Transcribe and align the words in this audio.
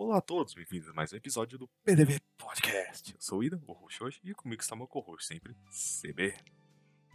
Olá 0.00 0.18
a 0.18 0.20
todos, 0.20 0.54
bem-vindos 0.54 0.88
a 0.88 0.92
mais 0.92 1.12
um 1.12 1.16
episódio 1.16 1.58
do 1.58 1.66
PDV 1.84 2.20
Podcast. 2.36 3.12
Eu 3.12 3.20
sou 3.20 3.40
o 3.40 3.42
Ida, 3.42 3.60
o 3.66 3.72
host 3.72 4.04
hoje, 4.04 4.20
e 4.22 4.32
comigo 4.32 4.62
está 4.62 4.76
meu 4.76 4.86
co-host 4.86 5.26
sempre, 5.26 5.56
CB. 6.00 6.36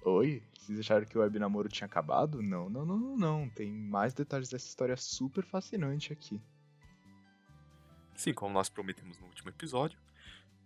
Oi, 0.04 0.44
vocês 0.60 0.80
acharam 0.80 1.06
que 1.06 1.18
o 1.18 1.22
web 1.22 1.40
namoro 1.40 1.70
tinha 1.70 1.86
acabado? 1.86 2.42
Não, 2.42 2.70
não, 2.70 2.86
não, 2.86 2.98
não, 2.98 3.16
não. 3.18 3.50
Tem 3.52 3.72
mais 3.72 4.14
detalhes 4.14 4.50
dessa 4.50 4.68
história 4.68 4.98
super 4.98 5.46
fascinante 5.46 6.12
aqui. 6.12 6.42
Sim, 8.16 8.34
como 8.34 8.54
nós 8.54 8.68
prometemos 8.68 9.18
no 9.18 9.28
último 9.28 9.50
episódio, 9.50 9.98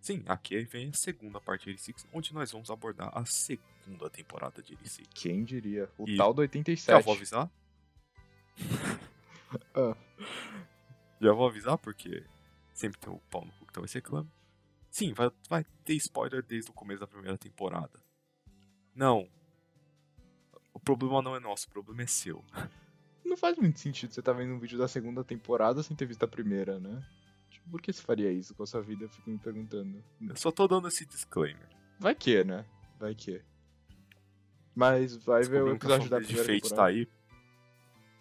sim, 0.01 0.23
aqui 0.25 0.61
vem 0.65 0.89
a 0.89 0.93
segunda 0.93 1.39
parte 1.39 1.65
de 1.65 1.69
86, 1.73 2.07
onde 2.11 2.33
nós 2.33 2.51
vamos 2.51 2.71
abordar 2.71 3.15
a 3.15 3.25
segunda 3.25 4.09
temporada 4.09 4.63
de 4.63 4.71
86. 4.71 5.07
Quem 5.13 5.43
diria? 5.43 5.87
O 5.99 6.09
E- 6.09 6.17
tal 6.17 6.33
do 6.33 6.41
87. 6.41 6.87
Já 6.93 6.99
vou 6.99 7.13
avisar? 7.13 7.47
Ah. 9.75 9.95
Já 11.19 11.33
vou 11.33 11.47
avisar 11.47 11.77
porque 11.77 12.23
sempre 12.73 12.99
tem 12.99 13.11
o 13.11 13.19
pau 13.29 13.43
no 13.43 13.51
cu 13.53 13.65
que 13.65 13.73
talvez 13.73 13.91
reclame. 13.93 14.29
Sim, 14.89 15.13
vai, 15.13 15.31
vai 15.49 15.65
ter 15.83 15.95
spoiler 15.95 16.43
desde 16.43 16.71
o 16.71 16.73
começo 16.73 16.99
da 16.99 17.07
primeira 17.07 17.37
temporada. 17.37 17.99
Não. 18.95 19.29
O 20.73 20.79
problema 20.79 21.21
não 21.21 21.35
é 21.35 21.39
nosso, 21.39 21.67
o 21.67 21.71
problema 21.71 22.03
é 22.03 22.07
seu. 22.07 22.43
Não 23.25 23.35
faz 23.35 23.57
muito 23.57 23.79
sentido 23.79 24.13
você 24.13 24.21
estar 24.21 24.33
vendo 24.33 24.53
um 24.53 24.59
vídeo 24.59 24.77
da 24.77 24.87
segunda 24.87 25.23
temporada 25.23 25.83
sem 25.83 25.95
ter 25.95 26.05
visto 26.05 26.23
a 26.23 26.27
primeira, 26.27 26.79
né? 26.79 27.05
Tipo, 27.49 27.69
por 27.69 27.81
que 27.81 27.91
você 27.91 28.01
faria 28.01 28.31
isso 28.31 28.55
com 28.55 28.63
a 28.63 28.67
sua 28.67 28.81
vida? 28.81 29.05
Eu 29.05 29.09
fico 29.09 29.29
me 29.29 29.37
perguntando. 29.37 30.03
Eu 30.21 30.35
só 30.35 30.51
tô 30.51 30.67
dando 30.67 30.87
esse 30.87 31.05
disclaimer. 31.05 31.67
Vai 31.99 32.15
que, 32.15 32.43
né? 32.43 32.65
Vai 32.99 33.13
que. 33.13 33.41
Mas 34.73 35.17
vai 35.17 35.43
ver 35.43 35.63
o 35.63 35.73
episódio 35.73 36.09
da 36.09 36.17
fanbase 36.17 36.27
de 36.27 36.35
primeira 36.35 36.61
Fate 36.61 36.75
tá 36.75 36.85
aí. 36.85 37.07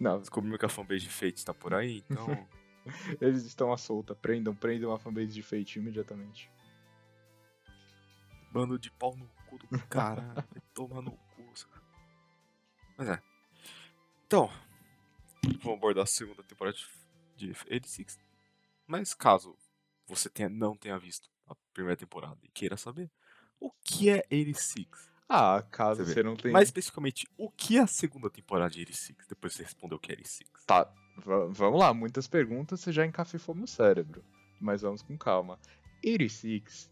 Não, 0.00 0.18
Descobrimos 0.18 0.58
que 0.58 0.66
a 0.66 0.68
fanbase 0.68 1.02
de 1.02 1.10
Fate 1.10 1.44
tá 1.44 1.54
por 1.54 1.72
aí, 1.74 2.02
então. 2.08 2.26
eles 3.20 3.44
estão 3.44 3.72
à 3.72 3.76
solta. 3.76 4.14
Prendam, 4.14 4.54
prendam 4.54 4.92
a 4.92 4.98
fanbase 4.98 5.32
de 5.32 5.42
Fate 5.42 5.78
imediatamente. 5.78 6.50
Bando 8.52 8.78
de 8.78 8.90
pau 8.90 9.14
no 9.16 9.28
cu 9.46 9.58
do 9.58 9.66
caralho. 9.88 10.34
vai 10.34 10.44
Toma 10.72 11.02
no 11.02 11.10
cu. 11.10 11.26
Mas 12.96 13.08
é. 13.08 13.22
Então, 14.26 14.50
vamos 15.60 15.78
abordar 15.78 16.04
a 16.04 16.06
segunda 16.06 16.42
temporada 16.42 16.76
de 17.36 17.48
86. 17.48 18.18
Mas 18.86 19.12
caso 19.12 19.56
você 20.06 20.30
tenha, 20.30 20.48
não 20.48 20.76
tenha 20.76 20.98
visto 20.98 21.28
a 21.46 21.54
primeira 21.72 21.96
temporada 21.96 22.38
e 22.42 22.48
queira 22.48 22.76
saber, 22.76 23.10
o 23.60 23.70
que 23.70 24.08
é 24.08 24.24
86? 24.30 24.86
Ah, 25.28 25.62
caso 25.70 26.04
Você 26.04 26.14
você 26.14 26.22
não 26.22 26.36
tenha. 26.36 26.52
Mais 26.52 26.68
especificamente, 26.68 27.28
o 27.36 27.50
que 27.50 27.76
é 27.76 27.80
a 27.80 27.86
segunda 27.86 28.30
temporada 28.30 28.70
de 28.70 28.80
86? 28.80 29.26
Depois 29.28 29.52
você 29.52 29.64
respondeu 29.64 29.98
o 29.98 30.00
que 30.00 30.12
é 30.12 30.14
86. 30.14 30.50
Tá, 30.64 30.92
vamos 31.16 31.80
lá, 31.80 31.92
muitas 31.94 32.26
perguntas 32.26 32.80
você 32.80 32.92
já 32.92 33.04
encafifou 33.04 33.54
meu 33.54 33.66
cérebro. 33.66 34.22
Mas 34.60 34.82
vamos 34.82 35.02
com 35.02 35.16
calma. 35.16 35.58
86, 36.04 36.90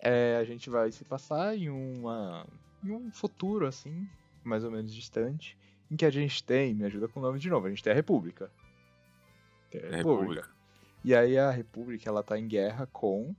é, 0.00 0.36
a 0.40 0.44
gente 0.44 0.70
vai 0.70 0.90
se 0.92 1.04
passar 1.04 1.56
em, 1.56 1.68
uma, 1.68 2.46
em 2.82 2.90
um 2.90 3.10
futuro, 3.10 3.66
assim, 3.66 4.08
mais 4.42 4.64
ou 4.64 4.70
menos 4.70 4.94
distante, 4.94 5.56
em 5.90 5.96
que 5.96 6.04
a 6.04 6.10
gente 6.10 6.42
tem, 6.42 6.74
me 6.74 6.84
ajuda 6.84 7.08
com 7.08 7.20
o 7.20 7.22
nome 7.22 7.38
de 7.38 7.50
novo, 7.50 7.66
a 7.66 7.70
gente 7.70 7.82
tem 7.82 7.92
a 7.92 7.96
República. 7.96 8.50
Tem 9.70 9.80
a 9.80 9.84
É 9.86 9.96
República. 9.96 10.42
República. 10.42 10.48
E 11.04 11.14
aí 11.14 11.36
a 11.36 11.50
República, 11.50 12.08
ela 12.08 12.22
tá 12.22 12.38
em 12.38 12.48
guerra 12.48 12.86
com 12.92 13.34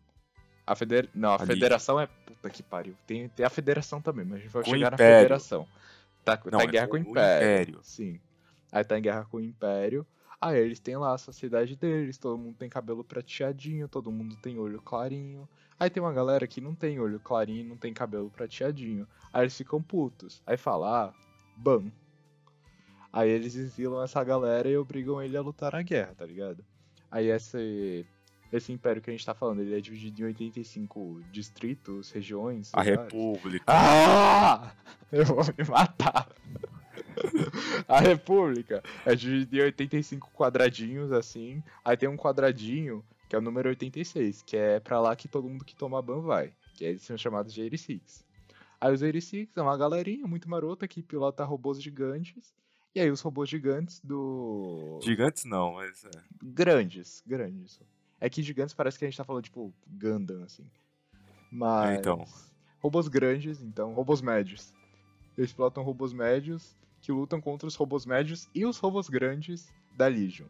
a 0.68 0.76
Federação. 0.76 1.12
Não, 1.16 1.30
a 1.32 1.36
A 1.36 1.46
Federação 1.46 2.00
é. 2.00 2.08
Puta 2.08 2.50
que 2.50 2.64
pariu. 2.64 2.96
Tem, 3.08 3.30
tem 3.30 3.46
a 3.46 3.50
Federação 3.50 4.02
também, 4.02 4.26
mas 4.26 4.38
a 4.38 4.42
gente 4.42 4.52
vai 4.52 4.64
Com 4.64 4.72
chegar 4.72 4.92
na. 4.92 4.98
Federação. 4.98 5.68
Tá, 6.24 6.40
Não, 6.46 6.58
tá 6.60 6.64
em 6.66 6.68
é 6.68 6.72
guerra 6.72 6.88
com 6.88 6.92
com 6.92 6.98
o 6.98 7.08
o 7.08 7.12
Império. 7.12 7.46
Império. 7.46 7.80
Sim. 7.84 8.20
Aí 8.72 8.84
tá 8.84 8.98
em 8.98 9.02
guerra 9.02 9.26
com 9.26 9.38
o 9.38 9.42
Império. 9.42 10.06
Aí 10.46 10.60
eles 10.60 10.80
têm 10.80 10.96
lá 10.96 11.16
a 11.16 11.18
sociedade 11.18 11.76
deles, 11.76 12.20
todo 12.20 12.38
mundo 12.38 12.56
tem 12.56 12.70
cabelo 12.70 13.04
prateadinho, 13.04 13.88
todo 13.88 14.12
mundo 14.12 14.36
tem 14.36 14.60
olho 14.60 14.80
clarinho. 14.80 15.50
Aí 15.80 15.90
tem 15.90 16.04
uma 16.04 16.14
galera 16.14 16.46
que 16.46 16.62
não 16.62 16.76
tem 16.76 17.00
olho 17.00 17.20
clarinho 17.20 17.62
e 17.62 17.68
não 17.68 17.76
tem 17.76 17.92
cabelo 17.92 18.30
prateadinho. 18.30 19.08
Aí 19.34 19.42
eles 19.42 19.58
ficam 19.58 19.82
putos. 19.82 20.44
Aí 20.46 20.56
fala, 20.56 21.08
ah, 21.08 21.14
ban. 21.58 21.92
Aí 23.12 23.28
eles 23.28 23.56
exilam 23.56 24.04
essa 24.04 24.24
galera 24.24 24.70
e 24.70 24.78
obrigam 24.78 25.20
ele 25.20 25.36
a 25.36 25.42
lutar 25.42 25.72
na 25.72 25.82
guerra, 25.82 26.14
tá 26.16 26.28
ligado? 26.28 26.64
Aí 27.10 27.26
esse, 27.32 28.06
esse 28.54 28.72
império 28.72 29.02
que 29.02 29.10
a 29.10 29.14
gente 29.14 29.26
tá 29.26 29.34
falando, 29.34 29.64
ele 29.64 29.76
é 29.76 29.82
dividido 29.82 30.22
em 30.22 30.26
85 30.26 31.24
distritos, 31.32 32.12
regiões. 32.12 32.70
A. 32.72 32.84
República. 32.84 33.66
Ah! 33.66 34.76
Eu 35.12 35.26
vou 35.26 35.44
me 35.44 35.68
matar. 35.68 36.30
A 37.88 38.00
República 38.00 38.84
é 39.06 39.16
dividida 39.16 39.58
em 39.58 39.62
85 39.62 40.32
quadradinhos, 40.32 41.12
assim. 41.12 41.64
Aí 41.84 41.96
tem 41.98 42.10
um 42.10 42.18
quadradinho, 42.18 43.04
que 43.30 43.36
é 43.36 43.40
o 43.40 43.42
número 43.42 43.70
86, 43.70 44.42
que 44.42 44.58
é 44.58 44.80
pra 44.80 45.00
lá 45.00 45.16
que 45.16 45.28
todo 45.28 45.50
mundo 45.50 45.66
que 45.66 45.76
toma 45.76 46.02
ban 46.02 46.22
vai. 46.22 46.54
Que 46.74 46.86
eles 46.86 47.02
são 47.02 47.18
chamados 47.18 47.54
de 47.54 47.62
86. 47.62 48.26
Aí 48.80 48.94
os 48.94 49.02
86 49.02 49.50
é 49.56 49.62
uma 49.62 49.78
galerinha 49.78 50.28
muito 50.28 50.50
marota 50.50 50.88
que 50.88 51.02
pilota 51.02 51.44
robôs 51.44 51.82
gigantes. 51.82 52.54
E 52.94 53.00
aí 53.00 53.12
os 53.12 53.22
robôs 53.22 53.50
gigantes 53.50 54.00
do. 54.02 55.00
Gigantes 55.04 55.44
não, 55.44 55.74
mas 55.74 56.06
é. 56.06 56.10
Grandes, 56.42 57.22
grandes. 57.26 57.80
É 58.22 58.30
que 58.30 58.42
gigantes 58.42 58.74
parece 58.74 58.98
que 58.98 59.06
a 59.06 59.10
gente 59.10 59.18
tá 59.18 59.24
falando, 59.26 59.44
tipo, 59.44 59.74
Gundam, 59.86 60.44
assim. 60.44 60.66
Mas. 61.52 61.96
É, 61.96 62.00
então. 62.00 62.26
Robôs 62.80 63.08
grandes, 63.08 63.62
então, 63.62 63.94
robôs 63.94 64.22
médios. 64.22 64.74
Eles 65.38 65.52
pilotam 65.52 65.84
robôs 65.84 66.14
médios 66.14 66.76
que 67.06 67.12
lutam 67.12 67.40
contra 67.40 67.68
os 67.68 67.76
robôs 67.76 68.04
médios 68.06 68.50
e 68.56 68.66
os 68.66 68.78
robôs 68.80 69.08
grandes 69.08 69.72
da 69.96 70.08
Legion. 70.08 70.48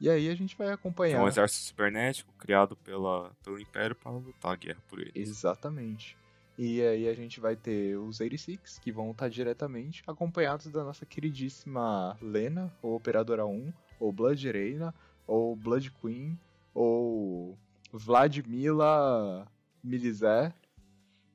E 0.00 0.08
aí 0.08 0.28
a 0.30 0.34
gente 0.34 0.56
vai 0.56 0.68
É 0.68 0.72
acompanhar. 0.72 1.22
um 1.22 1.28
exército 1.28 1.66
cibernético 1.66 2.32
criado 2.38 2.74
pela, 2.76 3.30
pelo 3.44 3.60
Império 3.60 3.94
para 3.94 4.10
lutar 4.10 4.52
a 4.52 4.56
guerra 4.56 4.80
por 4.88 4.98
eles. 4.98 5.12
Exatamente. 5.28 6.16
E 6.56 6.80
aí 6.82 7.08
a 7.08 7.14
gente 7.14 7.38
vai 7.38 7.54
ter 7.54 7.96
os 7.98 8.18
86, 8.20 8.78
que 8.78 8.90
vão 8.90 9.10
estar 9.10 9.28
diretamente 9.28 10.02
acompanhados 10.06 10.66
da 10.68 10.82
nossa 10.84 11.04
queridíssima 11.04 12.16
Lena, 12.22 12.72
ou 12.80 12.94
Operadora 12.96 13.44
1, 13.44 13.72
ou 14.00 14.12
Blood 14.12 14.50
Reina, 14.50 14.94
ou 15.26 15.54
Blood 15.56 15.90
Queen, 16.00 16.38
ou 16.72 17.58
Vladimila 17.92 19.46
Milizé, 19.82 20.52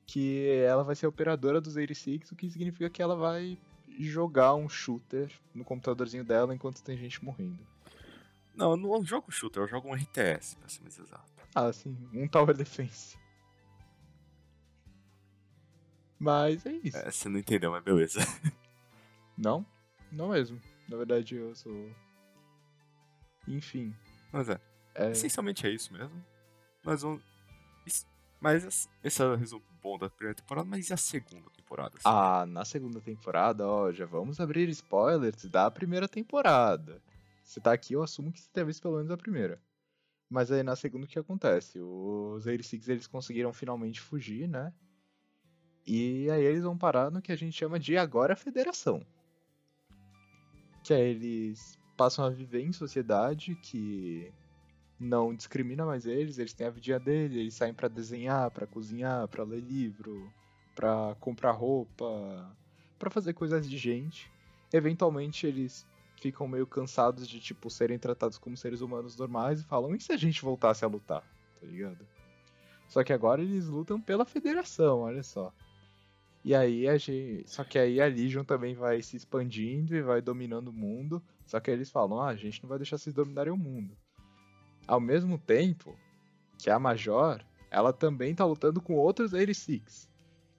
que 0.06 0.48
ela 0.66 0.82
vai 0.82 0.96
ser 0.96 1.06
operadora 1.06 1.60
dos 1.60 1.76
86, 1.76 2.32
o 2.32 2.36
que 2.36 2.50
significa 2.50 2.90
que 2.90 3.00
ela 3.02 3.14
vai 3.14 3.56
jogar 4.04 4.54
um 4.54 4.68
shooter 4.68 5.30
no 5.54 5.64
computadorzinho 5.64 6.24
dela 6.24 6.54
enquanto 6.54 6.82
tem 6.82 6.96
gente 6.96 7.24
morrendo. 7.24 7.58
Não, 8.54 8.72
eu 8.72 8.76
não 8.76 9.04
jogo 9.04 9.30
shooter, 9.30 9.62
eu 9.62 9.68
jogo 9.68 9.88
um 9.88 9.94
RTS, 9.94 10.56
pra 10.56 10.68
ser 10.68 10.82
mais 10.82 10.98
exato. 10.98 11.32
Ah, 11.54 11.72
sim, 11.72 11.96
um 12.12 12.28
Tower 12.28 12.56
Defense. 12.56 13.18
Mas 16.18 16.66
é 16.66 16.72
isso. 16.82 16.96
É, 16.98 17.10
você 17.10 17.28
não 17.28 17.38
entendeu, 17.38 17.70
mas 17.70 17.82
beleza. 17.82 18.20
Não? 19.36 19.64
Não 20.12 20.28
mesmo. 20.28 20.60
Na 20.88 20.96
verdade, 20.98 21.34
eu 21.36 21.54
sou. 21.54 21.90
Enfim. 23.48 23.94
Mas 24.30 24.50
é, 24.50 24.60
É... 24.94 25.10
essencialmente 25.12 25.66
é 25.66 25.70
isso 25.70 25.92
mesmo. 25.92 26.22
Mas 26.84 27.00
vamos. 27.00 27.22
Mas 28.38 28.88
é 29.02 29.24
o 29.24 29.34
resumo 29.34 29.64
bom 29.82 29.98
da 29.98 30.08
primeira 30.08 30.34
temporada, 30.34 30.68
mas 30.68 30.88
e 30.88 30.92
a 30.92 30.96
segunda 30.96 31.50
temporada? 31.50 31.96
Ah, 32.04 32.44
na 32.46 32.64
segunda 32.64 33.00
temporada, 33.00 33.66
ó, 33.66 33.92
já 33.92 34.06
vamos 34.06 34.40
abrir 34.40 34.68
spoilers 34.68 35.44
da 35.46 35.70
primeira 35.70 36.08
temporada. 36.08 37.02
Você 37.42 37.60
tá 37.60 37.72
aqui, 37.72 37.94
eu 37.94 38.02
assumo 38.02 38.32
que 38.32 38.40
você 38.40 38.48
tenha 38.52 38.66
visto 38.66 38.82
pelo 38.82 38.96
menos 38.96 39.10
a 39.10 39.16
primeira. 39.16 39.60
Mas 40.28 40.52
aí 40.52 40.62
na 40.62 40.76
segunda 40.76 41.06
o 41.06 41.08
que 41.08 41.18
acontece? 41.18 41.80
Os 41.80 42.46
86 42.46 42.88
eles 42.88 43.06
conseguiram 43.06 43.52
finalmente 43.52 44.00
fugir, 44.00 44.48
né? 44.48 44.72
E 45.84 46.30
aí 46.30 46.44
eles 46.44 46.62
vão 46.62 46.78
parar 46.78 47.10
no 47.10 47.20
que 47.20 47.32
a 47.32 47.36
gente 47.36 47.56
chama 47.56 47.80
de 47.80 47.96
agora 47.96 48.36
federação. 48.36 49.04
Que 50.84 50.94
aí 50.94 51.10
eles 51.10 51.76
passam 51.96 52.24
a 52.24 52.30
viver 52.30 52.62
em 52.62 52.72
sociedade 52.72 53.56
que 53.56 54.32
não 55.00 55.34
discrimina 55.34 55.86
mais 55.86 56.04
eles, 56.04 56.38
eles 56.38 56.52
têm 56.52 56.66
a 56.66 56.70
vidinha 56.70 57.00
deles, 57.00 57.36
eles 57.38 57.54
saem 57.54 57.72
pra 57.72 57.88
desenhar, 57.88 58.50
pra 58.50 58.66
cozinhar, 58.66 59.26
pra 59.28 59.42
ler 59.42 59.60
livro, 59.60 60.30
pra 60.74 61.16
comprar 61.18 61.52
roupa, 61.52 62.54
pra 62.98 63.08
fazer 63.08 63.32
coisas 63.32 63.68
de 63.68 63.78
gente. 63.78 64.30
Eventualmente 64.72 65.46
eles 65.46 65.86
ficam 66.20 66.46
meio 66.46 66.66
cansados 66.66 67.26
de 67.26 67.40
tipo 67.40 67.70
serem 67.70 67.98
tratados 67.98 68.36
como 68.36 68.56
seres 68.56 68.82
humanos 68.82 69.16
normais 69.16 69.62
e 69.62 69.64
falam: 69.64 69.94
"E 69.94 70.00
se 70.00 70.12
a 70.12 70.16
gente 70.18 70.42
voltasse 70.42 70.84
a 70.84 70.88
lutar?", 70.88 71.22
tá 71.58 71.66
ligado? 71.66 72.06
Só 72.86 73.02
que 73.02 73.12
agora 73.12 73.40
eles 73.40 73.66
lutam 73.68 73.98
pela 74.00 74.26
federação, 74.26 75.00
olha 75.00 75.22
só. 75.22 75.52
E 76.44 76.54
aí 76.54 76.88
a 76.88 76.98
gente, 76.98 77.44
só 77.46 77.64
que 77.64 77.78
aí 77.78 78.00
a 78.00 78.06
Legion 78.06 78.44
também 78.44 78.74
vai 78.74 79.00
se 79.00 79.16
expandindo 79.16 79.94
e 79.94 80.02
vai 80.02 80.20
dominando 80.20 80.68
o 80.68 80.72
mundo. 80.72 81.22
Só 81.46 81.58
que 81.58 81.70
aí 81.70 81.76
eles 81.76 81.90
falam: 81.90 82.20
"Ah, 82.20 82.28
a 82.28 82.36
gente 82.36 82.62
não 82.62 82.68
vai 82.68 82.78
deixar 82.78 82.98
vocês 82.98 83.14
dominarem 83.14 83.52
o 83.52 83.56
mundo". 83.56 83.96
Ao 84.90 84.98
mesmo 84.98 85.38
tempo 85.38 85.96
que 86.58 86.68
a 86.68 86.76
Major, 86.76 87.40
ela 87.70 87.92
também 87.92 88.34
tá 88.34 88.44
lutando 88.44 88.82
com 88.82 88.94
outros 88.94 89.32
86. 89.32 90.10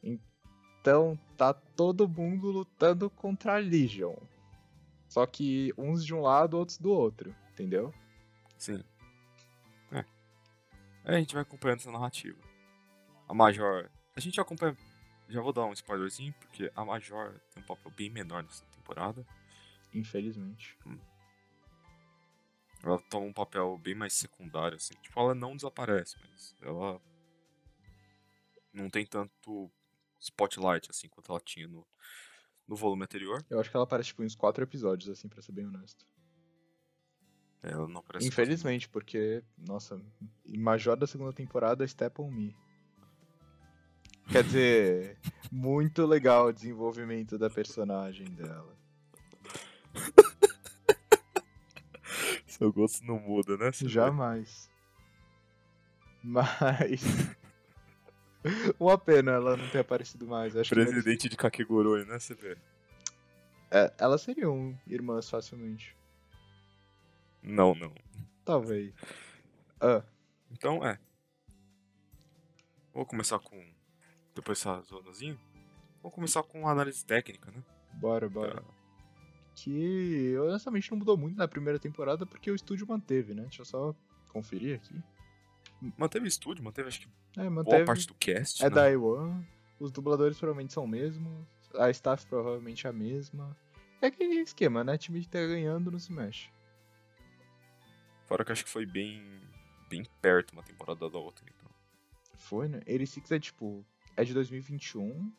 Então 0.01 1.19
tá 1.35 1.53
todo 1.53 2.07
mundo 2.07 2.49
lutando 2.49 3.09
contra 3.09 3.55
a 3.55 3.59
Legion. 3.59 4.15
Só 5.09 5.25
que 5.25 5.73
uns 5.77 6.05
de 6.05 6.15
um 6.15 6.21
lado, 6.21 6.57
outros 6.57 6.77
do 6.77 6.93
outro, 6.93 7.35
entendeu? 7.51 7.93
Sim. 8.57 8.81
Aí 9.91 11.15
a 11.15 11.19
gente 11.19 11.33
vai 11.33 11.41
acompanhando 11.41 11.79
essa 11.79 11.91
narrativa. 11.91 12.39
A 13.27 13.33
Major. 13.33 13.89
A 14.15 14.19
gente 14.21 14.39
acompanha. 14.39 14.77
Já 15.27 15.41
vou 15.41 15.51
dar 15.51 15.65
um 15.65 15.73
spoilerzinho, 15.73 16.33
porque 16.39 16.71
a 16.73 16.85
Major 16.85 17.37
tem 17.53 17.61
um 17.61 17.65
papel 17.65 17.91
bem 17.97 18.09
menor 18.09 18.43
nessa 18.43 18.63
temporada. 18.67 19.27
Infelizmente. 19.93 20.77
Ela 22.83 22.99
toma 23.09 23.27
um 23.27 23.33
papel 23.33 23.77
bem 23.77 23.93
mais 23.93 24.13
secundário, 24.13 24.75
assim. 24.75 24.93
Tipo, 25.01 25.19
ela 25.19 25.35
não 25.35 25.55
desaparece, 25.55 26.15
mas 26.29 26.55
ela 26.61 26.99
não 28.73 28.89
tem 28.89 29.05
tanto 29.05 29.71
spotlight, 30.19 30.89
assim, 30.89 31.07
quanto 31.07 31.31
ela 31.31 31.39
tinha 31.39 31.67
no, 31.67 31.85
no 32.67 32.75
volume 32.75 33.03
anterior. 33.03 33.43
Eu 33.49 33.59
acho 33.59 33.69
que 33.69 33.75
ela 33.75 33.83
aparece, 33.83 34.09
tipo, 34.09 34.23
uns 34.23 34.35
quatro 34.35 34.63
episódios, 34.63 35.09
assim, 35.09 35.27
pra 35.27 35.41
ser 35.41 35.51
bem 35.51 35.67
honesto. 35.67 36.05
Ela 37.61 37.87
não 37.87 37.99
aparece. 37.99 38.27
Infelizmente, 38.27 38.89
porque, 38.89 39.43
nossa, 39.57 40.01
Major 40.45 40.97
da 40.97 41.05
segunda 41.05 41.31
temporada, 41.33 41.87
Step 41.87 42.19
on 42.19 42.31
Me. 42.31 42.55
Quer 44.31 44.43
dizer, 44.43 45.17
muito 45.51 46.05
legal 46.05 46.47
o 46.47 46.53
desenvolvimento 46.53 47.37
da 47.37 47.49
personagem 47.49 48.25
dela. 48.31 48.80
Seu 52.61 52.71
gosto 52.71 53.03
não 53.03 53.19
muda, 53.19 53.57
né? 53.57 53.71
Você? 53.71 53.89
Jamais. 53.89 54.69
Mas. 56.23 57.01
Uma 58.79 58.99
pena 58.99 59.31
ela 59.31 59.57
não 59.57 59.67
ter 59.69 59.79
aparecido 59.79 60.27
mais. 60.27 60.55
Acho 60.55 60.69
que 60.69 60.75
Presidente 60.75 61.27
de 61.27 61.35
Kakeguroi, 61.35 62.05
né? 62.05 62.19
Você 62.19 62.35
vê. 62.35 62.55
É, 63.71 63.91
elas 63.97 64.21
seriam 64.21 64.79
irmãs 64.85 65.27
facilmente. 65.27 65.97
Não, 67.41 67.73
não. 67.73 67.95
Talvez. 68.45 68.93
Ah, 69.79 70.03
Então, 70.51 70.85
é. 70.85 70.99
Vou 72.93 73.07
começar 73.07 73.39
com. 73.39 73.59
Depois 74.35 74.59
dessa 74.59 74.79
zonazinha. 74.81 75.35
Vamos 76.03 76.13
começar 76.13 76.43
com 76.43 76.67
análise 76.67 77.03
técnica, 77.03 77.49
né? 77.49 77.63
bora, 77.93 78.29
bora. 78.29 78.61
Pra- 78.61 78.80
Que 79.63 80.35
honestamente 80.39 80.89
não 80.89 80.97
mudou 80.97 81.15
muito 81.15 81.37
na 81.37 81.47
primeira 81.47 81.77
temporada 81.77 82.25
porque 82.25 82.49
o 82.49 82.55
estúdio 82.55 82.87
manteve, 82.87 83.35
né? 83.35 83.43
Deixa 83.43 83.61
eu 83.61 83.65
só 83.65 83.95
conferir 84.29 84.77
aqui. 84.77 84.99
Manteve 85.97 86.27
estúdio, 86.27 86.63
manteve 86.63 86.87
acho 86.87 87.01
que 87.01 87.07
É, 87.37 87.41
boa 87.41 87.51
manteve. 87.51 87.85
parte 87.85 88.07
do 88.07 88.15
cast. 88.15 88.63
É 88.63 88.69
né? 88.69 88.75
da 88.75 88.89
A1, 88.89 89.45
os 89.79 89.91
dubladores 89.91 90.37
provavelmente 90.39 90.73
são 90.73 90.83
o 90.85 90.87
mesmo, 90.87 91.47
a 91.75 91.91
staff 91.91 92.25
provavelmente 92.25 92.87
é 92.87 92.89
a 92.89 92.93
mesma. 92.93 93.55
É 94.01 94.07
aquele 94.07 94.35
esquema, 94.35 94.83
né? 94.83 94.97
Time 94.97 95.21
que 95.21 95.27
tá 95.29 95.39
ganhando 95.39 95.91
não 95.91 95.99
se 95.99 96.11
mexe. 96.11 96.49
Fora 98.25 98.43
que 98.43 98.51
acho 98.51 98.63
que 98.63 98.69
foi 98.71 98.85
bem. 98.85 99.21
bem 99.87 100.03
perto 100.21 100.53
uma 100.53 100.63
temporada 100.63 101.07
da 101.07 101.19
outra, 101.19 101.45
então. 101.47 101.69
Foi, 102.35 102.67
né? 102.67 102.77
86 102.87 103.31
é 103.31 103.39
tipo. 103.39 103.85
É 104.17 104.23
de 104.23 104.33
2021. 104.33 105.31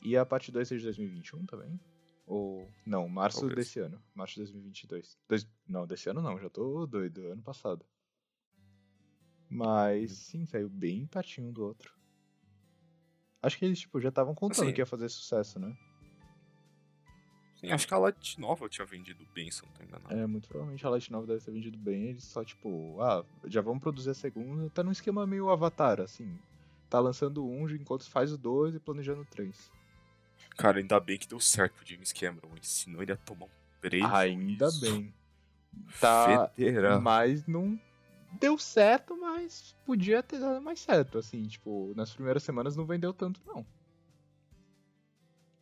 E 0.00 0.16
a 0.16 0.24
parte 0.24 0.50
2 0.50 0.72
é 0.72 0.76
de 0.76 0.84
2021 0.84 1.44
também? 1.44 1.78
Ou. 2.26 2.68
Não, 2.86 3.08
março 3.08 3.40
Talvez. 3.40 3.56
desse 3.66 3.80
ano. 3.80 4.02
Março 4.14 4.34
de 4.34 4.40
2022. 4.40 5.18
Dois... 5.28 5.46
Não, 5.68 5.86
desse 5.86 6.08
ano 6.08 6.22
não, 6.22 6.38
já 6.38 6.48
tô 6.48 6.86
doido. 6.86 7.26
Ano 7.28 7.42
passado. 7.42 7.84
Mas 9.48 10.12
sim, 10.12 10.44
saiu 10.46 10.68
bem 10.68 11.06
pertinho 11.06 11.48
um 11.48 11.52
do 11.52 11.64
outro. 11.64 11.94
Acho 13.42 13.58
que 13.58 13.64
eles, 13.66 13.78
tipo, 13.80 14.00
já 14.00 14.08
estavam 14.08 14.34
contando 14.34 14.62
Assim- 14.64 14.72
que 14.72 14.80
ia 14.80 14.86
fazer 14.86 15.08
sucesso, 15.08 15.58
né? 15.58 15.76
Sim, 17.60 17.70
acho 17.70 17.86
que 17.86 17.94
a 17.94 17.98
Light 17.98 18.40
Nova 18.40 18.68
tinha 18.68 18.86
vendido 18.86 19.24
bem, 19.34 19.50
se 19.50 19.62
não 19.64 19.70
tô 19.72 19.82
enganado. 19.82 20.12
É, 20.14 20.26
muito 20.26 20.48
provavelmente 20.48 20.84
a 20.84 20.90
Light 20.90 21.10
Novel 21.12 21.28
deve 21.28 21.44
ter 21.44 21.50
vendido 21.50 21.78
bem. 21.78 22.08
Eles 22.08 22.24
só, 22.24 22.44
tipo, 22.44 23.00
ah, 23.00 23.24
já 23.44 23.60
vamos 23.60 23.82
produzir 23.82 24.10
a 24.10 24.14
segunda. 24.14 24.68
Tá 24.70 24.82
num 24.82 24.90
esquema 24.90 25.26
meio 25.26 25.48
Avatar, 25.50 26.00
assim. 26.00 26.38
Tá 26.90 26.98
lançando 27.00 27.44
um 27.44 27.68
enquanto 27.70 28.08
faz 28.10 28.32
o 28.32 28.38
dois 28.38 28.74
e 28.74 28.80
planejando 28.80 29.22
o 29.22 29.26
três. 29.26 29.70
Cara, 30.56 30.78
ainda 30.78 30.98
bem 31.00 31.18
que 31.18 31.26
deu 31.28 31.40
certo 31.40 31.74
pro 31.74 31.86
James 31.86 32.12
Cameron, 32.12 32.50
senão 32.62 33.02
ele 33.02 33.12
ia 33.12 33.16
tomar 33.16 33.46
um 33.46 33.50
prejuízo. 33.80 34.14
Ainda 34.14 34.70
bem. 34.80 35.14
Tá. 36.00 36.48
Federal. 36.54 37.00
Mas 37.00 37.46
não 37.46 37.78
deu 38.40 38.56
certo, 38.58 39.16
mas 39.16 39.74
podia 39.84 40.22
ter 40.22 40.38
dado 40.40 40.60
mais 40.62 40.80
certo, 40.80 41.18
assim. 41.18 41.42
Tipo, 41.46 41.92
nas 41.96 42.12
primeiras 42.12 42.42
semanas 42.42 42.76
não 42.76 42.86
vendeu 42.86 43.12
tanto, 43.12 43.40
não. 43.46 43.66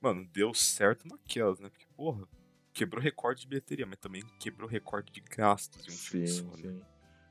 Mano, 0.00 0.26
deu 0.32 0.52
certo 0.52 1.06
naquelas, 1.06 1.60
né? 1.60 1.68
Porque, 1.70 1.86
porra, 1.96 2.26
quebrou 2.72 3.00
recorde 3.02 3.42
de 3.42 3.46
bilheteria, 3.48 3.86
mas 3.86 3.98
também 3.98 4.22
quebrou 4.38 4.68
recorde 4.68 5.12
de 5.12 5.20
gastos 5.20 5.86
em 5.86 5.90
um 5.92 5.96
filme 5.96 6.26
sim, 6.28 6.44
só, 6.44 6.56
né? 6.56 6.70
sim. 6.70 6.82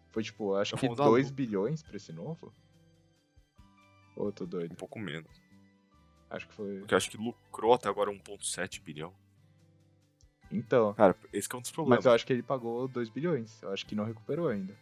Foi, 0.10 0.24
tipo, 0.24 0.56
acho 0.56 0.76
Eu 0.76 0.80
que 0.80 0.88
vou 0.88 0.96
dar 0.96 1.06
2 1.06 1.30
lu- 1.30 1.36
bilhões 1.36 1.84
pra 1.84 1.98
esse 1.98 2.12
novo. 2.14 2.54
Ou 4.16 4.28
eu 4.28 4.32
tô 4.32 4.44
Um 4.46 4.48
doido? 4.48 4.76
pouco 4.76 5.00
menos. 5.00 5.30
Acho 6.32 6.48
que 6.48 6.54
foi. 6.54 6.80
Porque 6.80 6.94
eu 6.94 6.98
acho 6.98 7.10
que 7.12 7.18
lucrou 7.18 7.74
até 7.74 7.90
agora 7.90 8.10
1,7 8.10 8.82
bilhão. 8.82 9.14
Então. 10.50 10.94
Cara, 10.94 11.16
esse 11.32 11.48
que 11.48 11.56
é 11.56 11.60
um 11.60 11.62
dos 11.62 11.72
problemas. 11.72 12.00
Mas 12.00 12.06
eu 12.06 12.12
acho 12.14 12.26
que 12.26 12.34
ele 12.34 12.42
pagou 12.44 12.88
2 12.88 13.10
bilhões. 13.10 13.62
Eu 13.62 13.72
acho 13.72 13.86
que 13.86 13.96
não 13.96 14.06
recuperou 14.06 14.48
ainda. 14.48 14.76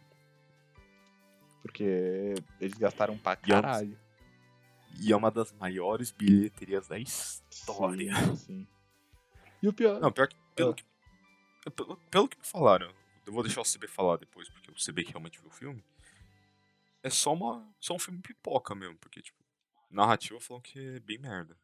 Porque 1.62 2.34
eles 2.60 2.78
gastaram 2.78 3.18
pra 3.18 3.32
é 3.32 3.36
caralho. 3.36 3.98
E 5.00 5.12
é 5.12 5.16
uma 5.16 5.30
das 5.30 5.52
maiores 5.52 6.10
bilheterias 6.10 6.88
da 6.88 6.98
história. 6.98 8.14
Sim, 8.16 8.36
sim. 8.36 8.68
E 9.62 9.68
o 9.68 9.72
pior. 9.72 10.00
Não, 10.00 10.10
pior 10.10 10.28
que. 10.28 10.36
Pelo, 10.54 10.70
Ah. 10.70 10.74
que 10.74 10.84
pelo, 11.70 11.96
pelo 12.10 12.28
que 12.28 12.38
me 12.38 12.44
falaram, 12.44 12.92
eu 13.26 13.32
vou 13.32 13.42
deixar 13.42 13.60
o 13.60 13.64
CB 13.64 13.86
falar 13.86 14.16
depois, 14.16 14.48
porque 14.48 14.70
o 14.70 14.74
CB 14.74 15.04
que 15.04 15.10
realmente 15.12 15.38
viu 15.38 15.48
o 15.48 15.52
filme. 15.52 15.84
É 17.02 17.10
só, 17.10 17.32
uma, 17.32 17.66
só 17.78 17.94
um 17.94 17.98
filme 17.98 18.20
pipoca 18.20 18.74
mesmo, 18.74 18.96
porque, 18.96 19.22
tipo, 19.22 19.38
narrativa 19.90 20.40
falam 20.40 20.60
que 20.60 20.96
é 20.96 21.00
bem 21.00 21.18
merda. 21.18 21.56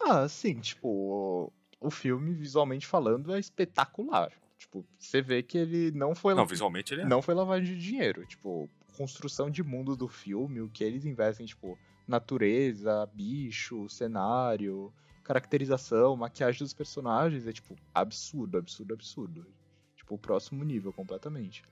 Ah, 0.00 0.28
sim, 0.28 0.60
tipo, 0.60 1.52
o, 1.80 1.90
filme, 1.90 2.34
visualmente 2.34 2.86
falando, 2.86 3.34
é 3.34 3.38
espetacular. 3.38 4.32
Tipo, 4.56 4.84
você 4.98 5.20
vê 5.22 5.42
que 5.42 5.58
ele 5.58 5.90
não 5.92 6.14
foi 6.14 6.34
Não, 6.34 6.46
visualmente 6.46 6.94
ele 6.94 7.02
é. 7.02 7.04
não 7.04 7.22
foi 7.22 7.34
lavagem 7.34 7.74
de 7.74 7.80
dinheiro. 7.80 8.26
Tipo, 8.26 8.68
construção 8.96 9.50
de 9.50 9.62
mundo 9.62 9.96
do 9.96 10.08
filme, 10.08 10.60
o 10.60 10.68
que 10.68 10.82
eles 10.82 11.04
investem, 11.04 11.46
tipo, 11.46 11.78
natureza, 12.06 13.06
bicho, 13.12 13.88
cenário, 13.88 14.92
caracterização, 15.22 16.16
maquiagem 16.16 16.60
dos 16.60 16.72
personagens, 16.72 17.46
é, 17.46 17.52
tipo, 17.52 17.76
absurdo, 17.94 18.58
absurdo, 18.58 18.94
absurdo. 18.94 19.46
Tipo, 19.94 20.14
o 20.14 20.18
próximo 20.18 20.64
nível 20.64 20.92
completamente. 20.92 21.62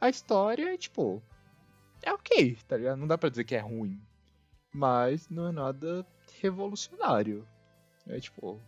A 0.00 0.08
história 0.08 0.74
é, 0.74 0.76
tipo, 0.76 1.22
é 2.02 2.12
ok, 2.12 2.56
tá 2.68 2.76
ligado? 2.76 2.98
Não 2.98 3.06
dá 3.06 3.16
pra 3.16 3.30
dizer 3.30 3.44
que 3.44 3.54
é 3.54 3.60
ruim. 3.60 4.00
Mas 4.72 5.28
não 5.28 5.48
é 5.48 5.52
nada 5.52 6.06
revolucionário. 6.40 7.46
É, 8.06 8.18
tipo, 8.18 8.60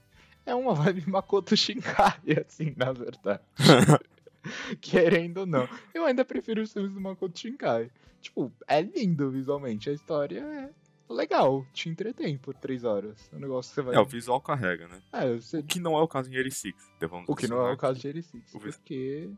é 0.44 0.54
uma 0.54 0.74
vibe 0.92 1.08
Makoto 1.10 1.56
Shinkai, 1.56 2.20
assim, 2.46 2.74
na 2.76 2.92
verdade. 2.92 3.42
Querendo 4.80 5.38
ou 5.38 5.46
não. 5.46 5.68
Eu 5.94 6.04
ainda 6.04 6.24
prefiro 6.24 6.62
os 6.62 6.72
filmes 6.72 6.92
do 6.92 7.00
Makoto 7.00 7.38
Shinkai. 7.38 7.90
Tipo, 8.20 8.52
é 8.66 8.80
lindo 8.82 9.30
visualmente. 9.30 9.88
A 9.88 9.92
história 9.92 10.40
é 10.40 11.12
legal. 11.12 11.64
Te 11.72 11.88
entretém 11.88 12.36
por 12.36 12.54
três 12.54 12.84
horas. 12.84 13.28
É 13.32 13.36
um 13.36 13.40
negócio 13.40 13.74
você 13.74 13.82
vai. 13.82 13.94
É, 13.94 14.00
o 14.00 14.04
visual 14.04 14.40
carrega, 14.40 14.86
né? 14.88 15.02
É, 15.12 15.34
você- 15.34 15.58
O 15.58 15.64
que 15.64 15.80
não 15.80 15.96
é 15.96 16.02
o 16.02 16.08
caso 16.08 16.30
em 16.30 16.36
86. 16.36 16.74
devamos 17.00 17.28
O 17.28 17.34
que 17.34 17.46
não 17.48 17.56
é 17.56 17.60
o 17.60 17.62
adicionar 17.72 17.80
caso 17.80 18.00
de 18.00 18.08
Eri 18.08 18.22
Six. 18.22 18.54
O 18.54 18.60
Porque, 18.60 19.30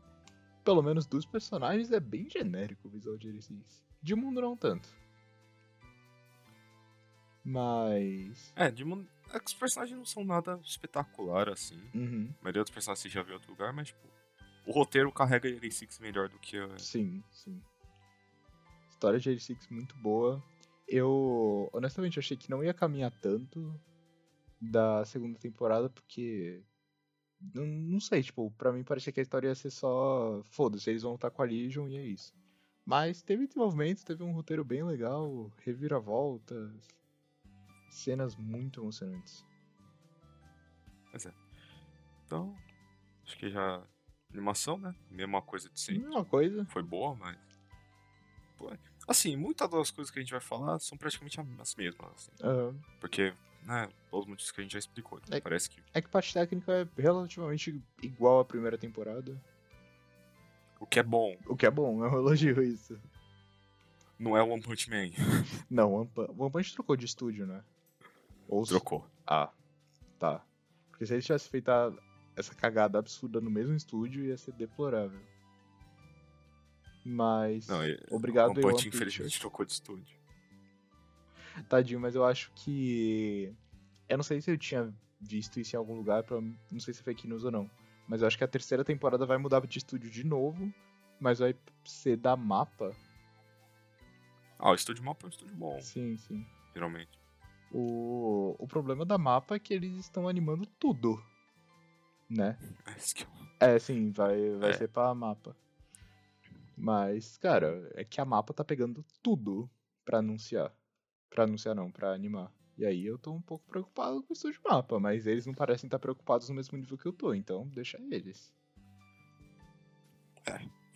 pelo 0.63 0.81
menos 0.81 1.05
dos 1.05 1.25
personagens, 1.25 1.91
é 1.91 1.99
bem 1.99 2.29
genérico 2.29 2.87
o 2.87 2.91
visual 2.91 3.17
de 3.17 3.29
Eri 3.29 3.41
Six. 3.41 3.83
De 4.01 4.15
mundo, 4.15 4.41
não 4.41 4.55
tanto. 4.55 4.89
Mas. 7.47 8.51
É, 8.57 8.69
de 8.69 8.83
mundo. 8.83 9.07
É 9.33 9.39
que 9.39 9.45
os 9.45 9.53
personagens 9.53 9.97
não 9.97 10.05
são 10.05 10.25
nada 10.25 10.59
espetacular, 10.65 11.47
assim. 11.47 11.79
Uhum. 11.95 12.29
A 12.41 12.43
maioria 12.43 12.61
dos 12.61 12.71
personagens 12.71 13.03
você 13.03 13.07
já 13.09 13.23
viu 13.23 13.31
em 13.31 13.35
outro 13.35 13.51
lugar, 13.51 13.71
mas, 13.71 13.87
tipo, 13.87 14.05
o 14.65 14.71
roteiro 14.73 15.09
carrega 15.13 15.47
Eri 15.47 15.71
Six 15.71 15.97
melhor 15.99 16.27
do 16.27 16.37
que 16.39 16.57
a. 16.57 16.77
Sim, 16.77 17.23
sim. 17.31 17.61
História 18.89 19.17
de 19.17 19.29
Eri 19.29 19.39
Six 19.39 19.69
muito 19.69 19.95
boa. 19.95 20.43
Eu, 20.85 21.69
honestamente, 21.71 22.19
achei 22.19 22.35
que 22.35 22.49
não 22.49 22.61
ia 22.61 22.73
caminhar 22.73 23.11
tanto 23.21 23.73
da 24.59 25.05
segunda 25.05 25.39
temporada, 25.39 25.89
porque. 25.89 26.61
Não, 27.53 27.65
não 27.65 27.99
sei, 28.01 28.23
tipo, 28.23 28.51
pra 28.57 28.73
mim 28.73 28.83
parecia 28.83 29.13
que 29.13 29.21
a 29.21 29.23
história 29.23 29.47
ia 29.47 29.55
ser 29.55 29.69
só. 29.69 30.43
Foda-se, 30.51 30.89
eles 30.89 31.03
vão 31.03 31.13
lutar 31.13 31.31
com 31.31 31.41
a 31.41 31.45
Legion 31.45 31.87
e 31.87 31.95
é 31.95 32.05
isso. 32.05 32.33
Mas 32.85 33.21
teve 33.21 33.47
desenvolvimento, 33.47 34.03
teve 34.03 34.21
um 34.21 34.33
roteiro 34.33 34.65
bem 34.65 34.83
legal, 34.83 35.49
reviravoltas, 35.63 36.97
cenas 37.97 38.35
muito 38.35 38.81
emocionantes. 38.81 39.45
Então, 42.25 42.55
acho 43.25 43.37
que 43.37 43.49
já. 43.49 43.81
Animação, 44.33 44.77
né? 44.77 44.93
Mesma 45.09 45.41
coisa 45.41 45.69
de 45.69 45.79
sempre. 45.79 46.05
Uma 46.05 46.25
coisa. 46.25 46.65
Foi 46.65 46.83
boa, 46.83 47.15
mas. 47.15 47.37
Pô, 48.57 48.69
assim, 49.07 49.37
muitas 49.37 49.69
das 49.69 49.89
coisas 49.89 50.11
que 50.11 50.19
a 50.19 50.21
gente 50.21 50.31
vai 50.31 50.41
falar 50.41 50.77
são 50.79 50.97
praticamente 50.97 51.39
as 51.39 51.75
mesmas, 51.75 52.11
assim. 52.13 52.31
aham. 52.43 52.77
Porque, 52.99 53.33
né, 53.63 53.87
pelos 54.11 54.25
motivos 54.25 54.51
que 54.51 54.59
a 54.59 54.63
gente 54.63 54.73
já 54.73 54.79
explicou. 54.79 55.19
Então 55.23 55.37
É- 55.37 55.41
Parece 55.41 55.69
que 55.69 55.81
É 55.93 56.01
que 56.01 56.09
parte 56.09 56.33
técnica 56.33 56.71
é 56.73 57.01
relativamente 57.01 57.81
igual 58.03 58.41
à 58.41 58.45
primeira 58.45 58.77
temporada. 58.77 59.41
o 60.79 60.85
que 60.85 60.99
é 60.99 61.03
bom. 61.03 61.37
O 61.47 61.55
que 61.55 61.65
é 61.65 61.71
bom, 61.71 62.03
é 62.03 62.09
um 62.09 62.17
elogio 62.17 62.61
isso. 62.61 62.99
Não 64.19 64.35
é 64.35 64.43
One 64.43 64.61
Punch 64.61 64.89
Man. 64.89 65.09
Não, 65.71 65.93
One 65.93 66.09
Punch, 66.09 66.31
One 66.37 66.51
Punch 66.51 66.73
trocou 66.73 66.97
de 66.97 67.05
estúdio, 67.05 67.47
né? 67.47 67.63
Ou 68.47 68.65
se- 68.65 68.71
Trocou. 68.71 69.05
Ah, 69.25 69.51
tá. 70.19 70.43
Porque 70.89 71.05
se 71.05 71.13
eles 71.13 71.25
tivessem 71.25 71.49
feito 71.51 71.69
a- 71.69 71.93
essa 72.35 72.53
cagada 72.55 72.97
absurda 72.99 73.39
no 73.41 73.49
mesmo 73.49 73.75
estúdio, 73.75 74.23
ia 74.25 74.37
ser 74.37 74.53
deplorável. 74.53 75.19
Mas. 77.05 77.67
Não, 77.67 77.85
e- 77.85 77.99
Obrigado, 78.11 78.51
One 78.51 78.61
Punch, 78.61 78.87
infelizmente, 78.87 79.39
trocou 79.39 79.65
de 79.65 79.71
estúdio. 79.71 80.17
Tadinho, 81.69 81.99
mas 81.99 82.15
eu 82.15 82.25
acho 82.25 82.51
que. 82.53 83.53
Eu 84.09 84.17
não 84.17 84.23
sei 84.23 84.41
se 84.41 84.51
eu 84.51 84.57
tinha 84.57 84.93
visto 85.19 85.59
isso 85.59 85.75
em 85.75 85.79
algum 85.79 85.95
lugar, 85.95 86.23
pra... 86.23 86.39
não 86.39 86.79
sei 86.79 86.93
se 86.93 87.01
foi 87.01 87.13
fake 87.13 87.27
news 87.27 87.43
ou 87.43 87.51
não. 87.51 87.69
Mas 88.07 88.21
eu 88.21 88.27
acho 88.27 88.37
que 88.37 88.43
a 88.43 88.47
terceira 88.47 88.85
temporada 88.85 89.25
vai 89.25 89.37
mudar 89.37 89.65
de 89.65 89.77
estúdio 89.77 90.09
de 90.09 90.23
novo, 90.23 90.71
mas 91.19 91.39
vai 91.39 91.55
ser 91.83 92.15
da 92.17 92.35
mapa. 92.37 92.95
Ah, 94.59 94.71
o 94.71 94.75
estúdio 94.75 95.03
mapa 95.03 95.25
é 95.25 95.27
um 95.27 95.29
estúdio 95.29 95.55
bom, 95.55 95.79
Sim, 95.81 96.15
sim. 96.17 96.45
geralmente. 96.73 97.16
O, 97.71 98.55
o 98.57 98.67
problema 98.67 99.05
da 99.05 99.17
mapa 99.17 99.55
é 99.55 99.59
que 99.59 99.73
eles 99.73 99.95
estão 99.97 100.27
animando 100.27 100.65
tudo. 100.65 101.21
Né? 102.29 102.57
É 102.85 102.97
isso 102.97 103.15
É, 103.59 103.79
sim, 103.79 104.11
vai, 104.11 104.51
vai 104.57 104.71
É. 104.71 104.73
ser 104.73 104.87
pra 104.89 105.13
mapa. 105.13 105.55
Mas, 106.75 107.37
cara, 107.37 107.89
é 107.95 108.03
que 108.03 108.21
a 108.21 108.25
mapa 108.25 108.53
tá 108.53 108.63
pegando 108.63 109.03
tudo 109.21 109.69
pra 110.05 110.19
anunciar. 110.19 110.71
Pra 111.29 111.43
anunciar 111.43 111.75
não, 111.75 111.91
pra 111.91 112.13
animar. 112.13 112.51
E 112.77 112.85
aí 112.85 113.05
eu 113.05 113.17
tô 113.17 113.31
um 113.33 113.41
pouco 113.41 113.65
preocupado 113.65 114.21
com 114.21 114.31
o 114.31 114.33
estúdio 114.33 114.61
mapa, 114.63 114.99
mas 114.99 115.25
eles 115.25 115.45
não 115.47 115.53
parecem 115.53 115.87
estar 115.87 115.97
preocupados 115.97 116.47
no 116.47 116.55
mesmo 116.55 116.77
nível 116.77 116.97
que 116.97 117.07
eu 117.07 117.13
tô, 117.13 117.33
então 117.33 117.67
deixa 117.69 117.97
eles. 118.11 118.53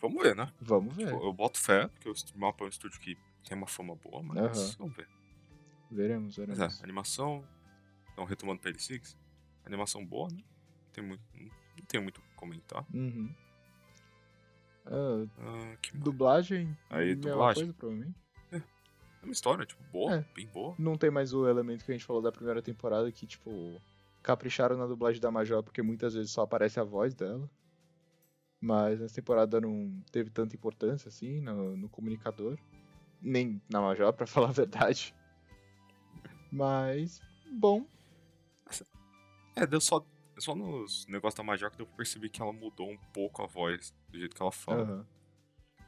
Vamos 0.02 0.24
ver, 0.24 0.36
né? 0.36 0.52
Vamos 0.60 0.96
ver. 0.96 1.06
Tipo, 1.06 1.24
eu 1.24 1.32
boto 1.32 1.60
fé, 1.60 1.88
porque 1.88 2.10
o 2.10 2.14
mapa 2.36 2.64
é 2.64 2.68
um 2.68 2.70
estúdio 2.70 3.00
que 3.00 3.16
tem 3.48 3.56
uma 3.56 3.68
fama 3.68 3.96
boa, 3.96 4.24
mas 4.24 4.40
Aham. 4.40 4.76
vamos 4.80 4.96
ver. 4.96 5.08
Veremos, 5.92 6.38
Mas 6.38 6.48
veremos. 6.58 6.80
é, 6.80 6.84
animação. 6.84 7.44
Então, 8.14 8.24
retomando 8.26 8.60
pra 8.62 8.72
L6. 8.72 9.16
Animação 9.66 10.06
boa, 10.06 10.30
né? 10.32 10.42
Tem 10.94 11.04
muito, 11.04 11.22
não 11.38 11.86
tenho 11.88 12.04
muito 12.04 12.18
o 12.18 12.22
que 12.22 12.36
comentar. 12.36 12.86
Uhum. 12.94 13.34
Ah, 14.86 15.76
que 15.82 15.94
mais? 15.94 16.04
dublagem. 16.04 16.78
Aí, 16.90 17.16
mesma 17.16 17.32
dublagem. 17.32 17.64
Coisa, 17.66 17.74
provavelmente. 17.74 18.22
É 18.52 19.24
uma 19.26 19.32
história, 19.34 19.66
tipo, 19.66 19.84
boa, 19.92 20.16
É. 20.16 20.26
bem 20.36 20.48
boa. 20.48 20.74
Não 20.80 20.98
tem 20.98 21.12
mais 21.12 21.32
o 21.32 21.48
elemento 21.48 21.86
que 21.86 21.92
a 21.92 21.94
gente 21.94 22.06
falou 22.06 22.22
da 22.24 22.32
primeira 22.32 22.60
temporada 22.62 23.12
que, 23.12 23.28
tipo, 23.28 23.80
capricharam 24.24 24.76
na 24.78 24.88
dublagem 24.88 25.22
da 25.22 25.30
Major 25.30 25.62
porque 25.62 25.82
muitas 25.84 26.16
vezes 26.16 26.32
só 26.32 26.42
aparece 26.42 26.80
a 26.80 26.84
voz 26.84 27.14
dela. 27.14 27.48
Mas 28.60 29.00
nessa 29.00 29.16
temporada 29.16 29.62
não 29.62 30.02
teve 30.12 30.30
tanta 30.32 30.56
importância 30.56 31.08
assim 31.10 31.40
no, 31.40 31.78
no 31.78 31.88
comunicador. 31.90 32.58
Nem 33.22 33.62
na 33.70 33.80
Major, 33.80 34.12
pra 34.12 34.26
falar 34.28 34.50
a 34.50 34.54
verdade. 34.54 35.14
Mas, 36.52 37.22
bom. 37.54 37.86
É, 39.56 39.66
deu 39.66 39.80
só. 39.82 40.06
Só 40.38 40.56
nos 40.56 41.06
negócios 41.08 41.36
da 41.38 41.44
Major 41.44 41.70
que 41.70 41.78
deu 41.78 41.86
pra 41.86 41.98
perceber 41.98 42.30
que 42.30 42.42
ela 42.42 42.52
mudou 42.52 42.90
um 42.90 42.98
pouco 43.14 43.44
a 43.44 43.46
voz, 43.46 43.94
do 44.10 44.18
jeito 44.18 44.36
que 44.36 44.42
ela 44.42 44.52
fala. 44.52 44.82
aham. 44.84 45.08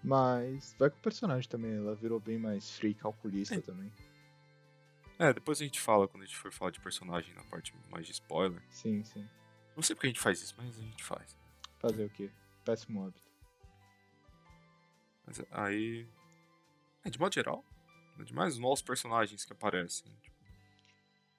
Mas 0.04 0.76
vai 0.78 0.90
com 0.90 0.98
o 0.98 1.02
personagem 1.02 1.50
também, 1.50 1.74
ela 1.76 1.96
virou 1.96 2.20
bem 2.20 2.38
mais 2.38 2.70
fria 2.72 2.94
calculista 2.94 3.56
É. 3.56 3.62
também. 3.62 3.92
É, 5.18 5.32
depois 5.34 5.60
a 5.62 5.64
gente 5.64 5.80
fala, 5.80 6.08
quando 6.08 6.24
a 6.24 6.26
gente 6.26 6.38
for 6.38 6.52
falar 6.52 6.72
de 6.72 6.80
personagem 6.82 7.34
na 7.34 7.44
parte 7.46 7.74
mais 7.90 8.06
de 8.06 8.12
spoiler. 8.12 8.62
Sim, 8.70 9.02
sim. 9.04 9.28
Não 9.76 9.82
sei 9.82 9.96
porque 9.96 10.08
a 10.08 10.10
gente 10.10 10.20
faz 10.20 10.42
isso, 10.42 10.54
mas 10.58 10.78
a 10.78 10.82
gente 10.82 11.04
faz. 11.04 11.36
Fazer 11.80 12.06
o 12.06 12.10
quê? 12.10 12.30
Péssimo 12.66 13.04
hábito. 13.06 13.24
Mas 15.26 15.42
aí. 15.52 16.08
É, 17.06 17.10
de 17.10 17.18
modo 17.20 17.34
geral, 17.34 17.64
nada 18.12 18.26
demais. 18.26 18.54
Os 18.54 18.60
novos 18.60 18.82
personagens 18.82 19.46
que 19.46 19.54
aparecem. 19.54 20.12
Tipo, 20.22 20.33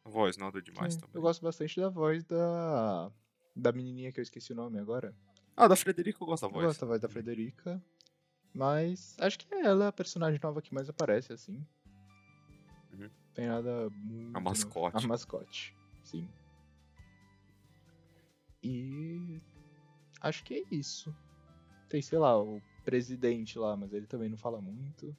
a 0.05 0.11
voz, 0.11 0.37
nada 0.37 0.61
demais 0.61 0.95
Sim, 0.95 1.01
também. 1.01 1.17
Eu 1.17 1.23
gosto 1.23 1.43
bastante 1.43 1.81
da 1.81 1.89
voz 1.89 2.25
da. 2.25 3.11
Da 3.57 3.73
menininha 3.73 4.13
que 4.13 4.21
eu 4.21 4.23
esqueci 4.23 4.53
o 4.53 4.57
nome 4.57 4.79
agora. 4.79 5.15
Ah, 5.57 5.69
da 5.69 5.77
Frederica 5.77 6.19
eu 6.21 6.27
gosto 6.27 6.43
da 6.43 6.49
Eu 6.49 6.53
voz. 6.53 6.67
gosto 6.67 6.81
da 6.81 6.87
voz 6.87 7.01
da 7.01 7.09
Frederica. 7.09 7.83
Mas 8.53 9.17
acho 9.19 9.39
que 9.39 9.53
ela 9.55 9.87
é 9.87 9.89
a 9.89 9.93
personagem 9.93 10.41
nova 10.43 10.61
que 10.61 10.75
mais 10.75 10.89
aparece, 10.89 11.33
assim. 11.33 11.65
Uhum. 12.93 13.11
Tem 13.33 13.47
nada 13.47 13.89
muito. 13.91 14.37
A 14.37 14.41
mascote. 14.41 15.05
A 15.05 15.09
mascote, 15.09 15.75
sim. 16.03 16.29
E. 18.63 19.41
Acho 20.21 20.45
que 20.45 20.55
é 20.55 20.65
isso. 20.75 21.15
Tem, 21.89 22.01
sei 22.03 22.19
lá, 22.19 22.41
o 22.41 22.61
presidente 22.85 23.59
lá, 23.59 23.77
mas 23.77 23.93
ele 23.93 24.07
também 24.07 24.29
não 24.29 24.37
fala 24.37 24.61
muito. 24.61 25.17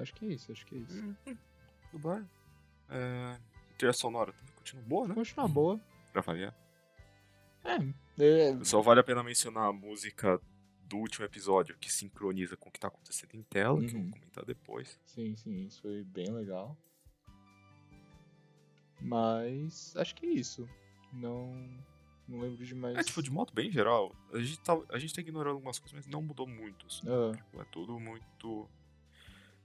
Acho 0.00 0.14
que 0.14 0.24
é 0.26 0.28
isso, 0.28 0.52
acho 0.52 0.64
que 0.66 0.74
é 0.74 0.78
isso. 0.78 0.98
Hum, 1.02 1.14
hum, 1.26 1.36
Dublagem. 1.92 2.28
É, 2.90 3.38
trilha 3.76 3.92
sonora 3.92 4.32
também 4.32 4.54
continua 4.54 4.82
boa, 4.84 5.08
né? 5.08 5.14
Continua 5.14 5.48
boa. 5.48 5.80
Pra 6.12 6.22
variar. 6.22 6.54
É, 7.64 7.76
é, 8.22 8.64
Só 8.64 8.80
vale 8.80 9.00
a 9.00 9.04
pena 9.04 9.22
mencionar 9.22 9.68
a 9.68 9.72
música 9.72 10.40
do 10.84 10.96
último 10.98 11.24
episódio, 11.26 11.76
que 11.78 11.92
sincroniza 11.92 12.56
com 12.56 12.68
o 12.68 12.72
que 12.72 12.80
tá 12.80 12.88
acontecendo 12.88 13.34
em 13.34 13.42
tela, 13.42 13.78
que 13.84 13.94
eu 13.94 13.98
Uhum. 13.98 14.04
vou 14.04 14.12
comentar 14.12 14.44
depois. 14.44 14.98
Sim, 15.04 15.36
sim, 15.36 15.66
isso 15.66 15.82
foi 15.82 16.02
bem 16.04 16.30
legal. 16.32 16.76
Mas 19.00 19.94
acho 19.96 20.14
que 20.14 20.26
é 20.26 20.30
isso. 20.30 20.68
Não, 21.12 21.52
não 22.26 22.40
lembro 22.40 22.64
de 22.64 22.74
mais. 22.74 22.96
É, 22.96 23.02
tipo, 23.02 23.22
de 23.22 23.30
modo 23.30 23.52
bem 23.52 23.70
geral, 23.70 24.14
a 24.32 24.38
gente 24.38 24.60
tá, 24.60 24.78
a 24.90 24.98
gente 24.98 25.14
tá 25.14 25.20
ignorando 25.20 25.54
algumas 25.56 25.78
coisas, 25.78 25.94
mas 25.94 26.06
não 26.06 26.22
mudou 26.22 26.46
muito. 26.46 26.86
assim. 26.86 27.06
Ah, 27.08 27.36
Tipo, 27.36 27.60
é 27.60 27.64
tudo 27.66 27.98
muito 28.00 28.68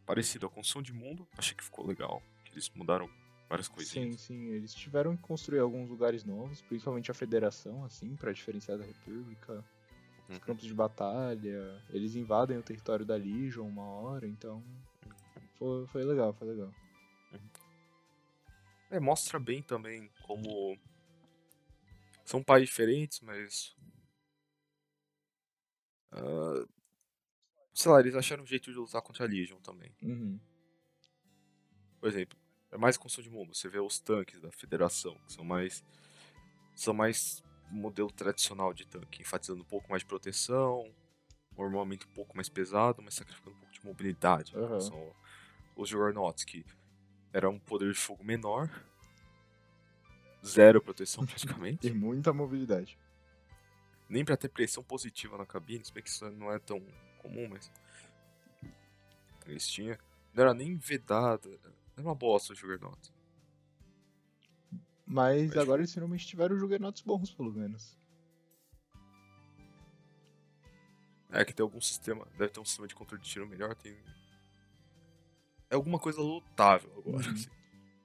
parecido. 0.06 0.46
A 0.46 0.50
construção 0.50 0.82
de 0.82 0.94
mundo, 0.94 1.28
achei 1.38 1.56
que 1.56 1.64
ficou 1.64 1.86
legal. 1.86 2.22
Que 2.46 2.54
eles 2.54 2.70
mudaram 2.76 3.10
várias 3.50 3.68
sim, 3.68 3.76
coisinhas. 3.76 4.22
sim, 4.22 4.48
eles 4.50 4.74
tiveram 4.74 5.16
que 5.16 5.22
construir 5.24 5.60
alguns 5.60 5.90
lugares 5.90 6.24
novos, 6.24 6.62
principalmente 6.62 7.12
a 7.12 7.14
Federação, 7.14 7.84
assim, 7.84 8.16
pra 8.16 8.32
diferenciar 8.32 8.78
da 8.78 8.86
República. 8.86 9.64
Os 10.30 10.30
Uhum. 10.30 10.40
campos 10.40 10.64
de 10.66 10.74
batalha, 10.74 11.82
eles 11.90 12.16
invadem 12.16 12.58
o 12.58 12.64
território 12.64 13.06
da 13.06 13.16
Legion 13.16 13.68
uma 13.68 13.84
hora, 13.84 14.28
então 14.28 14.64
foi, 15.60 15.86
foi 15.88 16.04
legal, 16.04 16.34
foi 16.34 16.48
legal. 16.48 16.72
É, 18.90 19.00
mostra 19.00 19.40
bem 19.40 19.62
também 19.62 20.10
como 20.24 20.78
são 22.26 22.44
países 22.44 22.70
diferentes, 22.70 23.20
mas. 23.22 23.76
ah, 26.12 26.66
sei 27.74 27.92
lá, 27.92 28.00
eles 28.00 28.15
acharam 28.15 28.44
um 28.44 28.48
jeito 28.48 28.72
de 28.72 28.77
lutar 28.77 29.01
contra 29.01 29.25
a 29.25 29.27
Legion 29.27 29.60
também. 29.60 29.92
Uhum. 30.01 30.39
Por 32.00 32.08
exemplo, 32.10 32.38
é 32.72 32.77
mais 32.77 32.98
construção 32.98 33.24
de 33.32 33.36
mundo. 33.36 33.56
Você 33.56 33.70
vê 33.70 33.80
os 33.80 34.00
tanques 34.00 34.39
da 34.42 34.51
Federação, 34.51 35.15
que 35.25 35.34
são 35.34 35.44
mais. 35.44 35.84
São 36.75 36.94
mais 36.94 37.44
modelo 37.72 38.12
tradicional 38.12 38.74
de 38.74 38.86
tanque, 38.86 39.22
enfatizando 39.22 39.62
um 39.62 39.65
pouco 39.65 39.89
mais 39.89 40.01
de 40.01 40.08
proteção, 40.08 40.92
um 41.58 41.63
armamento 41.63 42.08
um 42.08 42.13
pouco 42.13 42.36
mais 42.36 42.50
pesado, 42.50 43.01
mas 43.01 43.13
sacrificando 43.15 43.56
um 43.56 43.60
pouco 43.60 43.74
de 43.74 43.86
mobilidade. 43.86 44.51
São 44.82 45.15
os 45.75 45.89
Juggernauts, 45.89 46.44
que 46.44 46.65
era 47.32 47.50
um 47.50 47.58
poder 47.60 47.92
de 47.92 47.98
fogo 48.00 48.24
menor, 48.24 48.70
zero 50.46 50.82
proteção 50.82 51.25
praticamente, 51.27 51.88
E 51.88 51.92
muita 51.92 52.34
mobilidade. 52.34 52.98
nem 54.10 54.24
pra 54.25 54.38
ter 54.38 54.50
pressão 54.50 54.84
positiva 54.84 55.38
na 55.38 55.46
cabine, 55.46 55.84
se 55.86 55.92
bem 55.94 56.03
que 56.03 56.10
isso 56.10 56.30
não 56.32 56.51
é 56.51 56.60
tão 56.60 56.84
comum, 57.24 57.48
mas 57.50 57.72
eles 59.48 59.68
tinham. 59.68 59.98
Não 60.34 60.44
era 60.44 60.53
nem 60.53 60.75
vedada, 60.77 61.50
era 61.96 62.06
uma 62.06 62.15
bosta 62.15 62.53
o 62.53 62.56
Juggernaut. 62.56 63.12
Mas 65.06 65.48
Mas- 65.48 65.58
agora 65.58 65.82
eles 65.82 65.94
finalmente 65.94 66.25
tiveram 66.27 66.58
juggernauts 66.58 67.01
bons, 67.01 67.32
pelo 67.34 67.51
menos. 67.51 67.98
É 71.32 71.44
que 71.44 71.53
tem 71.53 71.63
algum 71.63 71.82
sistema, 71.82 72.27
deve 72.38 72.50
ter 72.51 72.60
um 72.60 72.65
sistema 72.65 72.88
de 72.88 72.94
controle 72.96 73.22
de 73.24 73.30
tiro 73.30 73.48
melhor, 73.48 73.74
tem. 73.75 73.98
É 75.70 75.75
alguma 75.75 75.98
coisa 75.98 76.22
lutável 76.22 76.92
agora. 76.98 77.25
Uhum. 77.27 77.34
assim. 77.34 77.50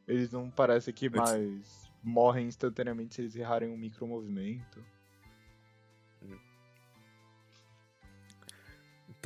Eles 0.06 0.30
não 0.32 0.50
parecem 0.50 0.94
que 0.94 1.06
Antes- 1.06 1.18
mais 1.18 1.90
morrem 2.02 2.46
instantaneamente 2.46 3.14
se 3.14 3.20
eles 3.20 3.36
errarem 3.36 3.68
um 3.70 3.76
micromovimento. 3.76 4.82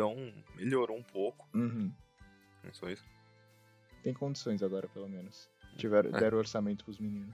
Então, 0.02 0.44
melhorou 0.56 0.96
um 0.98 1.02
pouco. 1.02 1.48
Uhum. 1.54 1.92
É 2.64 2.72
só 2.72 2.90
isso. 2.90 3.04
Tem 4.02 4.12
condições 4.12 4.60
agora, 4.62 4.88
pelo 4.88 5.08
menos. 5.08 5.48
Tiveram, 5.76 6.10
É. 6.16 6.18
deram 6.18 6.38
orçamento 6.38 6.84
pros 6.84 6.98
meninos. 6.98 7.32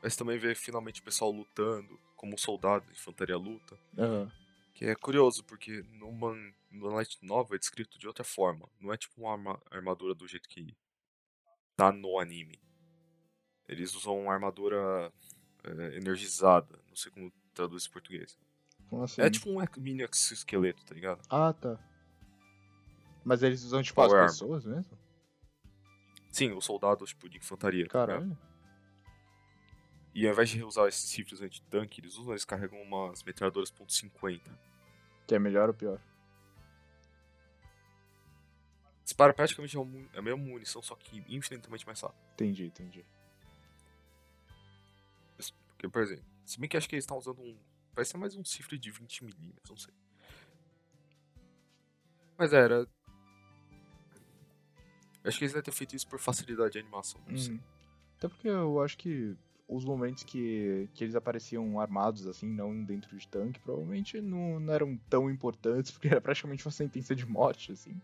Mas 0.00 0.14
também 0.14 0.38
vê 0.38 0.54
finalmente 0.54 1.00
o 1.00 1.04
pessoal 1.04 1.32
lutando, 1.32 1.98
como 2.14 2.38
soldado, 2.38 2.88
infantaria 2.92 3.36
luta. 3.36 3.76
Aham. 3.98 4.30
Que 4.74 4.84
é 4.86 4.94
curioso, 4.94 5.42
porque 5.44 5.82
no, 5.94 6.12
man, 6.12 6.36
no 6.70 6.86
Light 6.88 7.18
Novel 7.22 7.56
é 7.56 7.58
descrito 7.58 7.98
de 7.98 8.06
outra 8.06 8.22
forma. 8.24 8.68
Não 8.80 8.92
é 8.92 8.96
tipo 8.96 9.20
uma 9.20 9.32
arma- 9.32 9.62
armadura 9.70 10.14
do 10.14 10.28
jeito 10.28 10.48
que 10.48 10.76
tá 11.76 11.90
no 11.90 12.18
anime. 12.20 12.60
Eles 13.68 13.94
usam 13.94 14.16
uma 14.20 14.32
armadura 14.32 15.12
é, 15.64 15.96
energizada. 15.96 16.78
Não 16.88 16.94
sei 16.96 17.10
como 17.10 17.32
traduz 17.52 17.86
em 17.86 17.90
português. 17.90 18.38
Como 18.90 19.02
assim? 19.02 19.22
É 19.22 19.30
tipo 19.30 19.50
um 19.50 19.62
mini 19.78 20.02
exoesqueleto, 20.02 20.84
tá 20.84 20.94
ligado? 20.94 21.20
Ah, 21.28 21.52
tá. 21.52 21.78
Mas 23.24 23.42
eles 23.42 23.62
usam, 23.64 23.82
tipo, 23.82 23.96
Power 23.96 24.24
as 24.24 24.32
pessoas 24.32 24.64
mesmo? 24.64 24.98
Sim, 26.30 26.52
os 26.52 26.64
soldados, 26.64 27.10
tipo, 27.10 27.28
de 27.28 27.38
infantaria. 27.38 27.86
tá? 27.86 27.92
Caralho. 27.92 28.36
E 30.14 30.26
ao 30.26 30.32
invés 30.32 30.50
de 30.50 30.62
usar 30.62 30.86
esses 30.88 31.12
rifles 31.12 31.40
anti-tanque, 31.40 32.00
eles 32.00 32.16
usam, 32.16 32.32
eles 32.32 32.44
carregam 32.44 32.80
umas 32.82 33.22
metralhadoras 33.22 33.70
.50. 33.70 34.40
Que 35.26 35.34
é 35.34 35.38
melhor 35.38 35.68
ou 35.68 35.74
pior? 35.74 36.00
Dispara 39.04 39.34
praticamente 39.34 39.76
a 39.76 39.84
mu- 39.84 40.08
a 40.14 40.22
mesma 40.22 40.38
munição, 40.42 40.80
só 40.82 40.94
que 40.94 41.24
infinitamente 41.28 41.84
mais 41.86 42.00
rápido. 42.00 42.20
Entendi, 42.34 42.66
entendi. 42.66 43.04
Porque, 45.68 45.88
por 45.88 46.02
exemplo, 46.02 46.24
se 46.46 46.58
bem 46.60 46.68
que 46.68 46.76
acho 46.76 46.88
que 46.88 46.94
eles 46.94 47.04
estão 47.04 47.18
usando 47.18 47.40
um. 47.42 47.56
Parece 47.94 48.12
ser 48.12 48.18
mais 48.18 48.34
um 48.34 48.44
cifre 48.44 48.78
de 48.78 48.92
20mm, 48.92 49.54
não 49.68 49.76
sei. 49.76 49.94
Mas 52.36 52.52
era. 52.52 52.86
Acho 55.24 55.38
que 55.38 55.44
eles 55.44 55.52
devem 55.52 55.62
ter 55.62 55.72
feito 55.72 55.96
isso 55.96 56.06
por 56.06 56.18
facilidade 56.18 56.72
de 56.72 56.78
animação, 56.80 57.20
não 57.26 57.38
sei. 57.38 57.54
Uhum. 57.54 57.60
Até 58.18 58.28
porque 58.28 58.48
eu 58.48 58.82
acho 58.82 58.98
que 58.98 59.36
os 59.66 59.84
momentos 59.84 60.22
que, 60.24 60.88
que 60.92 61.04
eles 61.04 61.14
apareciam 61.14 61.80
armados, 61.80 62.26
assim, 62.26 62.46
não 62.46 62.84
dentro 62.84 63.16
de 63.16 63.26
tanque, 63.26 63.60
provavelmente 63.60 64.20
não, 64.20 64.60
não 64.60 64.74
eram 64.74 64.96
tão 65.08 65.30
importantes, 65.30 65.90
porque 65.92 66.08
era 66.08 66.20
praticamente 66.20 66.66
uma 66.66 66.72
sentença 66.72 67.14
de 67.14 67.24
morte, 67.26 67.72
assim. 67.72 68.00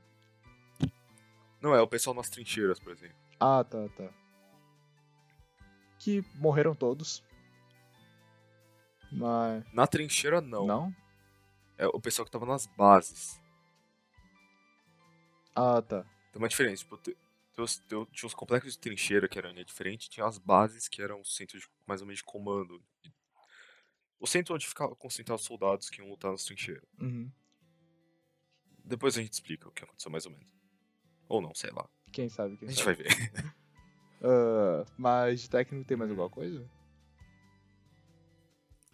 Não, 1.60 1.74
é 1.74 1.82
o 1.82 1.86
pessoal 1.86 2.14
nas 2.14 2.30
trincheiras, 2.30 2.78
por 2.80 2.92
exemplo. 2.92 3.16
Ah, 3.38 3.62
tá, 3.62 3.88
tá. 3.90 4.08
Que 5.98 6.24
morreram 6.36 6.74
todos. 6.74 7.22
Mas. 9.12 9.64
Na 9.72 9.86
trincheira, 9.86 10.40
não. 10.40 10.66
Não? 10.66 10.96
É 11.76 11.86
o 11.86 12.00
pessoal 12.00 12.24
que 12.26 12.30
tava 12.30 12.46
nas 12.46 12.66
bases. 12.66 13.40
Ah, 15.54 15.82
tá. 15.82 16.02
Tem 16.32 16.40
uma 16.40 16.48
diferença. 16.48 16.82
Tipo, 16.82 16.96
te- 16.98 17.16
tem 17.88 17.98
o- 17.98 18.06
tinha 18.06 18.26
os 18.26 18.34
complexos 18.34 18.72
de 18.74 18.78
trincheira, 18.78 19.28
que 19.28 19.38
eram 19.38 19.52
diferente, 19.64 20.08
tinha 20.08 20.26
as 20.26 20.38
bases, 20.38 20.88
que 20.88 21.02
eram 21.02 21.20
os 21.20 21.34
centros 21.36 21.62
de, 21.62 21.68
mais 21.86 22.00
ou 22.00 22.06
menos 22.06 22.18
de 22.18 22.24
comando. 22.24 22.82
O 24.18 24.26
centro 24.26 24.54
onde 24.54 24.66
ficava 24.66 24.94
concentrados 24.94 25.42
os 25.42 25.46
soldados 25.46 25.88
que 25.90 26.00
iam 26.00 26.08
lutar 26.10 26.30
nas 26.30 26.44
trincheiras. 26.44 26.84
Uhum. 27.00 27.30
Depois 28.84 29.16
a 29.16 29.22
gente 29.22 29.32
explica 29.32 29.68
o 29.68 29.72
que 29.72 29.84
aconteceu 29.84 30.10
mais 30.10 30.26
ou 30.26 30.32
menos. 30.32 30.52
Ou 31.28 31.40
não, 31.40 31.54
sei 31.54 31.70
lá. 31.70 31.88
Quem 32.12 32.28
sabe, 32.28 32.56
quem 32.56 32.68
A 32.68 32.70
gente 32.70 32.82
sabe. 32.84 33.02
vai 33.02 33.04
ver. 33.08 33.10
Ah, 34.22 34.84
mas 34.98 35.40
de 35.40 35.48
técnico 35.48 35.86
tem 35.88 35.96
mais 35.96 36.10
alguma 36.10 36.28
coisa? 36.28 36.68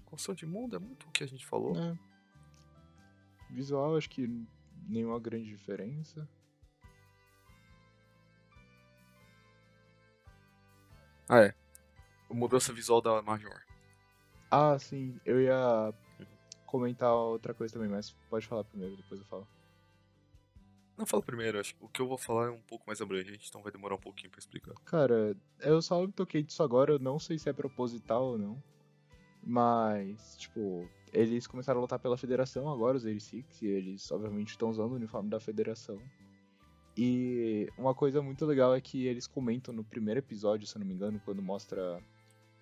Construção 0.06 0.34
de 0.34 0.46
mundo 0.46 0.76
é 0.76 0.78
muito 0.78 1.06
o 1.06 1.10
que 1.10 1.22
a 1.22 1.28
gente 1.28 1.44
falou. 1.44 1.76
É. 1.76 1.98
Visual, 3.50 3.96
acho 3.96 4.08
que 4.08 4.28
nenhuma 4.88 5.20
grande 5.20 5.46
diferença. 5.46 6.28
Ah, 11.28 11.40
é. 11.40 11.54
A 12.30 12.34
mudança 12.34 12.72
visual 12.72 13.00
da 13.02 13.20
Major. 13.20 13.60
Ah, 14.50 14.78
sim, 14.78 15.20
eu 15.24 15.40
ia 15.40 15.92
comentar 16.64 17.12
outra 17.12 17.52
coisa 17.52 17.74
também, 17.74 17.88
mas 17.88 18.12
pode 18.30 18.46
falar 18.46 18.64
primeiro, 18.64 18.96
depois 18.96 19.20
eu 19.20 19.26
falo. 19.26 19.46
Não, 20.96 21.04
fala 21.04 21.22
primeiro. 21.22 21.60
Acho 21.60 21.74
que 21.74 21.84
o 21.84 21.88
que 21.88 22.00
eu 22.00 22.08
vou 22.08 22.16
falar 22.16 22.46
é 22.46 22.50
um 22.50 22.62
pouco 22.62 22.84
mais 22.86 23.00
abrangente, 23.00 23.48
então 23.48 23.62
vai 23.62 23.72
demorar 23.72 23.96
um 23.96 24.00
pouquinho 24.00 24.30
pra 24.30 24.38
explicar. 24.38 24.72
Cara, 24.84 25.36
eu 25.60 25.82
só 25.82 26.06
toquei 26.08 26.42
disso 26.42 26.62
agora, 26.62 26.92
eu 26.92 26.98
não 26.98 27.18
sei 27.18 27.38
se 27.38 27.48
é 27.48 27.52
proposital 27.52 28.24
ou 28.24 28.38
não. 28.38 28.62
Mas, 29.48 30.36
tipo, 30.36 30.88
eles 31.12 31.46
começaram 31.46 31.78
a 31.78 31.82
lutar 31.82 32.00
pela 32.00 32.18
federação 32.18 32.68
agora, 32.68 32.96
os 32.96 33.04
86, 33.04 33.62
e 33.62 33.66
eles 33.68 34.10
obviamente 34.10 34.48
estão 34.48 34.68
usando 34.68 34.90
o 34.90 34.96
uniforme 34.96 35.30
da 35.30 35.38
federação. 35.38 36.00
E 36.96 37.68
uma 37.78 37.94
coisa 37.94 38.20
muito 38.20 38.44
legal 38.44 38.74
é 38.74 38.80
que 38.80 39.06
eles 39.06 39.28
comentam 39.28 39.72
no 39.72 39.84
primeiro 39.84 40.18
episódio, 40.18 40.66
se 40.66 40.76
eu 40.76 40.80
não 40.80 40.86
me 40.86 40.94
engano, 40.94 41.20
quando 41.24 41.40
mostra 41.40 42.02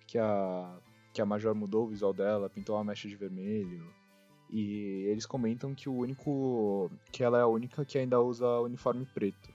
que 0.05 0.19
a, 0.19 0.77
que 1.11 1.21
a 1.21 1.25
Major 1.25 1.55
mudou 1.55 1.85
o 1.85 1.89
visual 1.89 2.13
dela, 2.13 2.51
pintou 2.51 2.75
uma 2.75 2.83
mecha 2.83 3.07
de 3.07 3.15
vermelho. 3.15 3.83
E 4.51 5.07
eles 5.07 5.25
comentam 5.25 5.73
que 5.73 5.89
o 5.89 5.93
único. 5.95 6.91
que 7.11 7.23
ela 7.23 7.39
é 7.39 7.41
a 7.41 7.47
única 7.47 7.83
que 7.83 7.97
ainda 7.97 8.21
usa 8.21 8.59
uniforme 8.59 9.07
preto. 9.07 9.49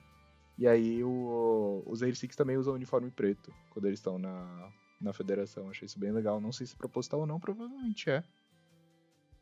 E 0.59 0.67
aí 0.67 1.05
o, 1.05 1.85
os 1.87 2.03
86 2.03 2.35
também 2.35 2.57
usam 2.57 2.75
uniforme 2.75 3.11
preto 3.11 3.55
quando 3.71 3.87
eles 3.87 4.01
estão 4.01 4.19
na, 4.19 4.69
na 5.01 5.13
federação. 5.13 5.71
Achei 5.71 5.87
isso 5.87 5.99
bem 5.99 6.13
legal. 6.13 6.41
Não 6.41 6.53
sei 6.53 6.67
se 6.67 6.75
é 6.75 6.77
proposital 6.77 7.21
ou 7.21 7.27
não, 7.27 7.41
provavelmente 7.41 8.11
é. 8.11 8.23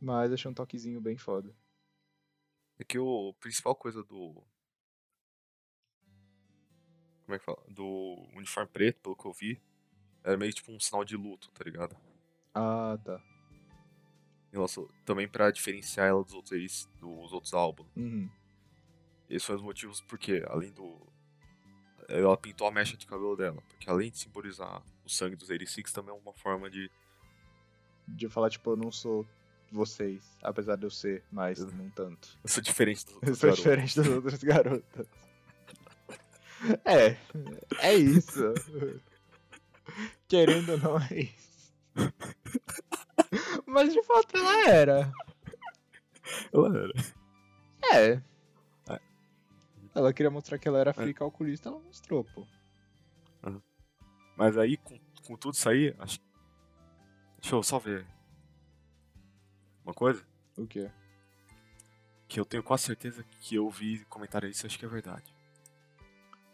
Mas 0.00 0.32
achei 0.32 0.50
um 0.50 0.54
toquezinho 0.54 1.00
bem 1.00 1.16
foda. 1.16 1.54
É 2.78 2.84
que 2.84 2.98
o 2.98 3.34
principal 3.40 3.74
coisa 3.74 4.02
do. 4.04 4.42
Como 7.24 7.34
é 7.34 7.38
que 7.38 7.44
fala? 7.44 7.62
Do 7.68 8.26
uniforme 8.34 8.70
preto, 8.70 9.00
pelo 9.00 9.16
que 9.16 9.26
eu 9.26 9.32
vi, 9.32 9.60
era 10.22 10.36
meio 10.36 10.52
tipo 10.52 10.70
um 10.72 10.78
sinal 10.78 11.04
de 11.04 11.16
luto, 11.16 11.50
tá 11.50 11.64
ligado? 11.64 11.96
Ah, 12.54 12.98
tá. 13.04 13.20
E 14.52 14.56
nossa, 14.56 14.80
também 15.04 15.28
pra 15.28 15.50
diferenciar 15.50 16.08
ela 16.08 16.22
dos 16.22 16.32
outros, 16.32 16.88
dos 16.98 17.32
outros 17.32 17.52
álbuns. 17.52 17.88
Uhum. 17.96 18.30
Esses 19.28 19.44
foram 19.44 19.58
os 19.58 19.64
motivos 19.64 20.00
porque, 20.02 20.42
além 20.46 20.72
do. 20.72 21.06
Ela 22.08 22.36
pintou 22.36 22.66
a 22.66 22.70
mecha 22.72 22.96
de 22.96 23.06
cabelo 23.06 23.36
dela. 23.36 23.62
Porque 23.68 23.88
além 23.88 24.10
de 24.10 24.18
simbolizar 24.18 24.82
o 25.04 25.08
sangue 25.10 25.36
dos 25.36 25.48
86, 25.50 25.92
também 25.92 26.14
é 26.14 26.18
uma 26.18 26.32
forma 26.32 26.68
de. 26.70 26.90
De 28.08 28.28
falar, 28.28 28.48
tipo, 28.48 28.70
eu 28.70 28.76
não 28.76 28.90
sou 28.90 29.26
vocês, 29.70 30.24
apesar 30.42 30.76
de 30.76 30.84
eu 30.86 30.90
ser, 30.90 31.22
mas 31.30 31.58
não 31.74 31.90
tanto. 31.90 32.38
Eu 32.42 32.48
sou 32.48 32.62
diferente 32.62 33.04
dos 33.04 33.12
Eu 33.12 33.18
outros 33.18 33.38
sou 33.38 33.48
garotos. 33.50 33.62
diferente 33.62 33.96
das 33.96 34.08
outras 34.08 34.42
garotas. 34.42 35.06
É, 36.84 37.16
é 37.78 37.94
isso. 37.94 38.52
Querendo 40.26 40.72
ou 40.72 40.78
não, 40.78 40.98
é 40.98 41.20
isso. 41.20 41.72
Mas 43.64 43.92
de 43.92 44.02
fato 44.02 44.36
ela 44.36 44.68
era. 44.68 45.12
Ela 46.52 46.78
era. 46.78 46.92
É. 47.94 48.22
Ela 49.98 50.12
queria 50.12 50.30
mostrar 50.30 50.58
que 50.58 50.68
ela 50.68 50.78
era 50.78 50.94
free 50.94 51.12
calculista, 51.12 51.70
ela 51.70 51.80
mostrou, 51.80 52.22
pô. 52.22 52.46
Mas 54.36 54.56
aí, 54.56 54.76
com, 54.76 54.96
com 55.26 55.36
tudo 55.36 55.54
isso 55.54 55.68
aí, 55.68 55.92
acho. 55.98 56.20
Deixa 57.40 57.56
eu 57.56 57.62
só 57.64 57.80
ver. 57.80 58.06
Uma 59.84 59.92
coisa. 59.92 60.24
O 60.56 60.68
quê? 60.68 60.88
Que 62.28 62.38
eu 62.38 62.44
tenho 62.44 62.62
quase 62.62 62.84
certeza 62.84 63.24
que 63.40 63.56
eu 63.56 63.68
vi 63.68 64.04
comentário 64.04 64.48
isso, 64.48 64.64
acho 64.66 64.78
que 64.78 64.84
é 64.84 64.88
verdade. 64.88 65.34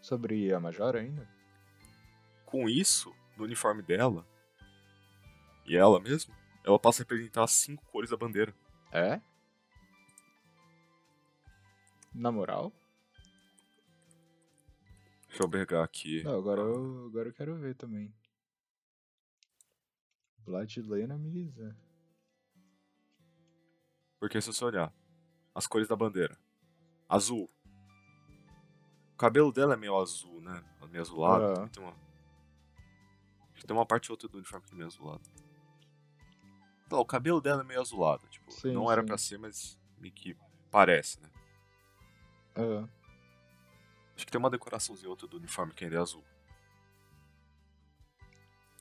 Sobre 0.01 0.51
a 0.51 0.59
Major 0.59 0.97
ainda? 0.97 1.29
Com 2.47 2.67
isso, 2.67 3.15
no 3.37 3.45
uniforme 3.45 3.83
dela, 3.83 4.27
e 5.67 5.77
ela 5.77 6.01
mesma, 6.01 6.35
ela 6.65 6.79
passa 6.79 7.03
a 7.03 7.05
representar 7.05 7.45
as 7.45 7.53
cinco 7.53 7.85
cores 7.93 8.09
da 8.09 8.17
bandeira. 8.17 8.55
É? 8.91 9.21
Na 12.15 12.33
moral? 12.33 12.73
Deixa 15.35 15.43
eu 15.43 15.51
pegar 15.51 15.83
aqui. 15.83 16.23
Não, 16.23 16.39
agora 16.39 16.61
eu, 16.61 17.07
agora 17.07 17.29
eu 17.29 17.33
quero 17.33 17.57
ver 17.57 17.75
também. 17.75 18.15
Bloodlane 20.45 21.19
Misa. 21.19 21.77
Porque 24.21 24.41
se 24.41 24.47
você 24.47 24.65
olhar 24.65 24.95
as 25.53 25.67
cores 25.67 25.89
da 25.89 25.97
bandeira, 25.97 26.39
azul. 27.09 27.51
O 29.13 29.17
cabelo 29.17 29.51
dela 29.51 29.75
é 29.75 29.77
meio 29.77 29.99
azul, 29.99 30.41
né? 30.41 30.63
Meio 30.89 31.03
azulado. 31.03 31.69
Tem 31.71 31.83
uma... 31.83 31.97
Tem 33.67 33.77
uma 33.77 33.87
parte 33.87 34.13
ou 34.13 34.15
outra 34.15 34.29
do 34.29 34.37
uniforme 34.39 34.65
que 34.65 34.73
é 34.73 34.77
meio 34.77 34.87
azulado. 34.87 35.29
Então, 36.87 37.01
o 37.01 37.05
cabelo 37.05 37.41
dela 37.41 37.63
é 37.63 37.65
meio 37.65 37.81
azulado. 37.81 38.29
Tipo, 38.29 38.53
Sim, 38.53 38.73
não 38.73 38.89
era 38.93 39.03
sim. 39.03 39.07
pra 39.07 39.19
ser, 39.19 39.39
mas 39.39 39.81
meio 39.99 40.15
que 40.15 40.37
parece, 40.71 41.21
né? 41.21 41.29
Ah, 42.55 42.89
Acho 44.17 44.25
que 44.27 44.31
tem 44.33 44.39
uma 44.39 44.51
decoraçãozinha 44.51 45.11
outra 45.11 45.27
do 45.27 45.37
uniforme 45.37 45.73
que 45.73 45.85
ainda 45.85 45.97
é 45.97 46.01
azul. 46.01 46.25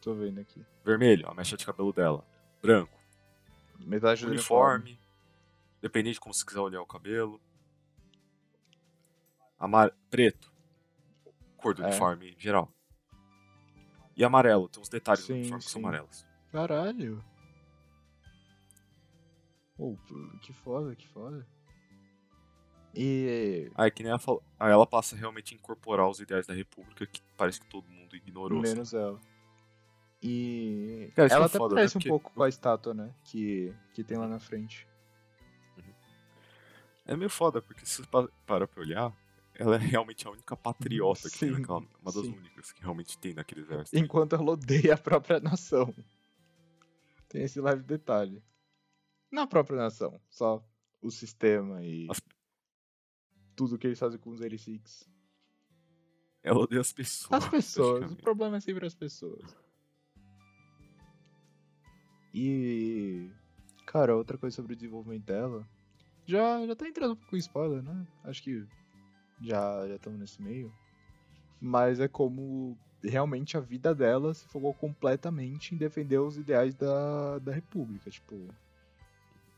tô 0.02 0.14
vendo 0.14 0.40
aqui. 0.42 0.64
Vermelho, 0.84 1.28
a 1.30 1.34
mecha 1.34 1.56
de 1.56 1.66
cabelo 1.66 1.94
dela. 1.94 2.26
Branco, 2.62 2.98
Metade 3.80 4.26
do 4.26 4.32
uniforme. 4.32 4.92
uniforme. 4.92 5.04
Dependente 5.82 6.14
de 6.16 6.20
como 6.20 6.34
você 6.34 6.46
quiser 6.46 6.60
olhar 6.60 6.82
o 6.82 6.86
cabelo. 6.86 7.42
Amar... 9.58 9.92
Preto. 10.10 10.52
Cor 11.58 11.74
do 11.74 11.84
É. 11.84 11.88
uniforme 11.88 12.36
geral. 12.38 12.70
E 14.16 14.24
amarelo, 14.24 14.68
tem 14.70 14.82
uns 14.82 14.90
detalhes 14.90 15.24
Sim, 15.24 15.34
do 15.34 15.40
uniforme 15.40 15.64
que 15.64 15.70
são 15.72 15.82
sim. 15.82 15.88
amarelos. 15.88 16.26
Caralho. 16.52 17.24
Pô, 19.76 19.98
que 20.42 20.54
foda, 20.54 20.96
que 20.96 21.08
foda. 21.08 21.48
E 22.96 23.72
Aí 23.76 23.90
que 23.90 24.04
nem 24.04 24.10
ela 24.12 24.20
falou. 24.20 24.44
Aí 24.60 24.72
ela 24.72 24.86
passa 24.86 25.16
realmente 25.16 25.54
a 25.54 25.58
incorporar 25.58 26.08
os 26.10 26.20
ideais 26.20 26.46
da 26.46 26.54
República 26.54 27.06
que 27.08 27.22
parece 27.38 27.60
que 27.60 27.68
todo 27.68 27.90
mundo 27.90 28.16
ignorou. 28.16 28.60
sabe? 28.60 28.70
menos 28.70 28.94
ela. 28.94 29.20
E 30.22 31.12
Cara, 31.16 31.34
ela 31.34 31.44
é 31.44 31.48
até 31.48 31.58
foda, 31.58 31.76
né? 31.76 31.82
parece 31.82 31.98
um 31.98 32.00
Porque- 32.00 32.10
pouco 32.10 32.32
com 32.32 32.44
a 32.44 32.50
estátua, 32.50 32.94
né? 32.94 33.14
Que, 33.26 33.74
que 33.94 34.04
tem 34.04 34.18
lá 34.18 34.28
na 34.28 34.40
frente. 34.40 34.88
É 37.06 37.16
meio 37.18 37.30
foda, 37.30 37.62
porque 37.62 37.86
se 37.86 37.96
você 38.02 38.08
pa- 38.08 38.30
parar 38.46 38.66
pra 38.68 38.82
olhar, 38.82 39.14
ela 39.56 39.76
é 39.76 39.80
realmente 39.80 40.26
a 40.26 40.32
única 40.32 40.56
patriota 40.56 41.30
que 41.30 41.38
tem 41.40 41.50
Sim, 41.54 41.60
naquela. 41.60 41.80
Uma 41.80 42.12
das 42.12 42.14
sim. 42.26 42.32
únicas 42.38 42.72
que 42.72 42.82
realmente 42.82 43.18
tem 43.18 43.34
naquele 43.34 43.62
exército. 43.62 43.98
Enquanto 43.98 44.36
ela 44.36 44.52
odeia 44.52 44.94
a 44.94 44.98
própria 44.98 45.40
nação. 45.42 45.94
Tem 47.28 47.44
esse 47.44 47.60
leve 47.60 47.84
detalhe. 47.84 48.42
Não 49.30 49.44
a 49.44 49.48
própria 49.48 49.78
nação, 49.78 50.22
só 50.30 50.64
o 51.02 51.10
sistema 51.12 51.84
e 51.84 52.08
As- 52.10 52.22
tudo 53.56 53.78
que 53.78 53.88
eles 53.88 54.00
fazem 54.00 54.20
com 54.20 54.30
os 54.30 54.40
86. 54.40 55.10
Ela 56.44 56.60
odeia 56.60 56.82
as 56.82 56.92
pessoas. 56.92 57.44
As 57.44 57.50
pessoas, 57.50 58.12
o 58.12 58.16
problema 58.18 58.58
é 58.58 58.60
sempre 58.60 58.86
as 58.86 58.94
pessoas. 58.94 59.56
E. 62.34 63.30
Cara, 63.86 64.16
outra 64.16 64.38
coisa 64.38 64.56
sobre 64.56 64.74
o 64.74 64.76
desenvolvimento 64.76 65.26
dela. 65.26 65.68
Já, 66.26 66.66
já 66.66 66.76
tá 66.76 66.88
entrando 66.88 67.14
um 67.14 67.16
pouco 67.16 67.36
em 67.36 67.40
spoiler, 67.40 67.84
né? 67.84 68.08
Acho 68.24 68.42
que 68.44 68.66
já 69.42 69.88
já 69.88 69.96
estamos 69.96 70.20
nesse 70.20 70.42
meio. 70.42 70.74
Mas 71.62 72.00
é 72.00 72.08
como 72.08 72.78
realmente 73.02 73.56
a 73.56 73.60
vida 73.60 73.94
dela 73.94 74.34
se 74.34 74.48
focou 74.48 74.74
completamente 74.74 75.76
em 75.76 75.78
defender 75.78 76.18
os 76.20 76.38
ideais 76.38 76.74
da, 76.74 77.40
da 77.40 77.54
República. 77.54 78.10
Tipo. 78.10 78.54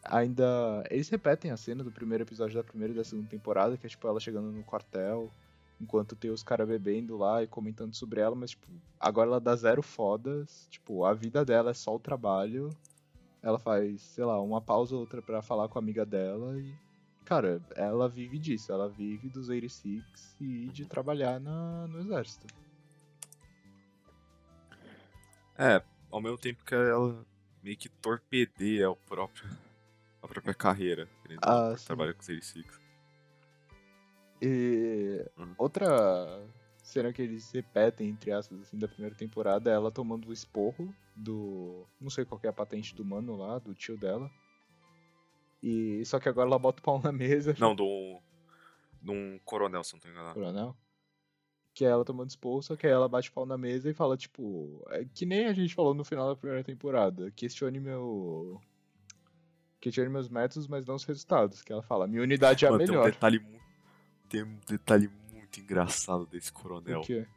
Ainda. 0.06 0.84
Eles 0.90 1.10
repetem 1.10 1.52
a 1.52 1.58
cena 1.58 1.84
do 1.84 1.92
primeiro 1.92 2.24
episódio 2.24 2.56
da 2.56 2.64
primeira 2.64 2.94
e 2.94 2.96
da 2.96 3.04
segunda 3.04 3.28
temporada, 3.30 3.78
que 3.78 3.86
é 3.86 3.90
tipo 3.90 4.08
ela 4.08 4.20
chegando 4.20 4.52
no 4.52 4.64
quartel 4.64 5.32
enquanto 5.80 6.16
tem 6.16 6.32
os 6.32 6.44
caras 6.44 6.68
bebendo 6.68 7.18
lá 7.18 7.44
e 7.44 7.48
comentando 7.48 7.94
sobre 7.94 8.22
ela, 8.22 8.36
mas, 8.36 8.52
tipo, 8.52 8.68
agora 9.00 9.30
ela 9.30 9.40
dá 9.40 9.56
zero 9.56 9.82
fodas, 9.82 10.68
tipo, 10.70 11.04
a 11.06 11.14
vida 11.14 11.44
dela 11.44 11.72
é 11.72 11.74
só 11.74 11.96
o 11.96 12.00
trabalho, 12.00 12.70
ela 13.42 13.60
faz, 13.60 14.02
sei 14.02 14.24
lá, 14.24 14.42
uma 14.42 14.62
pausa 14.62 14.96
ou 14.96 15.02
outra 15.02 15.22
pra 15.22 15.42
falar 15.42 15.68
com 15.68 15.78
a 15.78 15.82
amiga 15.82 16.06
dela 16.06 16.58
e, 16.58 16.74
cara, 17.26 17.62
ela 17.76 18.08
vive 18.08 18.40
disso, 18.40 18.72
ela 18.72 18.90
vive 18.90 19.30
dos 19.30 19.50
86 19.50 20.04
e 20.40 20.68
de 20.68 20.86
trabalhar 20.86 21.40
na, 21.40 21.88
no 21.88 22.00
exército. 22.00 22.48
É, 25.58 25.82
ao 26.12 26.22
mesmo 26.22 26.38
tempo 26.38 26.64
que 26.66 26.76
ela 26.76 27.26
meio 27.64 27.78
que 27.78 27.90
torpedeia 27.90 28.90
o 28.90 28.96
próprio, 28.96 29.50
a 30.26 30.28
própria 30.28 30.54
carreira. 30.54 31.08
não, 31.30 31.38
Ah, 31.44 31.70
por 31.72 31.80
sim. 31.80 31.86
trabalhar 31.86 32.14
com 32.14 32.20
86. 32.22 32.66
E 34.42 35.26
Uhum. 35.38 35.56
outra 35.58 36.46
cena 36.84 37.12
que 37.14 37.22
eles 37.22 37.52
repetem, 37.52 38.10
entre 38.10 38.32
aspas, 38.32 38.60
assim, 38.62 38.78
da 38.78 38.88
primeira 38.88 39.16
temporada 39.16 39.70
é 39.70 39.74
ela 39.74 39.92
tomando 39.92 40.28
o 40.30 40.34
esporro 40.34 40.94
do. 41.16 41.86
Não 42.00 42.10
sei 42.10 42.26
qual 42.26 42.40
é 42.44 42.48
a 42.48 42.54
patente 42.54 42.94
do 42.96 43.06
mano 43.06 43.36
lá, 43.36 43.58
do 43.60 43.74
tio 43.74 43.98
dela. 43.98 44.30
E 45.64 46.04
só 46.06 46.20
que 46.20 46.30
agora 46.30 46.48
ela 46.48 46.60
bota 46.60 46.80
o 46.82 46.84
pau 46.84 47.02
na 47.02 47.12
mesa. 47.12 47.56
Não, 47.60 47.74
do. 47.76 48.20
De 49.02 49.12
um 49.12 49.40
coronel, 49.46 49.84
se 49.84 49.94
não 49.94 50.00
tô 50.00 50.10
enganado. 50.10 50.34
Coronel. 50.34 50.76
Que 51.74 51.86
é 51.86 51.90
ela 51.90 52.06
tomando 52.06 52.30
esporro, 52.30 52.62
só 52.62 52.76
que 52.76 52.88
aí 52.88 52.94
ela 52.94 53.08
bate 53.10 53.30
o 53.30 53.34
pau 53.34 53.46
na 53.46 53.58
mesa 53.58 53.90
e 53.90 53.94
fala, 53.94 54.16
tipo. 54.18 54.84
É 54.90 55.06
que 55.06 55.26
nem 55.26 55.46
a 55.46 55.54
gente 55.54 55.74
falou 55.76 55.94
no 55.94 56.04
final 56.06 56.28
da 56.30 56.36
primeira 56.36 56.64
temporada. 56.64 57.32
Questione 57.32 57.80
meu. 57.80 58.62
Questione 59.86 60.10
meus 60.10 60.28
métodos, 60.30 60.68
mas 60.68 60.84
não 60.84 60.96
os 60.96 61.04
resultados. 61.04 61.62
Que 61.62 61.72
ela 61.72 61.84
fala, 61.84 62.08
minha 62.08 62.24
unidade 62.24 62.66
é 62.66 62.68
a 62.68 62.72
Mano, 62.72 62.84
tem 62.84 62.90
um 62.90 62.98
melhor. 62.98 63.12
detalhe 63.12 63.46
Tem 64.28 64.42
um 64.42 64.60
detalhe 64.68 65.12
muito 65.32 65.60
engraçado 65.60 66.26
desse 66.26 66.52
coronel. 66.52 67.02
O 67.02 67.04
quê? 67.04 67.28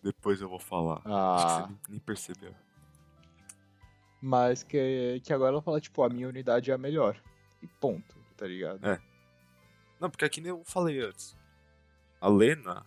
Depois 0.00 0.40
eu 0.40 0.48
vou 0.48 0.60
falar. 0.60 0.98
Acho 0.98 1.02
que 1.02 1.08
Ah. 1.10 1.66
você 1.66 1.90
nem, 1.90 1.98
percebeu. 1.98 2.54
Mas 4.22 4.62
que, 4.62 5.20
que 5.24 5.32
agora 5.32 5.50
ela 5.54 5.60
fala, 5.60 5.80
tipo, 5.80 6.04
a 6.04 6.08
minha 6.08 6.28
unidade 6.28 6.70
é 6.70 6.74
a 6.74 6.78
melhor. 6.78 7.20
E 7.60 7.66
ponto, 7.66 8.14
tá 8.36 8.46
ligado? 8.46 8.86
É. 8.86 9.00
Não, 9.98 10.08
porque 10.08 10.24
aqui 10.24 10.40
nem 10.40 10.50
eu 10.50 10.62
falei 10.64 11.00
antes. 11.00 11.36
A 12.20 12.28
Lena, 12.28 12.86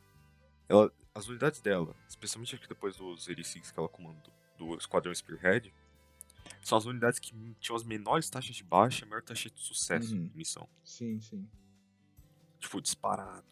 ela, 0.69 0.89
as 1.13 1.27
unidades 1.27 1.59
dela, 1.59 1.93
especialmente 2.07 2.55
aqui 2.55 2.65
depois 2.69 2.95
dos 2.95 3.27
86 3.27 3.71
que 3.71 3.77
ela 3.77 3.89
comanda 3.89 4.21
do 4.57 4.73
Esquadrão 4.77 5.13
Spearhead, 5.13 5.73
são 6.63 6.77
as 6.77 6.85
unidades 6.85 7.19
que 7.19 7.31
tinham 7.59 7.75
as 7.75 7.83
menores 7.83 8.29
taxas 8.29 8.55
de 8.55 8.63
baixa 8.63 9.03
e 9.03 9.07
a 9.07 9.09
maior 9.09 9.21
taxa 9.21 9.49
de 9.49 9.59
sucesso 9.59 10.15
Uhum. 10.15 10.29
em 10.33 10.37
missão. 10.37 10.67
Sim, 10.83 11.19
sim. 11.19 11.47
Tipo, 12.59 12.81
disparado. 12.81 13.45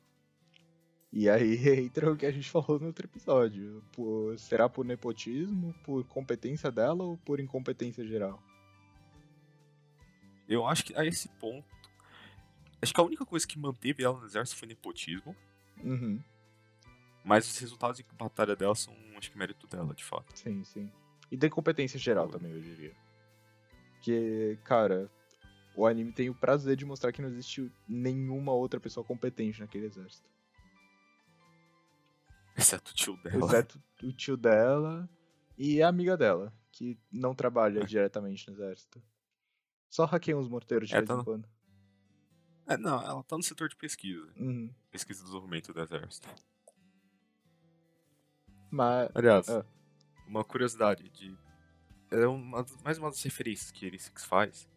E 1.13 1.29
aí 1.29 1.57
entra 1.85 2.11
o 2.11 2.15
que 2.15 2.25
a 2.25 2.31
gente 2.31 2.49
falou 2.49 2.79
no 2.79 2.87
outro 2.87 3.05
episódio. 3.05 3.83
Por, 3.91 4.37
será 4.39 4.69
por 4.69 4.85
nepotismo, 4.85 5.73
por 5.83 6.03
competência 6.05 6.71
dela 6.71 7.03
ou 7.03 7.17
por 7.17 7.39
incompetência 7.39 8.05
geral? 8.07 8.41
Eu 10.47 10.65
acho 10.65 10.83
que 10.85 10.95
a 10.97 11.05
esse 11.05 11.27
ponto. 11.39 11.67
Acho 12.81 12.93
que 12.93 12.99
a 12.99 13.03
única 13.03 13.25
coisa 13.25 13.45
que 13.47 13.59
manteve 13.59 14.03
ela 14.03 14.19
no 14.19 14.25
exército 14.25 14.57
foi 14.57 14.67
nepotismo. 14.67 15.35
Uhum, 15.83 16.21
Mas 17.23 17.47
os 17.49 17.57
resultados 17.59 17.97
de 17.97 18.03
batalha 18.17 18.55
dela 18.55 18.75
são, 18.75 18.95
acho 19.17 19.31
que, 19.31 19.37
mérito 19.37 19.65
dela, 19.67 19.93
de 19.93 20.03
fato. 20.03 20.37
sim, 20.37 20.63
sim. 20.63 20.91
E 21.31 21.37
da 21.37 21.47
incompetência 21.47 21.97
geral 21.99 22.27
também, 22.27 22.51
eu 22.51 22.59
diria. 22.61 22.95
Que, 24.01 24.57
cara, 24.63 25.09
o 25.75 25.85
anime 25.85 26.11
tem 26.11 26.29
o 26.29 26.35
prazer 26.35 26.75
de 26.75 26.85
mostrar 26.85 27.11
que 27.11 27.21
não 27.21 27.29
existe 27.29 27.71
nenhuma 27.87 28.51
outra 28.53 28.79
pessoa 28.79 29.03
competente 29.05 29.59
naquele 29.59 29.85
exército. 29.85 30.29
Exceto 32.57 32.91
o 32.91 32.93
tio 32.95 33.17
dela. 33.17 33.45
Exceto 33.45 33.81
o 34.03 34.11
tio 34.11 34.35
dela 34.37 35.09
e 35.57 35.81
a 35.81 35.87
amiga 35.87 36.17
dela, 36.17 36.53
que 36.71 36.97
não 37.11 37.33
trabalha 37.35 37.79
É. 37.81 37.85
diretamente 37.85 38.47
no 38.49 38.53
exército. 38.55 39.01
Só 39.89 40.05
hackeia 40.05 40.37
uns 40.37 40.47
morteiros 40.47 40.89
de 40.89 40.95
vez 40.95 41.07
tá 41.07 41.13
em 41.13 41.17
no- 41.17 41.23
quando. 41.25 41.47
É, 42.67 42.77
não, 42.77 43.01
ela 43.01 43.23
tá 43.23 43.35
no 43.37 43.43
setor 43.43 43.67
de 43.69 43.75
pesquisa. 43.75 44.31
Uhum. 44.37 44.73
Pesquisa 44.89 45.19
e 45.21 45.23
desenvolvimento 45.23 45.73
do 45.73 45.81
exército. 45.81 46.27
Mas. 48.69 49.09
Aliás, 49.13 49.49
Ah. 49.49 49.65
uma 50.27 50.43
curiosidade 50.43 51.09
de. 51.09 51.37
É 52.11 52.27
uma, 52.27 52.65
mais 52.83 52.97
uma 52.97 53.09
das 53.09 53.23
referências 53.23 53.71
que 53.71 53.85
ele 53.85 53.97
Six 53.97 54.25
faz. 54.25 54.69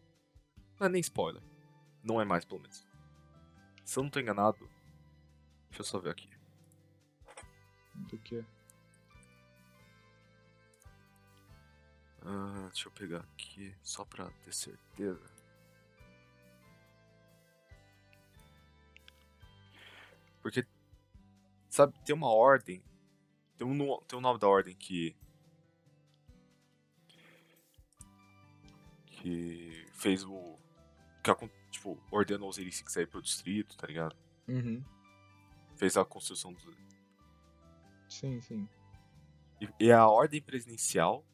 Não 0.79 0.87
é 0.87 0.89
nem 0.89 1.01
spoiler. 1.01 1.43
Não 2.01 2.21
é 2.21 2.25
mais, 2.25 2.45
pelo 2.45 2.61
menos. 2.61 2.87
Se 3.83 3.99
eu 3.99 4.03
não 4.03 4.09
tô 4.09 4.19
enganado. 4.19 4.57
Deixa 5.69 5.81
eu 5.81 5.85
só 5.85 5.99
ver 5.99 6.11
aqui. 6.11 6.29
Do 7.93 8.17
que? 8.19 8.43
Ah, 12.21 12.69
deixa 12.71 12.87
eu 12.87 12.91
pegar 12.93 13.19
aqui, 13.19 13.75
só 13.83 14.03
pra 14.05 14.31
ter 14.31 14.53
certeza. 14.53 15.29
Porque, 20.41 20.65
sabe, 21.69 21.93
tem 22.05 22.15
uma 22.15 22.31
ordem. 22.31 22.83
Tem 23.57 23.67
um, 23.67 23.99
tem 24.01 24.17
um 24.17 24.21
nome 24.21 24.39
da 24.39 24.47
ordem 24.47 24.75
que. 24.75 25.15
Que 29.25 29.87
fez 29.91 30.23
o. 30.23 30.55
Que 31.23 31.49
tipo, 31.71 31.99
ordenou 32.11 32.47
os 32.47 32.59
86 32.59 32.97
aí 32.97 33.07
pro 33.07 33.23
distrito, 33.23 33.75
tá 33.75 33.87
ligado? 33.87 34.15
Uhum. 34.47 34.83
Fez 35.75 35.97
a 35.97 36.05
construção 36.05 36.53
dos. 36.53 36.63
Sim, 38.07 38.39
sim. 38.39 38.69
E, 39.59 39.85
e 39.85 39.91
a 39.91 40.07
ordem 40.07 40.39
presidencial 40.39 41.25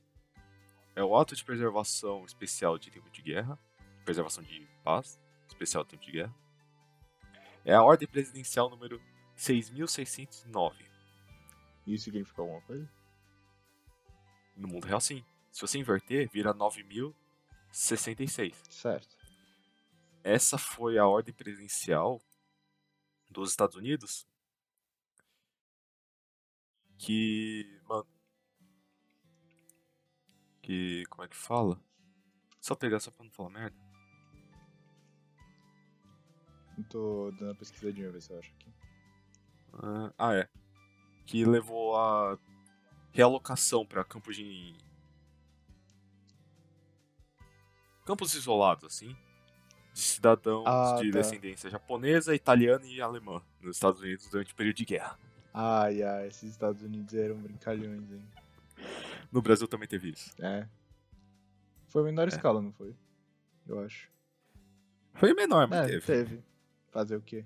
é 0.95 1.03
o 1.03 1.17
ato 1.17 1.35
de 1.35 1.43
preservação 1.43 2.23
especial 2.23 2.77
de 2.77 2.89
tempo 2.89 3.09
de 3.09 3.21
guerra, 3.21 3.59
preservação 4.05 4.41
de 4.41 4.65
paz, 4.85 5.19
especial 5.49 5.83
de 5.83 5.89
tempo 5.89 6.05
de 6.05 6.13
guerra. 6.13 6.35
É 7.65 7.73
a 7.73 7.83
ordem 7.83 8.07
presidencial 8.07 8.69
número 8.69 9.01
6609. 9.35 10.85
Isso 11.85 12.05
significa 12.05 12.41
alguma 12.41 12.61
coisa? 12.61 12.89
No 14.55 14.69
mundo 14.69 14.87
real, 14.87 15.01
sim. 15.01 15.25
Se 15.51 15.59
você 15.59 15.77
inverter, 15.77 16.29
vira 16.29 16.53
9066. 17.71 18.55
Certo. 18.69 19.17
Essa 20.23 20.57
foi 20.57 20.97
a 20.97 21.07
ordem 21.07 21.33
presidencial 21.33 22.21
dos 23.29 23.49
Estados 23.49 23.75
Unidos 23.75 24.27
que, 27.01 27.81
mano, 27.87 28.07
que, 30.61 31.03
como 31.09 31.23
é 31.23 31.27
que 31.27 31.35
fala? 31.35 31.81
Só 32.59 32.75
pegar 32.75 32.99
só 32.99 33.09
pra 33.09 33.23
não 33.23 33.31
falar 33.31 33.49
merda. 33.49 33.75
Eu 36.77 36.83
tô 36.89 37.31
dando 37.31 37.49
uma 37.49 37.55
pesquisadinha, 37.55 38.11
ver 38.11 38.21
se 38.21 38.31
eu 38.31 38.37
acho 38.37 38.53
aqui. 38.53 38.73
Ah, 39.73 40.13
ah, 40.17 40.35
é. 40.35 40.49
Que 41.25 41.43
levou 41.43 41.97
a 41.97 42.37
realocação 43.11 43.85
pra 43.85 44.05
campos 44.05 44.35
de 44.35 44.75
campos 48.05 48.33
isolados 48.35 48.83
assim, 48.85 49.15
de 49.93 49.99
cidadãos 49.99 50.65
Ah, 50.67 50.97
de 51.01 51.11
tá. 51.11 51.17
descendência 51.19 51.69
japonesa, 51.69 52.33
italiana 52.35 52.85
e 52.85 53.01
alemã 53.01 53.41
nos 53.61 53.75
Estados 53.77 53.99
Unidos 54.01 54.27
durante 54.29 54.53
o 54.53 54.55
período 54.55 54.77
de 54.77 54.85
guerra. 54.85 55.19
Ai, 55.53 56.01
ai, 56.01 56.27
esses 56.27 56.49
Estados 56.49 56.81
Unidos 56.81 57.13
eram 57.13 57.35
brincalhões, 57.37 58.09
hein? 58.11 58.23
No 59.31 59.41
Brasil 59.41 59.67
também 59.67 59.87
teve 59.87 60.09
isso. 60.09 60.31
É. 60.41 60.67
Foi 61.89 62.03
menor 62.03 62.25
É. 62.25 62.29
escala, 62.29 62.61
não 62.61 62.71
foi? 62.71 62.95
Eu 63.67 63.79
acho. 63.81 64.09
Foi 65.13 65.33
menor, 65.33 65.67
mas 65.67 65.79
é, 65.81 65.87
teve. 65.99 66.05
teve. 66.05 66.43
Fazer 66.89 67.15
o 67.17 67.21
quê? 67.21 67.45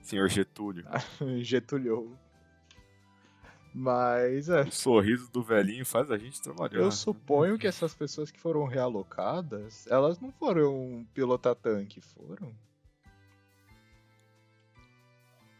Senhor 0.00 0.28
Getúlio. 0.28 0.84
Getúlio. 1.42 2.18
Mas 3.80 4.48
é. 4.48 4.62
O 4.62 4.72
sorriso 4.72 5.30
do 5.30 5.40
velhinho 5.40 5.86
faz 5.86 6.10
a 6.10 6.18
gente 6.18 6.42
trabalhar. 6.42 6.80
Eu 6.80 6.90
suponho 6.90 7.56
que 7.56 7.64
essas 7.64 7.94
pessoas 7.94 8.28
que 8.28 8.40
foram 8.40 8.64
realocadas, 8.64 9.86
elas 9.86 10.18
não 10.18 10.32
foram 10.32 11.06
pilotar 11.14 11.54
tanque, 11.54 12.00
foram? 12.00 12.52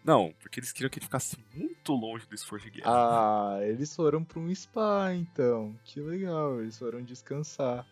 Não, 0.05 0.35
porque 0.41 0.59
eles 0.59 0.73
queriam 0.73 0.91
que 0.91 0.99
ele 0.99 1.07
ficasse 1.07 1.39
muito 1.55 1.93
longe 1.93 2.27
do 2.27 2.35
esforço 2.35 2.65
de 2.65 2.81
guerra. 2.81 2.91
Ah, 2.91 3.59
eles 3.63 3.95
foram 3.95 4.25
pra 4.25 4.41
um 4.41 4.53
spa, 4.53 5.15
então. 5.15 5.79
Que 5.85 6.01
legal, 6.01 6.61
eles 6.61 6.77
foram 6.77 7.01
descansar. 7.05 7.87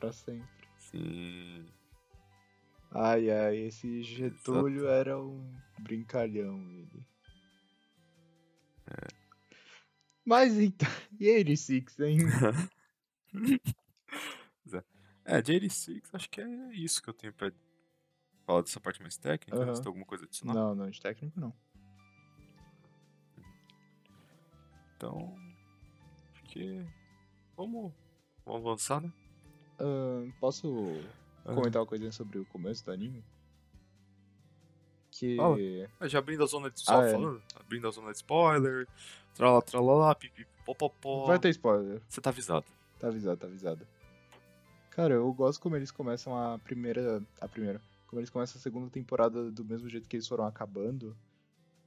Pra 0.00 0.10
sempre. 0.10 0.66
Sim. 0.76 1.64
Ai, 2.90 3.30
ai, 3.30 3.58
esse 3.58 4.02
Getúlio 4.02 4.86
Exato. 4.86 4.92
era 4.92 5.20
um 5.20 5.54
brincalhão, 5.78 6.58
ele. 6.72 7.13
Mas 10.24 10.58
então, 10.58 10.88
e 11.20 11.26
ele, 11.26 11.56
Six, 11.56 11.98
hein? 12.00 12.18
É, 15.26 15.40
JD6, 15.40 16.10
acho 16.12 16.28
que 16.28 16.42
é 16.42 16.74
isso 16.74 17.02
que 17.02 17.08
eu 17.08 17.14
tenho 17.14 17.32
pra 17.32 17.50
falar 18.44 18.60
dessa 18.60 18.78
parte 18.78 19.00
mais 19.00 19.16
técnica. 19.16 19.56
Aham. 19.56 19.74
Você 19.74 19.80
tem 19.80 19.88
alguma 19.88 20.04
coisa 20.04 20.24
adicional? 20.24 20.54
Não, 20.54 20.74
não, 20.74 20.90
de 20.90 21.00
técnico 21.00 21.40
não. 21.40 21.52
Então, 24.96 25.34
acho 26.32 26.42
que. 26.44 26.86
Vamos, 27.56 27.92
vamos 28.44 28.60
avançar, 28.66 29.00
né? 29.00 29.10
Ahn, 29.80 30.30
posso 30.40 30.70
comentar 31.42 31.80
uma 31.80 31.86
coisinha 31.86 32.12
sobre 32.12 32.38
o 32.38 32.44
começo 32.46 32.84
do 32.84 32.92
anime? 32.92 33.24
Que. 35.56 35.88
Ah, 36.00 36.08
já 36.08 36.18
abrindo 36.18 36.42
a 36.42 36.46
zona 36.46 36.70
de. 36.70 36.80
Só 36.80 37.00
Ah, 37.00 37.06
é. 37.06 37.12
falando? 37.12 37.42
Abrindo 37.58 37.88
a 37.88 37.90
zona 37.90 38.10
de 38.10 38.16
spoiler. 38.16 38.86
Tralá. 39.34 39.62
Vai 41.26 41.38
ter 41.38 41.48
spoiler. 41.50 42.00
Você 42.08 42.20
tá 42.20 42.30
avisado. 42.30 42.66
Tá 42.98 43.08
avisado, 43.08 43.36
tá 43.38 43.46
avisado. 43.46 43.86
Cara, 44.90 45.14
eu 45.14 45.32
gosto 45.32 45.60
como 45.60 45.76
eles 45.76 45.90
começam 45.90 46.36
a 46.36 46.58
primeira. 46.58 47.22
A 47.40 47.48
primeira. 47.48 47.80
Como 48.06 48.20
eles 48.20 48.30
começam 48.30 48.58
a 48.58 48.62
segunda 48.62 48.88
temporada 48.90 49.50
do 49.50 49.64
mesmo 49.64 49.88
jeito 49.88 50.08
que 50.08 50.16
eles 50.16 50.28
foram 50.28 50.46
acabando. 50.46 51.16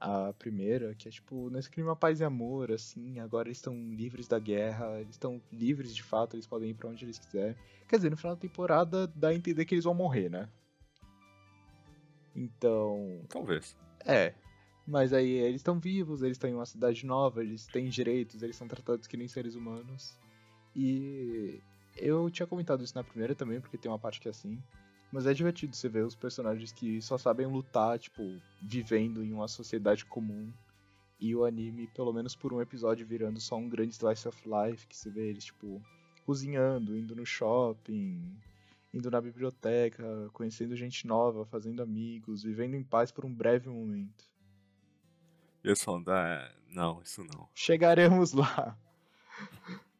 A 0.00 0.32
primeira, 0.38 0.94
que 0.94 1.08
é 1.08 1.10
tipo, 1.10 1.50
nesse 1.50 1.68
clima 1.68 1.96
paz 1.96 2.20
e 2.20 2.24
amor, 2.24 2.70
assim, 2.70 3.18
agora 3.18 3.48
eles 3.48 3.58
estão 3.58 3.74
livres 3.74 4.28
da 4.28 4.38
guerra, 4.38 5.00
eles 5.00 5.16
estão 5.16 5.42
livres 5.52 5.92
de 5.92 6.04
fato, 6.04 6.36
eles 6.36 6.46
podem 6.46 6.70
ir 6.70 6.74
pra 6.74 6.88
onde 6.88 7.04
eles 7.04 7.18
quiserem. 7.18 7.56
Quer 7.88 7.96
dizer, 7.96 8.08
no 8.10 8.16
final 8.16 8.36
da 8.36 8.40
temporada 8.40 9.08
dá 9.08 9.28
a 9.30 9.34
entender 9.34 9.64
que 9.64 9.74
eles 9.74 9.82
vão 9.82 9.94
morrer, 9.94 10.28
né? 10.30 10.48
Então, 12.34 13.22
Talvez. 13.28 13.76
é. 14.04 14.34
Mas 14.86 15.12
aí 15.12 15.30
eles 15.30 15.56
estão 15.60 15.78
vivos, 15.78 16.22
eles 16.22 16.36
estão 16.36 16.48
em 16.48 16.54
uma 16.54 16.64
cidade 16.64 17.04
nova, 17.04 17.42
eles 17.42 17.66
têm 17.66 17.90
direitos, 17.90 18.42
eles 18.42 18.56
são 18.56 18.66
tratados 18.66 19.06
que 19.06 19.18
nem 19.18 19.28
seres 19.28 19.54
humanos. 19.54 20.18
E 20.74 21.60
eu 21.96 22.30
tinha 22.30 22.46
comentado 22.46 22.82
isso 22.82 22.94
na 22.94 23.04
primeira 23.04 23.34
também, 23.34 23.60
porque 23.60 23.76
tem 23.76 23.90
uma 23.90 23.98
parte 23.98 24.18
que 24.18 24.28
é 24.28 24.30
assim. 24.30 24.58
Mas 25.12 25.26
é 25.26 25.34
divertido 25.34 25.76
você 25.76 25.88
ver 25.88 26.04
os 26.04 26.14
personagens 26.14 26.72
que 26.72 27.02
só 27.02 27.18
sabem 27.18 27.46
lutar, 27.46 27.98
tipo, 27.98 28.22
vivendo 28.62 29.22
em 29.22 29.32
uma 29.32 29.48
sociedade 29.48 30.04
comum. 30.06 30.50
E 31.20 31.34
o 31.34 31.44
anime, 31.44 31.88
pelo 31.88 32.12
menos 32.12 32.36
por 32.36 32.52
um 32.52 32.60
episódio, 32.60 33.06
virando 33.06 33.40
só 33.40 33.56
um 33.56 33.68
grande 33.68 33.94
slice 33.94 34.28
of 34.28 34.40
life, 34.48 34.86
que 34.86 34.96
você 34.96 35.10
vê 35.10 35.28
eles, 35.28 35.46
tipo, 35.46 35.82
cozinhando, 36.24 36.96
indo 36.96 37.16
no 37.16 37.26
shopping, 37.26 38.38
indo 38.92 39.10
na 39.10 39.20
biblioteca, 39.20 40.04
conhecendo 40.32 40.76
gente 40.76 41.06
nova, 41.06 41.44
fazendo 41.44 41.82
amigos, 41.82 42.42
vivendo 42.42 42.74
em 42.74 42.82
paz 42.82 43.10
por 43.10 43.24
um 43.24 43.32
breve 43.32 43.68
momento. 43.68 44.24
E 45.62 45.68
eles 45.68 45.82
falando, 45.82 46.10
ah, 46.10 46.50
não, 46.68 47.02
isso 47.02 47.24
não. 47.24 47.48
Chegaremos 47.54 48.32
lá. 48.32 48.78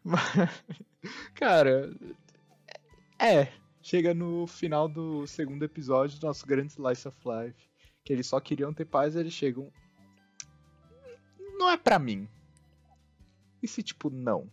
Mas, 0.02 0.22
cara, 1.34 1.94
é. 3.18 3.52
Chega 3.82 4.12
no 4.12 4.46
final 4.46 4.88
do 4.88 5.26
segundo 5.26 5.64
episódio 5.64 6.18
do 6.18 6.26
nosso 6.26 6.46
grande 6.46 6.72
Slice 6.72 7.08
of 7.08 7.18
Life. 7.24 7.68
Que 8.04 8.12
eles 8.12 8.26
só 8.26 8.40
queriam 8.40 8.72
ter 8.72 8.84
paz, 8.84 9.16
eles 9.16 9.32
chegam. 9.32 9.70
Não 11.58 11.70
é 11.70 11.76
pra 11.76 11.98
mim. 11.98 12.28
E 13.62 13.68
se, 13.68 13.82
tipo, 13.82 14.08
não? 14.08 14.50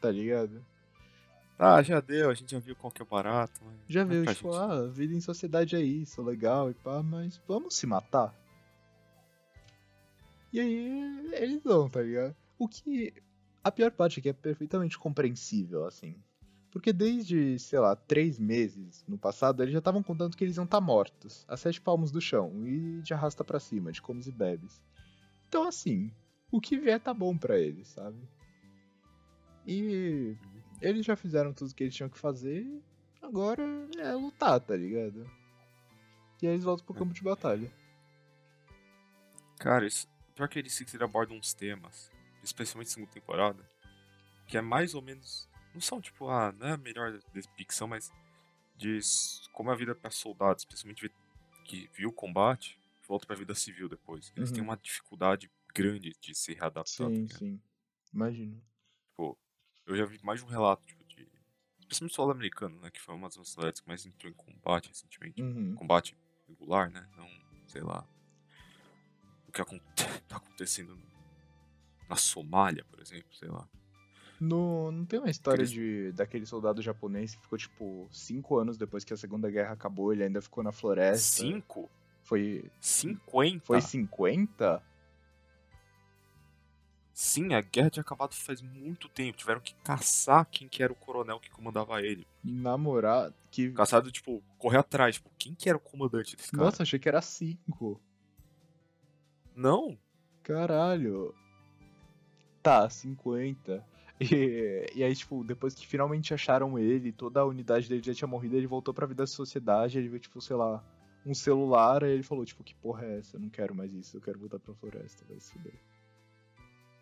Tá 0.00 0.10
ligado? 0.10 0.64
Ah, 1.58 1.82
já 1.82 2.00
deu, 2.00 2.30
a 2.30 2.34
gente 2.34 2.50
já 2.50 2.58
viu 2.58 2.74
qual 2.74 2.90
que 2.90 3.00
é 3.00 3.04
o 3.04 3.08
barato. 3.08 3.60
Já 3.88 4.00
é 4.00 4.04
viu, 4.04 4.26
tipo, 4.26 4.52
gente. 4.52 4.60
ah, 4.60 4.86
vida 4.88 5.14
em 5.14 5.20
sociedade 5.20 5.76
é 5.76 5.80
isso, 5.80 6.22
legal 6.22 6.70
e 6.70 6.74
pá, 6.74 7.02
mas 7.02 7.40
vamos 7.46 7.76
se 7.76 7.86
matar? 7.86 8.34
E 10.52 10.60
aí 10.60 11.30
eles 11.32 11.62
vão, 11.62 11.88
tá 11.88 12.00
ligado? 12.00 12.34
O 12.58 12.68
que. 12.68 13.12
A 13.62 13.72
pior 13.72 13.90
parte 13.90 14.18
é 14.18 14.22
que 14.22 14.28
é 14.28 14.32
perfeitamente 14.32 14.98
compreensível, 14.98 15.86
assim. 15.86 16.16
Porque 16.70 16.92
desde, 16.92 17.58
sei 17.58 17.78
lá, 17.78 17.94
três 17.94 18.38
meses 18.38 19.04
no 19.06 19.16
passado, 19.16 19.62
eles 19.62 19.72
já 19.72 19.78
estavam 19.78 20.02
contando 20.02 20.36
que 20.36 20.44
eles 20.44 20.56
iam 20.56 20.64
estar 20.64 20.80
mortos, 20.80 21.44
a 21.48 21.56
sete 21.56 21.80
palmos 21.80 22.10
do 22.10 22.20
chão, 22.20 22.66
e 22.66 23.00
de 23.00 23.14
arrasta 23.14 23.44
pra 23.44 23.60
cima, 23.60 23.92
de 23.92 24.02
comes 24.02 24.26
e 24.26 24.32
bebes. 24.32 24.82
Então, 25.48 25.68
assim, 25.68 26.10
o 26.50 26.60
que 26.60 26.76
vier 26.76 27.00
tá 27.00 27.14
bom 27.14 27.36
pra 27.38 27.58
eles, 27.58 27.88
sabe? 27.88 28.18
E 29.66 30.36
eles 30.80 31.04
já 31.04 31.16
fizeram 31.16 31.52
tudo 31.52 31.74
que 31.74 31.84
eles 31.84 31.94
tinham 31.94 32.08
que 32.08 32.18
fazer, 32.18 32.66
agora 33.22 33.62
é 33.98 34.12
lutar, 34.14 34.60
tá 34.60 34.76
ligado? 34.76 35.28
E 36.42 36.46
aí 36.46 36.52
eles 36.54 36.64
voltam 36.64 36.84
pro 36.84 36.94
campo 36.94 37.14
de 37.14 37.22
batalha. 37.22 37.72
Cara, 39.58 39.86
isso, 39.86 40.06
pior 40.34 40.48
que 40.48 40.58
ele 40.58 40.68
Six 40.68 40.92
ele 40.94 41.04
aborda 41.04 41.32
uns 41.32 41.54
temas, 41.54 42.10
especialmente 42.42 42.90
segunda 42.90 43.10
temporada, 43.12 43.68
que 44.46 44.56
é 44.56 44.60
mais 44.60 44.94
ou 44.94 45.02
menos. 45.02 45.48
Não 45.72 45.80
são 45.80 46.00
tipo, 46.00 46.28
ah, 46.28 46.52
não 46.52 46.66
é 46.68 46.72
a 46.72 46.76
melhor 46.76 47.18
ficção, 47.56 47.88
mas 47.88 48.12
diz 48.76 49.48
como 49.52 49.70
é 49.70 49.72
a 49.72 49.76
vida 49.76 49.94
pra 49.94 50.10
soldados, 50.10 50.62
especialmente 50.62 51.10
que 51.64 51.88
viu 51.94 52.10
o 52.10 52.12
combate, 52.12 52.78
volta 53.08 53.26
pra 53.26 53.34
vida 53.36 53.54
civil 53.54 53.88
depois. 53.88 54.32
Eles 54.36 54.50
têm 54.50 54.62
Uhum. 54.62 54.68
uma 54.68 54.76
dificuldade 54.76 55.50
grande 55.74 56.12
de 56.20 56.34
se 56.34 56.52
readaptar. 56.52 57.10
tá 57.10 57.16
Sim, 57.16 57.22
ligado? 57.22 57.38
sim. 57.38 57.60
Imagino. 58.12 58.62
Eu 59.86 59.96
já 59.96 60.04
vi 60.04 60.18
mais 60.22 60.40
de 60.40 60.46
um 60.46 60.48
relato, 60.48 60.82
tipo, 60.86 61.04
de. 61.04 61.28
Especialmente 61.80 62.14
soldado 62.14 62.36
americano, 62.38 62.80
né? 62.80 62.90
Que 62.90 63.00
foi 63.00 63.14
uma 63.14 63.28
das 63.28 63.36
nacionalidades 63.36 63.80
que 63.80 63.88
mais 63.88 64.04
entrou 64.06 64.30
em 64.30 64.34
combate 64.34 64.88
recentemente. 64.88 65.42
Uhum. 65.42 65.74
Combate 65.74 66.16
regular, 66.48 66.90
né? 66.90 67.06
Não, 67.16 67.28
sei 67.66 67.82
lá. 67.82 68.06
O 69.46 69.52
que 69.52 69.60
acon- 69.60 69.80
tá 70.28 70.36
acontecendo 70.36 70.98
na 72.08 72.16
Somália, 72.16 72.84
por 72.90 73.00
exemplo, 73.00 73.34
sei 73.34 73.48
lá. 73.48 73.68
No, 74.40 74.90
não 74.90 75.04
tem 75.06 75.20
uma 75.20 75.30
história 75.30 75.64
de 75.64 76.10
daquele 76.12 76.44
soldado 76.44 76.82
japonês 76.82 77.34
que 77.34 77.42
ficou, 77.42 77.56
tipo, 77.58 78.08
cinco 78.10 78.58
anos 78.58 78.76
depois 78.76 79.04
que 79.04 79.14
a 79.14 79.16
Segunda 79.16 79.48
Guerra 79.50 79.72
acabou, 79.72 80.12
ele 80.12 80.24
ainda 80.24 80.42
ficou 80.42 80.62
na 80.64 80.72
floresta. 80.72 81.18
Cinco? 81.42 81.88
Foi, 82.24 82.70
50? 82.80 83.64
foi 83.64 83.80
50? 83.80 84.82
Sim, 87.14 87.54
a 87.54 87.60
guerra 87.60 87.90
tinha 87.90 88.00
acabado 88.00 88.34
faz 88.34 88.60
muito 88.60 89.08
tempo. 89.08 89.38
Tiveram 89.38 89.60
que 89.60 89.72
caçar 89.84 90.44
quem 90.50 90.66
que 90.66 90.82
era 90.82 90.92
o 90.92 90.96
coronel 90.96 91.38
que 91.38 91.48
comandava 91.48 92.02
ele. 92.02 92.26
Namorar. 92.42 93.32
Que... 93.52 93.70
Caçado, 93.70 94.10
tipo, 94.10 94.42
correr 94.58 94.78
atrás. 94.78 95.14
Tipo, 95.14 95.30
quem 95.38 95.54
que 95.54 95.68
era 95.68 95.78
o 95.78 95.80
comandante 95.80 96.34
desse 96.34 96.50
cara? 96.50 96.64
Nossa, 96.64 96.82
achei 96.82 96.98
que 96.98 97.08
era 97.08 97.22
5. 97.22 98.00
Não? 99.54 99.96
Caralho. 100.42 101.32
Tá, 102.60 102.90
50. 102.90 103.86
E, 104.20 104.84
e 104.96 105.04
aí, 105.04 105.14
tipo, 105.14 105.44
depois 105.44 105.72
que 105.72 105.86
finalmente 105.86 106.34
acharam 106.34 106.76
ele, 106.76 107.12
toda 107.12 107.38
a 107.38 107.44
unidade 107.44 107.88
dele 107.88 108.02
já 108.02 108.12
tinha 108.12 108.26
morrido, 108.26 108.56
ele 108.56 108.66
voltou 108.66 108.92
pra 108.92 109.06
vida 109.06 109.22
da 109.22 109.26
sociedade, 109.26 109.98
ele 109.98 110.08
viu, 110.08 110.18
tipo, 110.18 110.40
sei 110.40 110.56
lá, 110.56 110.84
um 111.24 111.34
celular, 111.34 112.02
aí 112.02 112.10
ele 112.10 112.22
falou, 112.24 112.44
tipo, 112.44 112.64
que 112.64 112.74
porra 112.74 113.04
é 113.06 113.18
essa? 113.18 113.36
Eu 113.36 113.40
não 113.40 113.48
quero 113.48 113.72
mais 113.72 113.92
isso, 113.94 114.16
eu 114.16 114.20
quero 114.20 114.38
voltar 114.38 114.58
pra 114.58 114.74
floresta, 114.74 115.24
vai 115.28 115.38
se 115.38 115.52
fuder. 115.52 115.74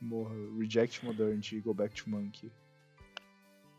Morra, 0.03 0.35
reject 0.59 1.05
modernity, 1.05 1.61
go 1.61 1.73
back 1.73 1.95
to 1.95 2.11
monkey. 2.11 2.51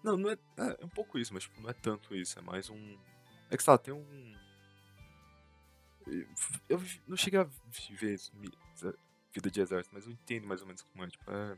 Não, 0.01 0.15
não 0.15 0.29
é, 0.29 0.33
é. 0.57 0.77
é 0.79 0.85
um 0.85 0.89
pouco 0.89 1.19
isso, 1.19 1.33
mas 1.33 1.43
tipo, 1.43 1.61
não 1.61 1.69
é 1.69 1.73
tanto 1.73 2.15
isso. 2.15 2.39
É 2.39 2.41
mais 2.41 2.69
um. 2.69 2.97
É 3.51 3.57
que 3.57 3.63
sei 3.63 3.71
lá, 3.71 3.77
tem 3.77 3.93
um. 3.93 4.33
Eu 6.69 6.81
não 7.05 7.17
cheguei 7.17 7.39
a 7.39 7.49
essa 8.03 8.31
vida 9.33 9.51
de 9.51 9.61
exército, 9.61 9.93
mas 9.93 10.05
eu 10.05 10.11
entendo 10.11 10.47
mais 10.47 10.61
ou 10.61 10.67
menos 10.67 10.81
como 10.81 11.03
é. 11.03 11.07
Tipo, 11.09 11.29
é. 11.29 11.57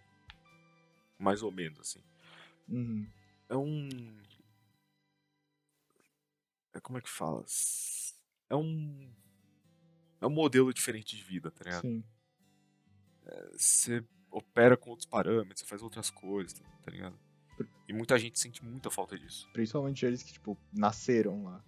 Mais 1.19 1.43
ou 1.43 1.51
menos, 1.51 1.79
assim. 1.79 2.01
Uhum. 2.67 3.07
É 3.47 3.55
um. 3.55 3.89
É 6.73 6.79
como 6.79 6.97
é 6.97 7.01
que 7.01 7.09
fala? 7.09 7.45
É 8.49 8.55
um. 8.55 9.13
É 10.21 10.25
um 10.25 10.31
modelo 10.31 10.73
diferente 10.73 11.15
de 11.15 11.23
vida, 11.23 11.51
tá 11.51 11.63
ligado? 11.63 11.81
Sim. 11.81 12.03
Você 13.53 14.03
opera 14.37 14.75
com 14.75 14.89
outros 14.89 15.05
parâmetros, 15.07 15.61
você 15.61 15.65
faz 15.65 15.81
outras 15.81 16.09
coisas, 16.09 16.59
tá 16.83 16.91
ligado? 16.91 17.17
E 17.87 17.93
muita 17.93 18.17
gente 18.19 18.39
sente 18.39 18.63
muita 18.65 18.89
falta 18.89 19.17
disso. 19.17 19.47
Principalmente 19.53 20.05
eles 20.05 20.21
que, 20.21 20.33
tipo, 20.33 20.57
nasceram 20.73 21.43
lá. 21.43 21.63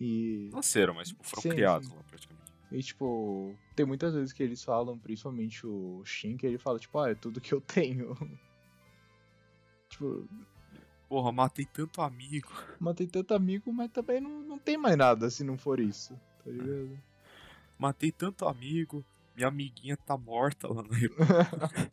E. 0.00 0.50
Nasceram, 0.52 0.94
mas 0.94 1.08
tipo, 1.08 1.22
foram 1.24 1.42
Sim, 1.42 1.50
criados 1.50 1.88
sim. 1.88 1.94
lá 1.94 2.02
praticamente. 2.02 2.52
E, 2.70 2.82
tipo, 2.82 3.54
tem 3.76 3.86
muitas 3.86 4.14
vezes 4.14 4.32
que 4.32 4.42
eles 4.42 4.62
falam, 4.64 4.98
principalmente 4.98 5.66
o 5.66 6.02
Shin, 6.04 6.36
que 6.36 6.46
ele 6.46 6.58
fala, 6.58 6.78
tipo, 6.78 6.98
ah, 6.98 7.10
é 7.10 7.14
tudo 7.14 7.40
que 7.40 7.52
eu 7.52 7.60
tenho. 7.60 8.14
tipo, 9.88 10.28
Porra, 11.08 11.30
matei 11.30 11.66
tanto 11.66 12.00
amigo. 12.00 12.50
matei 12.80 13.06
tanto 13.06 13.34
amigo, 13.34 13.72
mas 13.72 13.90
também 13.90 14.20
não, 14.20 14.42
não 14.42 14.58
tem 14.58 14.76
mais 14.76 14.96
nada 14.96 15.30
se 15.30 15.44
não 15.44 15.56
for 15.58 15.78
isso, 15.80 16.14
tá 16.42 16.50
É. 16.50 16.52
ligado? 16.52 16.98
Matei 17.78 18.10
tanto 18.12 18.46
amigo. 18.46 19.04
Minha 19.34 19.48
amiguinha 19.48 19.96
tá 19.96 20.16
morta 20.16 20.68
lá 20.68 20.82
na 20.82 20.94
República. 20.94 21.92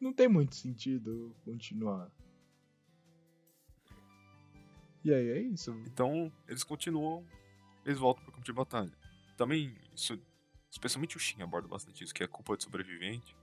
não 0.00 0.12
tem 0.12 0.28
muito 0.28 0.54
sentido 0.54 1.34
continuar. 1.44 2.10
E 5.04 5.12
aí 5.12 5.28
é 5.30 5.40
isso. 5.40 5.70
Então, 5.86 6.32
eles 6.48 6.64
continuam, 6.64 7.24
eles 7.84 7.98
voltam 7.98 8.24
pro 8.24 8.32
campo 8.32 8.44
de 8.44 8.52
batalha. 8.52 8.92
Também, 9.36 9.76
isso, 9.94 10.18
especialmente 10.70 11.16
o 11.16 11.20
Shin 11.20 11.42
aborda 11.42 11.68
bastante 11.68 12.02
isso, 12.02 12.14
que 12.14 12.24
é 12.24 12.26
culpa 12.26 12.56
de 12.56 12.64
sobrevivente. 12.64 13.36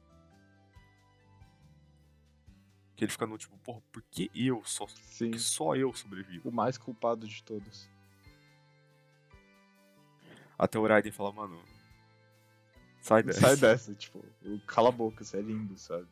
Que 2.96 3.06
ele 3.06 3.12
fica 3.12 3.26
no 3.26 3.38
tipo, 3.38 3.58
porra, 3.60 3.82
por 3.92 4.04
que 4.04 4.30
eu 4.36 4.62
só, 4.66 4.88
Sim, 4.88 5.32
que 5.32 5.40
só 5.40 5.76
eu 5.76 5.94
sobrevivo? 5.94 6.50
o 6.50 6.52
mais 6.52 6.78
culpado 6.78 7.28
de 7.28 7.44
todos. 7.44 7.90
Até 10.58 10.78
o 10.78 10.86
Raiden 10.86 11.12
fala, 11.12 11.32
mano, 11.32 11.60
sai 13.04 13.22
dessa. 13.22 13.42
Sai 13.42 13.56
dessa, 13.58 13.94
tipo, 13.94 14.26
cala 14.66 14.90
a 14.90 14.92
boca, 14.92 15.24
você 15.24 15.38
é 15.38 15.42
lindo, 15.42 15.78
sabe? 15.78 16.08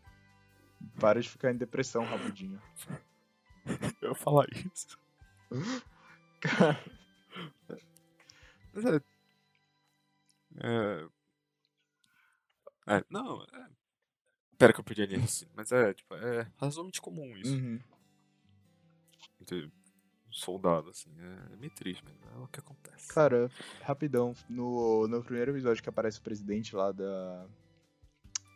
Para 1.00 1.22
de 1.22 1.30
ficar 1.30 1.52
em 1.52 1.58
depressão, 1.58 2.04
rabudinho. 2.04 2.62
Eu 4.02 4.10
ia 4.10 4.16
falar 4.16 4.46
isso. 4.52 5.00
Mas 8.74 8.86
é. 8.86 9.02
É. 12.88 13.06
Não, 13.10 13.42
é. 13.44 13.70
Pera 14.58 14.74
que 14.74 14.80
eu 14.80 14.84
perdi 14.84 15.04
a 15.04 15.06
linha, 15.06 15.24
assim, 15.24 15.48
mas 15.56 15.72
é, 15.72 15.94
tipo, 15.94 16.14
é 16.14 16.52
razoavelmente 16.58 17.02
comum 17.02 17.36
isso. 17.38 17.54
Uhum. 17.54 17.80
Entre 19.40 19.72
soldados, 20.32 20.90
assim, 20.90 21.10
é, 21.20 21.54
é 21.54 21.58
meio 21.58 21.72
triste, 21.74 22.04
mas 22.04 22.16
é 22.34 22.44
o 22.44 22.48
que 22.48 22.60
acontece. 22.60 23.08
Cara, 23.14 23.50
rapidão, 23.82 24.34
no, 24.50 25.08
no 25.08 25.24
primeiro 25.24 25.52
episódio 25.52 25.82
que 25.82 25.90
aparece 25.90 26.20
o 26.20 26.22
presidente 26.22 26.76
lá 26.76 26.92
da, 26.92 27.46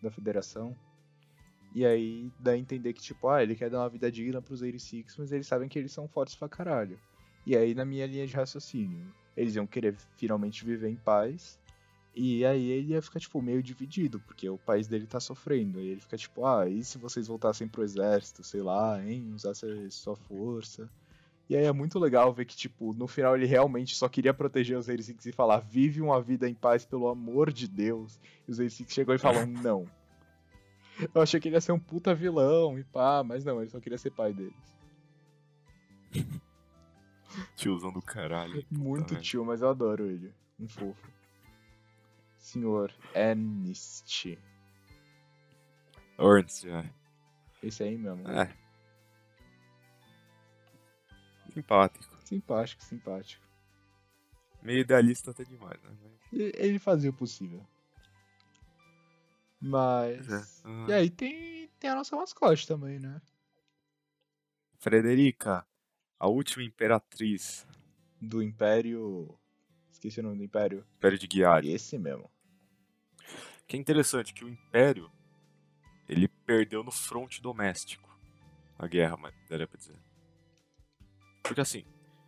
da 0.01 0.11
federação, 0.11 0.75
e 1.73 1.85
aí 1.85 2.31
dá 2.39 2.51
a 2.51 2.57
entender 2.57 2.93
que, 2.93 3.01
tipo, 3.01 3.27
ah, 3.27 3.43
ele 3.43 3.55
quer 3.55 3.69
dar 3.69 3.79
uma 3.79 3.89
vida 3.89 4.11
digna 4.11 4.41
pros 4.41 4.61
86, 4.61 5.17
mas 5.17 5.31
eles 5.31 5.45
sabem 5.45 5.67
que 5.67 5.77
eles 5.77 5.91
são 5.91 6.07
fortes 6.07 6.35
pra 6.35 6.47
caralho. 6.47 6.97
E 7.45 7.55
aí, 7.55 7.75
na 7.75 7.83
minha 7.83 8.07
linha 8.07 8.25
de 8.25 8.33
raciocínio, 8.33 9.13
eles 9.35 9.55
iam 9.55 9.67
querer 9.67 9.95
finalmente 10.15 10.63
viver 10.63 10.89
em 10.89 10.95
paz, 10.95 11.59
e 12.15 12.45
aí 12.45 12.69
ele 12.69 12.93
ia 12.93 13.01
ficar, 13.01 13.19
tipo, 13.19 13.41
meio 13.41 13.61
dividido, 13.61 14.21
porque 14.21 14.49
o 14.49 14.57
país 14.57 14.87
dele 14.87 15.05
tá 15.05 15.19
sofrendo. 15.19 15.81
E 15.81 15.87
ele 15.89 15.99
fica, 15.99 16.15
tipo, 16.15 16.45
ah, 16.45 16.67
e 16.67 16.81
se 16.81 16.97
vocês 16.97 17.27
voltassem 17.27 17.67
pro 17.67 17.83
exército, 17.83 18.41
sei 18.41 18.61
lá, 18.61 19.03
hein, 19.03 19.33
usassem 19.33 19.89
sua 19.89 20.15
força. 20.15 20.89
E 21.47 21.55
aí 21.55 21.65
é 21.65 21.71
muito 21.71 21.99
legal 21.99 22.33
ver 22.33 22.45
que, 22.45 22.55
tipo, 22.55 22.93
no 22.93 23.07
final 23.07 23.35
ele 23.35 23.45
realmente 23.45 23.95
só 23.95 24.09
queria 24.09 24.33
proteger 24.33 24.77
os 24.77 24.87
86 24.87 25.27
e 25.27 25.31
falar, 25.31 25.59
vive 25.59 26.01
uma 26.01 26.19
vida 26.19 26.49
em 26.49 26.55
paz, 26.55 26.83
pelo 26.85 27.07
amor 27.07 27.51
de 27.51 27.67
Deus. 27.67 28.19
E 28.47 28.51
os 28.51 28.57
86 28.57 28.91
chegou 28.91 29.13
e 29.13 29.19
falou, 29.19 29.45
não. 29.61 29.85
Eu 31.13 31.21
achei 31.21 31.39
que 31.39 31.47
ele 31.47 31.55
ia 31.55 31.61
ser 31.61 31.71
um 31.71 31.79
puta 31.79 32.15
vilão 32.15 32.79
e 32.79 32.83
pá, 32.83 33.21
mas 33.23 33.45
não, 33.45 33.61
ele 33.61 33.69
só 33.69 33.79
queria 33.79 33.97
ser 33.97 34.11
pai 34.11 34.33
deles. 34.33 34.53
Tiozão 37.55 37.91
do 37.91 38.01
caralho. 38.01 38.65
Muito 38.71 39.15
tio, 39.17 39.45
mas 39.45 39.61
eu 39.61 39.69
adoro 39.69 40.05
ele. 40.05 40.33
Um 40.59 40.67
fofo. 40.67 41.11
Senhor 42.37 42.93
Ernest. 43.13 44.39
Ernst, 46.17 46.65
é. 46.65 46.89
Esse 47.61 47.83
aí 47.83 47.97
mesmo. 47.97 48.25
É. 48.29 48.64
Simpático. 51.55 52.17
Simpático, 52.25 52.83
simpático. 52.83 53.43
Meio 54.61 54.79
idealista 54.79 55.31
até 55.31 55.43
demais, 55.43 55.81
né? 55.81 55.89
Mas- 56.03 56.53
Ele 56.55 56.77
fazia 56.79 57.09
o 57.09 57.13
possível. 57.13 57.65
Mas. 59.59 60.27
É. 60.29 60.43
Ah. 60.65 60.85
E 60.89 60.93
aí 60.93 61.09
tem, 61.09 61.67
tem 61.79 61.89
a 61.89 61.95
nossa 61.95 62.15
mascote 62.15 62.67
também, 62.67 62.99
né? 62.99 63.21
Frederica, 64.79 65.65
a 66.19 66.27
última 66.27 66.63
imperatriz. 66.63 67.65
Do 68.21 68.41
Império. 68.43 69.37
Esqueci 69.91 70.19
o 70.19 70.23
nome 70.23 70.37
do 70.37 70.43
Império. 70.43 70.85
Império 70.97 71.17
de 71.17 71.27
Guiari. 71.27 71.71
Esse 71.71 71.97
mesmo. 71.97 72.29
Que 73.67 73.77
é 73.77 73.79
interessante 73.79 74.33
que 74.33 74.43
o 74.45 74.49
Império 74.49 75.11
ele 76.07 76.27
perdeu 76.27 76.83
no 76.83 76.91
fronte 76.91 77.41
doméstico 77.41 78.05
a 78.77 78.85
guerra, 78.87 79.17
mas 79.17 79.33
daria 79.49 79.65
pra 79.67 79.77
dizer. 79.77 79.97
Porque 81.47 81.61
assim, 81.61 81.85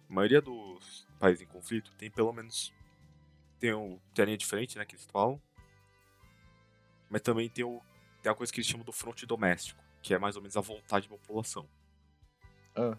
a 0.09 0.13
maioria 0.13 0.41
dos 0.41 1.07
países 1.19 1.41
em 1.41 1.47
conflito 1.47 1.91
tem 1.97 2.09
pelo 2.09 2.31
menos 2.31 2.73
tem, 3.59 3.73
o, 3.73 3.99
tem 4.13 4.23
a 4.23 4.25
linha 4.25 4.37
de 4.37 4.45
frente, 4.45 4.77
né, 4.77 4.85
que 4.85 4.95
eles 4.95 5.05
falam, 5.05 5.41
mas 7.09 7.21
também 7.21 7.49
tem, 7.49 7.65
o, 7.65 7.81
tem 8.21 8.31
a 8.31 8.35
coisa 8.35 8.51
que 8.53 8.59
eles 8.59 8.67
chamam 8.67 8.85
do 8.85 8.91
fronte 8.91 9.25
doméstico, 9.25 9.83
que 10.01 10.13
é 10.13 10.19
mais 10.19 10.35
ou 10.35 10.41
menos 10.41 10.55
a 10.55 10.61
vontade 10.61 11.07
da 11.07 11.17
população. 11.17 11.67
Ah, 12.75 12.97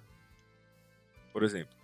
Por 1.32 1.44
exemplo, 1.44 1.76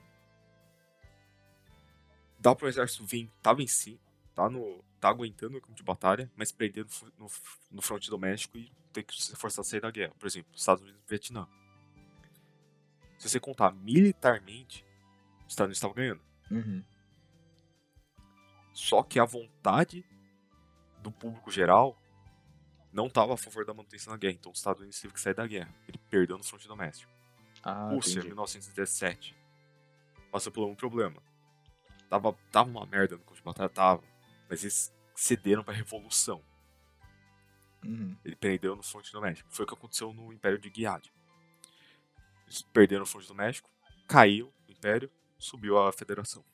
dá 2.41 2.55
pro 2.55 2.69
exército 2.69 3.07
vir, 3.07 3.31
tá 3.41 3.53
vencer, 3.53 3.99
tá, 4.35 4.51
no, 4.51 4.83
tá 5.01 5.09
aguentando 5.09 5.57
o 5.57 5.61
campo 5.61 5.75
de 5.75 5.83
batalha, 5.83 6.31
mas 6.35 6.51
perder 6.51 6.85
no, 6.85 7.27
no, 7.27 7.31
no 7.71 7.83
fronte 7.83 8.11
doméstico 8.11 8.59
e 8.59 8.73
ter 8.93 9.05
que 9.05 9.23
se 9.23 9.37
forçar 9.37 9.63
a 9.63 9.65
sair 9.65 9.81
da 9.81 9.91
guerra. 9.91 10.15
Por 10.19 10.27
exemplo, 10.27 10.51
Estados 10.55 10.83
Unidos 10.83 11.01
e 11.05 11.09
Vietnã. 11.09 11.47
Se 13.25 13.31
você 13.31 13.41
contar 13.41 13.73
militarmente, 13.73 14.85
os 15.47 15.55
Estados 15.55 15.69
Unidos 15.69 15.79
estavam 15.79 15.95
ganhando. 15.95 16.21
uhum. 16.51 16.85
Só 18.75 19.03
que 19.03 19.19
a 19.19 19.25
vontade 19.25 20.05
do 21.01 21.11
público 21.11 21.51
geral 21.51 21.97
não 22.93 23.07
estava 23.07 23.33
a 23.33 23.37
favor 23.39 23.65
da 23.65 23.73
manutenção 23.73 24.13
da 24.13 24.19
guerra. 24.19 24.35
Então 24.35 24.53
os 24.53 24.59
Estados 24.59 24.83
Unidos 24.83 25.01
teve 25.01 25.15
que 25.15 25.21
sair 25.21 25.33
da 25.33 25.47
guerra. 25.47 25.75
Ele 25.89 25.97
perdeu 26.11 26.37
no 26.37 26.45
fronte 26.45 26.69
doméstico. 26.69 27.11
Ah, 27.63 27.89
Rússia, 27.89 28.19
entendi. 28.19 28.27
1917. 28.27 29.35
Passou 30.31 30.53
por 30.53 30.69
um 30.69 30.75
problema. 30.75 31.23
Tava, 32.11 32.37
tava 32.53 32.69
uma 32.69 32.85
merda 32.85 33.17
no 33.17 33.23
campo 33.23 33.37
de 33.37 33.43
batalha, 33.43 33.71
tava. 33.71 34.05
Mas 34.51 34.65
eles 34.65 34.95
cederam 35.15 35.65
pra 35.65 35.73
revolução. 35.73 36.45
Uhum. 37.83 38.19
Ele 38.23 38.37
perdeu 38.37 38.77
no 38.77 38.83
fronte 38.83 39.11
doméstico. 39.11 39.51
Foi 39.51 39.65
o 39.65 39.69
que 39.69 39.75
aconteceu 39.75 40.13
no 40.13 40.31
Império 40.31 40.59
de 40.59 40.69
Guiade. 40.69 41.11
Eles 42.47 42.63
perderam 42.63 43.01
no 43.01 43.07
fronte 43.07 43.29
doméstico, 43.29 43.71
caiu 44.09 44.53
o 44.69 44.73
Império, 44.73 45.11
subiu 45.39 45.79
a 45.79 45.93
Federação. 45.93 46.45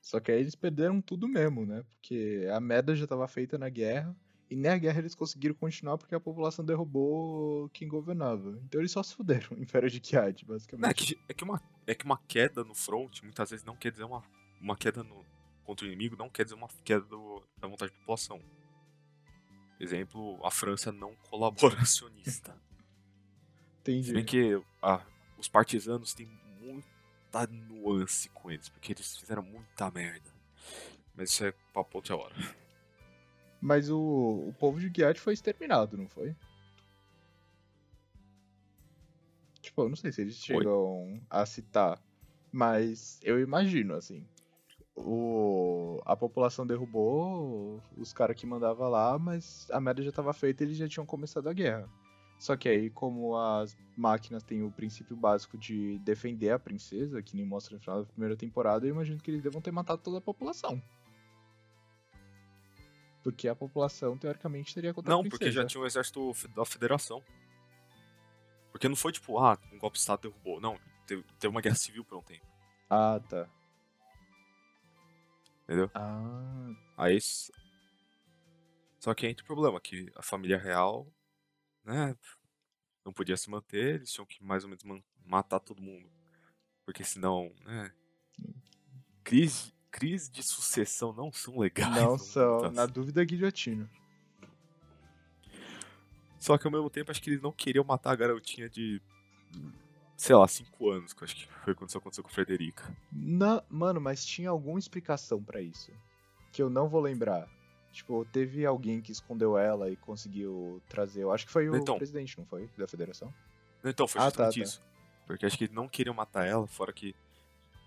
Só 0.00 0.18
que 0.18 0.32
aí 0.32 0.40
eles 0.40 0.54
perderam 0.54 1.00
tudo 1.00 1.28
mesmo, 1.28 1.66
né? 1.66 1.84
Porque 1.90 2.46
a 2.52 2.58
merda 2.58 2.96
já 2.96 3.06
tava 3.06 3.28
feita 3.28 3.58
na 3.58 3.68
guerra. 3.68 4.16
E 4.48 4.56
nem 4.56 4.72
a 4.72 4.78
guerra 4.78 4.98
eles 4.98 5.14
conseguiram 5.14 5.54
continuar 5.54 5.96
porque 5.96 6.14
a 6.14 6.18
população 6.18 6.64
derrubou 6.64 7.68
quem 7.68 7.86
governava. 7.86 8.58
Então 8.64 8.80
eles 8.80 8.90
só 8.90 9.00
se 9.02 9.14
fuderam, 9.14 9.48
o 9.56 9.62
Império 9.62 9.88
de 9.88 10.00
Kiad, 10.00 10.44
Não, 10.44 10.54
é, 10.54 10.58
basicamente. 10.58 11.06
que, 11.06 11.18
é, 11.28 11.34
que 11.34 11.44
uma, 11.44 11.62
é 11.86 11.94
que 11.94 12.04
uma 12.04 12.18
queda 12.26 12.64
no 12.64 12.74
front 12.74 13.22
muitas 13.22 13.50
vezes 13.50 13.64
não 13.64 13.76
quer 13.76 13.92
dizer 13.92 14.02
uma, 14.04 14.24
uma 14.60 14.76
queda 14.76 15.04
no, 15.04 15.24
contra 15.62 15.84
o 15.84 15.88
inimigo, 15.88 16.16
não 16.16 16.28
quer 16.28 16.42
dizer 16.44 16.56
uma 16.56 16.66
queda 16.84 17.02
do- 17.04 17.44
da 17.58 17.68
vontade 17.68 17.92
da 17.92 17.98
população. 17.98 18.40
Exemplo, 19.78 20.44
a 20.44 20.50
França 20.50 20.90
não 20.90 21.14
colaboracionista. 21.30 22.56
Se 23.84 24.12
bem 24.12 24.22
Entendi. 24.22 24.24
que 24.24 24.62
ah, 24.82 25.02
os 25.38 25.48
partisanos 25.48 26.14
têm 26.14 26.28
muita 26.60 27.46
nuance 27.46 28.28
com 28.30 28.50
eles, 28.50 28.68
porque 28.68 28.92
eles 28.92 29.16
fizeram 29.16 29.42
muita 29.42 29.90
merda. 29.90 30.30
Mas 31.14 31.30
isso 31.30 31.44
é 31.44 31.52
papo 31.72 31.98
outra 31.98 32.16
hora. 32.16 32.34
Mas 33.60 33.90
o, 33.90 33.98
o 34.48 34.54
povo 34.58 34.80
de 34.80 34.88
Gilead 34.88 35.20
foi 35.20 35.34
exterminado, 35.34 35.96
não 35.96 36.08
foi? 36.08 36.34
Tipo, 39.60 39.82
eu 39.82 39.88
não 39.90 39.96
sei 39.96 40.10
se 40.12 40.20
eles 40.22 40.36
Foi. 40.44 40.56
chegam 40.56 41.20
a 41.28 41.44
citar, 41.44 42.02
mas 42.50 43.20
eu 43.22 43.38
imagino, 43.40 43.94
assim. 43.94 44.26
O, 44.96 46.00
a 46.04 46.16
população 46.16 46.66
derrubou 46.66 47.82
os 47.96 48.12
caras 48.12 48.36
que 48.36 48.46
mandava 48.46 48.88
lá, 48.88 49.18
mas 49.18 49.68
a 49.70 49.80
merda 49.80 50.02
já 50.02 50.12
tava 50.12 50.32
feita 50.32 50.62
e 50.62 50.66
eles 50.66 50.76
já 50.76 50.88
tinham 50.88 51.06
começado 51.06 51.48
a 51.48 51.52
guerra. 51.52 51.88
Só 52.40 52.56
que 52.56 52.70
aí, 52.70 52.88
como 52.88 53.36
as 53.36 53.76
máquinas 53.94 54.42
têm 54.42 54.62
o 54.62 54.70
princípio 54.70 55.14
básico 55.14 55.58
de 55.58 55.98
defender 55.98 56.48
a 56.50 56.58
princesa, 56.58 57.22
que 57.22 57.36
nem 57.36 57.44
mostra 57.44 57.74
no 57.76 57.80
final 57.82 58.00
da 58.02 58.10
primeira 58.10 58.34
temporada, 58.34 58.86
eu 58.86 58.90
imagino 58.94 59.20
que 59.20 59.30
eles 59.30 59.42
devam 59.42 59.60
ter 59.60 59.70
matado 59.70 60.00
toda 60.00 60.16
a 60.16 60.22
população. 60.22 60.82
Porque 63.22 63.46
a 63.46 63.54
população, 63.54 64.16
teoricamente, 64.16 64.74
teria 64.74 64.94
contra 64.94 65.12
a 65.12 65.16
Não, 65.16 65.22
porque 65.28 65.52
já 65.52 65.66
tinha 65.66 65.82
o 65.82 65.86
exército 65.86 66.32
da 66.56 66.64
federação. 66.64 67.22
Porque 68.72 68.88
não 68.88 68.96
foi 68.96 69.12
tipo, 69.12 69.38
ah, 69.38 69.58
um 69.70 69.76
golpe 69.78 69.96
de 69.96 70.00
Estado 70.00 70.22
derrubou. 70.22 70.62
Não, 70.62 70.80
teve, 71.06 71.22
teve 71.38 71.48
uma 71.48 71.60
guerra 71.60 71.74
civil 71.76 72.02
por 72.06 72.16
um 72.16 72.22
tempo, 72.22 72.46
Ah, 72.88 73.20
tá. 73.28 73.46
entendeu? 75.64 75.90
Ah, 75.94 76.70
Aí. 76.96 77.18
Só 78.98 79.12
que 79.14 79.26
entra 79.26 79.44
o 79.44 79.46
problema, 79.46 79.78
que 79.78 80.10
a 80.16 80.22
família 80.22 80.56
real, 80.56 81.06
né, 81.90 82.16
não 83.04 83.12
podia 83.12 83.36
se 83.36 83.50
manter, 83.50 83.96
eles 83.96 84.12
tinham 84.12 84.26
que 84.26 84.42
mais 84.42 84.64
ou 84.64 84.70
menos 84.70 84.84
matar 85.24 85.60
todo 85.60 85.82
mundo. 85.82 86.08
Porque 86.84 87.04
senão, 87.04 87.52
né. 87.64 87.92
Crise, 89.22 89.72
crise 89.90 90.30
de 90.30 90.42
sucessão 90.42 91.12
não 91.12 91.32
são 91.32 91.58
legais. 91.58 91.94
não 91.94 92.18
são. 92.18 92.62
mundo, 92.62 92.70
Na 92.72 92.86
tá? 92.86 92.92
dúvida, 92.92 93.24
guilhotina. 93.24 93.90
Só 96.38 96.56
que 96.56 96.66
ao 96.66 96.72
mesmo 96.72 96.88
tempo 96.88 97.10
acho 97.10 97.20
que 97.20 97.30
eles 97.30 97.42
não 97.42 97.52
queriam 97.52 97.84
matar 97.84 98.12
a 98.12 98.16
garotinha 98.16 98.68
de. 98.68 99.00
Sei 100.16 100.34
lá, 100.34 100.46
5 100.46 100.90
anos, 100.90 101.12
que 101.12 101.22
eu 101.22 101.24
acho 101.24 101.36
que 101.36 101.46
foi 101.64 101.74
quando 101.74 101.88
isso 101.88 101.98
aconteceu 101.98 102.22
com 102.22 102.30
a 102.30 102.32
Frederica. 102.32 102.94
Na... 103.12 103.62
Mano, 103.68 104.00
mas 104.00 104.24
tinha 104.24 104.50
alguma 104.50 104.78
explicação 104.78 105.42
pra 105.42 105.60
isso. 105.60 105.90
Que 106.52 106.62
eu 106.62 106.68
não 106.68 106.88
vou 106.88 107.00
lembrar. 107.00 107.48
Tipo, 107.92 108.24
teve 108.24 108.64
alguém 108.64 109.00
que 109.00 109.10
escondeu 109.10 109.58
ela 109.58 109.90
e 109.90 109.96
conseguiu 109.96 110.80
trazer. 110.88 111.22
Eu 111.22 111.32
acho 111.32 111.44
que 111.46 111.52
foi 111.52 111.68
o 111.68 111.74
Então. 111.76 111.96
presidente, 111.96 112.38
não 112.38 112.46
foi? 112.46 112.68
Da 112.78 112.86
federação? 112.86 113.32
Então, 113.84 114.06
foi 114.06 114.20
Ah, 114.20 114.24
tá, 114.24 114.44
justamente 114.44 114.58
tá. 114.58 114.64
isso. 114.64 114.82
Porque 115.26 115.46
acho 115.46 115.58
que 115.58 115.68
não 115.72 115.88
queriam 115.88 116.14
matar 116.14 116.46
ela, 116.46 116.66
fora 116.66 116.92
que. 116.92 117.14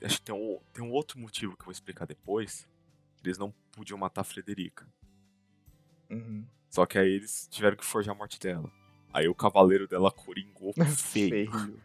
Acho 0.01 0.17
que 0.17 0.23
tem 0.23 0.35
um, 0.35 0.59
tem 0.73 0.83
um 0.83 0.91
outro 0.91 1.17
motivo 1.19 1.55
que 1.55 1.61
eu 1.61 1.65
vou 1.65 1.71
explicar 1.71 2.05
depois. 2.05 2.67
Eles 3.23 3.37
não 3.37 3.53
podiam 3.71 3.97
matar 3.97 4.21
a 4.21 4.25
Frederica. 4.25 4.85
Uhum. 6.09 6.45
Só 6.69 6.85
que 6.85 6.97
aí 6.97 7.07
eles 7.09 7.47
tiveram 7.49 7.77
que 7.77 7.85
forjar 7.85 8.13
a 8.13 8.17
morte 8.17 8.39
dela. 8.39 8.69
Aí 9.13 9.27
o 9.27 9.35
cavaleiro 9.35 9.87
dela 9.87 10.11
coringou 10.11 10.73
feio. 10.97 11.29
Feio. 11.51 11.79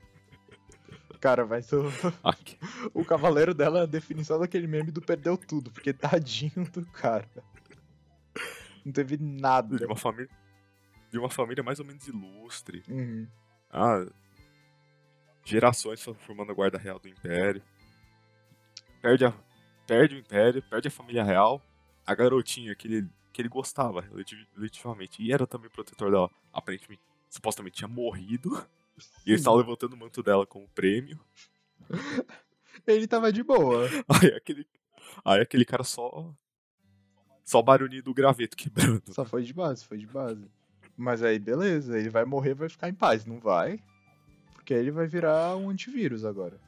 Cara, 1.21 1.45
mas 1.47 1.71
o, 1.73 1.83
o 2.95 3.05
cavaleiro 3.05 3.53
dela 3.55 3.81
é 3.81 3.83
a 3.83 3.87
definição 3.87 4.39
daquele 4.39 4.67
meme 4.67 4.91
do 4.91 5.01
perdeu 5.01 5.37
tudo, 5.37 5.71
porque 5.71 5.93
tadinho 5.93 6.69
do 6.73 6.85
cara. 6.87 7.29
Não 8.89 8.93
teve 8.93 9.19
nada. 9.19 9.77
De 9.77 9.85
uma 9.85 9.97
família. 9.97 10.31
De 11.11 11.19
uma 11.19 11.29
família 11.29 11.63
mais 11.63 11.79
ou 11.79 11.85
menos 11.85 12.09
ilustre. 12.09 12.83
Uhum. 12.89 13.29
Ah, 13.71 14.07
gerações 15.45 16.03
formando 16.21 16.53
a 16.53 16.55
guarda 16.55 16.79
real 16.79 16.99
do 16.99 17.07
Império. 17.07 17.63
Perde, 19.03 19.27
a, 19.27 19.35
perde 19.87 20.15
o 20.15 20.19
Império, 20.19 20.63
perde 20.63 20.89
a 20.89 20.91
família 20.91 21.23
real. 21.23 21.63
A 22.07 22.15
garotinha 22.15 22.75
que 22.75 22.89
ele, 22.89 23.09
que 23.31 23.43
ele 23.43 23.49
gostava 23.51 24.01
relativamente. 24.01 25.23
E 25.23 25.31
era 25.31 25.47
também 25.47 25.69
protetor 25.69 26.11
dela. 26.11 26.31
Aparentemente, 26.51 27.03
supostamente 27.29 27.77
tinha 27.77 27.89
morrido. 27.89 28.67
E 29.27 29.33
ele 29.33 29.37
estava 29.39 29.59
levantando 29.59 29.93
o 29.93 29.99
manto 29.99 30.23
dela 30.23 30.47
como 30.47 30.67
prêmio. 30.69 31.21
Ele 32.87 33.07
tava 33.07 33.33
de 33.33 33.43
boa. 33.43 33.87
Aí 34.09 34.29
aquele, 34.35 34.67
aí 35.25 35.41
aquele 35.41 35.65
cara 35.65 35.85
só. 35.85 36.33
Só 37.49 37.63
barulhinho 37.63 38.03
do 38.03 38.13
graveto 38.13 38.55
quebrando. 38.55 39.03
Só 39.11 39.25
foi 39.25 39.43
de 39.43 39.55
base, 39.55 39.83
foi 39.83 39.97
de 39.97 40.07
base. 40.07 40.47
Mas 40.95 41.23
aí, 41.23 41.39
beleza, 41.39 41.99
ele 41.99 42.11
vai 42.11 42.27
morrer, 42.27 42.53
vai 42.53 42.69
ficar 42.69 42.91
em 42.91 42.95
paz. 42.95 43.25
Não 43.25 43.41
vai. 43.41 43.83
Porque 44.53 44.75
ele 44.75 44.91
vai 44.91 45.07
virar 45.07 45.57
um 45.57 45.71
antivírus 45.71 46.27
agora. 46.27 46.61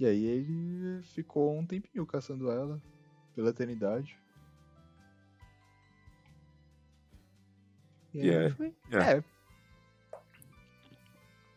E 0.00 0.04
aí 0.04 0.24
ele 0.24 1.00
ficou 1.14 1.56
um 1.56 1.64
tempinho 1.64 2.04
caçando 2.04 2.50
ela. 2.50 2.82
Pela 3.36 3.50
eternidade. 3.50 4.18
E 8.12 8.20
aí 8.20 8.26
Yeah, 8.26 8.54
foi. 8.56 8.74
yeah. 8.90 9.12
É. 9.18 9.24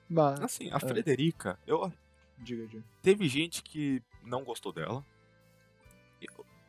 Mas. 0.08 0.40
Assim, 0.42 0.70
a 0.72 0.76
É. 0.76 0.80
Frederica, 0.80 1.58
eu, 1.66 1.92
Diga, 2.38 2.68
diga. 2.68 2.84
teve 3.02 3.28
gente 3.28 3.64
que 3.64 4.04
não 4.24 4.44
gostou 4.44 4.72
dela. 4.72 5.04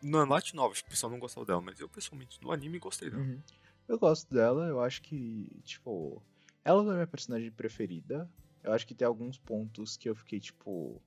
Na 0.03 0.24
Light 0.24 0.55
Novel, 0.55 0.72
acho 0.72 0.82
que 0.82 0.88
o 0.88 0.90
pessoal 0.90 1.12
não 1.12 1.18
gostou 1.18 1.44
dela, 1.44 1.61
mas 1.61 1.78
eu 1.78 1.88
pessoalmente 1.88 2.42
no 2.42 2.50
anime 2.50 2.78
gostei 2.78 3.09
dela. 3.09 3.22
Uhum. 3.22 3.40
Eu 3.88 3.98
gosto 3.98 4.32
dela, 4.32 4.66
eu 4.66 4.80
acho 4.80 5.03
que, 5.03 5.61
tipo, 5.64 6.22
ela 6.64 6.82
não 6.82 6.92
é 6.92 6.94
minha 6.94 7.07
personagem 7.07 7.50
preferida. 7.50 8.28
Eu 8.62 8.72
acho 8.72 8.86
que 8.86 8.94
tem 8.94 9.07
alguns 9.07 9.38
pontos 9.38 9.96
que 9.96 10.09
eu 10.09 10.14
fiquei, 10.14 10.40
tipo, 10.40 11.00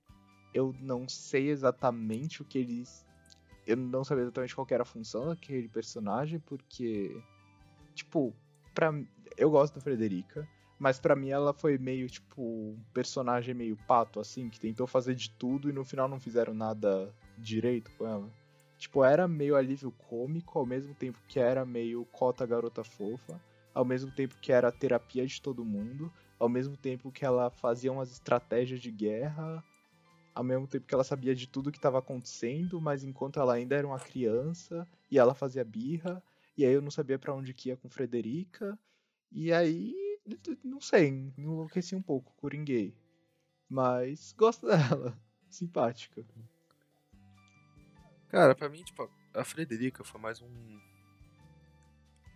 eu 0.54 0.74
não 0.80 1.08
sei 1.08 1.50
exatamente 1.50 2.42
o 2.42 2.46
que 2.46 2.58
eles. 2.58 3.06
Eu 3.66 3.78
não 3.78 4.04
sabia 4.04 4.24
exatamente 4.24 4.56
qual 4.56 4.68
era 4.70 4.84
a 4.84 4.86
função 4.86 5.28
daquele 5.28 5.68
personagem, 5.68 6.40
porque, 6.40 7.22
tipo, 7.94 8.34
pra... 8.74 8.94
eu 9.38 9.50
gosto 9.50 9.76
da 9.76 9.82
Frederica, 9.82 10.48
mas 10.78 11.00
pra 11.00 11.16
mim 11.16 11.30
ela 11.30 11.54
foi 11.54 11.78
meio, 11.78 12.08
tipo, 12.10 12.42
um 12.42 12.80
personagem 12.94 13.56
meio 13.56 13.76
pato, 13.88 14.20
assim, 14.20 14.50
que 14.50 14.60
tentou 14.60 14.86
fazer 14.86 15.16
de 15.16 15.30
tudo 15.32 15.70
e 15.70 15.74
no 15.74 15.84
final 15.84 16.08
não 16.08 16.20
fizeram 16.20 16.54
nada 16.54 17.14
direito 17.38 17.92
com 17.98 18.06
ela. 18.06 18.45
Tipo, 18.78 19.04
era 19.04 19.28
meio 19.28 19.56
alívio 19.56 19.92
cômico, 19.92 20.60
ao 20.60 20.66
mesmo 20.66 20.94
tempo 20.94 21.20
que 21.28 21.40
era 21.40 21.66
meio 21.66 22.06
cota 22.06 22.46
garota 22.46 22.84
fofa, 22.84 23.40
ao 23.74 23.86
mesmo 23.86 24.12
tempo 24.12 24.36
que 24.42 24.52
era 24.52 24.72
terapia 24.72 25.26
de 25.26 25.42
todo 25.42 25.66
mundo, 25.66 26.12
ao 26.40 26.50
mesmo 26.50 26.76
tempo 26.78 27.12
que 27.12 27.26
ela 27.26 27.50
fazia 27.50 27.92
umas 27.92 28.12
estratégias 28.12 28.80
de 28.80 28.92
guerra, 28.92 29.64
ao 30.34 30.44
mesmo 30.44 30.68
tempo 30.68 30.86
que 30.86 30.94
ela 30.94 31.04
sabia 31.04 31.34
de 31.34 31.48
tudo 31.48 31.72
que 31.72 31.78
estava 31.78 32.00
acontecendo, 32.00 32.82
mas 32.82 33.04
enquanto 33.04 33.40
ela 33.40 33.54
ainda 33.54 33.76
era 33.76 33.88
uma 33.88 34.00
criança, 34.00 34.88
e 35.10 35.18
ela 35.18 35.34
fazia 35.34 35.64
birra, 35.64 36.22
e 36.58 36.66
aí 36.66 36.74
eu 36.74 36.82
não 36.82 36.92
sabia 36.92 37.18
pra 37.18 37.34
onde 37.34 37.54
que 37.54 37.70
ia 37.70 37.78
com 37.78 37.90
Frederica, 37.90 38.78
e 39.32 39.52
aí, 39.52 39.94
não 40.64 40.82
sei, 40.82 41.32
enlouqueci 41.38 41.96
um 41.96 42.02
pouco, 42.02 42.34
coringuei. 42.38 42.94
Mas 43.70 44.34
gosto 44.38 44.68
dela, 44.68 45.18
simpática. 45.50 46.26
Cara, 48.30 48.56
pra 48.56 48.70
mim, 48.70 48.84
tipo, 48.84 49.10
a 49.34 49.44
Frederica 49.44 50.04
foi 50.04 50.20
mais 50.20 50.42
um. 50.42 50.80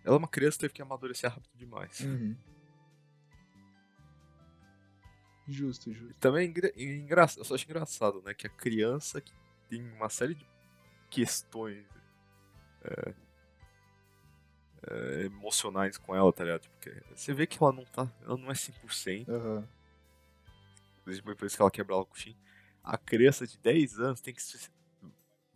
Ela 0.03 0.15
é 0.15 0.17
uma 0.17 0.27
criança 0.27 0.57
que 0.57 0.61
teve 0.61 0.73
que 0.73 0.81
amadurecer 0.81 1.29
rápido 1.29 1.51
demais. 1.55 1.99
Uhum. 2.01 2.35
Justo, 5.47 5.91
justo. 5.91 6.13
Também 6.19 6.45
é 6.45 6.49
engra... 6.49 6.71
engra... 6.75 7.21
eu 7.37 7.43
só 7.43 7.55
acho 7.55 7.65
engraçado, 7.65 8.21
né? 8.21 8.33
Que 8.33 8.47
a 8.47 8.49
criança 8.49 9.19
que 9.19 9.33
tem 9.67 9.81
uma 9.93 10.09
série 10.09 10.35
de 10.35 10.45
questões 11.09 11.85
é, 12.83 13.13
é, 14.89 15.21
emocionais 15.25 15.97
com 15.97 16.15
ela, 16.15 16.31
tá 16.31 16.43
ligado? 16.43 16.69
Porque 16.69 16.91
você 17.15 17.33
vê 17.33 17.47
que 17.47 17.61
ela 17.61 17.73
não 17.73 17.83
tá. 17.85 18.11
Ela 18.21 18.37
não 18.37 18.49
é 18.51 18.53
100%. 18.53 19.27
Aham. 19.27 19.67
Depois 21.05 21.37
por 21.37 21.45
isso 21.47 21.55
que 21.55 21.61
ela 21.61 21.71
quebra 21.71 21.95
o 21.95 22.07
Shin. 22.13 22.37
A 22.83 22.97
criança 22.97 23.47
de 23.47 23.57
10 23.57 23.99
anos 23.99 24.21
tem 24.21 24.33
que. 24.33 24.41
se- 24.41 24.69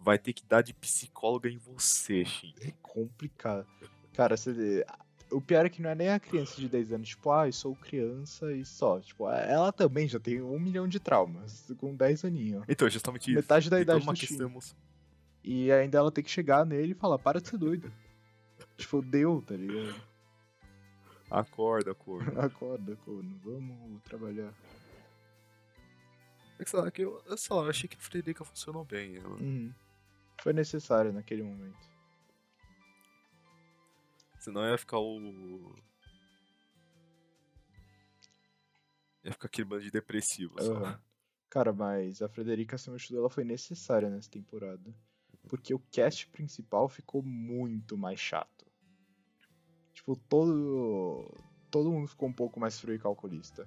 Vai 0.04 0.18
ter 0.20 0.34
que 0.34 0.46
dar 0.46 0.62
de 0.62 0.74
psicóloga 0.74 1.50
em 1.50 1.58
você, 1.58 2.26
Shin. 2.26 2.54
É 2.62 2.72
complicado. 2.82 3.66
Cara, 4.14 4.36
você... 4.36 4.86
o 5.32 5.40
pior 5.40 5.66
é 5.66 5.70
que 5.70 5.82
não 5.82 5.90
é 5.90 5.96
nem 5.96 6.10
a 6.10 6.20
criança 6.20 6.60
de 6.60 6.68
10 6.68 6.92
anos, 6.92 7.10
tipo, 7.10 7.32
ah, 7.32 7.48
eu 7.48 7.54
sou 7.54 7.76
criança 7.76 8.52
e 8.52 8.66
só. 8.66 9.00
Tipo, 9.00 9.30
ela 9.30 9.72
também 9.72 10.08
já 10.08 10.20
tem 10.20 10.42
um 10.42 10.60
milhão 10.60 10.88
de 10.88 11.00
traumas, 11.00 11.72
com 11.78 11.96
10 11.96 12.26
aninhos. 12.26 12.64
Então, 12.68 12.90
justamente 12.90 13.32
isso. 13.32 13.36
Metade 13.36 13.70
da 13.70 13.78
toda 13.78 13.82
idade 13.82 14.04
uma 14.04 14.14
do 14.14 14.20
questão 14.20 14.60
E 15.44 15.72
ainda 15.72 15.98
ela 15.98 16.12
tem 16.12 16.24
que 16.24 16.30
chegar 16.30 16.66
nele 16.66 16.92
e 16.92 16.96
falar, 16.96 17.18
para 17.18 17.40
de 17.40 17.48
ser 17.48 17.58
doida. 17.58 17.92
tipo, 18.78 19.02
deu, 19.02 19.42
tá 19.42 19.56
ligado? 19.56 19.96
Acorda, 21.32 21.92
acorda. 21.92 22.32
Acorda, 22.46 22.96
corno, 22.98 23.40
vamos 23.44 24.02
trabalhar. 24.04 24.54
É 26.60 26.64
que, 26.64 26.70
sei 26.70 26.80
lá, 26.80 26.92
que 26.92 27.02
eu, 27.02 27.20
eu, 27.26 27.36
sei 27.36 27.56
lá, 27.56 27.64
eu 27.64 27.70
achei 27.70 27.90
que 27.90 27.98
a 27.98 28.00
Frederica 28.00 28.46
funcionou 28.46 28.86
bem. 28.86 29.16
Ela, 29.16 29.30
Uhum. 29.30 29.74
Foi 30.44 30.52
necessário 30.52 31.14
naquele 31.14 31.42
momento. 31.42 31.90
Senão 34.38 34.70
ia 34.70 34.78
ficar 34.78 35.00
o. 35.00 35.74
Ia 39.24 39.32
ficar 39.32 39.48
aquele 39.48 39.70
bando 39.70 39.84
de 39.84 39.90
depressivo. 39.90 40.60
Aham. 40.60 41.02
Cara, 41.50 41.72
mas 41.72 42.22
a 42.22 42.28
Frederica 42.28 42.78
Samuel 42.78 43.00
ela 43.14 43.30
foi 43.30 43.46
necessária 43.46 44.10
nessa 44.10 44.30
temporada. 44.30 44.94
Porque 45.48 45.74
o 45.74 45.80
cast 45.80 46.28
principal 46.28 46.90
ficou 46.90 47.24
muito 47.24 47.98
mais 47.98 48.20
chato. 48.20 48.66
Tipo, 49.94 50.18
todo. 50.28 51.34
Todo 51.72 51.90
mundo 51.90 52.10
ficou 52.10 52.28
um 52.28 52.34
pouco 52.34 52.60
mais 52.60 52.78
frio 52.78 52.96
e 52.96 53.00
calculista. 53.00 53.66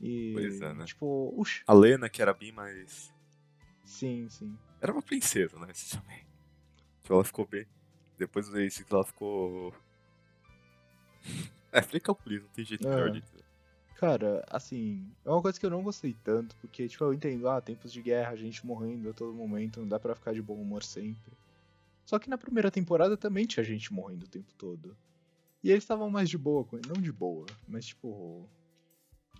E. 0.00 0.32
Pois 0.32 0.58
é, 0.62 0.72
né? 0.72 0.86
Tipo, 0.86 1.34
uxa. 1.36 1.62
A 1.66 1.74
Lena, 1.74 2.08
que 2.08 2.22
era 2.22 2.32
bem 2.32 2.50
mais. 2.50 3.14
Sim, 3.86 4.28
sim. 4.28 4.58
Era 4.80 4.92
uma 4.92 5.00
princesa, 5.00 5.58
né? 5.58 5.68
Esse 5.70 5.96
também. 5.96 6.26
Tipo, 7.02 7.14
ela 7.14 7.24
ficou 7.24 7.46
bem. 7.46 7.66
Depois 8.18 8.48
do 8.48 8.58
Ace, 8.60 8.84
ela 8.90 9.04
ficou. 9.04 9.72
é, 11.72 11.80
falei 11.80 12.00
calculista, 12.00 12.46
não 12.46 12.52
tem 12.52 12.64
jeito 12.64 12.86
melhor 12.86 13.04
Aham. 13.06 13.12
de 13.12 13.20
dizer. 13.20 13.44
Cara, 13.94 14.44
assim, 14.50 15.10
é 15.24 15.30
uma 15.30 15.40
coisa 15.40 15.58
que 15.58 15.64
eu 15.64 15.70
não 15.70 15.82
gostei 15.82 16.14
tanto, 16.22 16.54
porque, 16.56 16.86
tipo, 16.86 17.02
eu 17.02 17.14
entendo, 17.14 17.48
ah, 17.48 17.62
tempos 17.62 17.90
de 17.90 18.02
guerra, 18.02 18.36
gente 18.36 18.66
morrendo 18.66 19.08
a 19.08 19.14
todo 19.14 19.32
momento, 19.32 19.80
não 19.80 19.88
dá 19.88 19.98
pra 19.98 20.14
ficar 20.14 20.34
de 20.34 20.42
bom 20.42 20.60
humor 20.60 20.82
sempre. 20.82 21.32
Só 22.04 22.18
que 22.18 22.28
na 22.28 22.36
primeira 22.36 22.70
temporada 22.70 23.16
também 23.16 23.46
tinha 23.46 23.64
gente 23.64 23.92
morrendo 23.92 24.24
o 24.24 24.28
tempo 24.28 24.52
todo. 24.54 24.96
E 25.62 25.70
eles 25.70 25.82
estavam 25.82 26.10
mais 26.10 26.28
de 26.28 26.36
boa 26.36 26.64
com 26.64 26.76
ele. 26.76 26.88
Não 26.88 27.00
de 27.00 27.12
boa, 27.12 27.46
mas 27.66 27.86
tipo. 27.86 28.48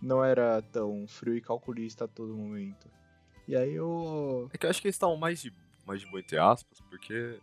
Não 0.02 0.22
era 0.24 0.60
tão 0.60 1.06
frio 1.06 1.36
e 1.36 1.40
calculista 1.40 2.04
a 2.04 2.08
todo 2.08 2.36
momento. 2.36 2.90
E 3.48 3.54
aí 3.56 3.72
eu. 3.74 4.48
É 4.52 4.58
que 4.58 4.66
eu 4.66 4.70
acho 4.70 4.80
que 4.80 4.88
eles 4.88 4.96
estavam 4.96 5.16
mais 5.16 5.40
de, 5.40 5.52
mais 5.86 6.00
de 6.00 6.06
boa, 6.06 6.20
entre 6.20 6.38
aspas, 6.38 6.80
porque. 6.90 7.40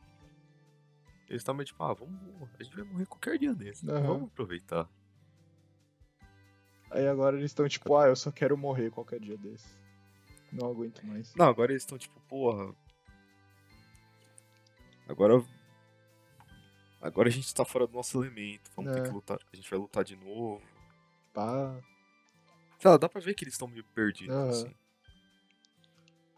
Eles 1.29 1.41
estavam 1.41 1.57
meio 1.57 1.65
tipo, 1.67 1.81
ah, 1.83 1.93
vamos. 1.93 2.15
A 2.59 2.63
gente 2.63 2.75
vai 2.75 2.85
morrer 2.85 3.05
qualquer 3.05 3.37
dia 3.39 3.53
desse. 3.55 3.89
Aham. 3.89 4.01
Vamos 4.01 4.27
aproveitar. 4.29 4.87
Aí 6.91 7.07
agora 7.07 7.35
eles 7.37 7.49
estão 7.51 7.67
tipo, 7.67 7.95
ah, 7.97 8.07
eu 8.07 8.15
só 8.15 8.31
quero 8.31 8.55
morrer 8.57 8.91
qualquer 8.91 9.19
dia 9.19 9.37
desse. 9.37 9.67
Não 10.51 10.69
aguento 10.69 11.03
mais. 11.05 11.33
Não, 11.35 11.47
agora 11.47 11.71
eles 11.71 11.81
estão 11.83 11.97
tipo, 11.97 12.19
porra. 12.27 12.75
Agora. 15.07 15.43
Agora 17.01 17.27
a 17.27 17.31
gente 17.31 17.53
tá 17.53 17.65
fora 17.65 17.87
do 17.87 17.93
nosso 17.93 18.21
elemento. 18.23 18.69
Vamos 18.75 18.91
ter 18.93 18.99
É. 18.99 19.03
que 19.03 19.09
lutar. 19.09 19.39
A 19.51 19.55
gente 19.55 19.69
vai 19.69 19.79
lutar 19.79 20.03
de 20.03 20.15
novo. 20.15 20.61
Pá. 21.33 21.75
Sei 22.79 22.91
lá, 22.91 22.97
dá 22.97 23.09
pra 23.09 23.19
ver 23.21 23.33
que 23.33 23.43
eles 23.43 23.53
estão 23.55 23.67
meio 23.67 23.83
perdidos, 23.85 24.35
Aham. 24.35 24.49
assim. 24.49 24.75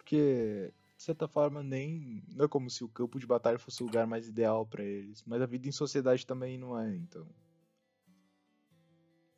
Porque, 0.06 0.72
de 0.96 1.04
certa 1.04 1.28
forma, 1.28 1.64
nem. 1.64 2.24
Não 2.28 2.46
é 2.46 2.48
como 2.48 2.70
se 2.70 2.84
o 2.84 2.88
campo 2.88 3.20
de 3.20 3.26
batalha 3.26 3.58
fosse 3.58 3.82
o 3.82 3.88
lugar 3.88 4.06
mais 4.06 4.28
ideal 4.28 4.64
pra 4.64 4.84
eles. 4.84 5.24
Mas 5.26 5.42
a 5.42 5.48
vida 5.48 5.68
em 5.68 5.72
sociedade 5.72 6.28
também 6.28 6.60
não 6.60 6.80
é, 6.80 6.96
então. 6.96 7.28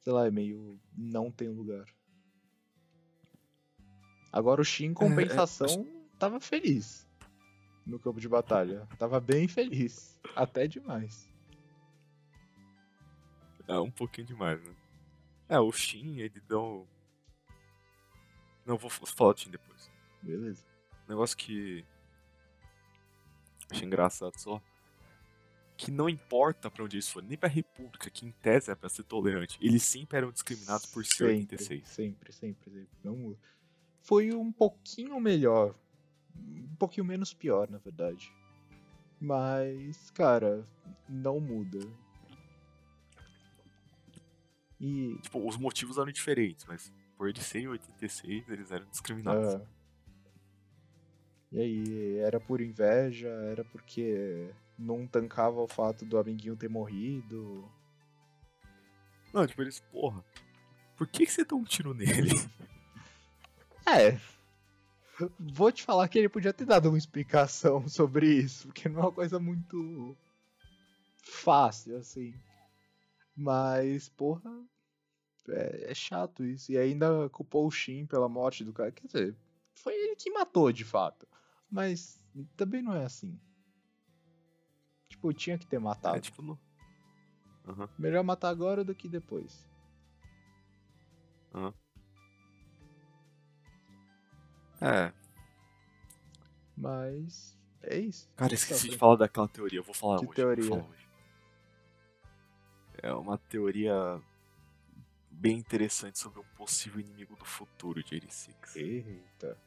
Sei 0.01 0.11
lá, 0.11 0.27
é 0.27 0.31
meio. 0.31 0.77
Não 0.93 1.31
tem 1.31 1.47
lugar. 1.47 1.85
Agora 4.29 4.59
o 4.59 4.65
Shin, 4.65 4.87
em 4.87 4.93
compensação, 4.93 5.87
tava 6.19 6.41
feliz. 6.41 7.07
No 7.85 7.97
campo 7.97 8.19
de 8.19 8.27
batalha. 8.27 8.85
Tava 8.99 9.21
bem 9.21 9.47
feliz. 9.47 10.19
Até 10.35 10.67
demais. 10.67 11.31
É 13.69 13.79
um 13.79 13.89
pouquinho 13.89 14.27
demais, 14.27 14.61
né? 14.61 14.75
É, 15.47 15.57
o 15.61 15.71
Shin, 15.71 16.19
ele 16.19 16.41
deu. 16.41 16.85
Não, 18.65 18.77
vou 18.77 18.89
falar 18.89 19.31
do 19.31 19.39
Shin 19.39 19.49
depois. 19.49 19.96
Beleza. 20.27 20.63
negócio 21.07 21.37
que. 21.37 21.85
Achei 23.71 23.85
engraçado 23.85 24.37
só. 24.37 24.61
Que 25.77 25.91
não 25.91 26.09
importa 26.09 26.71
pra 26.71 26.83
onde 26.83 26.95
eles 26.97 27.07
forem, 27.07 27.29
nem 27.29 27.37
pra 27.37 27.47
República, 27.47 28.09
que 28.09 28.25
em 28.25 28.31
tese 28.31 28.71
é 28.71 28.75
pra 28.75 28.89
ser 28.89 29.03
tolerante, 29.03 29.59
eles 29.61 29.83
sempre 29.83 30.17
eram 30.17 30.31
discriminados 30.31 30.87
por 30.87 31.05
ser 31.05 31.25
86. 31.25 31.87
Sempre, 31.87 32.33
sempre, 32.33 32.71
sempre. 32.71 32.89
Não 33.03 33.15
muda. 33.15 33.37
Foi 34.01 34.33
um 34.33 34.51
pouquinho 34.51 35.19
melhor. 35.19 35.75
Um 36.35 36.75
pouquinho 36.77 37.05
menos 37.05 37.33
pior, 37.33 37.69
na 37.69 37.77
verdade. 37.77 38.33
Mas, 39.19 40.09
cara, 40.11 40.65
não 41.07 41.39
muda. 41.39 41.79
E. 44.79 45.17
Tipo, 45.21 45.47
os 45.47 45.57
motivos 45.57 45.97
eram 45.97 46.11
diferentes, 46.11 46.65
mas 46.65 46.91
por 47.15 47.29
eles 47.29 47.43
serem 47.43 47.67
86, 47.67 48.49
eles 48.49 48.71
eram 48.71 48.85
discriminados. 48.89 49.55
ah, 49.55 49.61
e 51.57 51.59
aí, 51.59 52.17
era 52.19 52.39
por 52.39 52.61
inveja? 52.61 53.27
Era 53.27 53.65
porque 53.65 54.47
não 54.77 55.07
tancava 55.07 55.59
o 55.59 55.67
fato 55.67 56.05
do 56.05 56.19
amiguinho 56.19 56.55
ter 56.55 56.69
morrido? 56.69 57.67
Não, 59.33 59.47
tipo, 59.47 59.63
eles, 59.63 59.79
porra, 59.91 60.23
por 60.95 61.07
que, 61.07 61.25
que 61.25 61.31
você 61.31 61.43
deu 61.43 61.57
um 61.57 61.63
tiro 61.63 61.93
nele? 61.93 62.31
É. 63.89 64.19
Vou 65.39 65.71
te 65.71 65.81
falar 65.81 66.09
que 66.09 66.19
ele 66.19 66.27
podia 66.27 66.51
ter 66.51 66.65
dado 66.65 66.89
uma 66.89 66.97
explicação 66.97 67.87
sobre 67.87 68.27
isso, 68.27 68.67
porque 68.67 68.89
não 68.89 68.99
é 68.99 69.03
uma 69.03 69.11
coisa 69.13 69.39
muito 69.39 70.13
fácil, 71.23 71.95
assim. 71.95 72.33
Mas, 73.33 74.09
porra, 74.09 74.51
é, 75.47 75.91
é 75.91 75.95
chato 75.95 76.43
isso. 76.43 76.69
E 76.69 76.77
ainda 76.77 77.29
culpou 77.29 77.65
o 77.65 77.71
Shin 77.71 78.05
pela 78.05 78.27
morte 78.27 78.65
do 78.65 78.73
cara. 78.73 78.91
Quer 78.91 79.07
dizer, 79.07 79.35
foi 79.73 79.93
ele 79.93 80.15
que 80.15 80.31
matou 80.31 80.71
de 80.71 80.83
fato. 80.83 81.26
Mas 81.69 82.21
também 82.55 82.81
não 82.81 82.93
é 82.93 83.03
assim. 83.05 83.39
Tipo, 85.09 85.33
tinha 85.33 85.57
que 85.57 85.65
ter 85.67 85.79
matado. 85.79 86.17
É, 86.17 86.21
tipo. 86.21 86.57
Aham. 87.67 87.89
Melhor 87.97 88.23
matar 88.23 88.49
agora 88.49 88.83
do 88.83 88.95
que 88.95 89.07
depois. 89.09 89.67
É, 94.79 95.11
Mas 96.75 97.57
é 97.81 97.97
isso. 97.97 98.29
cara, 98.35 98.49
Tá 98.49 98.55
esqueci 98.55 98.83
de 98.83 98.89
bem. 98.91 98.99
falar 98.99 99.15
daquela 99.15 99.47
teoria, 99.47 99.79
eu 99.79 99.83
vou 99.83 99.93
falar 99.95 100.19
Que 100.19 100.25
hoje. 100.25 100.35
teoria? 100.35 100.69
Falar 100.69 100.83
hoje. 100.83 101.07
É 103.01 103.13
uma 103.13 103.37
teoria 103.37 104.21
bem 105.31 105.57
interessante 105.57 106.19
sobre 106.19 106.39
um 106.39 106.43
possível 106.55 106.99
inimigo 106.99 107.35
do 107.35 107.45
futuro 107.45 108.03
de 108.03 108.13
86. 108.15 108.75
Eita. 108.75 109.57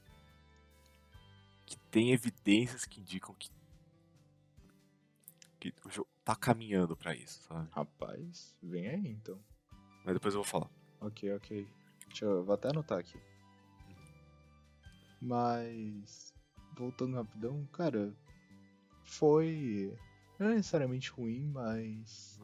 Que 1.70 1.78
tem 1.88 2.10
evidências 2.10 2.84
que 2.84 3.00
indicam 3.00 3.32
que, 3.38 3.48
que 5.70 5.86
o 5.86 5.90
jogo 5.90 6.08
tá 6.24 6.34
caminhando 6.34 6.96
pra 6.96 7.14
isso, 7.14 7.40
sabe? 7.44 7.68
Rapaz, 7.70 8.56
vem 8.60 8.88
aí 8.88 9.08
então. 9.08 9.38
Mas 10.04 10.14
depois 10.14 10.34
eu 10.34 10.42
vou 10.42 10.50
falar. 10.50 10.68
Ok, 11.00 11.32
ok. 11.32 11.68
Deixa 12.08 12.24
eu, 12.24 12.44
vou 12.44 12.54
até 12.54 12.70
anotar 12.70 12.98
aqui. 12.98 13.16
Mas, 15.22 16.34
voltando 16.76 17.14
rapidão, 17.14 17.64
cara, 17.66 18.12
foi 19.04 19.96
não 20.40 20.48
é 20.48 20.54
necessariamente 20.56 21.10
ruim, 21.10 21.46
mas 21.52 22.40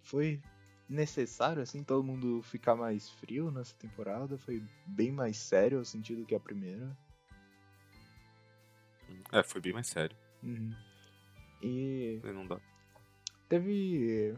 foi 0.00 0.40
necessário, 0.88 1.62
assim, 1.62 1.84
todo 1.84 2.02
mundo 2.02 2.40
ficar 2.40 2.74
mais 2.74 3.10
frio 3.10 3.50
nessa 3.50 3.74
temporada. 3.74 4.38
Foi 4.38 4.64
bem 4.86 5.12
mais 5.12 5.36
sério 5.36 5.80
o 5.80 5.84
sentido 5.84 6.24
que 6.24 6.34
a 6.34 6.40
primeira. 6.40 6.96
É, 9.32 9.42
foi 9.42 9.60
bem 9.60 9.72
mais 9.72 9.86
sério. 9.86 10.16
Uhum. 10.42 10.74
E 11.62 12.20
Não 12.24 12.46
dá. 12.46 12.60
teve 13.48 14.34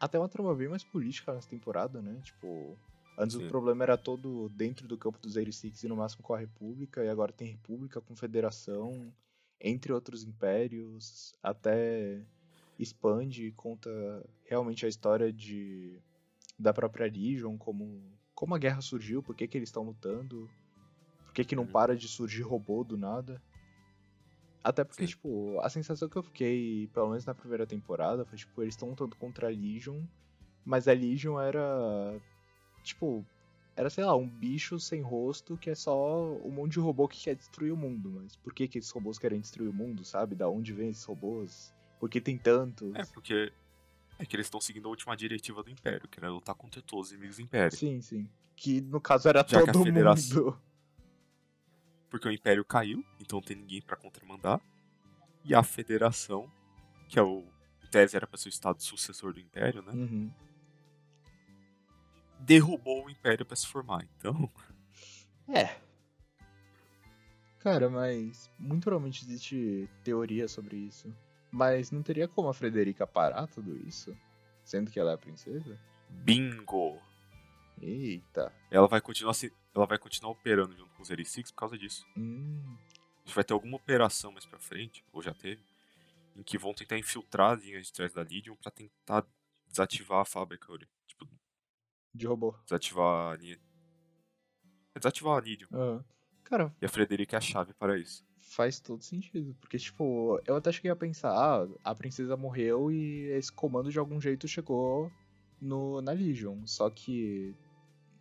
até 0.00 0.18
uma 0.18 0.28
trama 0.28 0.54
bem 0.54 0.68
mais 0.68 0.82
política 0.84 1.32
nessa 1.32 1.48
temporada, 1.48 2.02
né? 2.02 2.20
Tipo, 2.22 2.76
antes 3.18 3.36
Sim. 3.36 3.44
o 3.44 3.48
problema 3.48 3.84
era 3.84 3.96
todo 3.96 4.48
dentro 4.50 4.86
do 4.88 4.98
campo 4.98 5.18
dos 5.20 5.36
86 5.36 5.84
e 5.84 5.88
no 5.88 5.96
máximo 5.96 6.22
com 6.22 6.34
a 6.34 6.38
República, 6.38 7.04
e 7.04 7.08
agora 7.08 7.32
tem 7.32 7.48
República, 7.52 8.00
Confederação, 8.00 9.12
entre 9.60 9.92
outros 9.92 10.22
impérios, 10.24 11.34
até 11.42 12.20
expande 12.78 13.46
e 13.46 13.52
conta 13.52 13.90
realmente 14.44 14.84
a 14.84 14.88
história 14.88 15.32
de 15.32 15.98
da 16.58 16.72
própria 16.72 17.06
Legion, 17.06 17.56
como, 17.58 18.02
como 18.34 18.54
a 18.54 18.58
guerra 18.58 18.80
surgiu, 18.80 19.22
por 19.22 19.34
que, 19.34 19.46
que 19.46 19.58
eles 19.58 19.68
estão 19.68 19.82
lutando, 19.82 20.50
por 21.24 21.34
que, 21.34 21.44
que 21.44 21.54
não 21.56 21.64
Uhum. 21.64 21.70
para 21.72 21.94
de 21.96 22.08
surgir 22.08 22.42
robô 22.42 22.82
do 22.82 22.96
nada. 22.96 23.42
Até 24.66 24.82
porque, 24.82 25.04
Sim. 25.04 25.10
tipo, 25.10 25.60
a 25.60 25.70
sensação 25.70 26.08
que 26.08 26.16
eu 26.16 26.24
fiquei, 26.24 26.88
pelo 26.88 27.10
menos 27.10 27.24
na 27.24 27.32
primeira 27.32 27.64
temporada, 27.64 28.24
foi, 28.24 28.36
tipo, 28.36 28.60
eles 28.60 28.74
estão 28.74 28.88
lutando 28.88 29.14
contra 29.14 29.46
a 29.46 29.50
Legion, 29.50 30.02
mas 30.64 30.88
a 30.88 30.92
Legion 30.92 31.38
era, 31.38 32.20
tipo, 32.82 33.24
era, 33.76 33.88
sei 33.88 34.02
lá, 34.02 34.16
um 34.16 34.28
bicho 34.28 34.80
sem 34.80 35.00
rosto 35.02 35.56
que 35.56 35.70
é 35.70 35.74
só 35.76 36.34
um 36.44 36.50
monte 36.50 36.72
de 36.72 36.80
robô 36.80 37.06
que 37.06 37.22
quer 37.22 37.36
destruir 37.36 37.70
o 37.70 37.76
mundo. 37.76 38.10
Mas 38.10 38.34
por 38.34 38.52
que 38.52 38.66
que 38.66 38.78
esses 38.78 38.90
robôs 38.90 39.20
querem 39.20 39.38
destruir 39.38 39.68
o 39.68 39.72
mundo, 39.72 40.04
sabe? 40.04 40.34
Da 40.34 40.48
onde 40.48 40.72
vem 40.72 40.88
esses 40.88 41.04
robôs? 41.04 41.72
Por 42.00 42.10
que 42.10 42.20
tem 42.20 42.36
tantos? 42.36 42.92
É, 42.96 43.04
porque. 43.04 43.52
É 44.18 44.26
que 44.26 44.34
eles 44.34 44.46
estão 44.46 44.60
seguindo 44.60 44.86
a 44.86 44.90
última 44.90 45.16
diretiva 45.16 45.62
do 45.62 45.70
Império, 45.70 46.08
que 46.08 46.18
era 46.18 46.28
lutar 46.28 46.56
contra 46.56 46.82
todos 46.82 47.06
os 47.06 47.12
inimigos 47.12 47.36
do 47.36 47.42
Império. 47.42 47.78
Sim, 47.78 48.00
sim. 48.00 48.28
Que 48.56 48.80
no 48.80 49.00
caso 49.00 49.28
era 49.28 49.44
Já 49.46 49.64
todo 49.64 49.92
mundo. 49.92 50.60
Porque 52.10 52.28
o 52.28 52.32
Império 52.32 52.64
caiu, 52.64 53.04
então 53.20 53.38
não 53.38 53.46
tem 53.46 53.56
ninguém 53.56 53.82
pra 53.82 53.96
contramandar. 53.96 54.60
E 55.44 55.54
a 55.54 55.62
Federação, 55.62 56.50
que 57.08 57.18
é 57.18 57.22
o. 57.22 57.44
Em 57.84 57.88
tese 57.88 58.16
era 58.16 58.26
pra 58.26 58.36
ser 58.36 58.48
o 58.48 58.50
estado 58.50 58.82
sucessor 58.82 59.32
do 59.32 59.40
Império, 59.40 59.82
né? 59.82 59.92
Uhum. 59.92 60.30
Derrubou 62.40 63.06
o 63.06 63.10
Império 63.10 63.46
pra 63.46 63.56
se 63.56 63.66
formar. 63.66 64.06
Então. 64.18 64.50
É. 65.48 65.76
Cara, 67.60 67.88
mas 67.88 68.50
muito 68.58 68.84
provavelmente 68.84 69.24
existe 69.24 69.88
teoria 70.02 70.48
sobre 70.48 70.76
isso. 70.76 71.12
Mas 71.50 71.90
não 71.90 72.02
teria 72.02 72.28
como 72.28 72.48
a 72.48 72.54
Frederica 72.54 73.06
parar 73.06 73.46
tudo 73.46 73.76
isso? 73.86 74.16
Sendo 74.64 74.90
que 74.90 74.98
ela 74.98 75.12
é 75.12 75.14
a 75.14 75.18
princesa? 75.18 75.78
Bingo! 76.08 77.00
Eita. 77.80 78.52
Ela 78.70 78.88
vai 78.88 79.00
continuar 79.00 79.34
se. 79.34 79.52
Ela 79.76 79.86
vai 79.86 79.98
continuar 79.98 80.32
operando 80.32 80.74
junto 80.76 80.94
com 80.94 81.02
os 81.02 81.10
Erisics 81.10 81.50
por 81.52 81.58
causa 81.58 81.76
disso. 81.78 82.06
Hum, 82.16 82.76
A 83.24 83.26
gente 83.26 83.34
vai 83.34 83.44
ter 83.44 83.52
alguma 83.52 83.76
operação 83.76 84.32
mais 84.32 84.46
pra 84.46 84.58
frente, 84.58 85.04
ou 85.12 85.22
já 85.22 85.34
teve, 85.34 85.62
em 86.34 86.42
que 86.42 86.56
vão 86.58 86.72
tentar 86.72 86.98
infiltrar 86.98 87.52
as 87.56 87.62
linhas 87.62 87.86
de 87.86 87.92
trás 87.92 88.12
da 88.12 88.22
Legion 88.22 88.54
pra 88.56 88.70
tentar 88.70 89.26
desativar 89.68 90.20
a 90.20 90.24
fábrica, 90.24 90.72
olha. 90.72 90.88
Tipo, 91.06 91.28
de 92.14 92.26
robô. 92.26 92.52
desativar 92.64 93.32
a 93.32 93.36
linha. 93.36 93.60
É 94.94 94.98
desativar 94.98 95.36
a 95.36 95.40
Legion. 95.40 95.68
Aham. 95.72 96.04
Cara, 96.44 96.74
E 96.80 96.86
a 96.86 96.88
Frederica 96.88 97.36
é 97.36 97.38
a 97.38 97.40
chave 97.40 97.74
para 97.74 97.98
isso. 97.98 98.24
faz 98.38 98.78
todo 98.80 99.02
sentido. 99.02 99.54
Porque, 99.60 99.76
tipo, 99.78 100.40
eu 100.46 100.54
até 100.56 100.70
cheguei 100.72 100.90
a 100.92 100.96
pensar, 100.96 101.32
ah, 101.32 101.68
a 101.84 101.94
princesa 101.94 102.36
morreu 102.36 102.90
e 102.92 103.24
esse 103.32 103.52
comando 103.52 103.90
de 103.90 103.98
algum 103.98 104.20
jeito 104.20 104.46
chegou 104.46 105.10
no, 105.60 106.00
na 106.00 106.12
Legion. 106.12 106.64
Só 106.64 106.88
que 106.88 107.52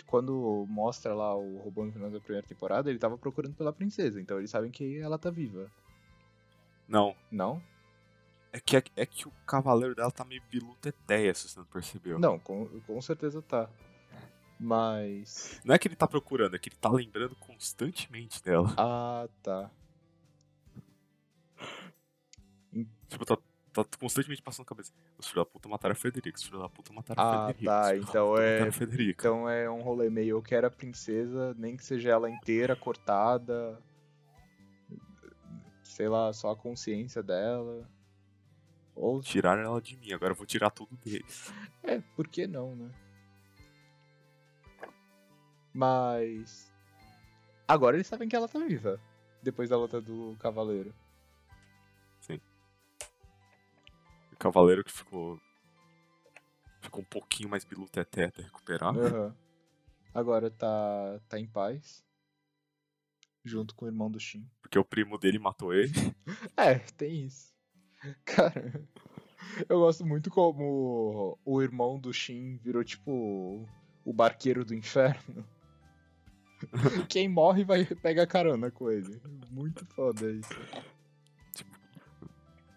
quando 0.07 0.65
mostra 0.69 1.13
lá 1.13 1.35
o 1.35 1.57
robô 1.57 1.85
no 1.85 1.91
final 1.91 2.09
da 2.09 2.19
primeira 2.19 2.47
temporada, 2.47 2.89
ele 2.89 2.99
tava 2.99 3.17
procurando 3.17 3.55
pela 3.55 3.73
princesa. 3.73 4.19
Então 4.21 4.37
eles 4.37 4.51
sabem 4.51 4.71
que 4.71 4.99
ela 4.99 5.17
tá 5.17 5.29
viva. 5.29 5.69
Não, 6.87 7.15
Não? 7.31 7.61
é 8.53 8.59
que, 8.59 8.77
é 8.95 9.05
que 9.05 9.27
o 9.27 9.31
cavaleiro 9.45 9.93
dela 9.93 10.11
tá 10.11 10.23
meio 10.23 10.41
biluteteia, 10.49 11.33
se 11.33 11.49
você 11.49 11.59
não 11.59 11.65
percebeu. 11.65 12.17
Não, 12.17 12.39
com, 12.39 12.67
com 12.81 13.01
certeza 13.01 13.41
tá. 13.41 13.69
Mas. 14.57 15.59
Não 15.65 15.75
é 15.75 15.77
que 15.77 15.87
ele 15.89 15.95
tá 15.95 16.07
procurando, 16.07 16.55
é 16.55 16.59
que 16.59 16.69
ele 16.69 16.77
tá 16.77 16.89
lembrando 16.89 17.35
constantemente 17.35 18.41
dela. 18.41 18.73
Ah, 18.77 19.27
tá. 19.43 19.69
Tipo, 23.09 23.25
tá, 23.25 23.37
tá 23.83 23.97
constantemente 23.99 24.41
passando 24.41 24.65
a 24.65 24.69
cabeça. 24.69 24.93
Os 25.17 25.27
filhos 25.27 25.45
da 25.45 25.51
puta 25.51 25.67
mataram 25.67 25.93
a 25.93 25.95
Frederica, 25.95 26.37
os 26.37 26.43
filhos 26.43 26.61
da 26.61 26.69
puta 26.69 26.93
mataram 26.93 27.21
a 27.23 27.25
Ah, 27.25 27.45
Frederica. 27.53 27.71
tá, 27.71 27.81
os 27.81 27.89
filhos 27.89 28.05
da 28.05 28.09
então 28.11 28.37
é- 28.37 28.61
a. 28.61 29.19
Então 29.19 29.49
é 29.49 29.69
um 29.69 29.81
rolê 29.81 30.09
meio 30.09 30.37
eu 30.37 30.41
quero 30.41 30.67
a 30.67 30.71
princesa, 30.71 31.53
nem 31.57 31.75
que 31.75 31.83
seja 31.83 32.09
ela 32.11 32.29
inteira, 32.29 32.75
cortada. 32.75 33.81
Sei 35.83 36.07
lá, 36.07 36.31
só 36.33 36.51
a 36.51 36.55
consciência 36.55 37.21
dela. 37.23 37.89
Ou. 38.95 39.21
Tiraram 39.21 39.61
ela 39.61 39.81
de 39.81 39.97
mim, 39.97 40.11
agora 40.13 40.31
eu 40.31 40.35
vou 40.37 40.45
tirar 40.45 40.69
tudo 40.69 40.95
deles. 41.03 41.51
É, 41.83 41.99
por 42.15 42.27
que 42.27 42.47
não, 42.47 42.75
né? 42.75 42.91
Mas. 45.73 46.71
Agora 47.67 47.97
eles 47.97 48.07
sabem 48.07 48.27
que 48.29 48.35
ela 48.35 48.47
tá 48.47 48.59
viva. 48.59 48.99
Depois 49.41 49.69
da 49.69 49.77
luta 49.77 49.99
do 50.01 50.35
cavaleiro. 50.39 50.93
Cavaleiro 54.45 54.83
que 54.83 54.91
ficou. 54.91 55.39
Ficou 56.81 57.01
um 57.01 57.05
pouquinho 57.05 57.49
mais 57.49 57.65
biluteté 57.65 58.25
até 58.25 58.43
recuperar. 58.43 58.95
Aham. 58.95 59.35
Agora 60.13 60.51
tá. 60.51 61.19
tá 61.27 61.39
em 61.39 61.47
paz. 61.47 62.03
Junto 63.43 63.75
com 63.75 63.85
o 63.85 63.87
irmão 63.87 64.09
do 64.09 64.19
Shin. 64.19 64.47
Porque 64.61 64.77
o 64.77 64.85
primo 64.85 65.17
dele 65.17 65.39
matou 65.39 65.73
ele. 65.73 65.93
É, 66.57 66.75
tem 66.79 67.25
isso. 67.25 67.53
Cara, 68.23 68.87
eu 69.67 69.79
gosto 69.79 70.05
muito 70.05 70.29
como 70.29 71.37
o 71.43 71.61
irmão 71.61 71.99
do 71.99 72.13
Shin 72.13 72.57
virou 72.57 72.83
tipo 72.83 73.67
o 74.03 74.13
barqueiro 74.13 74.63
do 74.63 74.73
inferno. 74.73 75.45
Quem 77.09 77.27
morre 77.27 77.63
vai 77.63 77.83
pega 77.85 78.25
carona 78.25 78.71
com 78.71 78.89
ele. 78.89 79.21
Muito 79.51 79.85
foda 79.87 80.31
isso. 80.31 80.53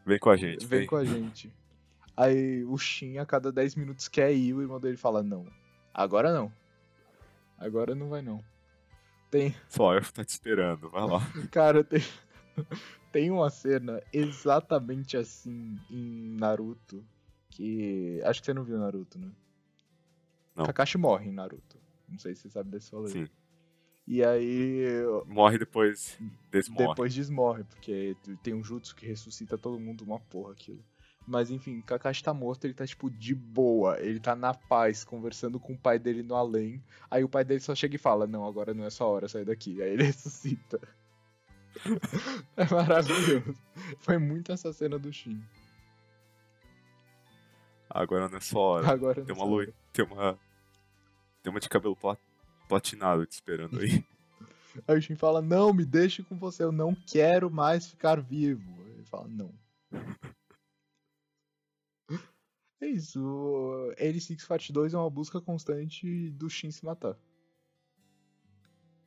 Vem 0.05 0.19
com 0.19 0.31
a 0.31 0.37
gente. 0.37 0.67
Vem 0.67 0.87
com 0.87 0.97
a 0.97 1.05
gente. 1.05 1.53
Aí 2.19 2.65
o 2.65 2.77
Shin 2.77 3.19
a 3.19 3.25
cada 3.25 3.53
10 3.53 3.77
minutos 3.77 4.09
quer 4.09 4.33
ir, 4.35 4.53
o 4.53 4.61
irmão 4.61 4.81
dele 4.81 4.97
fala: 4.97 5.23
Não, 5.23 5.47
agora 5.95 6.33
não. 6.33 6.53
Agora 7.57 7.95
não 7.95 8.09
vai 8.09 8.23
não. 8.23 8.43
Tem, 9.31 9.55
Só 9.69 9.95
elfo 9.95 10.13
tá 10.13 10.25
te 10.25 10.31
esperando, 10.31 10.91
vai 10.91 11.07
lá. 11.07 11.21
Cara, 11.53 11.85
tem, 11.85 12.01
tem 13.13 13.31
uma 13.31 13.49
cena 13.51 14.03
exatamente 14.13 15.17
assim 15.17 15.79
em 15.89 16.37
Naruto. 16.37 17.07
Que. 17.51 18.21
Acho 18.25 18.41
que 18.41 18.47
você 18.47 18.55
não 18.55 18.65
viu 18.65 18.79
Naruto, 18.79 19.17
né? 19.17 19.31
Não. 20.57 20.65
Kakashi 20.65 20.99
morre 20.99 21.29
em 21.29 21.33
Naruto. 21.33 21.79
Não 22.09 22.19
sei 22.19 22.35
se 22.35 22.43
você 22.43 22.51
sabe 22.51 22.69
desse 22.71 22.91
rolê. 22.93 23.11
Sim. 23.11 23.29
E 24.09 24.25
aí. 24.25 24.83
Morre 25.25 25.57
depois 25.57 26.19
desse 26.51 26.69
morre. 26.73 26.89
Depois 26.89 27.15
desmorre, 27.15 27.63
porque 27.63 28.17
tem 28.43 28.55
um 28.55 28.65
jutsu 28.65 28.97
que 28.97 29.07
ressuscita 29.07 29.57
todo 29.57 29.79
mundo, 29.79 30.03
uma 30.03 30.19
porra 30.19 30.51
aquilo. 30.51 30.83
Mas 31.31 31.51
enfim, 31.51 31.83
Kakashi 31.83 32.25
tá 32.25 32.33
morto, 32.33 32.65
ele 32.65 32.73
tá 32.73 32.87
tipo 32.87 33.11
de 33.11 33.35
boa, 33.35 34.01
ele 34.01 34.19
tá 34.19 34.35
na 34.35 34.55
paz, 34.55 35.05
conversando 35.05 35.61
com 35.61 35.75
o 35.75 35.79
pai 35.79 35.99
dele 35.99 36.23
no 36.23 36.35
além. 36.35 36.83
Aí 37.11 37.23
o 37.23 37.29
pai 37.29 37.45
dele 37.45 37.61
só 37.61 37.75
chega 37.75 37.97
e 37.97 37.99
fala: 37.99 38.27
Não, 38.27 38.47
agora 38.47 38.73
não 38.73 38.85
é 38.85 38.89
sua 38.91 39.07
hora, 39.09 39.29
sai 39.29 39.45
daqui. 39.45 39.83
Aí 39.83 39.91
ele 39.91 40.05
ressuscita. 40.09 40.81
é 42.57 42.65
maravilhoso. 42.75 43.55
Foi 44.01 44.17
muito 44.17 44.53
essa 44.53 44.73
cena 44.73 44.99
do 44.99 45.13
Shin. 45.13 45.39
Agora 47.91 48.29
não 48.29 48.39
é 48.39 48.41
só 48.41 48.59
hora. 48.59 48.91
Agora 48.91 49.23
Tem 49.23 49.35
não 49.35 49.43
uma 49.43 49.51
loira. 49.51 49.73
Tem 49.93 50.05
uma. 50.07 50.39
Tem 51.43 51.51
uma 51.51 51.61
de 51.61 51.69
cabelo 51.69 51.95
pla- 51.95 52.17
platinado 52.69 53.27
te 53.27 53.33
esperando 53.33 53.79
aí. 53.81 54.03
Aí 54.87 54.97
o 54.99 55.03
Shin 55.03 55.15
fala: 55.17 55.43
Não, 55.43 55.75
me 55.75 55.85
deixe 55.85 56.23
com 56.23 56.37
você, 56.39 56.63
eu 56.63 56.73
não 56.73 56.95
quero 56.95 57.51
mais 57.51 57.87
ficar 57.89 58.19
vivo. 58.21 58.83
Ele 58.87 59.05
fala: 59.05 59.29
Não. 59.29 59.53
É 62.81 62.87
isso. 62.87 63.21
o 63.21 63.93
Ele 63.97 64.21
Six 64.21 64.47
Part 64.47 64.73
2 64.73 64.95
é 64.95 64.99
uma 64.99 65.11
busca 65.11 65.41
constante 65.41 66.31
do 66.31 66.49
Shin 66.49 66.71
se 66.71 66.85
matar. 66.85 67.17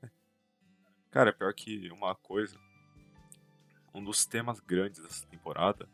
Cara, 1.10 1.32
pior 1.34 1.54
que 1.54 1.90
uma 1.92 2.16
coisa. 2.16 2.60
Um 3.94 4.04
dos 4.04 4.26
temas 4.26 4.60
grandes 4.60 5.02
dessa 5.02 5.26
temporada. 5.28 5.88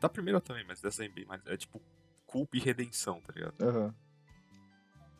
Da 0.00 0.08
primeira 0.08 0.40
também, 0.40 0.64
mas 0.66 0.80
dessa 0.80 1.02
aí 1.02 1.08
bem 1.08 1.24
mais. 1.24 1.40
É 1.46 1.56
tipo 1.56 1.80
culpa 2.26 2.56
e 2.56 2.60
redenção, 2.60 3.20
tá 3.20 3.32
ligado? 3.32 3.62
Aham. 3.62 3.94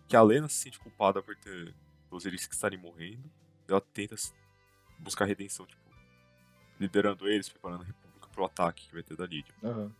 Que 0.09 0.17
a 0.17 0.23
Lena 0.23 0.49
se 0.49 0.57
sente 0.57 0.79
culpada 0.79 1.23
por 1.23 1.37
ter 1.37 1.75
os 2.11 2.25
Eris 2.25 2.47
que 2.47 2.55
estarem 2.55 2.79
morrendo. 2.79 3.31
Ela 3.69 3.81
tenta 3.81 4.15
buscar 4.99 5.25
redenção, 5.25 5.67
tipo, 5.67 5.83
liderando 6.79 7.29
eles, 7.29 7.49
preparando 7.49 7.83
a 7.83 7.87
República 7.87 8.29
pro 8.29 8.45
ataque 8.45 8.89
que 8.89 8.95
vai 8.95 9.03
ter 9.03 9.17
da 9.17 9.27
Lídia. 9.27 9.55
Aham. 9.63 9.95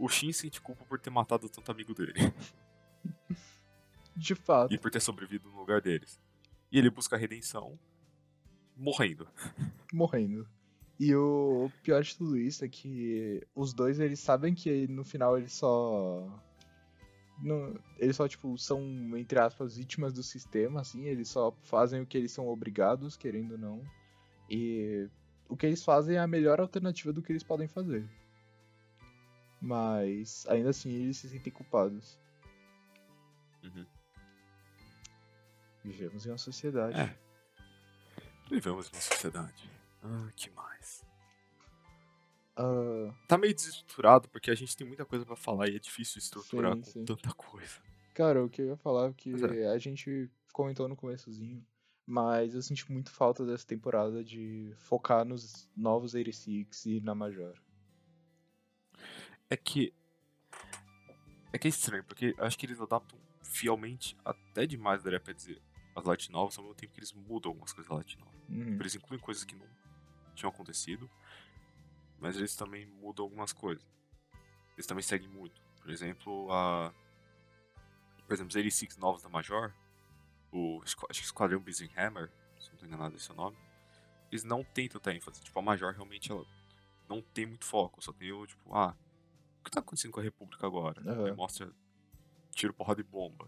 O 0.00 0.08
Shin 0.08 0.32
sente 0.32 0.60
culpa 0.62 0.82
por 0.86 0.98
ter 0.98 1.10
matado 1.10 1.46
tanto 1.48 1.70
amigo 1.70 1.94
dele 1.94 2.14
De 4.16 4.34
fato. 4.34 4.72
e 4.72 4.78
por 4.78 4.90
ter 4.90 5.00
sobrevivido 5.00 5.50
no 5.50 5.58
lugar 5.58 5.80
deles. 5.82 6.18
E 6.72 6.78
ele 6.78 6.88
busca 6.90 7.16
redenção 7.18 7.78
morrendo. 8.74 9.28
morrendo. 9.92 10.48
E 10.98 11.14
o 11.14 11.70
pior 11.82 12.02
de 12.02 12.16
tudo 12.16 12.38
isso 12.38 12.64
é 12.64 12.68
que 12.68 13.46
os 13.54 13.74
dois 13.74 14.00
eles 14.00 14.20
sabem 14.20 14.54
que 14.54 14.86
no 14.88 15.04
final 15.04 15.36
eles 15.36 15.52
só. 15.52 16.26
Não, 17.42 17.78
eles 17.98 18.16
só, 18.16 18.28
tipo, 18.28 18.56
são, 18.58 18.82
entre 19.16 19.38
aspas, 19.38 19.76
vítimas 19.76 20.12
do 20.12 20.22
sistema, 20.22 20.80
assim, 20.82 21.06
eles 21.06 21.28
só 21.28 21.52
fazem 21.62 22.02
o 22.02 22.06
que 22.06 22.18
eles 22.18 22.32
são 22.32 22.46
obrigados, 22.46 23.16
querendo 23.16 23.52
ou 23.52 23.58
não. 23.58 23.82
E 24.48 25.08
o 25.48 25.56
que 25.56 25.64
eles 25.64 25.82
fazem 25.82 26.16
é 26.16 26.20
a 26.20 26.26
melhor 26.26 26.60
alternativa 26.60 27.12
do 27.14 27.22
que 27.22 27.32
eles 27.32 27.42
podem 27.42 27.66
fazer. 27.66 28.06
Mas 29.60 30.46
ainda 30.48 30.70
assim 30.70 30.90
eles 30.90 31.18
se 31.18 31.28
sentem 31.28 31.52
culpados. 31.52 32.18
Uhum. 33.62 33.86
Vivemos 35.84 36.26
em 36.26 36.30
uma 36.30 36.38
sociedade. 36.38 36.98
É. 36.98 37.16
Vivemos 38.48 38.88
em 38.88 38.96
uma 38.96 39.02
sociedade. 39.02 39.70
Ah, 40.02 40.30
que 40.34 40.50
mais? 40.50 41.04
Ah, 42.56 43.14
Tá 43.28 43.38
meio 43.38 43.54
desestruturado 43.54 44.28
porque 44.28 44.50
a 44.50 44.54
gente 44.54 44.76
tem 44.76 44.86
muita 44.86 45.04
coisa 45.04 45.24
pra 45.24 45.36
falar 45.36 45.68
e 45.68 45.76
é 45.76 45.78
difícil 45.78 46.18
estruturar 46.18 46.74
Sim, 46.74 46.80
com 46.80 46.90
sim. 46.90 47.04
tanta 47.04 47.32
coisa. 47.34 47.80
Cara, 48.14 48.44
o 48.44 48.48
que 48.48 48.62
eu 48.62 48.66
ia 48.68 48.76
falar 48.76 49.10
é 49.10 49.12
que 49.12 49.32
é. 49.44 49.68
a 49.68 49.78
gente 49.78 50.30
comentou 50.52 50.88
no 50.88 50.96
começozinho, 50.96 51.64
mas 52.06 52.54
eu 52.54 52.62
senti 52.62 52.90
muito 52.90 53.10
falta 53.10 53.46
dessa 53.46 53.66
temporada 53.66 54.22
de 54.24 54.72
focar 54.76 55.24
nos 55.24 55.70
novos 55.76 56.14
86 56.14 56.86
e 56.86 57.00
na 57.00 57.14
Major. 57.14 57.54
É 59.50 59.56
que. 59.56 59.92
É 61.52 61.58
que 61.58 61.66
é 61.66 61.70
estranho, 61.70 62.04
porque 62.04 62.34
acho 62.38 62.56
que 62.56 62.64
eles 62.64 62.80
adaptam 62.80 63.18
fielmente 63.42 64.16
até 64.24 64.64
demais, 64.64 65.02
daria 65.02 65.18
pra 65.18 65.32
dizer, 65.32 65.60
as 65.96 66.04
light 66.04 66.30
novels, 66.30 66.56
ao 66.56 66.64
mesmo 66.64 66.76
tempo 66.76 66.92
que 66.92 67.00
eles 67.00 67.12
mudam 67.12 67.50
algumas 67.50 67.72
coisas 67.72 67.88
da 67.88 67.96
light 67.96 68.16
novel. 68.16 68.40
Uhum. 68.48 68.76
Eles 68.78 68.94
incluem 68.94 69.20
coisas 69.20 69.42
que 69.42 69.56
não 69.56 69.66
tinham 70.36 70.50
acontecido, 70.50 71.10
mas 72.20 72.36
eles 72.36 72.54
também 72.54 72.86
mudam 72.86 73.24
algumas 73.24 73.52
coisas. 73.52 73.84
Eles 74.74 74.86
também 74.86 75.02
seguem 75.02 75.28
muito. 75.28 75.60
Por 75.80 75.90
exemplo, 75.90 76.52
a. 76.52 76.92
Por 78.26 78.34
exemplo, 78.34 78.50
os 78.50 78.54
86 78.54 78.96
novos 78.98 79.22
da 79.22 79.28
Major, 79.28 79.72
o 80.52 80.80
acho 80.84 80.96
que 80.96 81.26
Esquadrão 81.26 81.60
Blazing 81.60 81.90
Hammer, 81.96 82.30
se 82.60 82.70
não 82.70 82.78
tô 82.78 82.86
enganado 82.86 83.16
esse 83.16 83.28
é 83.28 83.34
o 83.34 83.36
nome, 83.36 83.56
eles 84.30 84.44
não 84.44 84.62
têm 84.62 84.88
tanta 84.88 85.12
ênfase. 85.12 85.42
Tipo, 85.42 85.58
a 85.58 85.62
Major 85.62 85.92
realmente 85.92 86.30
ela 86.30 86.46
não 87.08 87.20
tem 87.20 87.46
muito 87.46 87.64
foco, 87.64 88.00
só 88.00 88.12
tem 88.12 88.30
o 88.30 88.46
tipo, 88.46 88.72
ah, 88.72 88.96
o 89.60 89.64
que 89.64 89.70
tá 89.70 89.80
acontecendo 89.80 90.12
com 90.12 90.20
a 90.20 90.22
República 90.22 90.66
agora? 90.66 91.00
Aí 91.24 91.32
mostra 91.32 91.70
tiro, 92.50 92.74
porrada 92.74 93.00
e 93.00 93.04
bomba. 93.04 93.46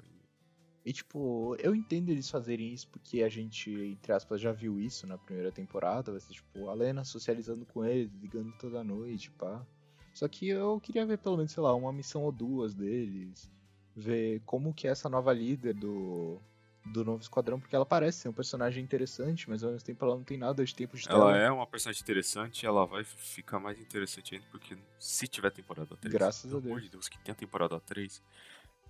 E 0.84 0.92
tipo, 0.92 1.56
eu 1.60 1.74
entendo 1.74 2.10
eles 2.10 2.28
fazerem 2.28 2.72
isso 2.72 2.88
porque 2.88 3.22
a 3.22 3.28
gente, 3.28 3.70
entre 3.70 4.12
aspas, 4.12 4.40
já 4.40 4.52
viu 4.52 4.80
isso 4.80 5.06
na 5.06 5.16
primeira 5.16 5.52
temporada. 5.52 6.10
Vai 6.10 6.20
ser 6.20 6.32
tipo, 6.32 6.68
a 6.68 6.74
Lena 6.74 7.04
socializando 7.04 7.64
com 7.64 7.84
eles, 7.84 8.12
ligando 8.20 8.52
toda 8.58 8.82
noite, 8.82 9.30
pá. 9.30 9.64
Só 10.12 10.28
que 10.28 10.48
eu 10.48 10.78
queria 10.80 11.06
ver 11.06 11.18
pelo 11.18 11.36
menos, 11.36 11.52
sei 11.52 11.62
lá, 11.62 11.74
uma 11.74 11.92
missão 11.92 12.24
ou 12.24 12.32
duas 12.32 12.74
deles. 12.74 13.50
Ver 13.94 14.40
como 14.44 14.74
que 14.74 14.88
é 14.88 14.90
essa 14.90 15.08
nova 15.08 15.32
líder 15.32 15.74
do, 15.74 16.40
do 16.85 17.05
novo 17.05 17.22
esquadrão, 17.22 17.61
porque 17.61 17.74
ela 17.74 17.87
parece 17.87 18.18
ser 18.18 18.28
um 18.28 18.33
personagem 18.33 18.83
interessante, 18.83 19.49
mas 19.49 19.62
ao 19.62 19.70
mesmo 19.72 19.87
tempo 19.87 20.05
ela 20.05 20.16
não 20.16 20.24
tem 20.24 20.37
nada 20.37 20.64
de 20.64 20.74
tempo 20.74 20.97
de 20.97 21.09
Ela 21.09 21.33
tela. 21.33 21.37
é 21.39 21.51
uma 21.51 21.66
personagem 21.66 22.03
interessante 22.03 22.66
ela 22.66 22.85
vai 22.87 23.05
ficar 23.05 23.59
mais 23.59 23.78
interessante 23.78 24.35
ainda, 24.35 24.47
porque 24.51 24.76
se 24.99 25.26
tiver 25.28 25.51
temporada 25.51 25.97
3. 25.97 26.12
Graças 26.12 26.43
pelo 26.43 26.59
a 26.59 26.61
Deus. 26.61 26.70
amor 26.72 26.80
de 26.83 26.91
Deus, 26.91 27.09
que 27.09 27.18
tem 27.18 27.33
a 27.33 27.37
temporada 27.37 27.78
3. 27.80 28.22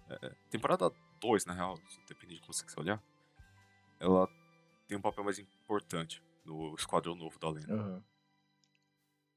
é, 0.09 0.35
temporada 0.51 0.91
2, 1.21 1.45
na 1.47 1.53
real, 1.55 1.79
depende 2.09 2.35
de 2.35 2.41
como 2.41 2.53
você 2.53 2.65
quiser 2.65 2.81
olhar. 2.81 3.03
Ela 4.01 4.29
tem 4.89 4.99
um 4.99 5.01
papel 5.01 5.25
mais 5.25 5.39
importante 5.39 6.23
no 6.45 6.75
esquadrão 6.75 7.15
novo 7.15 7.39
da 7.39 7.49
Lena. 7.51 7.75
Aham. 7.75 8.05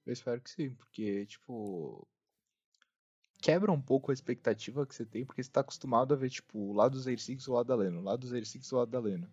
Eu 0.06 0.14
espero 0.14 0.40
que 0.42 0.50
sim, 0.50 0.70
porque, 0.76 1.26
tipo. 1.26 2.08
Quebra 3.46 3.72
um 3.72 3.80
pouco 3.80 4.10
a 4.10 4.14
expectativa 4.16 4.88
que 4.88 4.96
você 4.96 5.06
tem, 5.06 5.24
porque 5.24 5.44
você 5.44 5.52
tá 5.52 5.60
acostumado 5.62 6.16
a 6.16 6.18
ver, 6.18 6.32
tipo, 6.32 6.58
o 6.58 6.74
lado 6.74 6.94
dos 6.94 7.06
86 7.06 7.44
e 7.44 7.50
o 7.52 7.54
lado 7.54 7.68
da 7.68 7.76
Lena, 7.76 8.00
o 8.00 8.04
lado 8.04 8.22
dos 8.22 8.32
86 8.32 8.66
e 8.66 8.74
o 8.74 8.78
lado 8.80 8.90
da 8.90 9.00
Lena. 9.00 9.32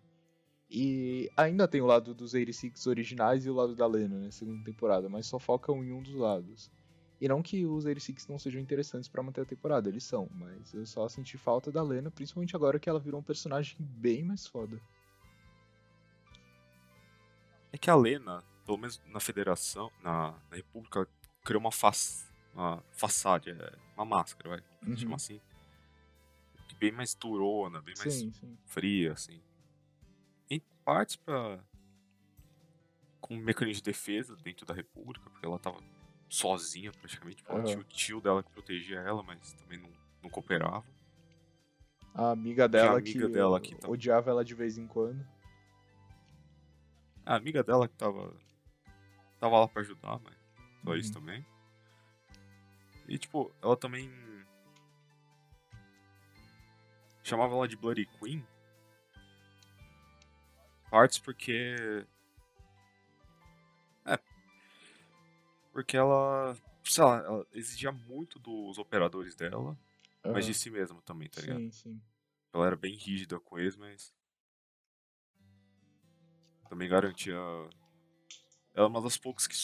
E 0.69 1.31
ainda 1.35 1.67
tem 1.67 1.81
o 1.81 1.87
lado 1.87 2.13
dos 2.13 2.35
86 2.35 2.85
originais 2.85 3.43
e 3.43 3.49
o 3.49 3.55
lado 3.55 3.73
da 3.73 3.87
Lena, 3.87 4.19
né, 4.19 4.29
segunda 4.29 4.63
temporada, 4.63 5.09
mas 5.09 5.25
só 5.25 5.39
focam 5.39 5.83
em 5.83 5.91
um 5.91 6.03
dos 6.03 6.13
lados. 6.13 6.71
E 7.19 7.27
não 7.27 7.41
que 7.41 7.65
os 7.65 7.85
86 7.85 8.27
não 8.27 8.37
sejam 8.37 8.61
interessantes 8.61 9.09
pra 9.09 9.23
manter 9.23 9.41
a 9.41 9.45
temporada, 9.45 9.89
eles 9.89 10.03
são, 10.03 10.29
mas 10.31 10.71
eu 10.75 10.85
só 10.85 11.09
senti 11.09 11.35
falta 11.35 11.71
da 11.71 11.81
Lena, 11.81 12.11
principalmente 12.11 12.55
agora 12.55 12.77
que 12.77 12.87
ela 12.87 12.99
virou 12.99 13.19
um 13.19 13.23
personagem 13.23 13.77
bem 13.79 14.23
mais 14.23 14.45
foda. 14.45 14.79
É 17.71 17.79
que 17.79 17.89
a 17.89 17.95
Lena, 17.95 18.43
pelo 18.63 18.77
menos 18.77 19.01
na 19.07 19.19
Federação, 19.19 19.91
na, 20.03 20.35
na 20.51 20.55
República, 20.55 21.07
criou 21.43 21.59
uma, 21.59 21.71
fa 21.71 21.91
uma 22.53 22.83
façade, 22.91 23.49
é, 23.51 23.75
uma 23.95 24.05
máscara, 24.05 24.49
vai, 24.49 24.63
Uhum. 24.87 24.97
chama 24.97 25.15
assim. 25.15 25.39
Bem 26.79 26.91
mais 26.91 27.13
durona, 27.15 27.81
bem 27.81 27.93
mais 27.97 28.13
Sim, 28.13 28.31
sim. 28.31 28.57
fria, 28.65 29.13
assim. 29.13 29.41
Em 30.49 30.61
partes 30.83 31.15
pra. 31.15 31.59
com 33.21 33.35
um 33.35 33.39
mecanismo 33.39 33.81
de 33.81 33.83
defesa 33.89 34.35
dentro 34.35 34.65
da 34.65 34.73
República, 34.73 35.29
porque 35.29 35.45
ela 35.45 35.57
tava 35.57 35.81
sozinha 36.29 36.91
praticamente. 36.91 37.41
Aham. 37.49 37.63
tinha 37.63 37.79
o 37.79 37.83
tio 37.85 38.19
dela 38.21 38.43
que 38.43 38.51
protegia 38.51 38.99
ela, 38.99 39.23
mas 39.23 39.53
também 39.53 39.79
não, 39.79 39.89
não 40.21 40.29
cooperava. 40.29 40.83
A 42.13 42.31
amiga 42.31 42.67
dela 42.67 42.97
amiga 42.97 43.27
que 43.27 43.33
dela 43.33 43.59
que 43.61 43.75
odiava 43.87 44.29
ela 44.29 44.43
de 44.43 44.53
vez 44.53 44.77
em 44.77 44.85
quando. 44.85 45.25
A 47.25 47.35
amiga 47.35 47.63
dela 47.63 47.87
que 47.87 47.95
tava. 47.95 48.35
tava 49.39 49.59
lá 49.61 49.67
pra 49.69 49.81
ajudar, 49.81 50.19
mas 50.19 50.35
só 50.83 50.95
isso 50.95 51.13
Uhum. 51.13 51.21
também. 51.21 51.45
E 53.13 53.17
tipo, 53.19 53.53
ela 53.61 53.77
também. 53.77 54.11
chamava 57.21 57.53
ela 57.53 57.67
de 57.67 57.77
Bloody 57.77 58.07
Queen. 58.07 58.43
Partes 60.89 61.19
porque. 61.19 61.75
É. 64.03 64.19
Porque 65.71 65.95
ela. 65.95 66.57
Sei 66.83 67.03
lá, 67.03 67.17
ela 67.19 67.47
exigia 67.53 67.91
muito 67.91 68.39
dos 68.39 68.79
operadores 68.79 69.35
dela, 69.35 69.77
mas 70.23 70.45
Aham. 70.45 70.51
de 70.51 70.53
si 70.55 70.71
mesma 70.71 70.99
também, 71.03 71.29
tá 71.29 71.39
ligado? 71.39 71.59
Sim, 71.59 71.71
sim. 71.71 72.01
Ela 72.51 72.65
era 72.65 72.75
bem 72.75 72.95
rígida 72.95 73.39
com 73.39 73.59
eles, 73.59 73.75
mas. 73.75 74.11
Também 76.67 76.89
garantia. 76.89 77.35
Ela 78.73 78.87
é 78.87 78.89
uma 78.89 79.03
das 79.03 79.17
poucas 79.17 79.45
que 79.45 79.55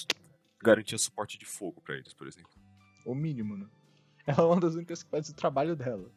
garantia 0.61 0.99
suporte 0.99 1.35
de 1.35 1.45
fogo 1.45 1.81
pra 1.81 1.95
eles, 1.95 2.13
por 2.13 2.27
exemplo. 2.27 2.58
O 3.05 3.15
mínimo, 3.15 3.57
né? 3.57 3.67
Ela 4.27 4.41
é 4.43 4.45
uma 4.45 4.59
das 4.59 4.75
únicas 4.75 5.01
que 5.03 5.09
faz 5.09 5.27
o 5.29 5.33
trabalho 5.33 5.75
dela. 5.75 6.09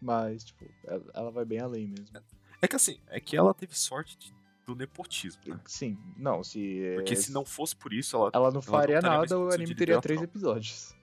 Mas, 0.00 0.44
tipo, 0.44 0.64
ela, 0.84 1.04
ela 1.12 1.30
vai 1.30 1.44
bem 1.44 1.60
além 1.60 1.86
mesmo. 1.88 2.18
É 2.62 2.66
que 2.68 2.74
assim, 2.76 2.98
é 3.08 3.20
que 3.20 3.36
ela 3.36 3.52
teve 3.52 3.74
sorte 3.78 4.16
de- 4.16 4.34
do 4.66 4.74
nepotismo, 4.74 5.42
né? 5.46 5.60
Sim, 5.66 5.98
não, 6.16 6.42
se. 6.42 6.92
Porque 6.94 7.14
se 7.16 7.30
não 7.32 7.44
fosse 7.44 7.76
por 7.76 7.92
isso, 7.92 8.16
ela. 8.16 8.30
Ela 8.32 8.50
não 8.50 8.62
faria 8.62 9.02
mais 9.02 9.30
nada, 9.30 9.38
o 9.38 9.48
anime 9.52 9.74
teria 9.74 10.00
três 10.00 10.22
episódios. 10.22 10.94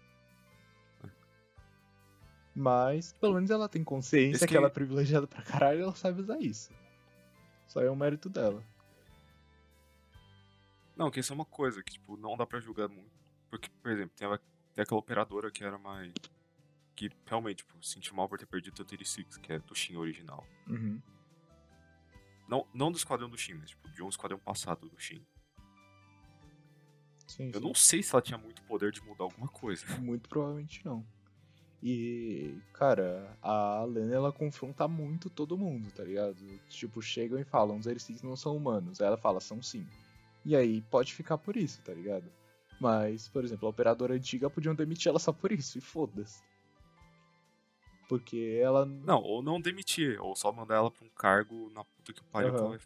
Mas, 2.55 3.13
pelo 3.13 3.35
menos 3.35 3.51
ela 3.51 3.69
tem 3.69 3.83
consciência 3.83 4.39
que... 4.47 4.51
que- 4.53 4.57
ela 4.57 4.67
é 4.67 4.69
privilegiada 4.71 5.27
pra 5.27 5.43
caralho 5.43 5.79
e 5.79 5.83
ela 5.83 5.95
sabe 5.95 6.21
usar 6.21 6.39
isso. 6.39 6.71
Só 7.67 7.81
é 7.81 7.91
um 7.91 7.95
mérito 7.95 8.29
dela. 8.29 8.63
Não, 10.95 11.11
que 11.11 11.19
isso 11.19 11.31
é 11.31 11.35
uma 11.35 11.45
coisa 11.45 11.83
que, 11.83 11.93
tipo, 11.93 12.17
não 12.17 12.35
dá 12.35 12.47
pra 12.47 12.59
julgar 12.59 12.87
muito. 12.89 13.11
Porque, 13.51 13.69
por 13.83 13.91
exemplo, 13.91 14.11
tem, 14.17 14.27
a- 14.27 14.39
tem 14.77 14.83
aquela 14.83 14.99
operadora 14.99 15.49
que 15.49 15.63
era 15.63 15.77
mais. 15.79 16.13
Que 16.95 17.09
realmente, 17.25 17.57
tipo, 17.57 17.83
sentiu 17.83 18.13
mal 18.15 18.29
por 18.29 18.37
ter 18.37 18.45
perdido 18.45 18.79
o 18.79 18.85
36, 18.85 19.37
que 19.37 19.53
é 19.53 19.59
do 19.59 19.73
Shin 19.73 19.95
original. 19.95 20.45
Uhum. 20.67 21.01
Não, 22.47 22.65
não 22.73 22.91
do 22.91 22.97
esquadrão 22.97 23.27
do 23.27 23.37
Shin, 23.37 23.55
mas 23.55 23.71
tipo, 23.71 23.89
de 23.89 24.03
um 24.03 24.09
esquadrão 24.09 24.37
passado 24.37 24.87
do 24.87 24.99
Shin. 24.99 25.25
Sim, 27.27 27.47
Eu 27.47 27.59
sim. 27.59 27.67
não 27.67 27.73
sei 27.73 28.03
se 28.03 28.13
ela 28.13 28.21
tinha 28.21 28.37
muito 28.37 28.61
poder 28.63 28.91
de 28.91 29.01
mudar 29.01 29.23
alguma 29.23 29.47
coisa. 29.47 29.83
Muito 29.99 30.29
provavelmente 30.29 30.85
não. 30.85 31.05
E, 31.83 32.57
cara, 32.73 33.37
a 33.41 33.83
Lena 33.83 34.15
ela 34.15 34.31
confronta 34.31 34.87
muito 34.87 35.29
todo 35.29 35.57
mundo, 35.57 35.91
tá 35.91 36.03
ligado? 36.03 36.37
Tipo, 36.69 37.01
chegam 37.01 37.39
e 37.39 37.43
falam, 37.43 37.77
os 37.77 37.85
Erisix 37.85 38.23
não 38.23 38.35
são 38.35 38.55
humanos. 38.55 38.99
Aí 39.01 39.07
ela 39.07 39.17
fala, 39.17 39.39
são 39.39 39.61
sim. 39.61 39.87
E 40.45 40.55
aí 40.55 40.81
pode 40.83 41.13
ficar 41.13 41.37
por 41.37 41.55
isso, 41.57 41.81
tá 41.83 41.93
ligado? 41.93 42.31
Mas, 42.79 43.27
por 43.27 43.43
exemplo, 43.43 43.67
a 43.67 43.71
operadora 43.71 44.13
antiga 44.13 44.49
podiam 44.49 44.75
demitir 44.75 45.09
ela 45.09 45.19
só 45.19 45.33
por 45.33 45.51
isso, 45.51 45.77
e 45.77 45.81
foda-se. 45.81 46.43
Porque 48.07 48.59
ela. 48.61 48.85
Não, 48.85 49.21
ou 49.21 49.41
não 49.41 49.59
demitir, 49.59 50.19
ou 50.21 50.35
só 50.35 50.51
mandar 50.51 50.75
ela 50.75 50.91
pra 50.91 51.05
um 51.05 51.09
cargo 51.09 51.69
na 51.71 51.83
puta 51.83 52.13
que 52.13 52.23
pariu 52.25 52.53
que 52.53 52.59
Aham. 52.59 52.69
ela 52.69 52.79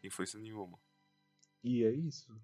tem 0.00 0.08
influência 0.08 0.38
nenhuma. 0.38 0.78
E 1.62 1.84
é 1.84 1.90
isso. 1.90 2.34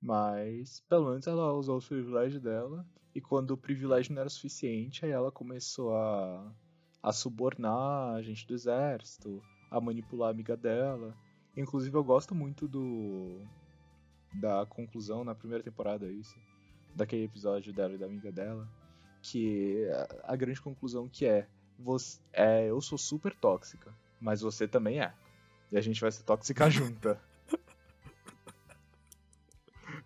Mas, 0.00 0.80
pelo 0.88 1.10
menos 1.10 1.26
ela 1.26 1.52
usou 1.52 1.78
o 1.78 1.82
privilégio 1.82 2.40
dela. 2.40 2.86
E 3.14 3.20
quando 3.20 3.50
o 3.50 3.56
privilégio 3.56 4.14
não 4.14 4.20
era 4.20 4.30
suficiente, 4.30 5.04
aí 5.04 5.10
ela 5.10 5.32
começou 5.32 5.94
a, 5.96 6.54
a 7.02 7.12
subornar 7.12 8.14
a 8.14 8.22
gente 8.22 8.46
do 8.46 8.54
exército, 8.54 9.42
a 9.70 9.80
manipular 9.80 10.28
a 10.28 10.30
amiga 10.30 10.56
dela. 10.56 11.16
Inclusive, 11.56 11.96
eu 11.96 12.04
gosto 12.04 12.34
muito 12.34 12.68
do. 12.68 13.44
Da 14.32 14.64
conclusão 14.66 15.24
na 15.24 15.34
primeira 15.34 15.62
temporada, 15.62 16.06
é 16.06 16.10
isso. 16.10 16.36
Daquele 16.94 17.24
episódio 17.24 17.72
dela 17.72 17.94
e 17.94 17.98
da 17.98 18.06
amiga 18.06 18.30
dela. 18.32 18.68
Que 19.22 19.86
a, 20.24 20.32
a 20.32 20.36
grande 20.36 20.60
conclusão 20.60 21.08
que 21.08 21.26
é, 21.26 21.46
você, 21.78 22.20
é: 22.32 22.70
eu 22.70 22.80
sou 22.80 22.96
super 22.96 23.34
tóxica, 23.34 23.94
mas 24.20 24.40
você 24.40 24.66
também 24.66 25.00
é. 25.00 25.12
E 25.70 25.76
a 25.76 25.80
gente 25.80 26.00
vai 26.00 26.10
ser 26.10 26.22
tóxica 26.24 26.68
junta. 26.70 27.20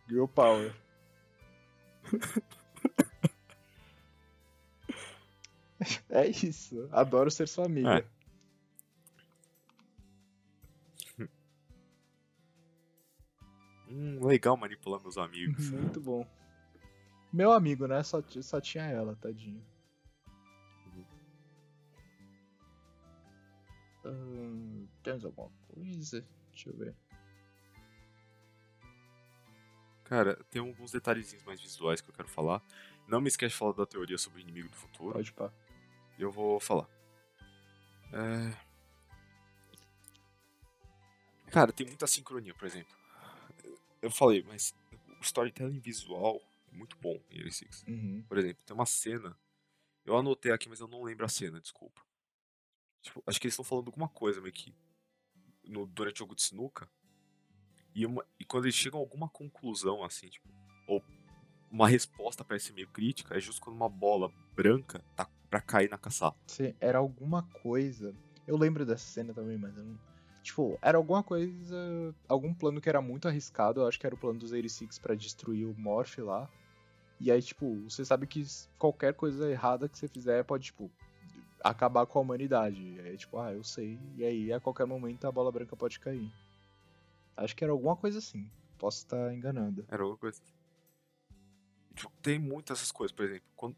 Girl 0.09 0.27
Power. 0.27 0.75
É 6.09 6.27
isso. 6.27 6.89
Adoro 6.93 7.31
ser 7.31 7.49
sua 7.49 7.67
amiga. 7.67 7.99
É. 7.99 8.14
Hum, 13.95 14.19
legal 14.27 14.57
manipular 14.57 15.01
meus 15.01 15.17
amigos. 15.17 15.71
Muito 15.71 16.01
bom. 16.01 16.27
Meu 17.33 17.53
amigo, 17.53 17.87
né? 17.87 18.03
Só, 18.03 18.21
só 18.43 18.61
tinha 18.61 18.85
ela, 18.85 19.15
tadinho. 19.15 19.65
Hum, 24.05 24.89
temos 25.01 25.25
alguma 25.25 25.51
coisa? 25.69 26.27
Deixa 26.51 26.71
eu 26.71 26.77
ver. 26.77 26.97
Cara, 30.03 30.37
tem 30.51 30.61
alguns 30.61 30.91
detalhezinhos 30.91 31.45
mais 31.45 31.61
visuais 31.61 32.01
que 32.01 32.11
eu 32.11 32.15
quero 32.15 32.29
falar. 32.29 32.61
Não 33.07 33.21
me 33.21 33.29
esquece 33.29 33.53
de 33.53 33.59
falar 33.59 33.73
da 33.73 33.87
teoria 33.87 34.19
sobre 34.19 34.41
o 34.41 34.43
inimigo 34.43 34.69
do 34.69 34.77
futuro. 34.77 35.13
Pode 35.13 35.33
pá. 35.33 35.53
Eu 36.19 36.33
vou 36.33 36.59
falar. 36.59 36.89
É... 38.13 38.57
Cara, 41.51 41.73
tem 41.73 41.87
muita 41.87 42.09
sincronia, 42.09 42.55
por 42.55 42.67
exemplo. 42.67 43.04
Eu 44.05 44.11
falei, 44.11 44.43
mas 44.43 44.75
o 45.19 45.23
storytelling 45.23 45.79
visual 45.81 46.39
é 46.71 46.77
muito 46.77 46.97
bom 46.99 47.19
em 47.31 47.39
Area 47.39 47.51
6. 47.51 47.85
Uhum. 47.89 48.23
Por 48.29 48.37
exemplo, 48.39 48.63
tem 48.67 48.75
uma 48.75 48.85
cena. 48.87 49.37
Eu 50.05 50.17
anotei 50.17 50.53
aqui, 50.53 50.69
mas 50.69 50.81
eu 50.81 50.87
não 50.87 51.03
lembro 51.03 51.25
a 51.25 51.29
cena, 51.29 51.59
desculpa. 51.61 52.03
Tipo, 53.01 53.23
acho 53.27 53.41
que 53.41 53.47
eles 53.47 53.55
estão 53.55 53.65
falando 53.65 53.87
alguma 53.89 54.09
coisa 54.09 54.41
meio 54.41 54.53
que. 54.53 54.75
No, 55.65 55.87
durante 55.87 56.17
o 56.17 56.19
jogo 56.19 56.35
de 56.35 56.43
sinuca. 56.43 56.87
E, 57.95 58.05
uma- 58.05 58.27
e 58.39 58.45
quando 58.45 58.65
eles 58.67 58.75
chegam 58.75 59.01
a 59.01 59.03
alguma 59.03 59.29
conclusão, 59.29 60.05
assim, 60.05 60.29
tipo. 60.29 60.47
Ou 60.87 61.03
uma 61.71 61.89
resposta 61.89 62.45
parece 62.45 62.73
meio 62.75 62.89
crítica, 62.89 63.35
é 63.37 63.41
justo 63.41 63.63
quando 63.63 63.77
uma 63.77 63.89
bola 63.89 64.29
branca 64.55 65.03
tá 65.17 65.27
pra 65.49 65.61
cair 65.63 65.89
na 65.91 65.97
caçapa. 65.97 66.39
Se 66.47 66.77
era 66.79 66.99
alguma 66.99 67.43
coisa. 67.63 68.15
Eu 68.47 68.59
lembro 68.59 68.85
dessa 68.85 69.07
cena 69.07 69.33
também, 69.33 69.57
mas 69.57 69.75
eu 69.77 69.83
não. 69.85 69.99
Tipo, 70.45 70.79
era 70.83 70.99
alguma 70.99 71.23
coisa. 71.23 72.15
Algum 72.29 72.53
plano 72.53 72.79
que 72.79 72.89
era 72.89 73.01
muito 73.01 73.27
arriscado. 73.27 73.81
Eu 73.81 73.89
acho 73.89 73.99
que 73.99 74.05
era 74.05 74.15
o 74.15 74.19
plano 74.19 74.39
dos 74.39 74.53
86 74.53 74.99
pra 74.99 75.15
destruir 75.15 75.65
o 75.65 75.75
Morph 75.75 76.19
lá. 76.19 76.51
E 77.19 77.33
aí, 77.33 77.41
tipo, 77.41 77.83
você 77.89 78.05
sabe 78.05 78.27
que 78.27 78.45
qualquer 78.79 79.15
coisa 79.15 79.51
errada 79.51 79.89
que 79.89 79.99
você 79.99 80.07
fizer 80.07 80.45
pode, 80.45 80.67
tipo. 80.67 80.91
acabar 81.63 82.05
com 82.05 82.19
a 82.19 82.23
humanidade. 82.23 82.79
E 82.79 83.01
aí, 83.01 83.17
tipo, 83.17 83.39
ah, 83.39 83.55
eu 83.55 83.65
sei. 83.65 83.99
E 84.17 84.23
aí, 84.23 84.53
a 84.53 84.61
qualquer 84.61 84.85
momento, 84.87 85.27
a 85.27 85.33
bola 85.33 85.51
branca 85.51 85.75
pode 85.75 85.99
cair. 85.99 86.31
Acho 87.35 87.57
que 87.57 87.65
era 87.65 87.73
alguma 87.73 87.97
coisa 87.97 88.19
assim. 88.19 88.51
Posso 88.79 88.99
estar 88.99 89.33
enganando. 89.33 89.87
Era 89.89 90.03
alguma 90.03 90.19
coisa. 90.19 90.43
Tipo, 91.95 92.13
tem 92.21 92.39
muitas 92.39 92.79
essas 92.81 92.93
coisas, 92.93 93.17
por 93.17 93.25
exemplo, 93.25 93.49
quando. 93.57 93.77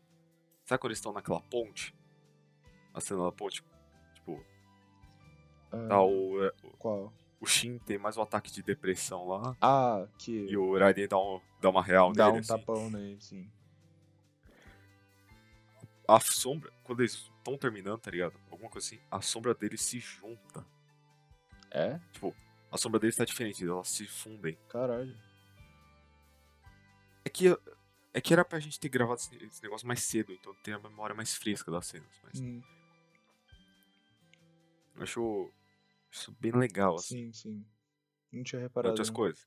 Sabe 0.64 0.80
quando 0.80 0.90
eles 0.90 0.98
estão 0.98 1.12
naquela 1.12 1.40
ponte? 1.42 1.94
A 2.92 3.00
cena 3.00 3.22
da 3.22 3.30
ponte? 3.30 3.62
Ah, 5.72 5.88
tá 5.88 6.02
o, 6.02 6.44
é, 6.44 6.52
o- 6.62 6.70
Qual? 6.78 7.12
o 7.40 7.46
Shin 7.46 7.78
tem 7.78 7.98
mais 7.98 8.16
um 8.16 8.22
ataque 8.22 8.50
de 8.52 8.62
depressão 8.62 9.26
lá. 9.28 9.56
Ah, 9.60 10.06
que 10.18 10.46
E 10.48 10.56
o 10.56 10.78
Raiden 10.78 11.08
dá, 11.08 11.18
um, 11.18 11.40
dá 11.60 11.70
uma 11.70 11.82
real 11.82 12.12
dá 12.12 12.26
nele. 12.26 12.36
um 12.36 12.40
assim. 12.40 12.48
tapão 12.48 12.90
nele, 12.90 13.20
sim. 13.20 13.50
A 16.08 16.20
sombra, 16.20 16.72
quando 16.84 17.00
eles 17.00 17.14
estão 17.14 17.58
terminando, 17.58 17.98
tá 17.98 18.10
ligado? 18.10 18.38
Alguma 18.50 18.70
coisa 18.70 18.86
assim, 18.86 19.00
a 19.10 19.20
sombra 19.20 19.52
deles 19.54 19.82
se 19.82 19.98
junta. 19.98 20.64
É? 21.70 21.98
Tipo, 22.12 22.34
a 22.70 22.78
sombra 22.78 23.00
deles 23.00 23.16
tá 23.16 23.24
diferente, 23.24 23.64
elas 23.64 23.88
se 23.88 24.06
fundem. 24.06 24.56
Caralho. 24.68 25.16
É 27.24 27.28
que, 27.28 27.48
é 28.14 28.20
que 28.20 28.32
era 28.32 28.44
pra 28.44 28.60
gente 28.60 28.78
ter 28.78 28.88
gravado 28.88 29.20
esse, 29.20 29.34
esse 29.44 29.62
negócio 29.64 29.86
mais 29.86 30.04
cedo, 30.04 30.32
então 30.32 30.54
tem 30.62 30.74
a 30.74 30.78
memória 30.78 31.14
mais 31.14 31.34
fresca 31.34 31.72
das 31.72 31.86
cenas. 31.86 32.08
Mas 32.22 32.40
Hum, 32.40 32.62
eu 34.94 35.02
acho 35.02 35.52
isso 36.16 36.36
bem 36.40 36.52
legal, 36.52 36.94
assim. 36.96 37.32
sim, 37.32 37.32
sim. 37.32 37.66
Não 38.32 38.42
tinha 38.42 38.60
reparado. 38.60 38.90
outras 38.92 39.08
não. 39.08 39.14
coisas. 39.14 39.46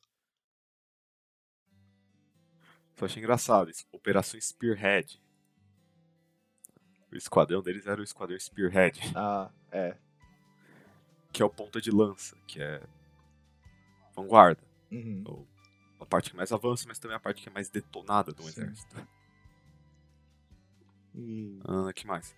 Só 2.97 3.05
achei 3.05 3.22
engraçado 3.22 3.70
isso. 3.70 3.86
Operação 3.91 4.39
Spearhead. 4.39 5.22
O 7.11 7.15
esquadrão 7.15 7.61
deles 7.61 7.88
era 7.88 7.99
o 7.99 8.03
esquadrão 8.03 8.39
Spearhead, 8.39 8.99
Ah, 9.15 9.51
é. 9.72 9.97
que 11.32 11.41
é 11.41 11.45
o 11.45 11.49
ponta 11.49 11.82
de 11.82 11.89
lança, 11.91 12.36
que 12.47 12.61
é 12.61 12.82
vanguarda. 14.15 14.61
Uhum. 14.91 15.47
A 15.99 16.05
parte 16.05 16.30
que 16.32 16.36
mais 16.36 16.51
avança, 16.51 16.86
mas 16.88 16.99
também 16.99 17.17
a 17.17 17.20
parte 17.20 17.41
que 17.41 17.49
é 17.49 17.51
mais 17.51 17.70
detonada 17.70 18.32
do 18.32 18.43
Sim. 18.43 18.49
exército. 18.49 19.07
E. 21.15 21.59
Ah, 21.65 21.91
que 21.93 22.05
mais? 22.05 22.36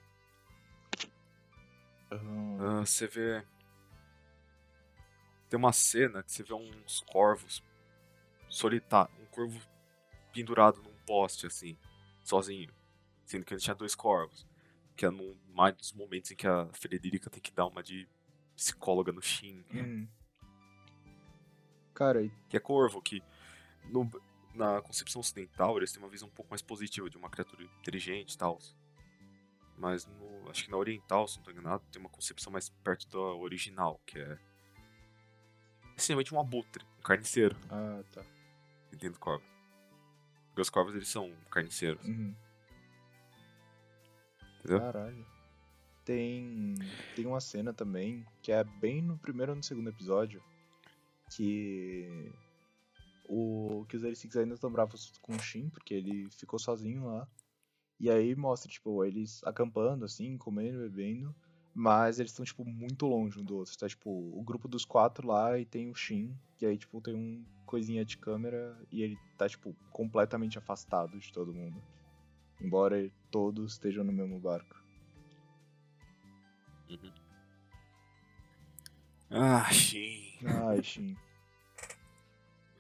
ah, 2.12 2.80
Ah, 2.80 2.86
você 2.86 3.08
vê. 3.08 3.46
Tem 5.52 5.58
uma 5.58 5.74
cena 5.74 6.24
que 6.24 6.32
você 6.32 6.44
vê 6.44 6.54
uns 6.54 7.02
corvos 7.02 7.62
solitários. 8.50 9.14
Um 9.20 9.26
corvo 9.26 9.60
pendurado 10.34 10.82
num 10.82 10.96
poste, 11.06 11.46
assim, 11.46 11.78
sozinho. 12.24 12.74
Sendo 13.26 13.44
que 13.46 13.54
ele 13.54 13.60
tinha 13.60 13.76
dois 13.76 13.94
corvos. 13.94 14.48
Que 14.96 15.06
é 15.06 15.10
num 15.10 15.38
mais 15.50 15.76
dos 15.76 15.92
momentos 15.92 16.32
em 16.32 16.38
que 16.38 16.48
a 16.48 16.68
Frederica 16.72 17.30
tem 17.30 17.42
que 17.42 17.52
dar 17.52 17.66
uma 17.66 17.84
de 17.84 18.08
psicóloga 18.56 19.12
no 19.12 19.22
Shin. 19.22 19.62
hum. 19.74 20.08
Cara, 21.94 22.24
e- 22.24 22.32
Que 22.48 22.56
é 22.56 22.60
corvo, 22.62 23.02
que 23.02 23.22
no- 23.84 24.10
na 24.56 24.82
concepção 24.82 25.20
ocidental 25.20 25.76
eles 25.76 25.92
têm 25.92 26.02
uma 26.02 26.10
visão 26.10 26.30
um 26.30 26.32
pouco 26.32 26.50
mais 26.50 26.62
positiva 26.62 27.10
de 27.10 27.18
uma 27.18 27.30
criatura 27.30 27.62
inteligente 27.62 28.36
e 28.36 28.38
tal. 28.38 28.58
Mas 29.78 30.06
no- 30.06 30.50
acho 30.50 30.64
que 30.64 30.72
na 30.72 30.78
oriental, 30.78 31.28
se 31.28 31.36
não 31.36 31.44
tô 31.44 31.52
enganado, 31.52 31.84
tem 31.92 32.00
uma 32.00 32.10
concepção 32.10 32.54
mais 32.54 32.70
perto 32.70 33.10
da 33.10 33.20
original, 33.20 34.00
que 34.06 34.18
é 34.18 34.40
simplesmente 36.02 36.34
um 36.34 36.40
abutre, 36.40 36.84
um 37.00 37.04
carniceiro, 37.04 37.56
ah, 37.70 38.04
tá. 38.12 38.24
dentro 38.92 39.14
do 39.14 39.20
corvo. 39.20 39.44
Porque 40.48 40.62
os 40.62 40.70
corvos 40.70 40.96
eles 40.96 41.08
são 41.08 41.32
carniceiros, 41.50 42.06
Uhum. 42.06 42.36
entendeu? 44.60 44.80
Caralho. 44.80 45.26
Tem, 46.04 46.76
tem 47.16 47.26
uma 47.26 47.40
cena 47.40 47.74
também, 47.74 48.26
que 48.42 48.52
é 48.52 48.64
bem 48.64 49.02
no 49.02 49.18
primeiro 49.18 49.52
ou 49.52 49.56
no 49.56 49.64
segundo 49.64 49.90
episódio, 49.90 50.44
que 51.30 52.32
o 53.30 53.86
que 53.88 53.96
os 53.96 54.04
L6 54.04 54.36
ainda 54.42 54.56
estão 54.56 54.72
bravos 54.72 55.18
com 55.22 55.34
o 55.34 55.40
Shin, 55.40 55.70
porque 55.70 55.94
ele 55.94 56.30
ficou 56.32 56.60
sozinho 56.60 57.06
lá. 57.06 57.28
E 58.00 58.10
aí 58.10 58.36
mostra, 58.36 58.70
tipo, 58.70 59.06
eles 59.06 59.42
acampando, 59.46 60.04
assim, 60.04 60.38
comendo, 60.38 60.80
bebendo, 60.80 61.34
mas 61.74 62.20
eles 62.20 62.32
estão, 62.32 62.46
tipo, 62.46 62.66
muito 62.66 63.06
longe 63.06 63.40
um 63.40 63.44
do 63.44 63.58
outro. 63.58 63.78
Tá, 63.78 63.88
tipo, 63.88 64.10
o 64.10 64.44
grupo 64.44 64.68
dos 64.68 64.86
quatro 64.86 65.28
lá 65.28 65.58
e 65.58 65.66
tem 65.66 65.90
o 65.90 65.96
Shin, 65.96 66.36
e 66.60 66.66
aí, 66.66 66.78
tipo, 66.78 67.02
tem 67.02 67.16
um 67.16 67.46
coisinha 67.66 68.04
de 68.04 68.18
câmera 68.18 68.78
e 68.92 69.02
ele 69.02 69.18
tá, 69.38 69.48
tipo, 69.48 69.76
completamente 69.92 70.58
afastado 70.58 71.18
de 71.18 71.32
todo 71.32 71.54
mundo. 71.54 71.82
Embora 72.60 73.10
todos 73.32 73.74
estejam 73.74 74.04
no 74.04 74.12
mesmo 74.12 74.40
barco. 74.40 74.76
Ah, 79.30 79.72
Shin. 79.72 80.40
Ai, 80.46 80.84
Shin. 80.84 81.18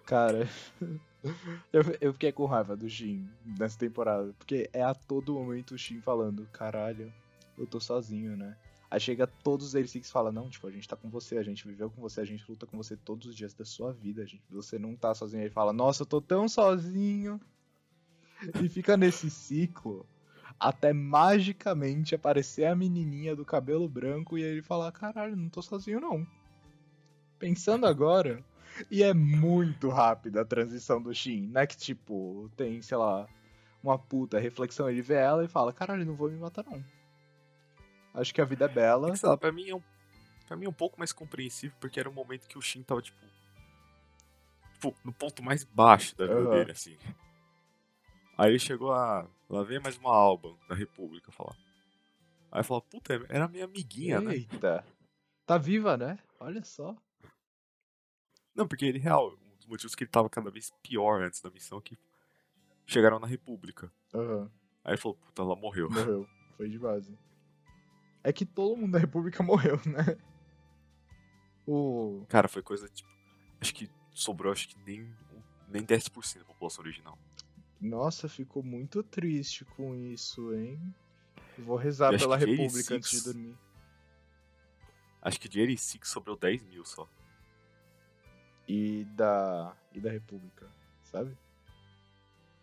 Cara, 0.06 0.46
eu, 1.72 1.82
eu 2.02 2.14
fiquei 2.14 2.34
com 2.34 2.46
raiva 2.46 2.76
do 2.76 2.89
Shin 2.89 3.26
nessa 3.58 3.80
temporada. 3.80 4.34
Porque 4.38 4.70
é 4.74 4.84
a 4.84 4.94
todo 4.94 5.34
momento 5.34 5.74
o 5.74 5.78
Shin 5.78 6.02
falando: 6.02 6.46
caralho, 6.52 7.12
eu 7.58 7.66
tô 7.66 7.80
sozinho, 7.80 8.36
né? 8.36 8.58
Aí 8.92 9.00
chega 9.00 9.26
todos 9.26 9.74
eles 9.74 9.94
que 9.94 10.04
falam: 10.04 10.34
não, 10.34 10.50
tipo, 10.50 10.68
a 10.68 10.72
gente 10.72 10.86
tá 10.86 10.98
com 10.98 11.10
você, 11.10 11.38
a 11.38 11.44
gente 11.44 11.66
viveu 11.66 11.89
com 11.89 12.02
você, 12.02 12.20
a 12.20 12.26
gente 12.26 12.44
luta 12.50 12.68
com 12.68 12.76
você 12.76 12.98
todos 12.98 13.26
os 13.26 13.34
dias 13.34 13.54
da 13.54 13.64
sua 13.64 13.94
vida, 13.94 14.26
gente, 14.26 14.44
você 14.50 14.78
não 14.78 14.98
tá 14.98 15.16
sozinho. 15.16 15.39
Aí 15.39 15.48
ele 15.48 15.54
fala: 15.54 15.72
nossa, 15.72 16.02
eu 16.02 16.06
tô 16.06 16.20
tão 16.20 16.50
sozinho. 16.50 17.39
E 18.62 18.68
fica 18.68 18.98
nesse 18.98 19.30
ciclo 19.30 20.06
até 20.60 20.92
magicamente 20.92 22.14
aparecer 22.14 22.66
a 22.66 22.76
menininha 22.76 23.34
do 23.34 23.46
cabelo 23.46 23.88
branco 23.88 24.38
e 24.38 24.44
ele 24.44 24.62
falar: 24.62 24.92
caralho, 24.92 25.38
não 25.38 25.48
tô 25.48 25.62
sozinho 25.62 26.02
não. 26.02 26.28
Pensando 27.39 27.86
agora, 27.86 28.44
e 28.89 29.04
é 29.04 29.14
muito 29.14 29.88
rápida 29.88 30.42
a 30.42 30.46
transição 30.46 31.02
do 31.02 31.14
Shin, 31.16 31.48
né? 31.48 31.66
Que 31.66 31.78
tipo, 31.78 32.52
tem, 32.58 32.82
sei 32.82 32.98
lá, 32.98 33.26
uma 33.82 33.98
puta 33.98 34.38
reflexão, 34.38 34.89
ele 34.89 35.02
vê 35.02 35.14
ela 35.14 35.46
e 35.46 35.48
fala: 35.48 35.72
caralho, 35.72 36.06
não 36.06 36.16
vou 36.16 36.30
me 36.30 36.38
matar 36.38 36.66
não. 36.66 36.84
Acho 38.14 38.34
que 38.34 38.41
a 38.41 38.45
vida 38.45 38.66
é 38.66 38.68
bela. 38.68 39.12
É 39.12 39.16
sei 39.16 39.30
lá, 39.30 39.38
pra 39.38 39.51
mim 39.51 39.70
é 39.70 39.76
um, 39.76 39.82
pra 40.47 40.57
mim 40.57 40.66
é 40.66 40.70
um 40.70 40.74
pouco 40.74 40.99
mais 40.99 41.14
compreensível, 41.14 41.76
porque 41.80 41.99
era 41.99 42.09
um 42.09 42.14
momento 42.14 42.47
que 42.47 42.57
o 42.57 42.62
Shin 42.62 42.84
tava, 42.84 43.01
tipo, 43.01 43.20
tipo 44.74 44.95
no 45.03 45.14
ponto 45.14 45.41
mais 45.41 45.64
baixo 45.64 46.16
da 46.16 46.26
vida 46.28 46.41
Aham. 46.41 46.49
dele, 46.49 46.72
assim. 46.72 46.97
Aí 48.38 48.51
ele 48.51 48.59
chegou 48.59 48.91
a. 48.91 49.28
Lá 49.49 49.64
vem 49.64 49.80
mais 49.80 49.97
uma 49.97 50.16
alba 50.16 50.55
da 50.68 50.76
República 50.76 51.32
falar. 51.32 51.55
Aí 52.51 52.64
falou, 52.64 52.82
puta, 52.82 53.14
era 53.30 53.47
minha 53.47 53.66
amiguinha, 53.66 54.20
né? 54.20 54.34
Eita. 54.34 54.86
Tá 55.45 55.57
viva, 55.57 55.95
né? 55.95 56.18
Olha 56.39 56.64
só. 56.64 56.95
Não, 58.53 58.68
porque 58.68 58.86
ele, 58.86 58.99
real, 58.99 59.34
um 59.34 59.55
dos 59.55 59.66
motivos 59.66 59.95
que 59.95 60.03
ele 60.03 60.12
tava 60.12 60.30
cada 60.30 60.51
vez 60.51 60.72
pior 60.84 61.22
antes 61.22 61.41
da 61.41 61.49
missão 61.49 61.78
é 61.78 61.82
que 61.82 61.97
chegaram 62.86 63.20
na 63.20 63.28
República. 63.28 63.91
Aham. 64.14 64.51
Aí 64.84 64.93
ele 64.93 65.01
falou, 65.01 65.16
puta, 65.18 65.41
ela 65.41 65.55
morreu. 65.55 65.89
Morreu. 65.89 66.28
Foi 66.57 66.70
de 66.70 66.78
base. 66.78 67.18
É 68.24 68.32
que 68.32 68.45
todo 68.45 68.78
mundo 68.78 68.91
da 68.93 68.99
República 68.99 69.41
morreu, 69.43 69.80
né? 69.86 70.17
O. 71.67 72.26
Cara, 72.28 72.47
foi 72.47 72.61
coisa, 72.61 72.88
tipo, 72.89 73.09
acho 73.59 73.74
que 73.74 73.89
sobrou, 74.11 74.51
acho 74.51 74.67
que 74.69 74.78
nem, 74.86 75.13
nem 75.69 75.86
10% 75.86 76.39
da 76.39 76.45
população 76.45 76.84
original. 76.84 77.17
Nossa, 77.80 78.28
ficou 78.30 78.61
muito 78.61 79.01
triste 79.03 79.65
com 79.65 79.95
isso, 79.95 80.53
hein? 80.53 80.80
Vou 81.57 81.76
rezar 81.78 82.17
pela 82.17 82.38
República 82.38 82.95
antes 82.95 83.09
de 83.09 83.17
86 83.17 83.24
dormir. 83.24 83.57
Acho 85.22 85.39
que 85.39 85.49
de 85.49 85.59
Erisic 85.59 86.07
sobrou 86.07 86.36
10 86.36 86.63
mil 86.63 86.84
só. 86.86 87.07
E 88.67 89.03
da. 89.15 89.76
E 89.93 89.99
da 89.99 90.11
República, 90.11 90.67
sabe? 91.03 91.38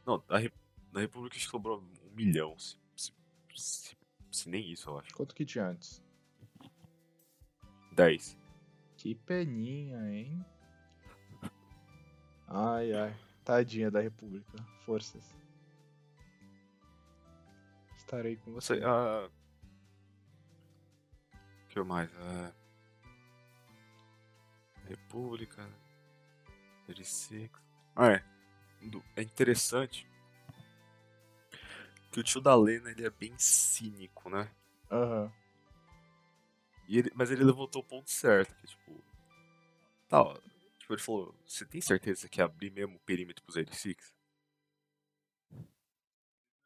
Não, 0.06 0.22
da, 0.26 0.38
Re- 0.38 0.52
da 0.92 1.00
República 1.00 1.36
acho 1.36 1.44
que 1.46 1.50
sobrou 1.50 1.80
um 1.80 2.14
milhão, 2.16 2.58
se, 2.58 2.76
se, 2.96 3.12
se, 3.54 3.96
se 4.30 4.48
nem 4.48 4.70
isso, 4.70 4.90
eu 4.90 4.98
acho. 4.98 5.14
Quanto 5.14 5.34
que 5.34 5.44
tinha 5.44 5.66
antes? 5.66 6.02
10. 7.92 8.38
Que 8.96 9.14
peninha, 9.14 9.98
hein? 10.10 10.44
Ai, 12.46 12.92
ai. 12.92 13.16
Tadinha 13.44 13.90
da 13.90 14.00
República. 14.00 14.56
Forças. 14.84 15.34
Estarei 17.96 18.36
com 18.36 18.52
você. 18.52 18.74
sei, 18.74 18.84
ah... 18.84 19.28
O 21.34 21.68
que 21.68 21.82
mais? 21.82 22.10
Ah... 22.16 22.52
República... 24.86 25.68
Erisic... 26.88 27.52
Ah, 27.94 28.12
é. 28.12 28.24
É 29.16 29.22
interessante 29.22 30.06
que 32.10 32.20
o 32.20 32.22
tio 32.22 32.40
da 32.40 32.54
Lena, 32.54 32.90
ele 32.90 33.06
é 33.06 33.10
bem 33.10 33.36
cínico, 33.38 34.28
né? 34.30 34.50
Aham. 34.90 35.32
E 36.88 36.98
ele, 36.98 37.12
mas 37.14 37.30
ele 37.30 37.44
levantou 37.44 37.82
o 37.82 37.84
ponto 37.84 38.10
certo, 38.10 38.54
que 38.56 38.66
tipo. 38.66 39.04
Tá, 40.08 40.22
ó, 40.22 40.34
tipo, 40.78 40.94
ele 40.94 41.02
falou, 41.02 41.34
você 41.46 41.66
tem 41.66 41.80
certeza 41.82 42.22
que 42.22 42.36
quer 42.36 42.42
abrir 42.44 42.70
mesmo 42.70 42.96
o 42.96 43.00
perímetro 43.00 43.44
pros 43.44 43.56
86? 43.56 44.14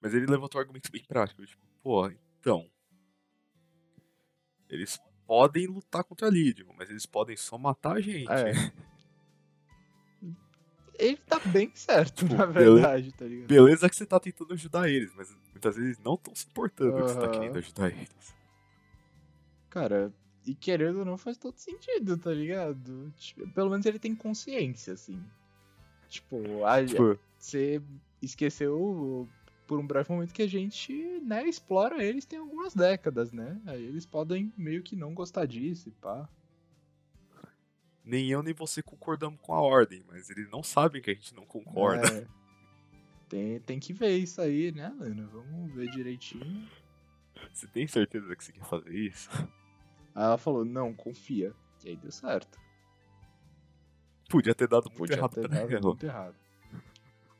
Mas 0.00 0.14
ele 0.14 0.26
levantou 0.26 0.60
um 0.60 0.62
argumento 0.62 0.90
bem 0.92 1.04
prático, 1.04 1.44
tipo, 1.44 1.62
pô, 1.82 2.08
então. 2.38 2.70
eles 4.68 5.00
podem 5.26 5.66
lutar 5.66 6.04
contra 6.04 6.28
a 6.28 6.30
Legion, 6.30 6.72
mas 6.76 6.88
eles 6.88 7.06
podem 7.06 7.36
só 7.36 7.58
matar 7.58 7.96
a 7.96 8.00
gente. 8.00 8.30
É. 8.30 8.52
Ele 11.02 11.16
tá 11.16 11.40
bem 11.40 11.70
certo, 11.74 12.24
Tipo, 12.24 12.36
na 12.36 12.46
verdade, 12.46 13.12
tá 13.12 13.24
ligado? 13.24 13.48
Beleza 13.48 13.88
que 13.88 13.96
você 13.96 14.06
tá 14.06 14.20
tentando 14.20 14.52
ajudar 14.54 14.88
eles, 14.88 15.12
mas 15.16 15.34
muitas 15.50 15.76
vezes 15.76 15.98
não 15.98 16.14
estão 16.14 16.34
se 16.34 16.46
importando 16.46 16.94
que 16.94 17.02
você 17.02 17.18
tá 17.18 17.28
querendo 17.28 17.58
ajudar 17.58 17.88
eles. 17.90 18.34
Cara, 19.68 20.12
e 20.46 20.54
querendo 20.54 21.00
ou 21.00 21.04
não 21.04 21.18
faz 21.18 21.36
todo 21.36 21.56
sentido, 21.58 22.16
tá 22.16 22.32
ligado? 22.32 23.12
Tipo, 23.16 23.48
pelo 23.48 23.70
menos 23.70 23.84
ele 23.86 23.98
tem 23.98 24.14
consciência, 24.14 24.92
assim. 24.92 25.20
Tipo, 26.08 26.64
a, 26.64 26.84
Tipo, 26.84 27.18
você 27.38 27.82
esqueceu 28.20 29.28
por 29.66 29.78
um 29.78 29.86
breve 29.86 30.12
momento 30.12 30.32
que 30.32 30.42
a 30.42 30.48
gente, 30.48 30.92
né, 31.24 31.48
explora 31.48 32.04
eles 32.04 32.24
tem 32.24 32.38
algumas 32.38 32.74
décadas, 32.74 33.32
né? 33.32 33.60
Aí 33.66 33.82
eles 33.82 34.04
podem 34.04 34.52
meio 34.56 34.82
que 34.82 34.94
não 34.94 35.14
gostar 35.14 35.46
disso 35.46 35.88
e 35.88 35.92
pá. 35.92 36.28
Nem 38.04 38.28
eu 38.28 38.42
nem 38.42 38.54
você 38.54 38.82
concordamos 38.82 39.40
com 39.40 39.54
a 39.54 39.60
ordem, 39.60 40.04
mas 40.08 40.28
eles 40.30 40.48
não 40.50 40.62
sabem 40.62 41.00
que 41.00 41.10
a 41.10 41.14
gente 41.14 41.34
não 41.34 41.44
concorda. 41.44 42.06
É. 42.08 42.26
Tem, 43.28 43.60
tem 43.60 43.80
que 43.80 43.92
ver 43.92 44.16
isso 44.18 44.40
aí, 44.40 44.72
né, 44.72 44.92
Lena? 44.98 45.26
Vamos 45.26 45.72
ver 45.74 45.90
direitinho. 45.90 46.68
Você 47.52 47.66
tem 47.66 47.86
certeza 47.86 48.36
que 48.36 48.44
você 48.44 48.52
quer 48.52 48.64
fazer 48.64 48.94
isso? 48.94 49.30
Aí 50.14 50.24
ela 50.24 50.38
falou, 50.38 50.64
não, 50.64 50.92
confia. 50.92 51.54
E 51.84 51.88
aí 51.90 51.96
deu 51.96 52.12
certo. 52.12 52.58
Podia 54.28 54.54
ter 54.54 54.68
dado 54.68 54.86
muito 54.88 54.98
Podia 54.98 55.16
errado 55.16 55.34
ter 55.34 55.48
pra 55.48 55.60
dado 55.60 55.72
ela. 55.72 55.80
muito 55.80 56.04
errado. 56.04 56.36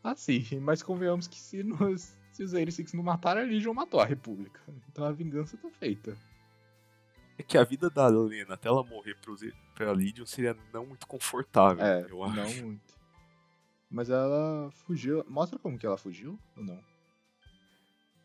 Ah, 0.03 0.17
sim, 0.17 0.45
mas 0.61 0.83
convenhamos 0.83 1.29
que 1.29 1.39
se, 1.39 1.63
nos, 1.63 2.17
se 2.33 2.43
os 2.43 2.51
Six 2.75 2.93
não 2.93 3.05
mataram, 3.05 3.43
a 3.43 3.45
Legion 3.45 3.73
matou 3.73 4.01
a 4.01 4.05
República. 4.05 4.61
Então 4.91 5.05
a 5.05 5.13
vingança 5.13 5.57
tá 5.57 5.71
feita. 5.71 6.17
É 7.39 7.43
que 7.43 7.57
a 7.59 7.65
vida 7.65 7.89
da 7.91 8.07
Lena 8.09 8.55
até 8.55 8.69
ela 8.69 8.83
morrer 8.85 9.15
pro 9.17 9.35
pra 9.75 9.91
Legion 9.93 10.27
seria 10.27 10.57
não 10.73 10.87
muito 10.87 11.07
confortável, 11.07 11.85
É, 11.85 12.07
eu 12.11 12.23
acho. 12.23 12.37
não 12.37 12.67
muito. 12.67 12.95
Mas 13.91 14.09
ela 14.11 14.71
fugiu. 14.71 15.25
Mostra 15.29 15.59
como 15.59 15.79
que 15.79 15.87
ela 15.87 15.99
fugiu 15.99 16.39
ou 16.57 16.65
não? 16.65 16.83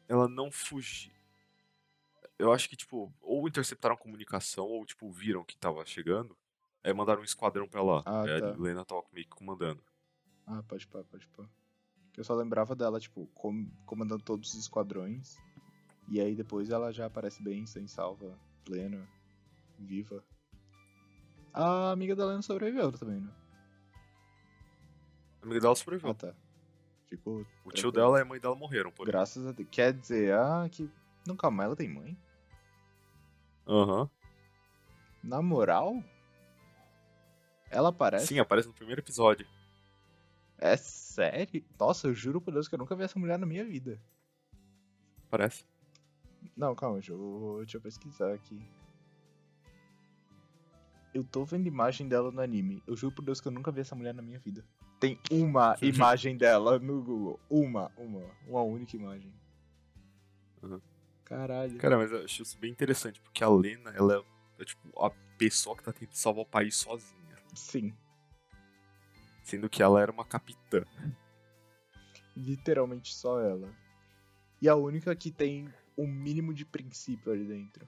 Ela 0.07 0.27
não 0.27 0.51
fugiu. 0.51 1.11
Eu 2.39 2.53
acho 2.53 2.69
que, 2.69 2.75
tipo, 2.75 3.11
ou 3.21 3.47
interceptaram 3.47 3.95
a 3.95 3.97
comunicação, 3.97 4.65
ou, 4.65 4.85
tipo, 4.85 5.11
viram 5.11 5.43
que 5.43 5.57
tava 5.57 5.85
chegando. 5.85 6.37
Aí 6.83 6.93
mandaram 6.93 7.21
um 7.21 7.25
esquadrão 7.25 7.67
pra 7.67 7.81
lá. 7.83 7.99
Ah, 8.05 8.23
tá. 8.39 8.51
a 8.53 8.55
Lena 8.55 8.85
tava 8.85 9.03
meio 9.11 9.25
que 9.25 9.35
comandando. 9.35 9.83
Ah, 10.45 10.63
pode 10.63 10.87
pá, 10.87 11.03
pode 11.03 11.27
pá. 11.29 11.43
Eu 12.15 12.23
só 12.23 12.33
lembrava 12.35 12.75
dela, 12.75 12.99
tipo, 12.99 13.27
com- 13.33 13.69
comandando 13.85 14.23
todos 14.23 14.53
os 14.53 14.59
esquadrões. 14.61 15.37
E 16.07 16.21
aí 16.21 16.35
depois 16.35 16.69
ela 16.69 16.91
já 16.93 17.07
aparece 17.07 17.43
bem, 17.43 17.65
sem 17.65 17.85
salva, 17.87 18.39
plena, 18.67 19.07
viva. 19.79 20.23
A 21.53 21.91
amiga 21.91 22.15
da 22.15 22.25
Lena 22.25 22.41
sobreviveu 22.41 22.91
também, 22.91 23.21
né? 23.21 23.31
A 25.41 25.45
amiga 25.45 25.61
dela 25.61 25.75
sobreviveu. 25.75 26.11
Ah, 26.11 26.13
tá. 26.13 26.33
Ficou. 27.07 27.39
o 27.39 27.71
tio 27.71 27.89
tranquilo. 27.89 27.91
dela 27.93 28.19
e 28.19 28.21
a 28.21 28.25
mãe 28.25 28.39
dela 28.39 28.55
morreram, 28.55 28.91
porém. 28.91 29.11
Graças 29.11 29.47
a 29.47 29.53
Deus. 29.53 29.69
Quer 29.71 29.93
dizer, 29.93 30.33
ah, 30.33 30.67
que. 30.69 30.89
Não, 31.25 31.35
calma, 31.35 31.63
ela 31.63 31.75
tem 31.75 31.87
mãe? 31.87 32.17
Aham. 33.65 34.09
Na 35.23 35.41
moral? 35.41 36.03
Ela 37.69 37.89
aparece? 37.89 38.27
Sim, 38.27 38.39
aparece 38.39 38.67
no 38.67 38.73
primeiro 38.73 39.01
episódio. 39.01 39.47
É 40.57 40.75
sério? 40.75 41.63
Nossa, 41.79 42.07
eu 42.07 42.13
juro 42.13 42.41
por 42.41 42.53
Deus 42.53 42.67
que 42.67 42.75
eu 42.75 42.79
nunca 42.79 42.95
vi 42.95 43.03
essa 43.03 43.19
mulher 43.19 43.37
na 43.39 43.45
minha 43.45 43.63
vida. 43.63 44.01
Aparece. 45.27 45.65
Não, 46.55 46.75
calma, 46.75 46.95
deixa 46.95 47.11
eu, 47.11 47.55
deixa 47.59 47.77
eu 47.77 47.81
pesquisar 47.81 48.33
aqui. 48.33 48.59
Eu 51.13 51.23
tô 51.23 51.43
vendo 51.43 51.67
imagem 51.67 52.07
dela 52.07 52.31
no 52.31 52.41
anime. 52.41 52.83
Eu 52.85 52.95
juro 52.95 53.15
por 53.15 53.23
Deus 53.23 53.41
que 53.41 53.47
eu 53.47 53.51
nunca 53.51 53.71
vi 53.71 53.81
essa 53.81 53.95
mulher 53.95 54.13
na 54.13 54.21
minha 54.21 54.39
vida. 54.39 54.63
Tem 54.99 55.19
uma 55.31 55.75
imagem 55.81 56.37
dela 56.37 56.77
no 56.79 57.01
Google. 57.01 57.39
Uma, 57.49 57.91
uma. 57.97 58.23
Uma 58.47 58.61
única 58.61 58.95
imagem. 58.95 59.33
Uhum. 60.61 60.81
Caralho. 61.23 61.77
Cara, 61.77 61.97
mas 61.97 62.11
eu 62.11 62.23
acho 62.23 62.41
isso 62.41 62.57
bem 62.57 62.71
interessante, 62.71 63.19
porque 63.19 63.43
a 63.43 63.49
Lena, 63.49 63.89
ela 63.91 64.15
é, 64.15 64.61
é, 64.61 64.65
tipo, 64.65 65.03
a 65.03 65.09
pessoa 65.37 65.75
que 65.75 65.83
tá 65.83 65.91
tentando 65.91 66.15
salvar 66.15 66.43
o 66.43 66.47
país 66.47 66.75
sozinha. 66.75 67.37
Sim. 67.53 67.93
Sendo 69.43 69.69
que 69.69 69.81
ela 69.81 70.01
era 70.01 70.11
uma 70.11 70.23
capitã. 70.25 70.83
Literalmente 72.35 73.13
só 73.13 73.41
ela. 73.41 73.69
E 74.61 74.69
a 74.69 74.75
única 74.75 75.15
que 75.15 75.31
tem 75.31 75.71
um 75.97 76.07
mínimo 76.07 76.53
de 76.53 76.65
princípio 76.65 77.31
ali 77.31 77.45
dentro. 77.45 77.87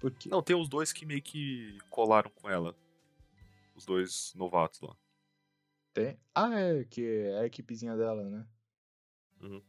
Porque. 0.00 0.28
Não, 0.28 0.42
tem 0.42 0.56
os 0.56 0.68
dois 0.68 0.92
que 0.92 1.06
meio 1.06 1.22
que 1.22 1.78
colaram 1.88 2.30
com 2.30 2.48
ela. 2.48 2.76
Os 3.74 3.84
dois 3.84 4.32
novatos 4.34 4.80
lá. 4.80 4.96
Tem? 5.92 6.18
Ah, 6.34 6.58
é, 6.58 6.84
que 6.84 7.06
é 7.06 7.38
a 7.40 7.46
equipezinha 7.46 7.96
dela, 7.96 8.28
né? 8.28 8.46
Uhum. 9.40 9.62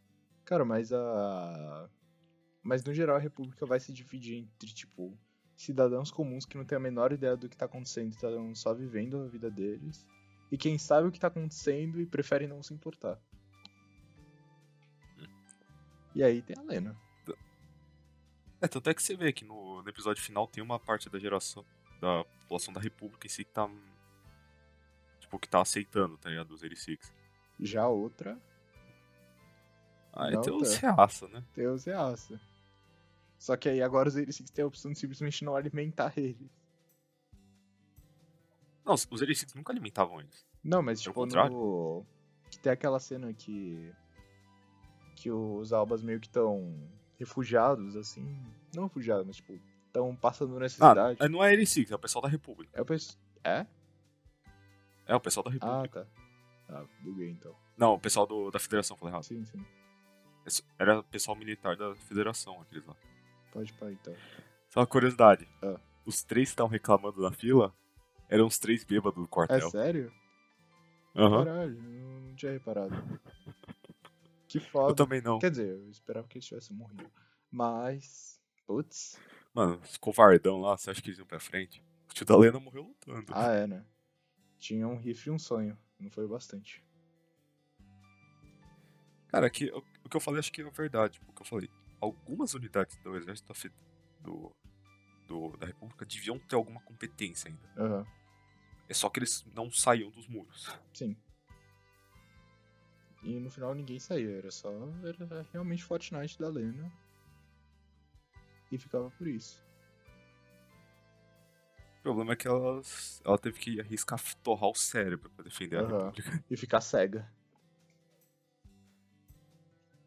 Cara, 0.43 0.66
mas 0.66 0.91
a. 0.91 1.89
Mas 2.64 2.84
no 2.84 2.93
geral 2.93 3.16
a 3.16 3.20
República 3.20 3.66
vai 3.66 3.80
se 3.80 3.93
dividir 3.93 4.38
entre, 4.38 4.74
tipo, 4.74 5.16
cidadãos 5.56 6.12
comuns 6.12 6.46
que 6.46 6.58
não 6.58 6.66
têm 6.66 6.78
a 6.78 6.82
menor 6.82 7.14
ideia 7.14 7.38
do 7.38 7.48
que 7.48 7.56
tá 7.56 7.66
acontecendo, 7.66 8.12
estão 8.12 8.56
só 8.56 8.74
vivendo 8.74 9.18
a 9.18 9.28
vida 9.28 9.52
deles. 9.52 10.06
E 10.52 10.58
quem 10.58 10.78
sabe 10.78 11.08
o 11.08 11.12
que 11.12 11.20
tá 11.20 11.28
acontecendo 11.28 12.02
e 12.02 12.06
prefere 12.06 12.48
não 12.48 12.64
se 12.64 12.74
importar. 12.74 13.20
E 16.14 16.24
aí 16.24 16.41
tem 16.41 16.56
a 16.58 16.62
Lena. 16.64 17.05
É, 18.66 18.68
tanto 18.68 18.89
é 18.89 18.93
que 18.95 19.03
você 19.03 19.16
vê 19.16 19.32
que 19.32 19.45
no, 19.45 19.84
no 19.84 19.89
episódio 19.89 20.24
final 20.24 20.47
tem 20.47 20.63
uma 20.63 20.80
parte 20.80 21.07
da 21.07 21.20
geração, 21.20 21.63
da 22.01 22.24
população 22.24 22.74
da 22.74 22.82
República 22.82 23.28
em 23.28 23.30
si 23.30 23.45
que 23.45 23.51
tá. 23.51 23.70
Tipo, 25.20 25.38
que 25.38 25.47
tá 25.47 25.61
aceitando, 25.61 26.18
tá 26.18 26.30
ligado? 26.30 26.51
Os 26.51 26.63
86. 26.63 27.13
Já 27.59 27.88
outra, 27.88 28.41
tem 30.32 30.41
tá. 30.41 30.51
os 30.51 30.76
reaça, 30.78 31.28
né? 31.28 31.43
Deus 31.53 31.86
é 31.86 31.93
aça. 31.93 32.41
Só 33.38 33.55
que 33.55 33.70
aí 33.70 33.84
agora 33.84 34.09
os 34.09 34.16
Ericics 34.16 34.49
têm 34.49 34.63
a 34.63 34.68
opção 34.68 34.91
de 34.91 34.97
simplesmente 34.97 35.45
não 35.45 35.55
alimentar 35.55 36.13
eles. 36.18 36.49
Não, 38.84 38.95
os 38.95 39.05
86 39.11 39.53
nunca 39.53 39.72
alimentavam 39.72 40.20
eles. 40.20 40.43
Não, 40.63 40.82
mas 40.82 41.03
Pelo 41.03 41.13
tipo 41.13 41.22
contrário. 41.22 41.51
no. 41.51 42.05
Que 42.49 42.57
tem 42.57 42.72
aquela 42.72 42.99
cena 42.99 43.32
que. 43.32 43.93
Que 45.16 45.30
os 45.30 45.72
albas 45.72 46.01
meio 46.01 46.20
que 46.20 46.28
estão 46.28 46.76
refugiados, 47.18 47.95
assim. 47.95 48.26
Não 48.76 48.84
refugiados, 48.84 49.26
mas 49.26 49.36
tipo, 49.38 49.53
estão 49.88 50.16
passando 50.16 50.55
Ah, 50.57 50.59
necessidade. 50.59 51.18
é- 51.22 51.30
não 51.30 51.43
é 51.43 51.49
86, 51.51 51.91
é 51.91 51.95
o 51.95 51.99
pessoal 51.99 52.22
da 52.24 52.28
República. 52.30 52.78
É 52.78 52.82
o 52.82 52.86
pessoal. 52.86 53.18
É? 53.43 53.66
É 55.07 55.16
o 55.16 55.20
pessoal 55.20 55.43
da 55.43 55.49
Ah, 55.51 55.53
República. 55.53 56.07
tá. 56.68 56.78
Ah, 56.78 56.86
buguei 57.01 57.30
então. 57.30 57.55
Não, 57.78 57.93
o 57.93 57.99
pessoal 57.99 58.26
do, 58.26 58.49
da 58.49 58.57
Federação, 58.59 58.97
falei 58.97 59.13
errado. 59.13 59.24
Sim, 59.24 59.43
sim. 59.45 59.63
Era 60.80 60.99
o 60.99 61.03
pessoal 61.03 61.36
militar 61.38 61.76
da 61.76 61.95
Federação, 61.95 62.59
aqueles 62.61 62.86
lá. 62.86 62.95
Pode 63.51 63.72
parar 63.74 63.91
então. 63.91 64.16
Só 64.70 64.80
uma 64.82 64.88
curiosidade. 64.88 65.47
Ah. 65.61 65.80
Os 66.05 66.24
três 66.24 66.49
que 66.49 66.53
estavam 66.53 66.72
reclamando 66.72 67.22
na 67.22 67.32
fila 67.32 67.74
eram 68.30 68.45
os 68.47 68.57
três 68.59 68.84
bêbados 68.84 69.16
do 69.20 69.26
É 69.26 69.28
quartel. 69.28 69.70
sério? 69.70 70.11
Aham. 71.16 71.45
Caralho, 71.45 71.82
não 71.82 72.36
tinha 72.36 72.51
reparado. 72.51 72.93
Que 74.60 74.66
Eu 74.68 74.70
foda. 74.72 74.95
também 74.95 75.22
não. 75.22 75.39
Quer 75.39 75.51
dizer, 75.51 75.68
eu 75.70 75.89
esperava 75.89 76.28
que 76.28 76.38
eles 76.38 76.45
tivessem 76.45 76.76
morrido. 76.76 77.12
Mas. 77.51 78.39
Putz. 78.66 79.20
Mano, 79.53 79.80
os 79.84 79.97
covardão 79.97 80.60
lá, 80.60 80.78
você 80.78 80.89
acha 80.91 81.01
que 81.01 81.10
eles 81.10 81.20
iam 81.20 81.28
pra 81.28 81.39
frente? 81.39 81.84
O 82.10 82.14
tio 82.14 82.26
da 82.26 82.36
Lena 82.38 82.60
morreu 82.60 82.84
lutando. 82.84 83.26
Ah, 83.34 83.51
é, 83.51 83.68
né? 83.68 83.86
Tinha 84.58 84.88
um 84.88 84.97
rifle 84.97 85.32
e 85.32 85.36
um 85.36 85.39
sonho. 85.39 85.78
Não 85.99 86.10
foi 86.10 86.26
o 86.26 86.30
bastante. 86.30 86.84
Cara, 89.30 89.47
aqui, 89.47 89.70
o, 90.03 90.10
que 90.10 90.16
eu 90.16 90.22
falei 90.22 90.39
acho 90.39 90.51
que 90.51 90.62
é 90.62 90.70
verdade. 90.70 91.20
O 91.28 91.34
que 91.34 91.41
eu 91.41 91.45
falei. 91.45 91.70
Algumas 92.01 92.53
unidades 92.53 92.95
do 92.97 93.16
exército 93.16 93.53
do, 94.22 94.51
do- 95.28 95.58
da 95.58 95.66
República 95.68 96.06
deviam 96.06 96.39
ter 96.39 96.56
alguma 96.56 96.80
competência 96.82 97.49
ainda. 97.49 97.74
Aham. 97.78 98.06
É 98.88 98.93
só 98.93 99.10
que 99.10 99.20
eles 99.20 99.43
não 99.53 99.72
saíam 99.72 100.12
dos 100.12 100.28
muros. 100.28 100.70
Sim. 100.93 101.18
E 103.26 103.39
no 103.39 103.49
final 103.49 103.73
ninguém 103.73 103.99
saía, 103.99 104.38
era 104.38 104.51
só. 104.51 104.71
Era 105.03 105.43
realmente 105.51 105.84
Fortnite 105.84 106.38
da 106.38 106.47
Lena. 106.47 106.91
E 108.71 108.78
ficava 108.78 109.09
por 109.09 109.28
isso. 109.28 109.65
O 111.99 112.03
problema 112.03 112.34
é 112.34 112.36
que 112.36 112.47
ela, 112.47 112.84
ela 113.23 113.38
teve 113.39 113.59
que 113.59 113.82
arriscar 113.82 114.21
torrar 114.43 114.69
o 114.69 114.76
cérebro 114.76 115.28
pra 115.32 115.43
defender 115.43 115.78
a 115.78 115.82
Aham. 115.82 115.97
República. 116.11 116.43
E 116.51 116.55
ficar 116.55 116.82
cega. 116.82 117.28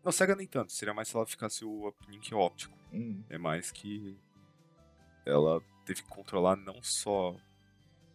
Não, 0.04 0.12
cega 0.12 0.36
nem 0.36 0.46
tanto. 0.46 0.72
Seria 0.72 0.94
mais 0.94 1.08
se 1.08 1.16
ela 1.16 1.26
ficasse 1.26 1.64
o 1.64 1.88
uplink 1.88 2.32
óptico. 2.32 2.78
Hum. 2.92 3.24
É 3.28 3.36
mais 3.36 3.72
que 3.72 4.16
ela 5.26 5.60
teve 5.84 6.04
que 6.04 6.08
controlar 6.08 6.54
não 6.54 6.80
só 6.84 7.34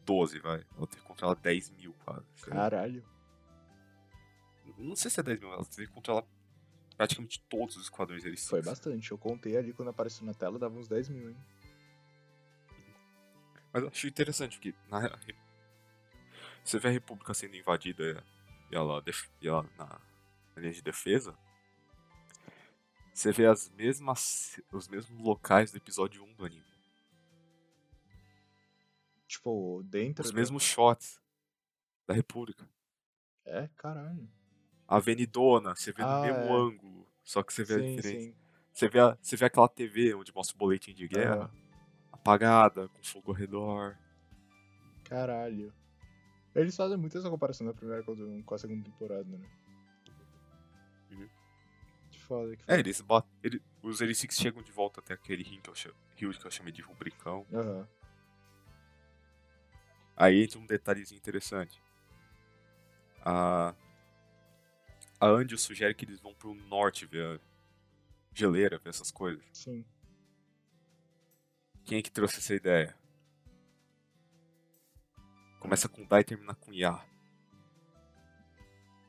12, 0.06 0.40
vai. 0.40 0.66
Ela 0.78 0.88
teve 0.88 1.02
que 1.02 1.08
controlar 1.08 1.36
10 1.36 1.72
mil 1.72 1.94
quase. 2.06 2.26
Caralho. 2.46 3.04
Não 4.84 4.96
sei 4.96 5.10
se 5.10 5.20
é 5.20 5.24
10 5.24 5.40
mil, 5.40 5.52
ela 5.54 5.66
teve 5.66 5.88
que 5.88 5.94
controlar 5.94 6.24
praticamente 6.98 7.42
todos 7.50 7.76
os 7.76 7.84
esquadrões 7.84 8.24
eles 8.24 8.48
Foi 8.48 8.62
bastante. 8.62 9.12
Eu 9.12 9.18
contei 9.18 9.58
ali 9.58 9.74
quando 9.74 9.90
apareceu 9.90 10.26
na 10.26 10.34
tela, 10.34 10.60
dava 10.60 10.78
uns 10.78 10.88
10 10.88 11.10
mil, 11.10 11.30
hein? 11.30 11.38
Mas 13.72 13.82
eu 13.84 13.90
achei 13.90 14.10
interessante, 14.10 14.58
porque 14.58 14.76
na, 14.90 15.18
você 16.64 16.78
vê 16.78 16.90
a 16.90 16.92
República 16.92 17.34
sendo 17.34 17.56
invadida 17.56 18.24
e 18.72 18.76
ela, 18.76 19.02
def- 19.02 19.30
e 19.42 19.48
ela 19.48 19.64
na, 19.78 19.86
na 20.56 20.62
linha 20.62 20.74
de 20.74 20.82
defesa. 20.82 21.36
Você 23.14 23.32
vê 23.32 23.46
as 23.46 23.70
mesmas, 23.72 24.60
os 24.72 24.88
mesmos 24.88 25.20
locais 25.20 25.72
do 25.72 25.78
episódio 25.78 26.24
1 26.24 26.34
do 26.36 26.46
anime. 26.46 26.64
Tipo, 29.28 29.82
dentro. 29.86 30.24
Os 30.24 30.32
mesmos 30.32 30.64
shots 30.64 31.20
da 32.08 32.14
República. 32.14 32.68
É, 33.46 33.68
caralho. 33.76 34.30
A 34.88 34.98
avenidona, 34.98 35.76
você 35.76 35.92
vê 35.92 36.04
Ah, 36.04 36.16
no 36.16 36.22
mesmo 36.22 36.54
é. 36.54 36.58
ângulo. 36.58 37.08
Só 37.24 37.42
que 37.42 37.54
você 37.54 37.64
vê 37.64 37.76
a 37.76 37.78
sim, 37.80 37.96
diferença. 37.96 38.26
sim. 38.26 38.36
Você 38.74 38.90
vê, 38.90 39.00
a- 39.00 39.18
você 39.22 39.36
vê 39.36 39.46
aquela 39.46 39.68
TV 39.70 40.14
onde 40.16 40.34
mostra 40.34 40.56
o 40.56 40.60
boletim 40.60 40.94
de 40.94 41.08
guerra, 41.08 41.36
Aham. 41.46 41.52
apagada, 42.12 42.88
com 42.90 43.04
fogo 43.04 43.32
ao 43.32 43.38
redor. 43.38 43.98
Caralho. 45.06 45.74
Eles 46.56 46.76
fazem 46.76 46.98
muito 46.98 47.18
essa 47.18 47.30
comparação 47.30 47.66
da 47.66 47.74
primeira 47.74 48.04
com 48.04 48.12
a- 48.14 48.56
a 48.56 48.58
segunda 48.58 48.84
temporada, 48.84 49.24
né? 49.26 49.40
Uhum. 51.12 51.30
Que 52.12 52.20
foda, 52.20 52.56
que 52.56 52.64
É, 52.64 52.66
foda. 52.66 52.80
eles 52.80 53.02
botam. 53.02 53.30
Ele, 53.44 53.62
os 53.82 54.02
Erisics 54.02 54.38
chegam 54.38 54.62
de 54.62 54.72
volta 54.72 55.00
até 55.00 55.14
aquele 55.14 55.44
rio 55.44 55.62
que 55.62 55.70
eu, 55.70 55.76
cha- 55.76 55.94
rio 56.16 56.32
que 56.32 56.46
eu 56.46 56.52
chamei 56.52 56.72
de 56.74 56.82
rubricão. 56.82 57.46
Aham. 57.54 57.88
Aí 60.16 60.44
entra 60.44 60.60
um 60.60 60.66
detalhezinho 60.66 61.18
interessante. 61.18 61.82
A. 63.26 63.74
A 65.24 65.28
Andy 65.30 65.58
sugere 65.58 65.94
que 65.96 66.04
eles 66.04 66.20
vão 66.20 66.34
pro 66.34 66.54
norte 66.54 67.06
ver 67.06 67.26
a 67.26 67.40
geleira, 68.34 68.78
ver 68.78 68.90
essas 68.90 69.10
coisas. 69.10 69.42
Sim. 69.54 69.86
Quem 71.86 72.00
é 72.00 72.02
que 72.02 72.12
trouxe 72.12 72.40
essa 72.40 72.54
ideia? 72.54 72.94
Começa 75.62 75.88
com 75.88 76.06
Da 76.06 76.20
e 76.20 76.26
termina 76.26 76.54
com 76.54 76.74
Ya. 76.74 77.02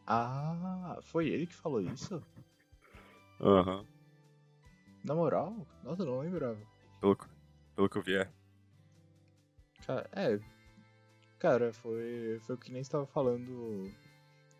Ah, 0.06 1.00
foi 1.02 1.26
ele 1.30 1.48
que 1.48 1.54
falou 1.56 1.80
isso? 1.80 2.22
Aham. 3.40 3.84
Na 5.02 5.16
moral? 5.16 5.66
Nossa, 5.82 6.02
eu 6.02 6.06
não 6.06 6.20
lembrava. 6.20 6.60
Pelo, 7.00 7.16
que- 7.16 7.26
pelo 7.74 7.88
que 7.88 7.98
eu 7.98 8.02
vi, 8.02 8.14
é. 8.18 8.30
Cara, 9.84 10.08
é. 10.12 10.38
Cara, 11.40 11.72
foi, 11.72 12.38
foi 12.46 12.54
o 12.54 12.58
que 12.58 12.70
nem 12.70 12.82
estava 12.82 13.04
falando 13.04 13.90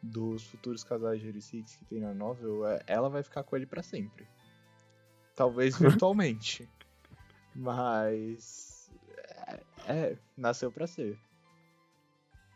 dos 0.05 0.45
futuros 0.45 0.85
casais 0.85 1.21
de 1.21 1.41
Six 1.41 1.77
que 1.77 1.85
tem 1.87 2.01
na 2.01 2.13
novel. 2.13 2.67
é, 2.67 2.83
Ela 2.87 3.09
vai 3.09 3.23
ficar 3.23 3.43
com 3.43 3.57
ele 3.57 3.67
pra 3.67 3.83
sempre. 3.83 4.29
Talvez 5.35 5.77
virtualmente. 5.79 6.69
Mas. 7.55 8.91
É, 9.47 9.63
é, 9.93 10.19
nasceu 10.37 10.71
pra 10.71 10.87
ser. 10.87 11.19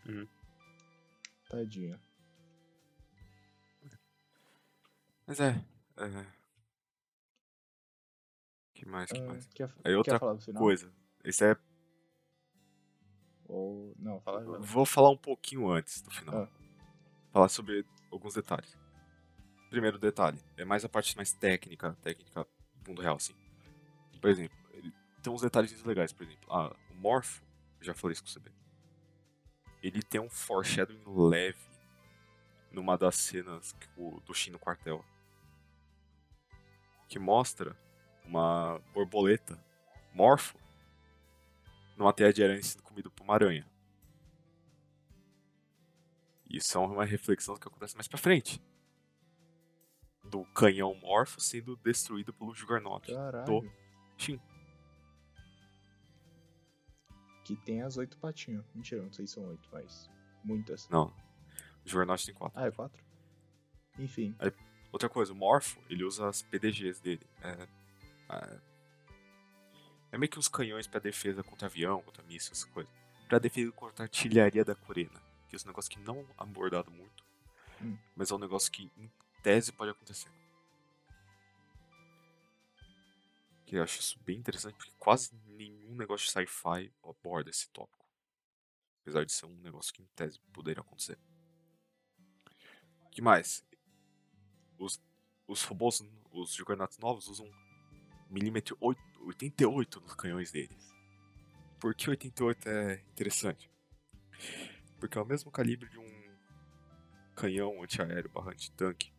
Uhum. 0.06 0.26
Tadinha. 1.48 2.00
Mas 5.26 5.40
é. 5.40 5.62
é... 5.98 6.26
Que 8.74 8.86
mais, 8.86 9.10
que 9.10 9.18
Ah, 9.20 9.26
mais? 9.26 9.46
quer, 9.48 9.72
Aí 9.84 9.94
outra? 9.94 10.18
Coisa. 10.56 10.92
Esse 11.24 11.44
é. 11.52 11.56
Ou. 13.46 13.94
Não, 13.98 14.20
fala. 14.20 14.58
Vou 14.60 14.86
falar 14.86 15.10
um 15.10 15.16
pouquinho 15.16 15.68
antes 15.70 16.00
do 16.00 16.10
final. 16.10 16.42
Ah. 16.44 16.57
Falar 17.32 17.48
sobre 17.48 17.84
alguns 18.10 18.34
detalhes. 18.34 18.76
Primeiro 19.70 19.98
detalhe, 19.98 20.38
é 20.56 20.64
mais 20.64 20.84
a 20.84 20.88
parte 20.88 21.14
mais 21.16 21.32
técnica, 21.32 21.96
técnica 22.02 22.46
do 22.82 22.88
mundo 22.88 23.02
real, 23.02 23.16
assim. 23.16 23.34
Por 24.20 24.30
exemplo, 24.30 24.56
ele 24.72 24.92
tem 25.22 25.32
uns 25.32 25.42
detalhes 25.42 25.82
legais, 25.84 26.12
por 26.12 26.24
exemplo. 26.24 26.48
Ah, 26.50 26.74
o 26.90 26.94
Morph, 26.94 27.40
eu 27.80 27.86
já 27.86 27.94
falei 27.94 28.14
isso 28.14 28.22
com 28.24 28.28
você. 28.30 28.40
Ele 29.82 30.02
tem 30.02 30.20
um 30.20 30.28
foreshadowing 30.30 31.02
leve 31.06 31.58
numa 32.72 32.96
das 32.96 33.16
cenas 33.16 33.74
o- 33.96 34.20
do 34.20 34.34
Shin 34.34 34.50
no 34.50 34.58
quartel. 34.58 35.04
Que 37.08 37.18
mostra 37.18 37.76
uma 38.24 38.80
borboleta 38.92 39.58
morfo 40.12 40.58
numa 41.96 42.12
teia 42.12 42.32
de 42.32 42.42
aranha 42.42 42.62
sendo 42.62 42.82
comido 42.82 43.10
por 43.10 43.22
uma 43.24 43.34
aranha. 43.34 43.66
Isso 46.48 46.78
é 46.78 46.80
uma 46.80 47.04
reflexão 47.04 47.56
que 47.56 47.68
acontece 47.68 47.94
mais 47.94 48.08
pra 48.08 48.18
frente. 48.18 48.62
Do 50.24 50.44
canhão 50.46 50.94
morfo 50.94 51.40
sendo 51.40 51.76
destruído 51.76 52.32
pelo 52.32 52.54
Juggernaut. 52.54 53.12
Caralho. 53.12 53.70
Shin. 54.16 54.40
Que 57.44 57.56
tem 57.56 57.82
as 57.82 57.96
oito 57.96 58.18
patinhas. 58.18 58.64
Mentira, 58.74 59.02
não 59.02 59.12
sei 59.12 59.26
se 59.26 59.34
são 59.34 59.44
oito, 59.46 59.68
mas. 59.72 60.10
Muitas. 60.44 60.88
Não. 60.88 61.06
O 61.84 61.88
Juggernaut 61.88 62.24
tem 62.24 62.34
quatro. 62.34 62.58
Ah, 62.58 62.66
é 62.66 62.70
quatro? 62.70 63.02
Enfim. 63.98 64.36
Outra 64.92 65.08
coisa, 65.08 65.32
o 65.32 65.36
Morpho, 65.36 65.80
ele 65.88 66.04
usa 66.04 66.28
as 66.28 66.42
PDGs 66.42 67.00
dele. 67.00 67.26
É, 67.42 67.68
é, 68.30 68.60
é 70.12 70.18
meio 70.18 70.30
que 70.30 70.38
uns 70.38 70.48
canhões 70.48 70.86
pra 70.86 71.00
defesa 71.00 71.42
contra 71.42 71.66
avião, 71.66 72.00
contra 72.02 72.22
mísseis, 72.24 72.58
essas 72.58 72.64
coisas. 72.70 72.92
Pra 73.28 73.38
defesa 73.38 73.70
contra 73.72 74.04
a 74.04 74.06
artilharia 74.06 74.64
da 74.64 74.74
Corena. 74.74 75.27
Que 75.48 75.56
é 75.56 75.58
um 75.64 75.66
negócio 75.66 75.90
que 75.90 75.98
não 75.98 76.20
é 76.20 76.26
abordado 76.36 76.90
muito. 76.90 77.24
Hum. 77.82 77.96
Mas 78.14 78.30
é 78.30 78.34
um 78.34 78.38
negócio 78.38 78.70
que, 78.70 78.90
em 78.96 79.10
tese, 79.42 79.72
pode 79.72 79.90
acontecer. 79.90 80.30
Que 83.66 83.76
eu 83.76 83.82
acho 83.82 84.00
isso 84.00 84.18
bem 84.20 84.38
interessante, 84.38 84.76
porque 84.76 84.92
quase 84.98 85.34
nenhum 85.46 85.94
negócio 85.94 86.26
de 86.26 86.32
sci-fi 86.32 86.92
aborda 87.02 87.50
esse 87.50 87.68
tópico. 87.70 88.06
Apesar 89.02 89.24
de 89.24 89.32
ser 89.32 89.46
um 89.46 89.56
negócio 89.56 89.92
que, 89.92 90.02
em 90.02 90.08
tese, 90.14 90.38
poderia 90.52 90.82
acontecer. 90.82 91.18
O 93.02 93.10
que 93.10 93.22
mais? 93.22 93.64
Os, 94.78 95.00
os 95.46 95.62
robôs, 95.64 96.02
os 96.30 96.52
Juggernauts 96.52 96.98
novos 96.98 97.26
usam 97.26 97.50
milímetro 98.30 98.76
8 98.80 99.08
88 99.28 100.00
nos 100.00 100.14
canhões 100.14 100.50
deles. 100.50 100.94
Por 101.80 101.94
que 101.94 102.10
88 102.10 102.68
é 102.68 102.94
interessante? 103.10 103.70
Porque 104.98 105.16
é 105.16 105.20
o 105.20 105.26
mesmo 105.26 105.50
calibre 105.50 105.88
de 105.88 105.98
um 105.98 106.36
canhão 107.34 107.82
antiaéreo 107.82 108.30
barra 108.30 108.50
antitanque 108.50 109.12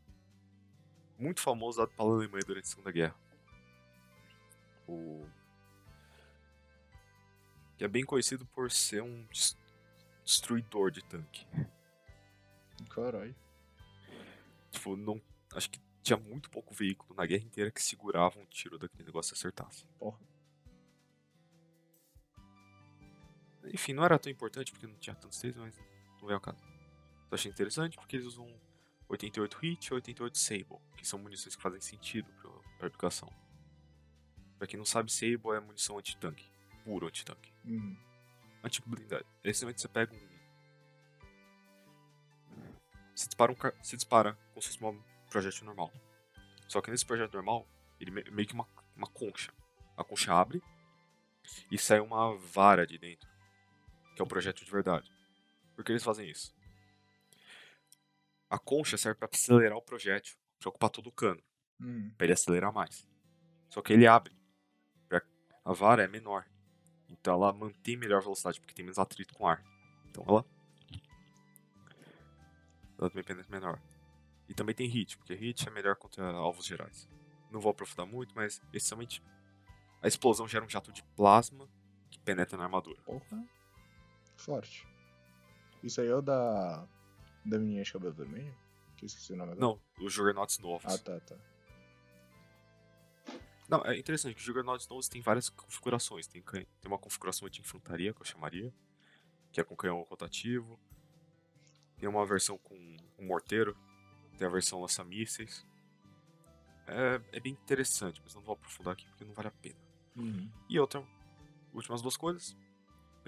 muito 1.17 1.41
famoso 1.41 1.81
usado 1.81 1.95
pela 1.95 2.13
Alemanha 2.13 2.43
durante 2.45 2.65
a 2.65 2.67
Segunda 2.69 2.91
Guerra. 2.91 3.15
O... 4.87 5.25
Que 7.77 7.83
é 7.83 7.87
bem 7.87 8.03
conhecido 8.05 8.45
por 8.47 8.71
ser 8.71 9.01
um 9.03 9.25
des- 9.25 9.57
destruidor 10.23 10.91
de 10.91 11.03
tanque. 11.05 11.45
Caralho. 12.89 13.35
Tipo, 14.71 14.95
não. 14.95 15.21
Acho 15.53 15.69
que 15.69 15.79
tinha 16.01 16.17
muito 16.17 16.49
pouco 16.49 16.73
veículo 16.73 17.15
na 17.15 17.25
guerra 17.25 17.43
inteira 17.43 17.71
que 17.71 17.81
segurava 17.81 18.39
um 18.39 18.45
tiro 18.45 18.77
daquele 18.77 19.05
negócio 19.05 19.33
e 19.33 19.35
acertasse. 19.35 19.85
Porra. 19.97 20.19
Enfim, 23.65 23.93
não 23.93 24.03
era 24.03 24.17
tão 24.17 24.31
importante 24.31 24.71
porque 24.71 24.87
não 24.87 24.95
tinha 24.95 25.15
tantos 25.15 25.39
três, 25.39 25.55
mas 25.55 25.77
não 26.19 26.27
veio 26.27 26.35
ao 26.35 26.41
caso. 26.41 26.59
Só 27.29 27.35
achei 27.35 27.51
interessante 27.51 27.97
porque 27.97 28.15
eles 28.15 28.25
usam 28.25 28.47
88 29.09 29.57
Hit 29.57 29.87
e 29.87 29.93
88 29.93 30.37
Sable, 30.37 30.77
que 30.97 31.07
são 31.07 31.19
munições 31.19 31.55
que 31.55 31.61
fazem 31.61 31.79
sentido 31.81 32.31
pra, 32.41 32.49
pra 32.77 32.87
aplicação. 32.87 33.31
Pra 34.57 34.67
quem 34.67 34.77
não 34.77 34.85
sabe, 34.85 35.11
Sable 35.11 35.55
é 35.55 35.59
munição 35.59 35.97
anti-tanque, 35.97 36.49
puro 36.83 37.07
anti-tanque. 37.07 37.53
Uhum. 37.65 37.95
Anti-blindagem. 38.63 39.25
Essencialmente 39.43 39.81
você 39.81 39.87
pega 39.87 40.13
um. 40.13 40.29
Você 43.15 43.27
dispara, 43.27 43.51
um, 43.51 43.55
ca- 43.55 43.73
você 43.81 43.95
dispara 43.95 44.33
como 44.53 44.61
se 44.61 44.69
fosse 44.77 44.83
um 44.83 45.01
projétil 45.29 45.65
normal. 45.65 45.91
Só 46.67 46.81
que 46.81 46.89
nesse 46.91 47.05
projétil 47.05 47.33
normal, 47.35 47.67
ele 47.99 48.21
é 48.21 48.31
meio 48.31 48.47
que 48.47 48.53
uma, 48.53 48.67
uma 48.95 49.07
concha. 49.07 49.51
A 49.97 50.03
concha 50.03 50.33
abre 50.33 50.61
e 51.71 51.77
sai 51.77 51.99
uma 51.99 52.35
vara 52.37 52.85
de 52.87 52.97
dentro, 52.97 53.27
que 54.19 54.21
é 54.21 54.25
o 54.25 54.27
projétil 54.27 54.65
de 54.65 54.71
verdade. 54.71 55.09
Por 55.73 55.85
que 55.85 55.93
eles 55.93 56.03
fazem 56.03 56.29
isso? 56.29 56.53
A 58.49 58.59
concha 58.59 58.97
serve 58.97 59.17
para 59.17 59.29
acelerar 59.31 59.77
o 59.77 59.81
projétil, 59.81 60.35
para 60.59 60.67
ocupar 60.69 60.89
todo 60.89 61.07
o 61.07 61.11
cano, 61.11 61.41
Uhum. 61.79 62.13
para 62.17 62.25
ele 62.25 62.33
acelerar 62.33 62.73
mais. 62.73 63.07
Só 63.69 63.81
que 63.81 63.93
ele 63.93 64.05
abre. 64.05 64.37
A 65.63 65.71
vara 65.73 66.03
é 66.03 66.07
menor. 66.07 66.45
Então 67.07 67.33
ela 67.33 67.53
mantém 67.53 67.95
melhor 67.95 68.21
velocidade, 68.21 68.59
porque 68.59 68.73
tem 68.73 68.83
menos 68.83 68.97
atrito 68.97 69.33
com 69.35 69.43
o 69.43 69.47
ar. 69.47 69.63
Então 70.09 70.25
ela. 70.27 70.43
Ela 72.97 73.09
tem 73.09 73.23
pendência 73.23 73.51
menor. 73.51 73.79
E 74.49 74.53
também 74.53 74.73
tem 74.75 74.87
hit, 74.89 75.17
porque 75.17 75.33
hit 75.35 75.67
é 75.67 75.71
melhor 75.71 75.95
contra 75.95 76.25
alvos 76.25 76.65
gerais. 76.65 77.07
Não 77.51 77.59
vou 77.61 77.71
aprofundar 77.71 78.05
muito, 78.07 78.33
mas 78.35 78.59
essencialmente 78.73 79.23
a 80.01 80.07
explosão 80.07 80.47
gera 80.47 80.65
um 80.65 80.69
jato 80.69 80.91
de 80.91 81.03
plasma 81.15 81.69
que 82.09 82.19
penetra 82.19 82.57
na 82.57 82.63
armadura. 82.65 82.99
Porra. 83.03 83.45
Forte. 84.39 84.87
Isso 85.83 86.01
aí 86.01 86.07
é 86.07 86.15
o 86.15 86.21
da. 86.21 86.87
Da 87.45 87.57
menina 87.57 87.83
de 87.83 87.91
cabelo 87.91 88.13
vermelho? 88.13 88.55
Que 88.95 89.05
eu 89.05 89.07
esqueci 89.07 89.33
o 89.33 89.35
nome 89.35 89.53
agora. 89.53 89.67
Não, 89.67 90.05
os 90.05 90.13
Juggernauts 90.13 90.59
novos. 90.59 90.93
Ah, 90.93 90.97
tá, 90.97 91.19
tá. 91.21 91.35
Não, 93.69 93.81
é 93.85 93.97
interessante 93.97 94.35
que 94.35 94.41
o 94.41 94.43
Juggernaut 94.43 94.87
12 94.87 95.09
tem 95.09 95.21
várias 95.21 95.49
configurações. 95.49 96.27
Tem, 96.27 96.41
tem 96.41 96.65
uma 96.85 96.97
configuração 96.97 97.47
de 97.47 97.61
infantaria, 97.61 98.13
que 98.13 98.21
eu 98.21 98.25
chamaria, 98.25 98.73
que 99.51 99.61
é 99.61 99.63
com 99.63 99.75
canhão 99.75 100.01
rotativo. 100.09 100.79
Tem 101.97 102.09
uma 102.09 102.25
versão 102.25 102.57
com 102.57 102.75
um 103.17 103.25
morteiro. 103.25 103.77
Tem 104.37 104.47
a 104.47 104.49
versão 104.49 104.81
lança-mísseis. 104.81 105.65
É, 106.87 107.21
é 107.33 107.39
bem 107.39 107.53
interessante, 107.53 108.19
mas 108.23 108.33
não 108.33 108.41
vou 108.41 108.53
aprofundar 108.53 108.93
aqui 108.93 109.05
porque 109.07 109.23
não 109.23 109.33
vale 109.33 109.49
a 109.49 109.51
pena. 109.51 109.79
Uhum. 110.15 110.49
E 110.67 110.79
outra, 110.79 111.05
últimas 111.73 112.01
duas 112.01 112.17
coisas. 112.17 112.57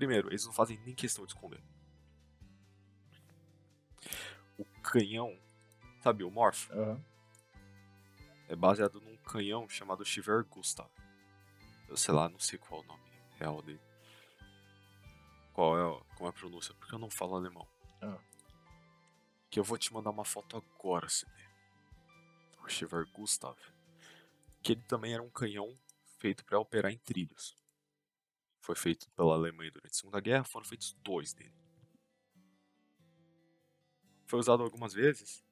Primeiro, 0.01 0.29
eles 0.29 0.43
não 0.47 0.51
fazem 0.51 0.79
nem 0.79 0.95
questão 0.95 1.27
de 1.27 1.31
esconder. 1.33 1.61
O 4.57 4.65
canhão, 4.81 5.39
sabe, 6.01 6.23
o 6.23 6.31
Morph, 6.31 6.71
Aham. 6.71 6.99
é 8.49 8.55
baseado 8.55 8.99
num 8.99 9.15
canhão 9.17 9.69
chamado 9.69 10.03
Shiver 10.03 10.43
Gustav. 10.45 10.89
Eu 11.87 11.95
sei 11.95 12.15
lá, 12.15 12.27
não 12.27 12.39
sei 12.39 12.57
qual 12.57 12.81
é 12.81 12.83
o 12.83 12.87
nome 12.87 13.03
real 13.37 13.61
dele. 13.61 13.79
Qual 15.53 15.77
é, 15.77 15.85
o- 15.85 16.03
como 16.15 16.25
é 16.25 16.29
a 16.31 16.33
pronúncia, 16.33 16.73
porque 16.73 16.95
eu 16.95 16.99
não 16.99 17.11
falo 17.11 17.35
alemão. 17.35 17.67
Ah. 18.01 18.17
Que 19.51 19.59
eu 19.59 19.63
vou 19.63 19.77
te 19.77 19.93
mandar 19.93 20.09
uma 20.09 20.25
foto 20.25 20.57
agora, 20.57 21.07
CD. 21.09 21.31
O 22.63 22.67
Shiver 22.67 23.05
Gustav. 23.11 23.55
Que 24.63 24.71
ele 24.71 24.81
também 24.81 25.13
era 25.13 25.21
um 25.21 25.29
canhão 25.29 25.77
feito 26.17 26.43
para 26.43 26.57
operar 26.59 26.91
em 26.91 26.97
trilhos. 26.97 27.55
Foi 28.61 28.75
feito 28.75 29.09
pela 29.11 29.33
Alemanha 29.33 29.71
durante 29.71 29.91
a 29.91 29.95
Segunda 29.95 30.19
Guerra, 30.19 30.43
foram 30.43 30.65
feitos 30.65 30.93
dois 31.03 31.33
dele. 31.33 31.53
Foi 34.27 34.39
usado 34.39 34.63
algumas 34.63 34.93
vezes. 34.93 35.43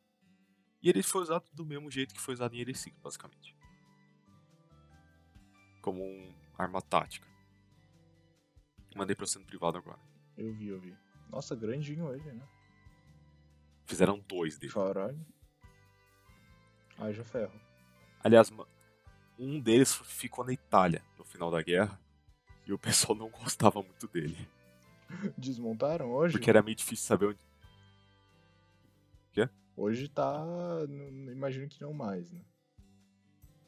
E 0.82 0.90
ele 0.90 1.04
foi 1.04 1.22
usado 1.22 1.50
do 1.52 1.66
mesmo 1.66 1.92
jeito 1.92 2.14
que 2.14 2.22
foi 2.22 2.36
usado 2.36 2.56
em 2.56 2.60
Heresy, 2.60 2.92
basicamente. 3.02 3.58
Como 5.82 6.02
uma 6.02 6.34
arma 6.58 6.82
tática. 6.82 7.28
Mandei 8.96 9.16
pra 9.16 9.26
você 9.26 9.40
no 9.40 9.46
privado 9.46 9.78
agora. 9.78 10.00
Eu 10.38 10.54
vi, 10.54 10.68
eu 10.68 10.80
vi. 10.80 10.96
Nossa, 11.30 11.56
grandinho 11.56 12.14
ele, 12.14 12.32
né? 12.32 12.48
Fizeram 13.86 14.20
dois 14.20 14.58
dele. 14.58 14.72
Caralho. 14.72 15.26
Haja 16.98 17.26
ferro. 17.26 17.60
Aliás, 18.24 18.52
um 19.38 19.60
deles 19.60 19.94
ficou 19.94 20.46
na 20.46 20.54
Itália 20.54 21.04
no 21.18 21.26
final 21.26 21.50
da 21.50 21.62
guerra. 21.62 22.00
E 22.70 22.74
o 22.74 22.78
pessoal 22.78 23.18
não 23.18 23.30
gostava 23.30 23.82
muito 23.82 24.08
dele. 24.08 24.48
Desmontaram 25.36 26.12
hoje? 26.12 26.34
Porque 26.34 26.52
era 26.52 26.62
meio 26.62 26.76
difícil 26.76 27.08
saber 27.08 27.26
onde. 27.30 27.40
Hoje 29.76 30.08
tá. 30.10 30.46
não- 30.88 31.32
imagino 31.32 31.68
que 31.68 31.82
não 31.82 31.94
mais, 31.94 32.32
né? 32.32 32.42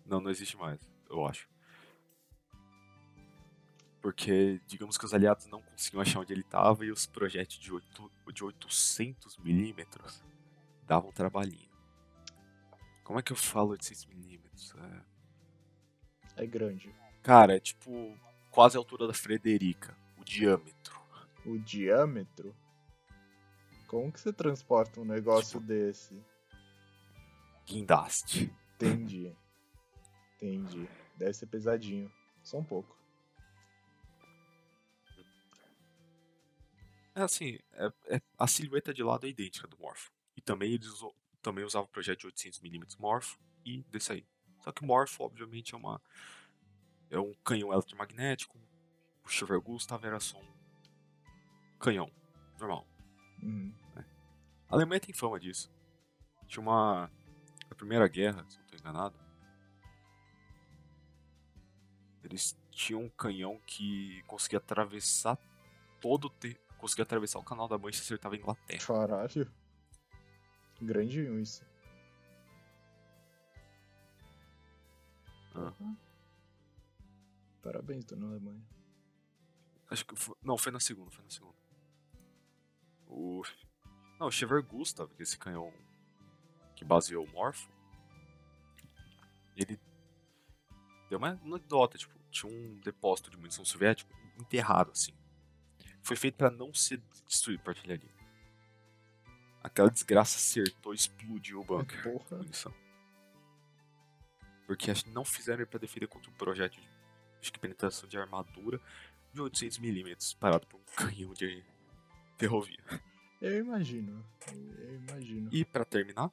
Não, 0.05 0.19
não 0.19 0.29
existe 0.29 0.55
mais, 0.57 0.79
eu 1.09 1.25
acho. 1.25 1.49
Porque, 4.01 4.61
digamos 4.67 4.97
que 4.97 5.05
os 5.05 5.13
aliados 5.13 5.47
não 5.47 5.61
conseguiam 5.61 6.01
achar 6.01 6.19
onde 6.19 6.33
ele 6.33 6.41
estava 6.41 6.85
e 6.85 6.91
os 6.91 7.07
projéteis 7.07 7.59
de, 7.59 7.73
8, 7.73 8.11
de 8.33 8.43
800 8.43 9.37
milímetros 9.37 10.21
davam 10.85 11.11
trabalhinho. 11.11 11.71
Como 13.03 13.17
é 13.17 13.23
que 13.23 13.31
eu 13.31 13.37
falo 13.37 13.69
800 13.69 14.05
milímetros? 14.07 14.75
É... 16.35 16.43
É 16.43 16.45
grande. 16.45 16.93
Cara, 17.23 17.55
é 17.55 17.59
tipo 17.59 18.15
quase 18.51 18.77
a 18.77 18.79
altura 18.79 19.07
da 19.07 19.13
Frederica, 19.13 19.97
o 20.19 20.23
diâmetro. 20.23 20.99
O 21.45 21.57
diâmetro? 21.57 22.55
Como 23.87 24.11
que 24.11 24.19
você 24.19 24.31
transporta 24.31 24.99
um 25.01 25.05
negócio 25.05 25.59
Tipo- 25.59 25.67
desse? 25.73 26.21
Guindaste. 27.65 28.53
Entendi. 28.75 29.35
Entendi. 30.35 30.87
Deve 31.17 31.33
ser 31.33 31.47
pesadinho. 31.47 32.11
Só 32.43 32.57
um 32.57 32.63
pouco. 32.63 32.97
É 37.13 37.21
assim, 37.21 37.59
é- 37.73 38.15
é- 38.15 38.21
a 38.37 38.47
silhueta 38.47 38.93
de 38.93 39.03
lado 39.03 39.25
é 39.25 39.29
idêntica 39.29 39.67
do 39.67 39.77
Morpho. 39.77 40.11
E 40.35 40.41
também 40.41 40.73
eles 40.73 40.89
também 41.41 41.63
usavam 41.65 41.85
o 41.87 41.91
projeto 41.91 42.19
de 42.21 42.27
800mm 42.27 42.97
Morpho 42.99 43.37
e 43.65 43.83
desse 43.89 44.13
aí. 44.13 44.25
Só 44.61 44.71
que 44.71 44.81
o 44.81 44.85
Morpho, 44.85 45.23
obviamente, 45.23 45.73
é 45.73 45.77
uma 45.77 46.01
é 47.11 47.19
um 47.19 47.33
canhão 47.43 47.71
eletromagnético. 47.71 48.57
O 49.23 49.29
Chauver 49.29 49.61
Gustav 49.61 50.03
era 50.03 50.19
só 50.19 50.39
um 50.39 50.51
canhão 51.77 52.09
normal. 52.57 52.87
Uhum. 53.43 53.75
A 53.95 54.75
Alemanha 54.75 55.01
tem 55.01 55.13
fama 55.13 55.39
disso. 55.39 55.69
Tinha 56.47 56.61
uma 56.61 57.11
a 57.69 57.75
Primeira 57.75 58.07
Guerra, 58.07 58.45
se 58.47 58.57
não 58.57 58.65
estou 58.65 58.79
enganado. 58.79 59.19
Eles 62.23 62.57
tinham 62.71 63.01
um 63.01 63.09
canhão 63.09 63.59
que 63.65 64.23
conseguia 64.23 64.59
atravessar 64.59 65.37
todo 65.99 66.25
o 66.25 66.29
te... 66.29 66.57
conseguia 66.77 67.03
atravessar 67.03 67.39
o 67.39 67.43
canal 67.43 67.67
da 67.67 67.77
Mancha 67.77 67.99
e 67.99 68.01
acertava 68.01 68.35
a 68.35 68.37
Inglaterra. 68.37 68.85
Caralho. 68.85 69.51
Grandinho 70.81 71.39
isso. 71.39 71.65
Ah. 75.53 75.71
Porra. 75.71 76.10
Parabéns, 77.61 78.05
dona 78.05 78.27
Alemanha. 78.27 78.63
Acho 79.89 80.05
que 80.05 80.15
foi... 80.15 80.35
Não, 80.43 80.57
foi 80.57 80.71
na 80.71 80.79
segunda, 80.79 81.11
foi 81.11 81.23
na 81.23 81.29
segunda. 81.29 81.55
O. 83.07 83.43
Não, 84.19 84.27
o 84.27 84.31
Chever 84.31 84.63
Gustav, 84.63 85.09
que 85.13 85.21
é 85.21 85.23
esse 85.23 85.37
canhão 85.37 85.71
que 86.75 86.85
baseou 86.85 87.25
o 87.25 87.31
Morpho. 87.31 87.69
Ele. 89.55 89.79
Deu 91.09 91.17
uma 91.17 91.31
anedota, 91.31 91.97
tipo, 91.97 92.17
tinha 92.31 92.51
um 92.51 92.79
depósito 92.79 93.29
de 93.29 93.37
munição 93.37 93.65
soviético 93.65 94.11
enterrado, 94.39 94.91
assim. 94.91 95.13
Foi 96.01 96.15
feito 96.15 96.35
pra 96.35 96.49
não 96.49 96.73
ser 96.73 97.01
destruído 97.27 97.61
por 97.61 97.71
artilharia. 97.71 98.09
Aquela 99.61 99.91
desgraça 99.91 100.37
acertou 100.37 100.93
e 100.93 100.95
explodiu 100.95 101.59
o 101.59 101.63
bunker. 101.65 102.01
Porra. 102.01 102.37
munição. 102.37 102.73
Porque 104.65 104.89
acho 104.89 105.03
que 105.03 105.11
não 105.11 105.25
fizeram 105.25 105.59
ele 105.59 105.69
pra 105.69 105.79
defender 105.79 106.07
contra 106.07 106.31
um 106.31 106.33
projeto 106.33 106.79
de 106.79 106.87
acho 107.41 107.51
que 107.51 107.59
penetração 107.59 108.07
de 108.07 108.17
armadura 108.17 108.79
de 109.33 109.41
800mm 109.41 110.37
parado 110.37 110.67
por 110.67 110.79
um 110.79 110.83
canhão 110.95 111.33
de 111.33 111.63
ferrovia. 112.37 112.83
Eu 113.41 113.59
imagino. 113.59 114.23
Eu 114.77 114.95
imagino. 114.95 115.49
E 115.51 115.65
pra 115.65 115.83
terminar, 115.83 116.31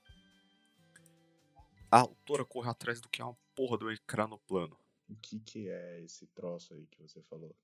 a 1.91 2.01
autora 2.01 2.45
corre 2.45 2.69
atrás 2.69 3.01
do 3.01 3.09
que 3.09 3.23
é 3.23 3.25
uma 3.25 3.37
porra 3.55 3.79
do 3.79 3.91
ecranoplano. 3.91 4.79
O 5.09 5.17
que 5.17 5.41
que 5.41 5.69
é 5.69 6.03
esse 6.03 6.27
troço 6.27 6.75
aí 6.75 6.87
que 6.87 7.01
você 7.01 7.23
falou? 7.23 7.55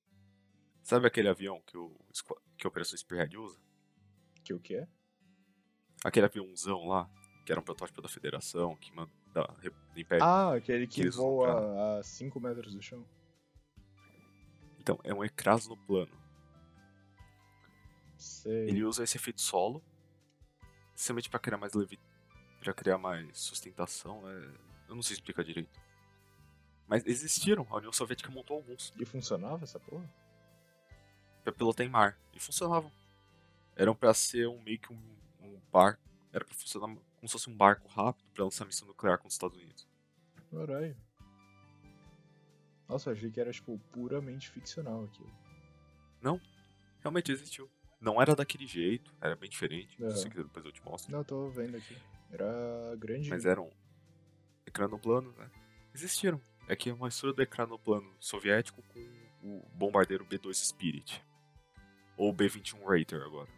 Sabe 0.82 1.06
aquele 1.06 1.28
avião 1.28 1.62
que, 1.66 1.76
o, 1.76 1.94
que 2.56 2.66
a 2.66 2.68
Operação 2.68 2.96
Spearhead 2.96 3.36
usa? 3.36 3.58
Que 4.42 4.54
o 4.54 4.60
que 4.60 4.76
é? 4.76 4.88
Aquele 6.02 6.26
aviãozão 6.26 6.86
lá, 6.86 7.10
que 7.44 7.52
era 7.52 7.60
um 7.60 7.64
protótipo 7.64 8.00
da 8.00 8.08
Federação, 8.08 8.76
que 8.76 8.94
manda 8.94 9.10
da, 9.32 9.54
Império. 9.96 10.24
Ah, 10.24 10.54
aquele 10.54 10.86
que 10.86 11.02
que 11.02 11.10
voa 11.10 11.98
a 11.98 12.02
5 12.02 12.38
metros 12.40 12.74
do 12.74 12.82
chão. 12.82 13.04
Então, 14.84 15.00
é 15.02 15.14
um 15.14 15.24
ecranoplano. 15.24 16.12
Sei. 18.18 18.68
Ele 18.68 18.84
usa 18.84 19.02
esse 19.02 19.16
efeito 19.16 19.40
solo, 19.40 19.82
simplesmente 20.94 21.30
pra 21.30 21.40
criar 21.40 21.56
mais 21.56 21.72
levi... 21.72 21.98
pra 22.60 22.74
criar 22.74 22.98
mais 22.98 23.38
sustentação. 23.38 24.28
é, 24.28 24.54
Eu 24.86 24.94
não 24.94 25.02
sei 25.02 25.14
explicar 25.14 25.42
direito. 25.42 25.80
Mas 26.86 27.02
existiram, 27.06 27.66
a 27.70 27.76
União 27.78 27.94
Soviética 27.94 28.30
montou 28.30 28.58
alguns. 28.58 28.92
E 29.00 29.06
funcionava 29.06 29.64
essa 29.64 29.80
porra? 29.80 30.06
pra 31.42 31.50
pilotar 31.52 31.86
em 31.86 31.88
mar. 31.88 32.18
E 32.34 32.38
funcionavam. 32.38 32.92
Eram 33.76 33.94
pra 33.94 34.12
ser 34.12 34.46
um 34.48 34.60
meio 34.62 34.78
que 34.78 34.92
um, 34.92 35.16
um 35.40 35.58
barco. 35.72 36.02
Era 36.30 36.44
pra 36.44 36.54
funcionar 36.54 36.88
como 36.88 37.26
se 37.26 37.32
fosse 37.32 37.48
um 37.48 37.56
barco 37.56 37.88
rápido 37.88 38.26
pra 38.34 38.44
lançar 38.44 38.66
missão 38.66 38.86
nuclear 38.86 39.16
contra 39.16 39.28
os 39.28 39.34
Estados 39.34 39.56
Unidos. 39.56 39.88
Caralho. 40.50 40.94
Nossa, 42.88 43.10
eu 43.10 43.14
achei 43.14 43.30
que 43.30 43.40
era, 43.40 43.50
tipo, 43.50 43.78
puramente 43.92 44.50
ficcional 44.50 45.04
aquilo. 45.04 45.32
Realmente 47.00 47.30
existiu. 47.30 47.70
Não 48.00 48.20
era 48.20 48.34
daquele 48.34 48.66
jeito, 48.66 49.14
era 49.20 49.36
bem 49.36 49.48
diferente. 49.48 50.02
Aham. 50.02 50.16
Se 50.16 50.28
quiser 50.28 50.44
depois 50.44 50.64
eu 50.64 50.72
te 50.72 50.82
mostro. 50.82 51.12
Não, 51.12 51.22
tô 51.22 51.50
vendo 51.50 51.76
aqui. 51.76 51.96
Era 52.30 52.96
grande. 52.96 53.28
Mas 53.28 53.44
eram 53.44 53.70
ecranoplanos, 54.66 55.36
né? 55.36 55.50
Existiram. 55.94 56.40
É 56.66 56.74
que 56.74 56.88
é 56.88 56.94
uma 56.94 57.04
mistura 57.04 57.34
do 57.34 57.42
ecranoplano 57.42 58.10
soviético 58.18 58.82
com 58.84 59.00
o 59.42 59.68
bombardeiro 59.74 60.24
B-2 60.24 60.54
Spirit. 60.54 61.22
Ou 62.16 62.32
B-21 62.32 62.82
Raider 62.84 63.22
agora. 63.22 63.50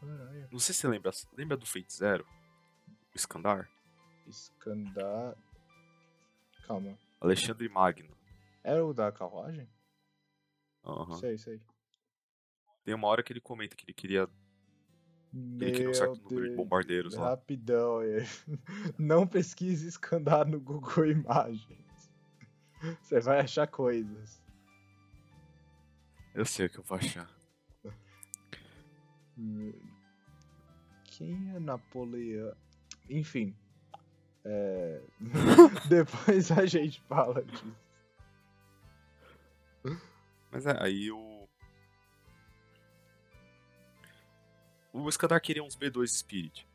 Caralho. 0.00 0.48
Não 0.50 0.58
sei 0.58 0.74
se 0.74 0.80
você 0.80 0.88
lembra. 0.88 1.12
Lembra 1.36 1.56
do 1.56 1.64
Fate 1.64 1.92
Zero? 1.92 2.26
O 3.14 3.16
Iskandar? 3.16 3.70
Escandar. 4.26 5.36
Calma. 6.66 6.98
Alexandre 7.20 7.68
Magno. 7.68 8.16
Era 8.62 8.84
o 8.84 8.92
da 8.92 9.12
carruagem? 9.12 9.68
Aham. 10.84 11.16
Sei, 11.16 11.38
sei. 11.38 11.60
Tem 12.84 12.94
uma 12.94 13.06
hora 13.08 13.22
que 13.22 13.32
ele 13.32 13.40
comenta 13.40 13.76
que 13.76 13.84
ele 13.84 13.94
queria 13.94 14.28
Ele 15.32 15.72
cria 15.72 15.90
um 15.90 15.94
certo 15.94 16.22
número 16.22 16.50
de 16.50 16.56
bombardeiros 16.56 17.14
lá. 17.14 17.30
Rapidão, 17.30 18.02
é. 18.02 18.24
não 18.98 19.26
pesquise 19.26 19.86
escandar 19.86 20.46
no 20.46 20.60
Google 20.60 21.06
Imagens. 21.06 22.10
Você 23.02 23.20
vai 23.20 23.40
achar 23.40 23.66
coisas. 23.66 24.42
Eu 26.34 26.44
sei 26.44 26.66
o 26.66 26.70
que 26.70 26.78
eu 26.78 26.84
vou 26.84 26.98
achar. 26.98 27.28
Quem 31.04 31.50
é 31.54 31.58
Napoleão? 31.58 32.54
Enfim. 33.08 33.56
É... 34.48 35.00
Depois 35.88 36.52
a 36.52 36.64
gente 36.66 37.00
fala 37.08 37.42
disso. 37.42 37.76
Mas 40.52 40.64
é, 40.66 40.76
aí 40.80 41.10
o. 41.10 41.48
O 44.92 45.08
Escadar 45.08 45.40
queria 45.40 45.62
uns 45.62 45.76
B2 45.76 46.06
Spirit. 46.08 46.66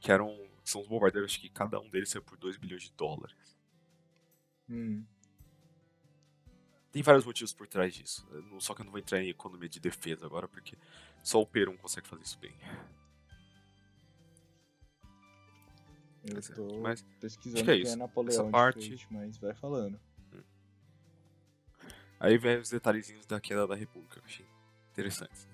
Que 0.00 0.10
eram. 0.10 0.36
São 0.64 0.80
os 0.80 0.88
bombardeiros 0.88 1.36
que 1.36 1.48
cada 1.48 1.80
um 1.80 1.88
deles 1.88 2.10
saiu 2.10 2.22
por 2.22 2.36
2 2.36 2.56
bilhões 2.56 2.82
de 2.82 2.92
dólares. 2.92 3.58
Hum. 4.68 5.04
Tem 6.92 7.02
vários 7.02 7.24
motivos 7.24 7.52
por 7.52 7.68
trás 7.68 7.94
disso. 7.94 8.26
Só 8.58 8.74
que 8.74 8.82
eu 8.82 8.84
não 8.84 8.92
vou 8.92 9.00
entrar 9.00 9.22
em 9.22 9.28
economia 9.28 9.68
de 9.68 9.78
defesa 9.78 10.26
agora, 10.26 10.48
porque 10.48 10.76
só 11.22 11.40
o 11.40 11.46
Perum 11.46 11.76
consegue 11.76 12.08
fazer 12.08 12.22
isso 12.22 12.38
bem. 12.38 12.54
Eu 16.24 16.34
Mas 16.34 16.50
é, 16.50 16.54
tô 16.54 16.80
mas 16.80 17.02
pesquisando 17.18 17.64
que 17.64 17.70
é 17.70 17.74
quem 17.74 17.82
isso. 17.82 17.92
é 17.94 17.96
Napoleão 17.96 18.30
Essa 18.42 18.50
parte- 18.50 19.06
mas 19.10 19.38
vai 19.38 19.54
falando. 19.54 19.98
Aí 22.18 22.36
vem 22.36 22.58
os 22.58 22.68
detalhezinhos 22.68 23.24
da 23.24 23.40
queda 23.40 23.66
da 23.66 23.74
República, 23.74 24.16
que 24.16 24.20
eu 24.20 24.24
achei 24.26 24.46
interessantes. 24.92 25.48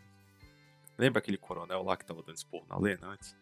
Lembra 0.98 1.20
aquele 1.20 1.36
coronel 1.38 1.82
lá 1.84 1.96
que 1.96 2.04
tava 2.04 2.22
dando 2.22 2.36
esporro 2.36 2.66
na 2.68 2.76
Lena 2.76 3.06
antes? 3.08 3.36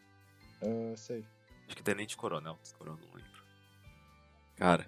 Ah, 0.60 0.94
sei. 0.96 1.24
Acho 1.66 1.76
que 1.76 1.80
é 1.80 1.84
tenente 1.84 2.16
coronel, 2.18 2.58
coronel 2.76 3.00
não 3.02 3.14
lembro. 3.14 3.42
Cara, 4.56 4.86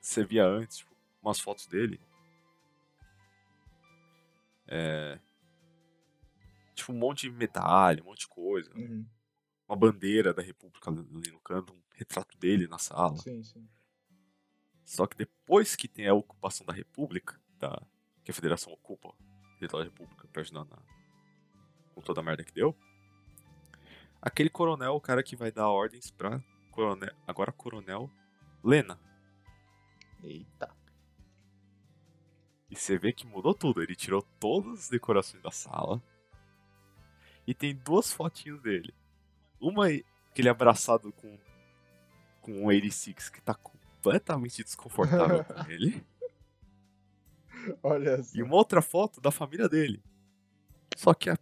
você 0.00 0.24
via 0.24 0.44
antes, 0.44 0.78
tipo, 0.78 0.92
umas 1.22 1.38
fotos 1.38 1.66
dele. 1.68 2.00
É. 4.66 5.20
Tipo, 6.74 6.92
um 6.92 6.96
monte 6.96 7.30
de 7.30 7.30
medalha, 7.30 8.02
um 8.02 8.06
monte 8.06 8.20
de 8.20 8.28
coisa. 8.28 8.74
Uhum. 8.74 9.06
Uma 9.68 9.76
bandeira 9.76 10.32
da 10.32 10.42
República 10.42 10.90
ali 10.90 11.30
no 11.30 11.40
canto, 11.40 11.74
um 11.74 11.82
retrato 11.92 12.36
dele 12.38 12.66
na 12.66 12.78
sala. 12.78 13.16
Sim, 13.18 13.42
sim. 13.42 13.68
Só 14.84 15.06
que 15.06 15.16
depois 15.16 15.76
que 15.76 15.86
tem 15.86 16.08
a 16.08 16.14
ocupação 16.14 16.64
da 16.66 16.72
República, 16.72 17.38
da, 17.58 17.82
que 18.24 18.30
a 18.30 18.34
Federação 18.34 18.72
ocupa 18.72 19.08
o 19.08 19.58
território 19.58 19.84
da 19.86 19.92
República 19.92 20.26
pra 20.28 20.40
ajudar 20.40 20.64
na, 20.64 20.78
com 21.94 22.00
toda 22.00 22.20
a 22.20 22.24
merda 22.24 22.42
que 22.42 22.52
deu, 22.52 22.74
aquele 24.22 24.48
coronel, 24.48 24.94
o 24.94 25.00
cara 25.00 25.22
que 25.22 25.36
vai 25.36 25.52
dar 25.52 25.68
ordens 25.68 26.10
pra 26.10 26.42
coronel, 26.72 27.14
agora 27.26 27.52
coronel 27.52 28.10
Lena. 28.62 28.98
Eita. 30.22 30.74
E 32.70 32.76
você 32.76 32.98
vê 32.98 33.12
que 33.12 33.26
mudou 33.26 33.54
tudo. 33.54 33.82
Ele 33.82 33.94
tirou 33.94 34.22
todas 34.38 34.80
as 34.80 34.88
decorações 34.88 35.42
da 35.42 35.50
sala. 35.50 36.02
E 37.46 37.54
tem 37.54 37.74
duas 37.74 38.12
fotinhas 38.12 38.60
dele. 38.60 38.94
Uma 39.60 39.86
aí, 39.86 40.04
aquele 40.30 40.48
abraçado 40.48 41.12
com, 41.12 41.38
com 42.40 42.52
um 42.52 42.66
86 42.66 43.28
que 43.30 43.40
tá 43.42 43.54
completamente 43.54 44.62
desconfortável 44.62 45.44
com 45.44 45.54
ele. 45.70 46.04
Olha 47.82 48.22
só. 48.22 48.36
E 48.38 48.42
uma 48.42 48.54
outra 48.56 48.80
foto 48.80 49.20
da 49.20 49.30
família 49.30 49.68
dele. 49.68 50.02
Só 50.96 51.12
que 51.14 51.28
a 51.30 51.36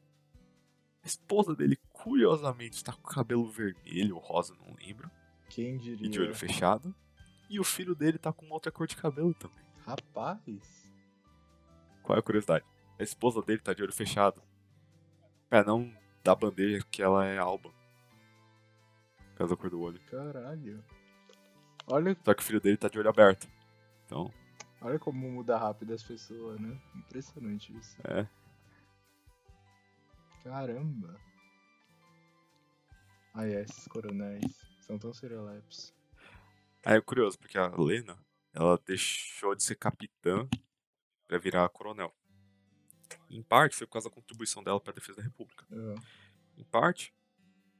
esposa 1.05 1.55
dele, 1.55 1.77
curiosamente, 1.93 2.83
tá 2.83 2.93
com 2.93 3.01
o 3.09 3.13
cabelo 3.15 3.49
vermelho 3.49 4.17
ou 4.17 4.21
rosa, 4.23 4.55
não 4.55 4.75
lembro. 4.75 5.11
Quem 5.49 5.77
E 5.77 5.79
diria? 5.79 6.09
de 6.11 6.21
olho 6.21 6.35
fechado. 6.35 6.95
E 7.49 7.61
o 7.61 7.65
filho 7.65 7.95
dele 7.95 8.19
tá 8.19 8.33
com 8.33 8.49
outra 8.51 8.73
cor 8.73 8.87
de 8.89 8.97
cabelo 8.97 9.33
também. 9.35 9.65
Rapaz. 9.87 10.91
Qual 12.03 12.17
é 12.17 12.19
a 12.19 12.23
curiosidade? 12.23 12.65
A 12.99 13.03
esposa 13.03 13.41
dele 13.43 13.61
tá 13.61 13.73
de 13.73 13.83
olho 13.83 13.93
fechado. 13.93 14.43
Pra 15.49 15.63
não 15.63 15.93
dar 16.25 16.35
bandeja 16.35 16.85
que 16.91 17.01
ela 17.03 17.25
é 17.25 17.39
alba. 17.39 17.71
Causa 19.37 19.55
da 19.55 19.61
cor 19.61 19.71
do 19.71 19.81
olho. 19.81 20.01
Caralho. 20.11 20.83
Olha, 21.87 22.17
Só 22.25 22.35
que 22.35 22.43
o 22.43 22.45
filho 22.45 22.61
dele 22.61 22.77
tá 22.77 22.89
de 22.89 22.99
olho 22.99 23.09
aberto. 23.09 23.49
Então, 24.05 24.33
olha 24.81 24.99
como 24.99 25.31
muda 25.31 25.57
rápido 25.59 25.93
as 25.95 26.03
pessoas, 26.03 26.59
né? 26.61 26.81
Impressionante 26.95 27.77
isso. 27.77 27.97
é. 28.09 28.27
Caramba. 30.43 31.21
Ah, 33.35 33.47
é, 33.47 33.63
esses 33.63 33.87
coronéis 33.89 34.57
são 34.81 34.99
tão 34.99 35.13
serelepes. 35.13 35.95
Aí 36.85 36.97
é 36.97 37.01
curioso, 37.01 37.39
porque 37.39 37.59
a 37.59 37.67
Lena, 37.77 38.17
ela 38.55 38.79
deixou 38.87 39.55
de 39.55 39.63
ser 39.63 39.75
capitã 39.77 40.49
pra 41.27 41.37
virar 41.39 41.69
coronel. 41.69 42.15
Em 43.29 43.43
parte 43.43 43.77
foi 43.77 43.87
por 43.87 43.95
causa 43.95 44.09
da 44.09 44.15
contribuição 44.15 44.63
dela 44.63 44.81
pra 44.81 44.93
defesa 44.93 45.19
da 45.19 45.25
República. 45.25 45.67
Ah, 45.71 45.95
Em 46.57 46.65
parte 46.65 47.13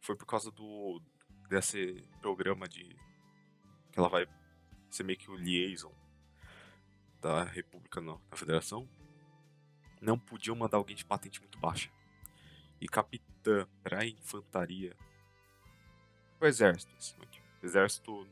foi 0.01 0.17
por 0.17 0.27
causa 0.27 0.51
do 0.51 1.01
desse 1.49 2.03
programa 2.21 2.69
de 2.69 2.85
que 3.93 3.99
ela 3.99 4.09
vai 4.09 4.27
ser 4.91 5.05
meio 5.05 5.19
que 5.19 5.31
o 5.31 5.37
liaison 5.37 5.93
da 7.21 7.45
República 7.45 8.01
não, 8.01 8.21
da 8.31 8.37
Federação. 8.37 8.89
Não 10.01 10.19
podiam 10.19 10.55
mandar 10.55 10.77
alguém 10.77 10.95
de 10.95 11.05
patente 11.05 11.41
muito 11.41 11.59
baixa. 11.59 11.91
E 12.81 12.87
capitã 12.87 13.67
pra 13.83 14.05
infantaria 14.05 14.97
o 16.39 16.45
exército, 16.45 16.95
assim, 16.97 17.17
exército 17.63 18.29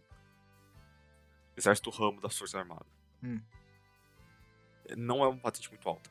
exército 1.57 1.91
ramo 1.91 2.20
das 2.20 2.36
forças 2.36 2.55
armadas. 2.55 2.86
Hum. 3.23 3.41
Não 4.97 5.24
é 5.24 5.28
uma 5.28 5.41
patente 5.41 5.70
muito 5.70 5.89
alta. 5.89 6.11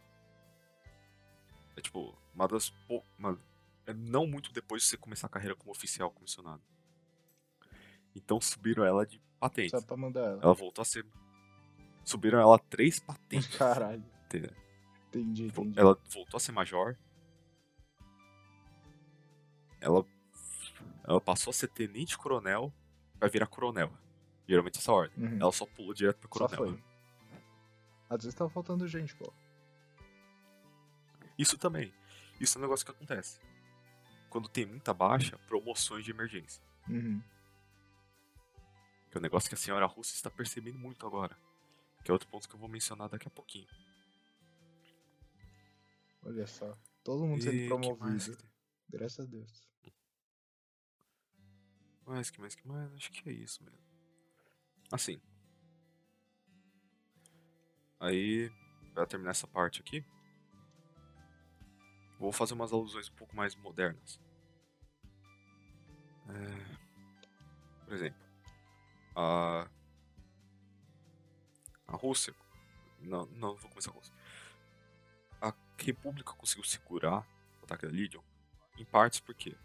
É 1.75 1.81
tipo, 1.81 2.17
uma 2.33 2.47
das 2.47 2.73
uma, 3.17 3.39
é 3.85 3.93
não 3.93 4.25
muito 4.25 4.51
depois 4.51 4.81
de 4.81 4.89
você 4.89 4.97
começar 4.97 5.27
a 5.27 5.29
carreira 5.29 5.55
como 5.55 5.71
oficial 5.71 6.09
comissionado. 6.09 6.63
Então 8.15 8.39
subiram 8.39 8.83
ela 8.85 9.05
de 9.05 9.19
patente. 9.39 9.71
só 9.71 9.81
pra 9.81 9.97
mandar 9.97 10.21
ela. 10.21 10.39
Ela 10.43 10.53
voltou 10.53 10.81
a 10.81 10.85
ser. 10.85 11.05
Subiram 12.03 12.39
ela 12.39 12.57
três 12.59 12.99
patentes. 12.99 13.47
Caralho. 13.57 14.03
entendeu? 14.25 14.51
Entendi, 15.09 15.45
entendi. 15.45 15.79
Ela 15.79 15.97
voltou 16.11 16.37
a 16.37 16.39
ser 16.39 16.51
major. 16.51 16.97
Ela. 19.81 20.05
Ela 21.05 21.19
passou 21.19 21.51
a 21.51 21.53
ser 21.53 21.67
tenente 21.67 22.17
coronel. 22.17 22.73
Vai 23.19 23.29
virar 23.29 23.47
coronel. 23.47 23.91
Geralmente 24.47 24.77
essa 24.79 24.91
ordem. 24.91 25.17
Uhum. 25.23 25.37
Ela 25.39 25.51
só 25.51 25.65
pulou 25.65 25.93
direto 25.93 26.17
pra 26.27 26.29
Só 26.37 26.47
coronel. 26.47 26.77
foi. 26.77 26.83
Às 28.09 28.23
vezes 28.23 28.35
tava 28.37 28.49
faltando 28.49 28.87
gente, 28.87 29.15
pô. 29.15 29.31
Isso 31.37 31.57
também. 31.57 31.93
Isso 32.39 32.57
é 32.57 32.59
um 32.59 32.61
negócio 32.61 32.85
que 32.85 32.91
acontece. 32.91 33.39
Quando 34.29 34.47
tem 34.49 34.65
muita 34.65 34.93
baixa, 34.93 35.37
promoções 35.47 36.03
de 36.05 36.11
emergência. 36.11 36.61
Uhum. 36.89 37.21
Que 39.13 39.17
é 39.17 39.19
um 39.19 39.21
negócio 39.21 39.47
que 39.47 39.53
a 39.53 39.57
senhora 39.59 39.85
russa 39.85 40.15
está 40.15 40.27
percebendo 40.27 40.79
muito 40.79 41.05
agora. 41.05 41.37
Que 42.03 42.09
é 42.09 42.11
outro 42.11 42.27
ponto 42.27 42.49
que 42.49 42.55
eu 42.55 42.59
vou 42.59 42.67
mencionar 42.67 43.07
daqui 43.07 43.27
a 43.27 43.29
pouquinho. 43.29 43.67
Olha 46.23 46.47
só. 46.47 46.75
Todo 47.03 47.23
mundo 47.23 47.43
sendo 47.43 47.53
E 47.53 47.69
mais 47.69 47.69
promovido. 47.69 48.37
Graças 48.89 49.19
a 49.19 49.29
Deus. 49.29 49.69
Mais, 52.07 52.31
que 52.31 52.41
mais, 52.41 52.55
que 52.55 52.67
mais? 52.67 52.91
Acho 52.95 53.11
que 53.11 53.29
é 53.29 53.33
isso 53.33 53.63
mesmo. 53.63 53.77
Assim. 54.91 55.21
Aí, 57.99 58.51
pra 58.95 59.05
terminar 59.05 59.29
essa 59.29 59.45
parte 59.45 59.79
aqui, 59.79 60.03
vou 62.17 62.31
fazer 62.31 62.55
umas 62.55 62.73
alusões 62.73 63.09
um 63.09 63.15
pouco 63.15 63.35
mais 63.35 63.53
modernas. 63.53 64.19
É, 66.29 67.85
por 67.85 67.93
exemplo, 67.93 68.22
a, 69.15 69.67
a 71.87 71.95
Rússia. 71.95 72.33
Não, 72.99 73.25
não 73.27 73.55
vou 73.55 73.69
começar 73.69 73.91
com 73.91 73.97
a 73.97 74.01
Rússia. 74.01 74.15
A 75.41 75.53
República 75.77 76.33
conseguiu 76.33 76.63
segurar 76.63 77.27
o 77.61 77.65
ataque 77.65 77.85
da 77.85 77.91
Legion 77.91 78.21
em 78.77 78.85
partes 78.85 79.19
porque 79.19 79.55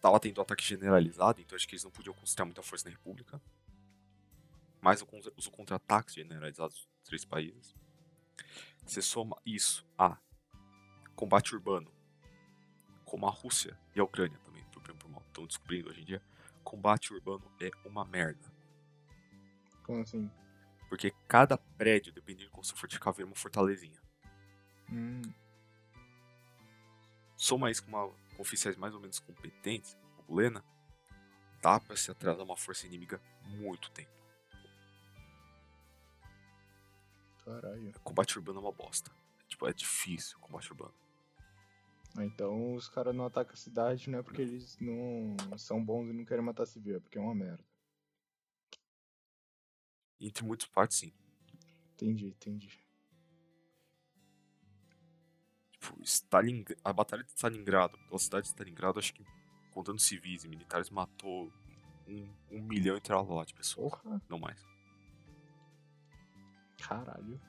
tava 0.00 0.18
tendo 0.20 0.40
ataque 0.40 0.64
generalizado, 0.64 1.40
então 1.40 1.56
acho 1.56 1.66
que 1.68 1.74
eles 1.74 1.84
não 1.84 1.90
podiam 1.90 2.14
concentrar 2.14 2.46
muita 2.46 2.62
força 2.62 2.88
na 2.88 2.94
República. 2.94 3.40
Con- 5.06 5.20
os 5.36 5.46
contra-ataques 5.48 6.14
generalizados 6.14 6.74
dos 6.76 7.04
três 7.04 7.24
países. 7.24 7.74
Você 8.86 9.02
soma 9.02 9.36
isso 9.44 9.86
a 9.98 10.16
combate 11.14 11.54
urbano, 11.54 11.92
como 13.04 13.26
a 13.26 13.30
Rússia 13.30 13.78
e 13.94 14.00
a 14.00 14.04
Ucrânia 14.04 14.38
também, 14.38 14.64
por 14.70 14.80
bem 14.82 14.92
ou 14.92 14.96
por 14.96 15.10
mal, 15.10 15.22
estão 15.26 15.46
descobrindo 15.46 15.90
hoje 15.90 16.00
em 16.00 16.04
dia. 16.04 16.22
Combate 16.70 17.12
urbano 17.12 17.42
é 17.60 17.68
uma 17.84 18.04
merda. 18.04 18.48
Como 19.82 20.02
assim? 20.02 20.30
Porque 20.88 21.12
cada 21.26 21.58
prédio, 21.58 22.12
dependendo 22.12 22.44
de 22.44 22.50
como 22.50 22.62
você 22.62 22.76
fortificar, 22.76 23.12
vira 23.12 23.26
uma 23.26 23.34
fortalezinha. 23.34 24.00
Hum. 24.88 25.20
soma 27.36 27.72
isso 27.72 27.82
com, 27.82 27.88
uma, 27.88 28.06
com 28.08 28.40
oficiais 28.42 28.76
mais 28.76 28.94
ou 28.94 29.00
menos 29.00 29.18
competentes, 29.18 29.98
como 30.14 30.38
Lena, 30.38 30.64
dá 31.60 31.80
pra 31.80 31.96
se 31.96 32.08
atrasar 32.08 32.44
uma 32.44 32.56
força 32.56 32.86
inimiga 32.86 33.20
muito 33.46 33.90
tempo. 33.90 34.12
Caralho. 37.44 37.92
Combate 38.04 38.38
urbano 38.38 38.60
é 38.60 38.62
uma 38.62 38.72
bosta. 38.72 39.10
Tipo, 39.48 39.66
é 39.66 39.72
difícil 39.72 40.38
o 40.38 40.40
combate 40.40 40.70
urbano. 40.70 40.94
Então 42.18 42.74
os 42.74 42.88
caras 42.88 43.14
não 43.14 43.24
atacam 43.24 43.54
a 43.54 43.56
cidade 43.56 44.10
não 44.10 44.18
é 44.18 44.22
porque 44.22 44.42
eles 44.42 44.76
não 44.80 45.36
são 45.56 45.84
bons 45.84 46.08
e 46.08 46.12
não 46.12 46.24
querem 46.24 46.44
matar 46.44 46.66
civil, 46.66 46.96
é 46.96 47.00
porque 47.00 47.18
é 47.18 47.20
uma 47.20 47.34
merda. 47.34 47.64
Entre 50.20 50.44
muitas 50.44 50.68
partes, 50.68 50.98
sim. 50.98 51.12
Entendi, 51.94 52.28
entendi. 52.28 52.84
Tipo, 55.72 56.02
Stalin... 56.02 56.64
a 56.84 56.92
batalha 56.92 57.24
de 57.24 57.30
Stalingrado, 57.30 57.98
pela 58.06 58.18
cidade 58.18 58.42
de 58.44 58.48
Stalingrado, 58.48 58.98
acho 58.98 59.14
que, 59.14 59.24
contando 59.72 59.98
civis 59.98 60.44
e 60.44 60.48
militares, 60.48 60.90
matou 60.90 61.50
um, 62.06 62.34
um 62.50 62.62
milhão 62.62 62.96
e 62.96 63.00
tal 63.00 63.26
lá 63.32 63.44
de 63.44 63.54
pessoas. 63.54 63.90
Porra, 63.92 64.20
Não 64.28 64.38
mais. 64.38 64.62
caralho. 66.78 67.40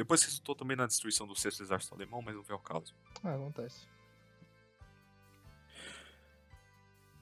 Depois 0.00 0.22
resultou 0.22 0.54
também 0.54 0.74
na 0.74 0.86
destruição 0.86 1.26
do 1.26 1.36
sexto 1.36 1.62
exército 1.62 1.94
alemão, 1.94 2.22
mas 2.22 2.34
não 2.34 2.42
veio 2.42 2.56
ao 2.56 2.62
caso. 2.62 2.96
Ah, 3.22 3.34
acontece. 3.34 3.86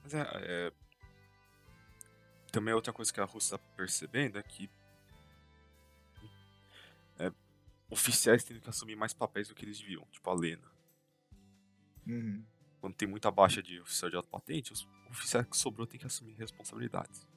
Mas 0.01 0.13
é, 0.13 0.21
é... 0.23 0.73
Também 2.53 2.73
outra 2.73 2.93
coisa 2.93 3.11
que 3.11 3.19
a 3.19 3.25
Rússia 3.25 3.55
está 3.55 3.67
percebendo 3.75 4.39
é 4.39 4.43
que 4.43 4.71
é, 7.17 7.33
oficiais 7.89 8.45
têm 8.45 8.57
que 8.57 8.69
assumir 8.69 8.95
mais 8.95 9.13
papéis 9.13 9.49
do 9.49 9.55
que 9.55 9.65
eles 9.65 9.77
deviam, 9.77 10.05
tipo 10.09 10.29
a 10.29 10.33
Lena. 10.33 10.71
Uhum. 12.07 12.45
Quando 12.79 12.95
tem 12.95 13.09
muita 13.09 13.29
baixa 13.29 13.61
de 13.61 13.81
oficial 13.81 14.09
de 14.09 14.15
alta 14.15 14.29
patente, 14.29 14.71
os 14.71 14.87
oficiais 15.09 15.45
que 15.45 15.57
sobrou 15.57 15.85
têm 15.85 15.99
que 15.99 16.07
assumir 16.07 16.31
responsabilidades. 16.35 17.27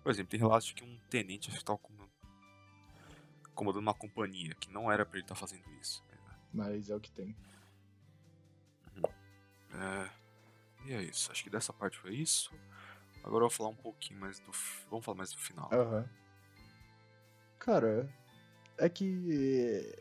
Por 0.00 0.12
exemplo, 0.12 0.30
tem 0.30 0.38
relatos 0.38 0.68
de 0.68 0.74
que 0.74 0.84
um 0.84 0.96
tenente 1.10 1.50
acho 1.50 1.58
que 1.58 1.64
estava 3.52 3.54
comandando 3.54 3.82
uma 3.82 3.94
companhia, 3.94 4.54
que 4.54 4.70
não 4.70 4.90
era 4.90 5.04
para 5.04 5.16
ele 5.16 5.24
estar 5.24 5.34
fazendo 5.34 5.64
isso. 5.80 6.02
Mas 6.52 6.90
é 6.90 6.96
o 6.96 7.00
que 7.00 7.10
tem. 7.10 7.36
É, 9.74 10.10
e 10.86 10.92
é 10.92 11.02
isso. 11.02 11.30
Acho 11.30 11.44
que 11.44 11.50
dessa 11.50 11.72
parte 11.72 11.98
foi 11.98 12.14
isso. 12.14 12.52
Agora 13.24 13.44
eu 13.44 13.48
vou 13.48 13.50
falar 13.50 13.68
um 13.70 13.76
pouquinho 13.76 14.20
mais 14.20 14.38
do. 14.40 14.50
Vamos 14.90 15.04
falar 15.04 15.16
mais 15.16 15.32
do 15.32 15.38
final. 15.38 15.70
Aham. 15.72 16.08
Cara, 17.58 18.12
é 18.76 18.88
que 18.88 19.94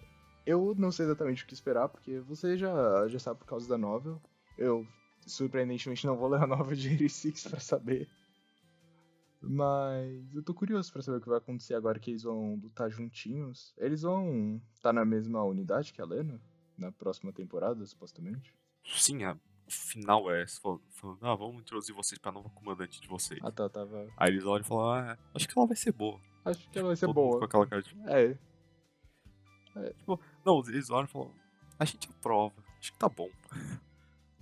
eu 0.45 0.73
não 0.75 0.91
sei 0.91 1.05
exatamente 1.05 1.43
o 1.43 1.47
que 1.47 1.53
esperar, 1.53 1.87
porque 1.87 2.19
você 2.19 2.57
já, 2.57 3.07
já 3.07 3.19
sabe 3.19 3.39
por 3.39 3.45
causa 3.45 3.69
da 3.69 3.77
novel. 3.77 4.19
Eu, 4.57 4.85
surpreendentemente, 5.25 6.05
não 6.05 6.17
vou 6.17 6.27
ler 6.27 6.41
a 6.41 6.47
novel 6.47 6.75
de 6.75 6.89
86 6.89 7.47
pra 7.47 7.59
saber. 7.59 8.09
Mas 9.41 10.34
eu 10.35 10.43
tô 10.43 10.53
curioso 10.53 10.91
pra 10.93 11.01
saber 11.01 11.18
o 11.18 11.22
que 11.22 11.27
vai 11.30 11.39
acontecer 11.39 11.73
agora 11.73 11.99
que 11.99 12.11
eles 12.11 12.23
vão 12.23 12.55
lutar 12.61 12.89
juntinhos. 12.91 13.73
Eles 13.77 14.03
vão 14.03 14.61
estar 14.73 14.93
na 14.93 15.03
mesma 15.03 15.43
unidade 15.43 15.93
que 15.93 16.01
a 16.01 16.05
Lena? 16.05 16.39
Na 16.77 16.91
próxima 16.91 17.34
temporada, 17.34 17.85
supostamente? 17.85 18.55
Sim, 18.85 19.23
a- 19.23 19.38
final 19.68 20.30
é 20.30 20.45
falando, 20.91 21.19
ah, 21.22 21.35
vamos 21.35 21.61
introduzir 21.61 21.95
vocês 21.95 22.19
pra 22.19 22.31
nova 22.31 22.49
comandante 22.49 22.99
de 22.99 23.07
vocês. 23.07 23.39
Ah 23.43 23.51
tá, 23.51 23.69
tava. 23.69 24.07
Aí 24.18 24.30
eles 24.30 24.43
olham 24.45 24.63
e 24.65 24.68
falam, 24.68 24.85
ah, 24.93 25.18
acho 25.34 25.47
que 25.47 25.57
ela 25.57 25.68
vai 25.68 25.77
ser 25.77 25.91
boa. 25.93 26.19
Acho 26.43 26.69
que 26.69 26.77
ela 26.77 26.88
vai 26.89 26.95
ser 26.97 27.05
Todo 27.05 27.15
boa. 27.15 27.39
Com 27.39 27.45
aquela 27.45 27.68
cara 27.68 27.81
de... 27.81 27.95
É, 28.07 28.38
Não, 30.45 30.59
eles 30.68 30.89
olham 30.89 31.05
e 31.05 31.07
falam, 31.07 31.34
a 31.80 31.85
gente 31.85 32.09
aprova, 32.09 32.53
acho 32.80 32.91
que 32.91 32.99
tá 32.99 33.07
bom. 33.07 33.30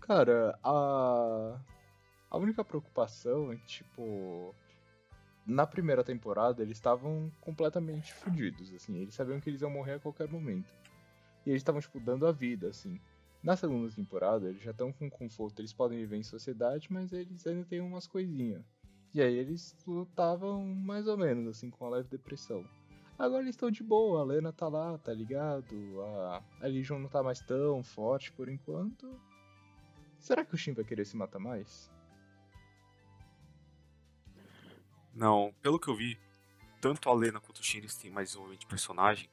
Cara, 0.01 0.57
a. 0.63 1.59
A 2.31 2.37
única 2.37 2.63
preocupação 2.63 3.51
é 3.51 3.55
que, 3.57 3.65
tipo. 3.67 4.55
Na 5.49 5.65
primeira 5.65 6.03
temporada 6.03 6.61
eles 6.61 6.77
estavam 6.77 7.31
completamente 7.41 8.13
fodidos, 8.13 8.71
assim. 8.71 8.97
Eles 8.97 9.15
sabiam 9.15 9.39
que 9.39 9.49
eles 9.49 9.61
iam 9.61 9.71
morrer 9.71 9.93
a 9.93 9.99
qualquer 9.99 10.29
momento. 10.29 10.71
E 11.43 11.49
eles 11.49 11.61
estavam, 11.61 11.81
tipo, 11.81 11.99
dando 11.99 12.27
a 12.27 12.31
vida, 12.31 12.67
assim. 12.67 13.01
Na 13.41 13.55
segunda 13.55 13.91
temporada 13.91 14.47
eles 14.47 14.61
já 14.61 14.69
estão 14.69 14.91
com 14.93 15.09
conforto, 15.09 15.59
eles 15.59 15.73
podem 15.73 15.97
viver 15.97 16.17
em 16.17 16.23
sociedade, 16.23 16.87
mas 16.91 17.11
eles 17.11 17.47
ainda 17.47 17.65
têm 17.65 17.81
umas 17.81 18.05
coisinhas. 18.05 18.63
E 19.11 19.23
aí 19.23 19.33
eles 19.33 19.75
lutavam 19.87 20.63
mais 20.63 21.07
ou 21.07 21.17
menos, 21.17 21.47
assim, 21.47 21.71
com 21.71 21.83
a 21.83 21.89
leve 21.89 22.09
depressão. 22.09 22.63
Agora 23.17 23.41
eles 23.41 23.55
estão 23.55 23.71
de 23.71 23.81
boa, 23.81 24.21
a 24.21 24.23
Lena 24.23 24.53
tá 24.53 24.67
lá, 24.67 24.99
tá 24.99 25.11
ligado? 25.11 25.75
A, 25.99 26.43
a 26.61 26.67
Legion 26.67 26.99
não 26.99 27.09
tá 27.09 27.23
mais 27.23 27.41
tão 27.41 27.83
forte 27.83 28.31
por 28.33 28.47
enquanto. 28.47 29.19
Será 30.19 30.45
que 30.45 30.53
o 30.53 30.57
Shin 30.57 30.73
vai 30.73 30.85
querer 30.85 31.05
se 31.05 31.17
matar 31.17 31.39
mais? 31.39 31.89
Não, 35.19 35.53
pelo 35.61 35.77
que 35.77 35.89
eu 35.89 35.95
vi, 35.95 36.17
tanto 36.79 37.09
a 37.09 37.13
Lena 37.13 37.41
quanto 37.41 37.59
o 37.59 37.63
Shin 37.63 37.79
eles 37.79 37.97
têm 37.97 38.09
mais 38.09 38.29
desenvolvimento 38.29 38.61
de 38.61 38.67
personagem, 38.67 39.29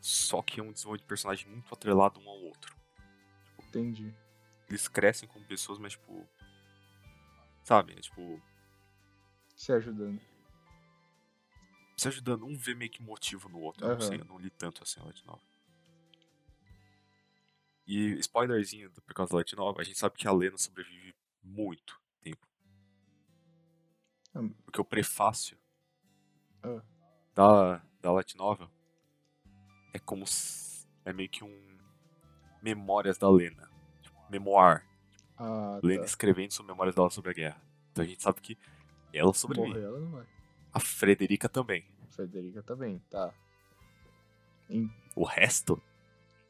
só 0.00 0.40
que 0.40 0.60
é 0.60 0.62
um 0.62 0.70
desenvolvimento 0.70 1.02
de 1.02 1.08
personagem 1.08 1.50
muito 1.50 1.74
atrelado 1.74 2.20
um 2.20 2.28
ao 2.28 2.40
outro. 2.40 2.76
Entendi. 3.58 4.14
Eles 4.68 4.86
crescem 4.86 5.28
como 5.28 5.44
pessoas, 5.44 5.80
mas 5.80 5.94
tipo. 5.94 6.24
Sabe? 7.64 7.94
É 7.94 8.00
tipo. 8.00 8.40
Se 9.56 9.72
ajudando. 9.72 10.20
Se 11.96 12.06
ajudando, 12.06 12.46
um 12.46 12.56
vê 12.56 12.76
meio 12.76 12.92
que 12.92 13.02
motivo 13.02 13.48
no 13.48 13.58
outro. 13.58 13.84
Eu 13.84 13.94
não 13.94 14.00
sei, 14.00 14.20
eu 14.20 14.24
não 14.24 14.38
li 14.38 14.50
tanto 14.50 14.84
assim 14.84 15.00
a 15.00 15.02
Light 15.02 15.26
Novel. 15.26 15.42
E 17.88 18.12
spoilerzinho 18.20 18.88
por 18.88 19.14
causa 19.14 19.32
da 19.32 19.38
Light 19.38 19.56
Novel, 19.56 19.80
a 19.80 19.84
gente 19.84 19.98
sabe 19.98 20.16
que 20.16 20.28
a 20.28 20.32
Lena 20.32 20.56
sobrevive 20.56 21.12
muito. 21.42 22.03
Porque 24.64 24.80
o 24.80 24.84
prefácio 24.84 25.56
Ah. 26.62 26.82
da, 27.34 27.82
da 28.00 28.12
Light 28.12 28.36
Novel 28.36 28.68
é 29.92 29.98
como 29.98 30.26
se, 30.26 30.86
é 31.04 31.12
meio 31.12 31.28
que 31.28 31.44
um 31.44 31.78
memórias 32.62 33.16
da 33.18 33.30
Lena. 33.30 33.70
Tipo, 34.02 34.16
memoir. 34.30 34.84
Ah, 35.36 35.78
Lena 35.82 36.00
tá. 36.00 36.06
escrevendo 36.06 36.52
sobre 36.52 36.72
memórias 36.72 36.94
dela 36.94 37.10
sobre 37.10 37.30
a 37.30 37.34
guerra. 37.34 37.62
Então 37.92 38.02
a 38.04 38.06
gente 38.06 38.22
sabe 38.22 38.40
que 38.40 38.58
ela 39.12 39.32
sobrevive. 39.34 39.68
Morrer 39.74 39.84
ela 39.86 40.00
não 40.00 40.10
vai. 40.10 40.26
A 40.72 40.80
Frederica 40.80 41.48
também. 41.48 41.84
Frederica 42.10 42.62
também, 42.62 42.98
tá. 43.10 43.32
Em- 44.70 44.90
O 45.14 45.24
resto, 45.24 45.80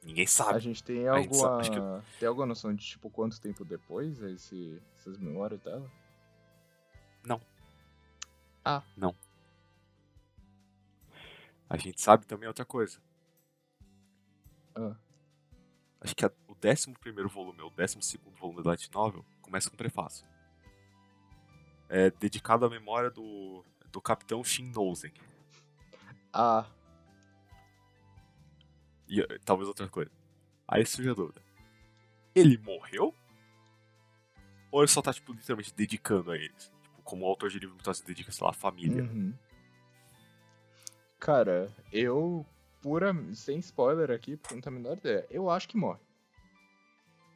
ninguém 0.02 0.24
A 0.24 0.28
sabe. 0.28 0.60
gente 0.60 0.82
tem 0.84 1.08
A 1.08 1.20
gente 1.20 1.34
alguma. 1.34 1.64
sabe- 1.64 1.78
acho 2.00 2.18
Tem 2.18 2.28
alguma 2.28 2.46
noção 2.46 2.74
de 2.74 2.84
tipo 2.86 3.10
quanto 3.10 3.40
tempo 3.40 3.64
depois 3.64 4.22
esse, 4.22 4.80
essas 4.96 5.18
memórias 5.18 5.60
dela? 5.60 5.90
A 11.68 11.76
gente 11.76 12.00
sabe 12.00 12.26
também 12.26 12.46
outra 12.48 12.64
coisa. 12.64 13.00
Ah. 14.74 14.96
Acho 16.00 16.14
que 16.14 16.24
a- 16.24 16.32
o 16.46 16.54
11 16.54 17.28
volume 17.28 17.60
ou 17.62 17.68
o 17.68 17.70
12 17.70 18.18
volume 18.38 18.62
da 18.62 18.70
Light 18.70 18.90
Novel 18.92 19.24
começa 19.40 19.68
com 19.70 19.74
um 19.74 19.78
prefácio. 19.78 20.26
É 21.88 22.10
dedicado 22.10 22.64
à 22.66 22.70
memória 22.70 23.10
do, 23.10 23.64
do 23.90 24.00
capitão 24.00 24.42
Shin 24.44 24.70
Nozen. 24.70 25.12
Ah, 26.32 26.66
E 29.08 29.20
eh, 29.20 29.38
talvez 29.44 29.68
outra 29.68 29.88
coisa. 29.88 30.10
Aí 30.66 30.84
surge 30.84 31.10
a 31.10 31.14
dúvida. 31.14 31.42
Ele 32.34 32.56
morreu? 32.58 33.14
Ou 34.72 34.80
ele 34.80 34.88
só 34.88 35.00
tá, 35.02 35.12
tipo, 35.12 35.32
literalmente 35.32 35.72
dedicando 35.74 36.32
a 36.32 36.36
eles? 36.36 36.72
Como 37.04 37.26
autor 37.26 37.50
de 37.50 37.58
livro 37.58 37.74
muitas 37.74 37.98
vezes 37.98 38.06
dedica, 38.06 38.32
sei 38.32 38.44
lá, 38.44 38.50
à 38.50 38.54
família. 38.54 39.04
Uhum. 39.04 39.32
Cara, 41.20 41.72
eu, 41.92 42.44
pura, 42.82 43.14
sem 43.34 43.58
spoiler 43.58 44.10
aqui, 44.10 44.36
porque 44.36 44.54
não 44.54 44.60
tenho 44.60 44.76
a 44.76 44.78
menor 44.78 44.98
ideia, 44.98 45.26
eu 45.30 45.48
acho 45.48 45.68
que 45.68 45.76
morre. 45.76 46.00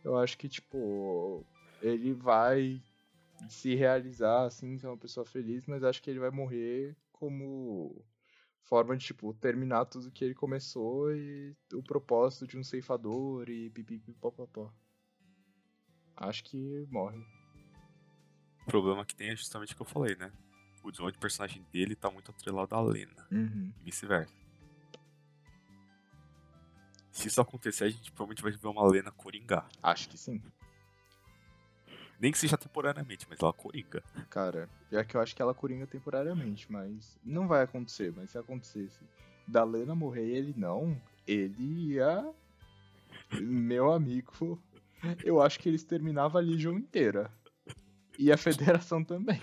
Eu 0.04 0.16
acho 0.16 0.36
que, 0.36 0.48
tipo, 0.48 1.44
ele 1.80 2.12
vai 2.12 2.82
se 3.48 3.74
realizar, 3.74 4.44
assim, 4.44 4.78
ser 4.78 4.86
uma 4.86 4.96
pessoa 4.96 5.24
feliz, 5.24 5.66
mas 5.66 5.84
acho 5.84 6.02
que 6.02 6.10
ele 6.10 6.18
vai 6.18 6.30
morrer 6.30 6.96
como 7.12 8.04
forma 8.62 8.96
de, 8.96 9.06
tipo, 9.06 9.32
terminar 9.34 9.86
tudo 9.86 10.10
que 10.10 10.24
ele 10.24 10.34
começou 10.34 11.14
e 11.14 11.56
o 11.72 11.82
propósito 11.82 12.46
de 12.46 12.58
um 12.58 12.62
ceifador 12.62 13.48
e 13.48 13.70
pipipipopopó. 13.70 14.72
Acho 16.16 16.44
que 16.44 16.86
morre. 16.90 17.24
O 18.68 18.70
problema 18.70 19.02
que 19.02 19.14
tem 19.14 19.30
é 19.30 19.36
justamente 19.36 19.72
o 19.72 19.76
que 19.76 19.80
eu 19.80 19.86
falei, 19.86 20.14
né? 20.14 20.30
O 20.84 20.90
desenvolvimento 20.90 21.14
de 21.14 21.20
personagem 21.20 21.66
dele 21.72 21.96
tá 21.96 22.10
muito 22.10 22.30
atrelado 22.30 22.74
à 22.74 22.80
Lena. 22.82 23.26
Uhum. 23.32 23.72
E 23.80 23.84
vice-versa. 23.86 24.34
Se 27.10 27.28
isso 27.28 27.40
acontecer, 27.40 27.84
a 27.84 27.88
gente 27.88 28.12
provavelmente 28.12 28.42
vai 28.42 28.52
ver 28.52 28.68
uma 28.68 28.86
Lena 28.86 29.10
coringar. 29.10 29.66
Acho 29.82 30.10
que 30.10 30.18
sim. 30.18 30.42
Nem 32.20 32.30
que 32.30 32.38
seja 32.38 32.58
temporariamente, 32.58 33.26
mas 33.30 33.38
ela 33.40 33.54
coringa. 33.54 34.02
Cara, 34.28 34.68
já 34.92 35.02
que 35.02 35.16
eu 35.16 35.20
acho 35.22 35.34
que 35.34 35.40
ela 35.40 35.54
coringa 35.54 35.86
temporariamente, 35.86 36.70
mas 36.70 37.18
não 37.24 37.48
vai 37.48 37.62
acontecer. 37.62 38.12
Mas 38.14 38.30
se 38.30 38.38
acontecesse 38.38 39.00
da 39.46 39.64
Lena 39.64 39.94
morrer 39.94 40.26
e 40.26 40.36
ele 40.36 40.54
não, 40.54 41.00
ele 41.26 41.94
ia 41.94 42.34
Meu 43.40 43.92
amigo, 43.92 44.62
eu 45.24 45.40
acho 45.40 45.58
que 45.58 45.68
eles 45.68 45.82
terminavam 45.82 46.40
a 46.40 46.44
Legion 46.44 46.76
inteira. 46.76 47.30
E 48.18 48.32
a 48.32 48.36
Federação 48.36 49.04
também. 49.04 49.40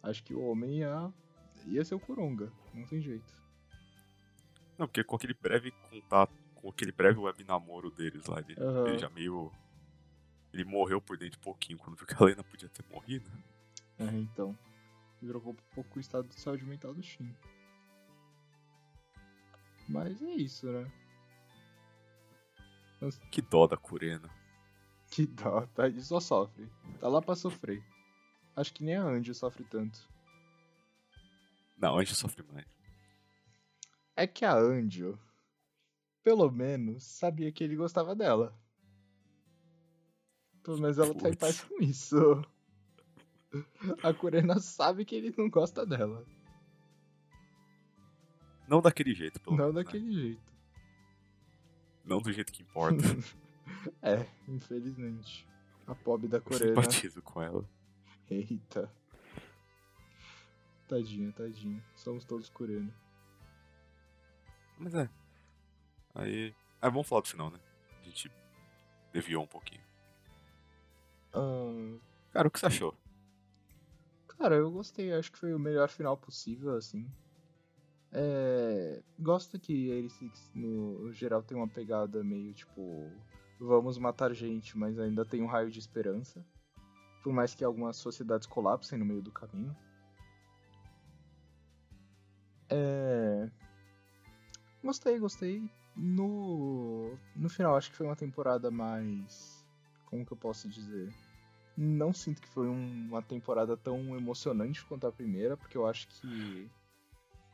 Acho 0.00 0.22
que 0.22 0.32
o 0.32 0.40
homem 0.40 0.78
ia, 0.78 1.12
ia 1.66 1.84
ser 1.84 1.96
o 1.96 2.00
Coronga, 2.00 2.52
não 2.72 2.86
tem 2.86 3.02
jeito. 3.02 3.36
Não, 4.78 4.86
porque 4.86 5.02
com 5.02 5.16
aquele 5.16 5.34
breve 5.34 5.72
contato, 5.90 6.32
com 6.54 6.70
aquele 6.70 6.92
breve 6.92 7.18
web 7.18 7.42
namoro 7.42 7.90
deles 7.90 8.24
lá, 8.26 8.38
ele, 8.38 8.54
Aham. 8.58 8.86
ele 8.86 8.98
já 8.98 9.10
meio. 9.10 9.52
Ele 10.52 10.64
morreu 10.64 11.00
por 11.00 11.18
dentro 11.18 11.38
um 11.40 11.42
pouquinho 11.42 11.78
quando 11.78 11.96
viu 11.96 12.06
que 12.06 12.14
a 12.14 12.24
Lena 12.24 12.44
podia 12.44 12.68
ter 12.68 12.84
morrido. 12.88 13.30
É, 13.98 14.04
então. 14.04 14.56
Virou 15.20 15.42
um 15.50 15.56
pouco 15.74 15.98
o 15.98 16.00
estado 16.00 16.28
de 16.28 16.40
saúde 16.40 16.64
mental 16.64 16.94
do 16.94 17.02
Shin. 17.02 17.34
Mas 19.88 20.22
é 20.22 20.30
isso, 20.30 20.70
né? 20.70 20.90
Que 23.30 23.42
dó 23.42 23.66
da 23.66 23.76
Kurena. 23.76 24.30
Que 25.10 25.26
dó, 25.26 25.66
tá? 25.74 25.86
Ele 25.86 26.02
só 26.02 26.20
sofre. 26.20 26.68
Tá 27.00 27.08
lá 27.08 27.20
pra 27.22 27.34
sofrer. 27.34 27.82
Acho 28.54 28.72
que 28.74 28.84
nem 28.84 28.96
a 28.96 29.02
Andy 29.04 29.34
sofre 29.34 29.64
tanto. 29.64 30.08
Não, 31.76 31.96
a 31.96 32.04
gente 32.04 32.14
sofre 32.16 32.42
mais. 32.52 32.66
É 34.16 34.26
que 34.26 34.44
a 34.44 34.52
Anjo, 34.54 35.18
pelo 36.24 36.50
menos, 36.50 37.04
sabia 37.04 37.52
que 37.52 37.62
ele 37.62 37.76
gostava 37.76 38.14
dela. 38.16 38.52
Pelo 40.62 40.78
menos 40.80 40.98
ela 40.98 41.14
tá 41.14 41.28
em 41.28 41.34
Putz. 41.34 41.38
paz 41.38 41.60
com 41.62 41.80
isso. 41.82 42.44
A 44.02 44.12
Kurena 44.12 44.58
sabe 44.58 45.04
que 45.04 45.14
ele 45.14 45.32
não 45.38 45.48
gosta 45.48 45.86
dela. 45.86 46.26
Não 48.68 48.82
daquele 48.82 49.14
jeito, 49.14 49.40
pelo 49.40 49.56
Não 49.56 49.66
menos. 49.72 49.76
né? 49.76 49.84
daquele 49.84 50.12
jeito. 50.12 50.52
Não 52.04 52.20
do 52.20 52.32
jeito 52.32 52.52
que 52.52 52.62
importa. 52.62 52.98
É, 54.02 54.26
infelizmente. 54.48 55.46
A 55.86 55.94
pobre 55.94 56.28
da 56.28 56.38
Eu 56.38 56.42
Kurena. 56.42 56.66
simpatizo 56.82 57.22
com 57.22 57.42
ela. 57.42 57.68
Eita. 58.30 58.92
Tadinha, 60.86 61.32
tadinha. 61.32 61.82
Somos 61.94 62.24
todos 62.24 62.48
Kurena. 62.48 62.94
Mas 64.78 64.94
é. 64.94 65.08
Aí. 66.14 66.54
Ah, 66.80 66.88
vamos 66.88 67.08
falar 67.08 67.22
do 67.22 67.28
final, 67.28 67.50
né? 67.50 67.58
A 68.00 68.04
gente 68.04 68.30
desviou 69.12 69.42
um 69.42 69.46
pouquinho. 69.46 69.82
Cara, 72.32 72.48
o 72.48 72.50
que 72.50 72.58
você 72.58 72.66
achou? 72.66 72.96
Cara, 74.26 74.54
eu 74.54 74.70
gostei, 74.70 75.12
acho 75.12 75.32
que 75.32 75.38
foi 75.38 75.52
o 75.52 75.58
melhor 75.58 75.88
final 75.88 76.16
possível, 76.16 76.76
assim. 76.76 77.10
É, 78.12 79.02
gosto 79.18 79.58
que 79.58 79.92
a 79.92 80.08
Six 80.08 80.50
no 80.54 81.12
geral 81.12 81.42
tem 81.42 81.56
uma 81.56 81.68
pegada 81.68 82.24
meio 82.24 82.54
tipo, 82.54 83.10
vamos 83.58 83.98
matar 83.98 84.32
gente, 84.34 84.76
mas 84.76 84.98
ainda 84.98 85.24
tem 85.24 85.42
um 85.42 85.46
raio 85.46 85.70
de 85.70 85.78
esperança. 85.78 86.44
Por 87.22 87.32
mais 87.32 87.54
que 87.54 87.64
algumas 87.64 87.96
sociedades 87.96 88.46
colapsem 88.46 88.98
no 88.98 89.04
meio 89.04 89.20
do 89.22 89.30
caminho. 89.32 89.76
É, 92.70 93.50
gostei, 94.82 95.18
gostei. 95.18 95.62
No, 95.96 97.18
no 97.34 97.48
final, 97.48 97.76
acho 97.76 97.90
que 97.90 97.96
foi 97.96 98.06
uma 98.06 98.16
temporada 98.16 98.70
mais. 98.70 99.64
Como 100.06 100.24
que 100.24 100.32
eu 100.32 100.36
posso 100.36 100.68
dizer? 100.68 101.12
não 101.80 102.12
sinto 102.12 102.42
que 102.42 102.48
foi 102.48 102.66
um- 102.68 103.06
uma 103.08 103.22
temporada 103.22 103.76
tão 103.76 104.16
emocionante 104.16 104.84
quanto 104.86 105.06
a 105.06 105.12
primeira, 105.12 105.56
porque 105.56 105.78
eu 105.78 105.86
acho 105.86 106.08
que. 106.08 106.68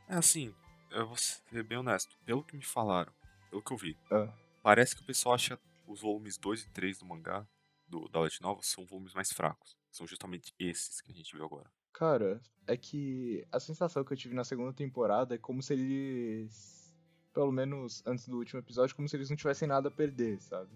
É 0.07 0.15
assim, 0.15 0.51
eu 0.89 1.05
vou 1.05 1.15
ser 1.15 1.63
bem 1.63 1.77
honesto. 1.77 2.17
Pelo 2.25 2.43
que 2.43 2.57
me 2.57 2.65
falaram, 2.65 3.13
pelo 3.51 3.61
que 3.61 3.71
eu 3.71 3.77
vi, 3.77 3.95
Ah, 4.09 4.27
parece 4.63 4.95
que 4.95 5.03
o 5.03 5.05
pessoal 5.05 5.35
acha 5.35 5.59
os 5.87 6.01
volumes 6.01 6.37
2 6.37 6.63
e 6.63 6.69
3 6.69 6.99
do 6.99 7.05
mangá, 7.05 7.47
do, 7.87 8.07
da 8.09 8.19
Light 8.19 8.41
Novel, 8.41 8.63
são 8.63 8.85
volumes 8.85 9.13
mais 9.13 9.31
fracos. 9.31 9.77
São 9.91 10.07
justamente 10.07 10.53
esses 10.59 11.01
que 11.01 11.11
a 11.11 11.15
gente 11.15 11.35
viu 11.35 11.45
agora. 11.45 11.69
cara, 11.93 12.41
é 12.67 12.75
que 12.75 13.45
a 13.51 13.59
sensação 13.59 14.03
que 14.03 14.11
eu 14.11 14.17
tive 14.17 14.35
na 14.35 14.43
segunda 14.43 14.73
temporada 14.73 15.35
é 15.35 15.37
como 15.37 15.61
se 15.61 15.73
eles. 15.73 16.93
Pelo 17.33 17.51
menos 17.51 18.01
antes 18.05 18.27
do 18.27 18.37
último 18.37 18.59
episódio, 18.61 18.95
como 18.95 19.09
se 19.09 19.15
eles 19.15 19.29
não 19.29 19.35
tivessem 19.35 19.67
nada 19.67 19.89
a 19.89 19.91
perder, 19.91 20.41
sabe? 20.41 20.71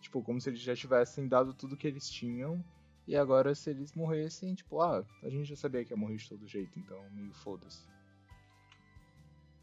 Tipo, 0.00 0.22
como 0.22 0.40
se 0.40 0.50
eles 0.50 0.60
já 0.60 0.76
tivessem 0.76 1.26
dado 1.26 1.54
tudo 1.54 1.76
que 1.76 1.86
eles 1.86 2.08
tinham. 2.08 2.62
E 3.06 3.16
agora, 3.16 3.54
se 3.54 3.70
eles 3.70 3.94
morressem, 3.94 4.54
tipo, 4.54 4.80
ah, 4.80 5.04
a 5.22 5.30
gente 5.30 5.44
já 5.44 5.56
sabia 5.56 5.84
que 5.84 5.92
ia 5.92 5.96
morrer 5.96 6.16
de 6.16 6.28
todo 6.28 6.46
jeito, 6.46 6.78
então 6.78 7.08
meio 7.12 7.32
foda-se. 7.32 7.86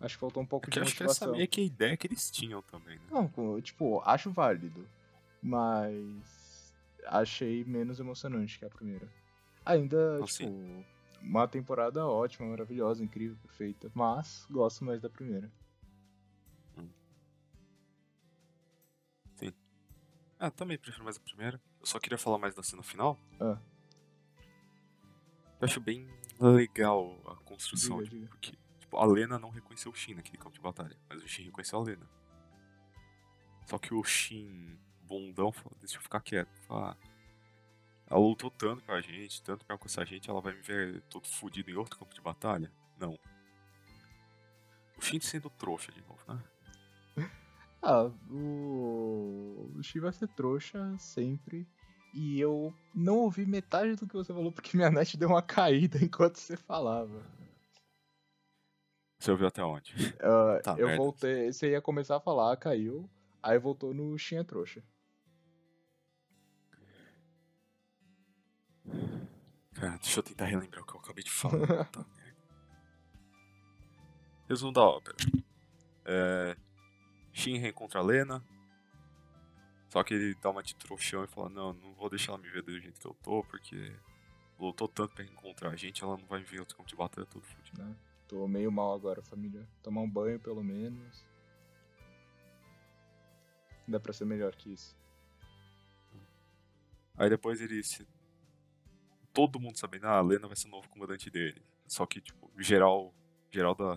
Acho 0.03 0.15
que 0.15 0.19
faltou 0.19 0.43
um 0.43 0.45
pouco 0.45 0.65
É 0.65 0.69
de 0.69 0.73
que 0.73 0.79
eu 0.79 0.83
acho 0.83 0.95
que 0.95 1.03
motivação. 1.03 1.33
a 1.33 1.65
ideia 1.65 1.95
que 1.97 2.07
eles 2.07 2.29
tinham 2.29 2.61
também, 2.63 2.97
né? 2.97 3.05
Não, 3.09 3.61
tipo, 3.61 4.01
acho 4.05 4.29
válido. 4.31 4.85
Mas 5.41 6.73
achei 7.07 7.63
menos 7.63 7.99
emocionante 7.99 8.59
que 8.59 8.65
a 8.65 8.69
primeira. 8.69 9.07
Ainda, 9.65 10.19
Não, 10.19 10.25
tipo, 10.25 10.85
uma 11.21 11.47
temporada 11.47 12.05
ótima, 12.05 12.47
maravilhosa, 12.49 13.01
incrível, 13.03 13.37
perfeita. 13.41 13.89
Mas 13.95 14.45
gosto 14.51 14.83
mais 14.83 15.01
da 15.01 15.09
primeira. 15.09 15.49
Ah, 20.39 20.51
também 20.51 20.77
prefiro 20.77 21.05
mais 21.05 21.15
a 21.15 21.21
primeira. 21.21 21.61
Eu 21.79 21.85
só 21.85 21.97
queria 21.99 22.17
falar 22.17 22.37
mais 22.37 22.53
da 22.53 22.61
cena 22.61 22.83
final. 22.83 23.17
Ah. 23.39 23.57
Eu 25.61 25.65
acho 25.65 25.79
bem 25.79 26.05
legal 26.37 27.17
a 27.25 27.35
construção, 27.45 27.99
Diga, 27.99 28.09
de- 28.09 28.15
diga. 28.17 28.27
porque 28.29 28.51
tipo, 28.51 28.62
a 28.97 29.05
Lena 29.05 29.39
não 29.39 29.49
reconheceu 29.49 29.91
o 29.91 29.95
Shin 29.95 30.15
naquele 30.15 30.37
campo 30.37 30.53
de 30.53 30.61
batalha, 30.61 30.97
mas 31.09 31.23
o 31.23 31.27
Shin 31.27 31.43
reconheceu 31.43 31.79
a 31.79 31.83
Lena. 31.83 32.09
Só 33.65 33.77
que 33.77 33.93
o 33.93 34.03
Shin 34.03 34.77
bundão 35.01 35.51
falou, 35.51 35.77
deixa 35.79 35.97
eu 35.97 36.01
ficar 36.01 36.21
quieto. 36.21 36.61
Falar, 36.67 36.97
ela 38.07 38.19
lutou 38.19 38.51
tanto 38.51 38.83
pra 38.83 39.01
gente, 39.01 39.41
tanto 39.43 39.65
pra 39.65 39.75
alcançar 39.75 40.01
a 40.01 40.05
gente, 40.05 40.29
ela 40.29 40.41
vai 40.41 40.53
me 40.53 40.61
ver 40.61 41.01
todo 41.03 41.27
fudido 41.27 41.69
em 41.69 41.75
outro 41.75 41.97
campo 41.97 42.13
de 42.13 42.21
batalha? 42.21 42.71
Não. 42.99 43.17
O 44.97 45.01
Shin 45.01 45.19
sendo 45.19 45.49
trouxa 45.49 45.91
de 45.91 46.01
novo, 46.01 46.21
né? 46.27 46.43
Ah, 47.85 48.09
o. 48.31 49.69
O 49.75 49.83
Shi 49.83 49.99
vai 49.99 50.13
ser 50.13 50.29
trouxa 50.29 50.97
sempre. 50.97 51.67
E 52.13 52.39
eu 52.39 52.73
não 52.95 53.17
ouvi 53.17 53.45
metade 53.45 53.97
do 53.97 54.07
que 54.07 54.13
você 54.13 54.33
falou 54.33 54.53
porque 54.53 54.77
minha 54.77 54.89
net 54.89 55.17
deu 55.17 55.27
uma 55.27 55.41
caída 55.41 55.97
enquanto 56.01 56.37
você 56.37 56.55
falava. 56.55 57.21
Você 59.23 59.31
ouviu 59.31 59.47
até 59.47 59.63
onde? 59.63 59.93
Ah, 60.19 60.59
Tá, 60.61 60.71
eu 60.77 60.85
merda. 60.87 61.01
voltei. 61.01 61.53
Você 61.53 61.71
ia 61.71 61.81
começar 61.81 62.17
a 62.17 62.19
falar, 62.19 62.57
caiu. 62.57 63.09
Aí 63.41 63.57
voltou 63.57 63.93
no 63.93 64.17
Shin 64.17 64.35
é 64.35 64.43
trouxa. 64.43 64.83
Cara, 69.75 69.95
deixa 69.95 70.19
eu 70.19 70.23
tentar 70.23 70.43
relembrar 70.43 70.83
o 70.83 70.85
que 70.85 70.93
eu 70.93 70.99
acabei 70.99 71.23
de 71.23 71.31
falar. 71.31 71.55
Puta 71.87 71.99
merda. 72.01 72.05
Resumo 74.49 74.73
da 74.73 74.81
ópera. 74.81 75.15
É, 76.03 76.57
Shin 77.31 77.59
reencontra 77.59 78.01
a 78.01 78.03
Lena. 78.03 78.43
Só 79.87 80.03
que 80.03 80.15
ele 80.15 80.35
dá 80.35 80.49
uma 80.49 80.61
de 80.61 80.75
trouxão 80.75 81.23
e 81.23 81.27
fala, 81.27 81.47
não, 81.47 81.71
não 81.71 81.93
vou 81.93 82.09
deixar 82.09 82.33
ela 82.33 82.41
me 82.41 82.49
ver 82.49 82.61
do 82.61 82.77
jeito 82.77 82.99
que 82.99 83.07
eu 83.07 83.13
tô, 83.23 83.41
porque 83.45 83.95
lutou 84.59 84.89
tanto 84.89 85.15
pra 85.15 85.23
encontrar 85.23 85.69
a 85.69 85.77
gente, 85.77 86.03
ela 86.03 86.17
não 86.17 86.25
vai 86.25 86.39
me 86.41 86.45
ver 86.45 86.57
em 86.57 86.59
outro 86.59 86.75
campo 86.75 86.89
de 86.89 86.95
batalha 86.97 87.25
tudo 87.25 87.45
fudido. 87.45 87.81
né? 87.81 87.95
Tô 88.27 88.47
meio 88.47 88.71
mal 88.71 88.93
agora, 88.93 89.21
família. 89.21 89.67
Tomar 89.81 90.01
um 90.01 90.09
banho, 90.09 90.39
pelo 90.39 90.63
menos. 90.63 91.25
Dá 93.87 93.99
pra 93.99 94.13
ser 94.13 94.25
melhor 94.25 94.55
que 94.55 94.71
isso. 94.73 94.97
Aí 97.17 97.29
depois 97.29 97.61
ele 97.61 97.83
se... 97.83 98.07
Todo 99.33 99.59
mundo 99.59 99.77
sabendo, 99.77 100.05
ah, 100.07 100.17
a 100.17 100.21
Lena 100.21 100.47
vai 100.47 100.55
ser 100.55 100.67
o 100.67 100.71
novo 100.71 100.87
comandante 100.89 101.29
dele. 101.29 101.61
Só 101.87 102.05
que, 102.05 102.21
tipo, 102.21 102.51
geral, 102.57 103.13
geral 103.51 103.75
da, 103.75 103.95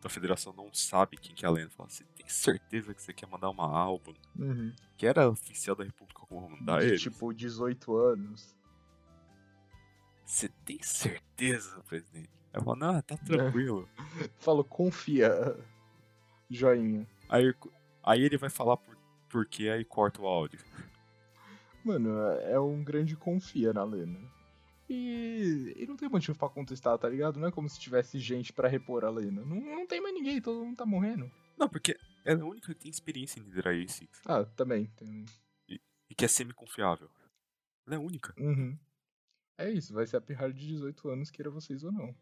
da 0.00 0.08
federação 0.08 0.52
não 0.52 0.72
sabe 0.72 1.16
quem 1.16 1.34
que 1.34 1.44
é 1.44 1.48
a 1.48 1.50
Lena. 1.50 1.70
Fala, 1.70 1.88
você 1.90 2.04
tem 2.04 2.26
certeza 2.28 2.94
que 2.94 3.02
você 3.02 3.12
quer 3.12 3.26
mandar 3.28 3.50
uma 3.50 3.66
álbum 3.66 4.14
Uhum. 4.36 4.72
que 4.96 5.06
era 5.06 5.28
oficial 5.28 5.74
da 5.76 5.84
República 5.84 6.20
comandar 6.26 6.80
De, 6.80 6.86
ele? 6.86 6.98
tipo, 6.98 7.32
18 7.34 7.96
anos. 7.96 8.56
Você 10.24 10.48
tem 10.64 10.80
certeza, 10.82 11.80
presidente? 11.84 12.30
Ela 12.52 12.64
fala, 12.64 12.76
não, 12.76 13.02
tá 13.02 13.16
tranquilo. 13.16 13.88
Falo, 14.38 14.64
confia. 14.64 15.30
Joinha. 16.50 17.06
aí, 17.28 17.54
aí 18.02 18.22
ele 18.22 18.38
vai 18.38 18.48
falar 18.48 18.76
por, 18.76 18.96
por 19.28 19.46
quê, 19.46 19.68
aí 19.68 19.84
corta 19.84 20.22
o 20.22 20.26
áudio. 20.26 20.58
Mano, 21.84 22.10
é 22.42 22.58
um 22.58 22.82
grande 22.82 23.16
confia 23.16 23.72
na 23.72 23.84
Lena. 23.84 24.18
E, 24.88 25.74
e 25.76 25.86
não 25.86 25.96
tem 25.96 26.08
motivo 26.08 26.38
pra 26.38 26.48
contestar, 26.48 26.96
tá 26.98 27.08
ligado? 27.08 27.38
Não 27.38 27.48
é 27.48 27.52
como 27.52 27.68
se 27.68 27.78
tivesse 27.78 28.18
gente 28.18 28.52
pra 28.52 28.68
repor 28.68 29.04
a 29.04 29.10
Lena. 29.10 29.44
Não, 29.44 29.60
não 29.60 29.86
tem 29.86 30.00
mais 30.00 30.14
ninguém, 30.14 30.40
todo 30.40 30.64
mundo 30.64 30.76
tá 30.76 30.86
morrendo. 30.86 31.30
Não, 31.58 31.68
porque 31.68 31.98
ela 32.24 32.40
é 32.40 32.42
a 32.42 32.46
única 32.46 32.74
que 32.74 32.80
tem 32.80 32.90
experiência 32.90 33.38
em 33.38 33.42
liderar 33.42 33.74
A6 33.74 34.08
Ah, 34.24 34.44
também. 34.44 34.86
Tem... 34.96 35.26
e 35.68 36.14
que 36.14 36.24
é 36.24 36.28
semi-confiável. 36.28 37.10
Ela 37.86 37.96
é 37.96 37.98
única. 37.98 38.34
Uhum. 38.38 38.78
É 39.58 39.70
isso, 39.70 39.92
vai 39.92 40.06
ser 40.06 40.16
a 40.16 40.20
pirralha 40.20 40.52
de 40.52 40.66
18 40.66 41.08
anos, 41.10 41.30
queira 41.30 41.50
vocês 41.50 41.82
ou 41.84 41.92
não. 41.92 42.14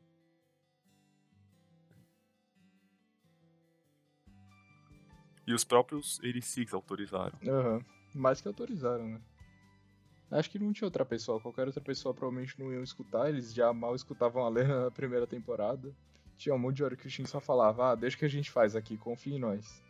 E 5.46 5.54
os 5.54 5.64
próprios 5.64 6.18
86 6.18 6.74
autorizaram. 6.74 7.38
Aham. 7.46 7.84
Mais 8.14 8.40
que 8.40 8.48
autorizaram, 8.48 9.06
né? 9.06 9.20
Acho 10.30 10.50
que 10.50 10.58
não 10.58 10.72
tinha 10.72 10.86
outra 10.86 11.04
pessoa. 11.04 11.40
Qualquer 11.40 11.66
outra 11.66 11.80
pessoa 11.80 12.12
provavelmente 12.12 12.58
não 12.58 12.72
iam 12.72 12.82
escutar. 12.82 13.28
Eles 13.28 13.54
já 13.54 13.72
mal 13.72 13.94
escutavam 13.94 14.44
a 14.44 14.48
Lena 14.48 14.84
na 14.84 14.90
primeira 14.90 15.26
temporada. 15.26 15.94
Tinha 16.36 16.54
um 16.54 16.58
monte 16.58 16.76
de 16.76 16.84
hora 16.84 16.96
que 16.96 17.06
o 17.06 17.10
Shin 17.10 17.24
só 17.26 17.40
falava, 17.40 17.92
ah, 17.92 17.94
deixa 17.94 18.16
que 18.16 18.24
a 18.24 18.28
gente 18.28 18.50
faz 18.50 18.74
aqui, 18.74 18.96
confia 18.96 19.36
em 19.36 19.38
nós. 19.38 19.82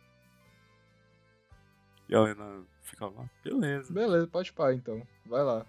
E 2.07 2.15
a 2.15 2.21
Lena 2.21 2.63
ficava 2.81 3.21
lá, 3.21 3.29
beleza. 3.43 3.91
Beleza, 3.91 4.27
pode 4.27 4.53
pá 4.53 4.73
então. 4.73 5.05
Vai 5.25 5.43
lá. 5.43 5.65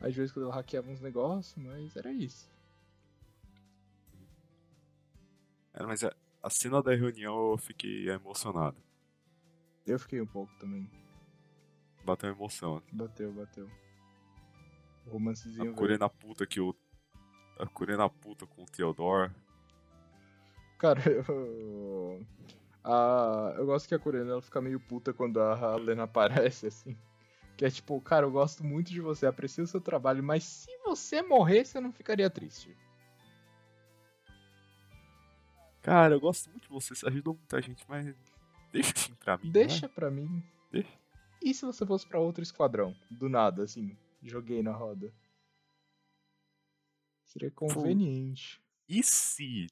Às 0.00 0.14
vezes 0.14 0.32
quando 0.32 0.46
ela 0.46 0.54
hackeava 0.54 0.90
uns 0.90 1.00
negócios, 1.00 1.54
mas 1.62 1.94
era 1.94 2.10
isso. 2.10 2.50
É, 5.74 5.84
mas 5.84 6.02
a, 6.02 6.12
a 6.42 6.50
cena 6.50 6.82
da 6.82 6.94
reunião 6.94 7.52
eu 7.52 7.58
fiquei 7.58 8.08
emocionado. 8.08 8.76
Eu 9.86 9.98
fiquei 9.98 10.20
um 10.20 10.26
pouco 10.26 10.52
também. 10.58 10.90
Bateu 12.04 12.30
emoção. 12.30 12.82
Bateu, 12.92 13.32
bateu. 13.32 13.68
O 15.06 15.10
A 15.10 15.12
romancezinho 15.12 15.64
veio. 15.64 15.74
Coreia 15.74 15.98
na 15.98 16.08
puta 16.08 16.46
que 16.46 16.60
o. 16.60 16.74
A 17.58 17.66
Coreia 17.66 17.98
na 17.98 18.08
puta 18.08 18.46
com 18.46 18.62
o 18.62 18.66
Theodore. 18.66 19.32
Cara, 20.78 21.00
eu. 21.28 22.24
A... 22.82 23.54
Eu 23.56 23.66
gosto 23.66 23.86
que 23.86 23.94
a 23.94 23.98
coreana 23.98 24.32
ela 24.32 24.42
fica 24.42 24.60
meio 24.60 24.80
puta 24.80 25.12
quando 25.12 25.38
a 25.40 25.76
Lena 25.76 26.04
aparece, 26.04 26.66
assim. 26.66 26.96
Que 27.56 27.66
é 27.66 27.70
tipo, 27.70 28.00
cara, 28.00 28.24
eu 28.24 28.30
gosto 28.30 28.64
muito 28.64 28.90
de 28.90 29.02
você, 29.02 29.26
aprecio 29.26 29.64
o 29.64 29.66
seu 29.66 29.82
trabalho, 29.82 30.22
mas 30.22 30.44
se 30.44 30.70
você 30.82 31.20
morresse, 31.20 31.76
eu 31.76 31.82
não 31.82 31.92
ficaria 31.92 32.30
triste. 32.30 32.74
Cara, 35.82 36.14
eu 36.14 36.20
gosto 36.20 36.50
muito 36.50 36.64
de 36.64 36.68
você, 36.68 36.94
você 36.94 37.06
ajudou 37.06 37.34
muita 37.34 37.60
gente, 37.60 37.84
mas. 37.88 38.14
Deixa 38.72 38.92
assim 38.96 39.14
pra 39.14 39.38
mim. 39.38 39.50
Deixa 39.50 39.88
pra 39.88 40.10
mim. 40.10 40.42
Deixa. 40.70 40.88
E 41.42 41.54
se 41.54 41.64
você 41.64 41.86
fosse 41.86 42.06
pra 42.06 42.20
outro 42.20 42.42
esquadrão? 42.42 42.94
Do 43.10 43.28
nada, 43.28 43.64
assim, 43.64 43.96
joguei 44.22 44.62
na 44.62 44.72
roda. 44.72 45.12
Seria 47.24 47.50
conveniente. 47.50 48.60
Né? 48.88 48.96
E 48.98 49.02
se. 49.02 49.66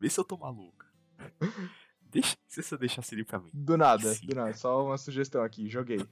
Vê 0.00 0.08
se 0.08 0.20
eu 0.20 0.24
tô 0.24 0.36
maluca. 0.36 0.86
Deixa. 2.10 2.36
Se 2.46 2.62
você 2.62 2.78
deixasse 2.78 3.14
ele 3.14 3.24
pra 3.24 3.38
mim. 3.38 3.50
Do 3.52 3.76
nada, 3.76 4.14
do 4.14 4.34
nada. 4.34 4.54
Só 4.54 4.84
uma 4.86 4.96
sugestão 4.96 5.42
aqui, 5.42 5.68
joguei. 5.68 5.98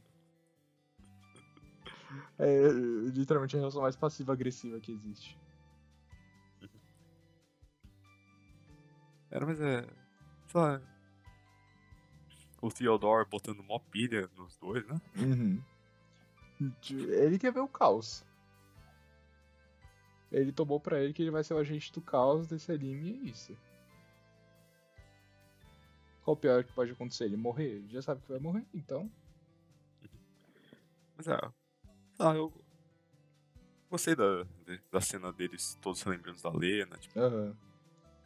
É 2.38 2.68
literalmente 3.14 3.56
a 3.56 3.58
relação 3.58 3.82
mais 3.82 3.96
passiva-agressiva 3.96 4.78
que 4.78 4.92
existe. 4.92 5.38
Era, 9.30 9.46
mas 9.46 9.60
é. 9.60 9.82
Sei 10.46 10.60
lá. 10.60 10.80
O 12.60 12.70
Theodore 12.70 13.28
botando 13.28 13.62
mó 13.62 13.78
pilha 13.78 14.28
nos 14.36 14.56
dois, 14.56 14.86
né? 14.86 15.00
Uhum. 15.16 15.62
Ele 16.90 17.38
quer 17.38 17.52
ver 17.52 17.60
o 17.60 17.68
caos. 17.68 18.24
Ele 20.32 20.52
tomou 20.52 20.80
pra 20.80 21.00
ele 21.00 21.12
que 21.12 21.22
ele 21.22 21.30
vai 21.30 21.44
ser 21.44 21.54
o 21.54 21.58
agente 21.58 21.92
do 21.92 22.00
caos 22.00 22.48
desse 22.48 22.72
anime 22.72 23.10
e 23.10 23.12
é 23.12 23.30
isso. 23.30 23.56
Qual 26.22 26.34
o 26.34 26.40
pior 26.40 26.64
que 26.64 26.72
pode 26.72 26.90
acontecer? 26.90 27.24
Ele 27.24 27.36
morrer? 27.36 27.76
Ele 27.76 27.88
já 27.88 28.02
sabe 28.02 28.20
que 28.22 28.32
vai 28.32 28.40
morrer, 28.40 28.64
então. 28.74 29.10
Mas 31.16 31.28
é. 31.28 31.38
Ah, 32.18 32.34
eu. 32.34 32.52
Gostei 33.88 34.16
da, 34.16 34.44
da 34.90 35.00
cena 35.00 35.32
deles 35.32 35.78
todos 35.80 36.00
se 36.00 36.08
lembrando 36.08 36.42
da 36.42 36.50
Lena. 36.50 36.96
Tipo, 36.98 37.20
Aham. 37.20 37.56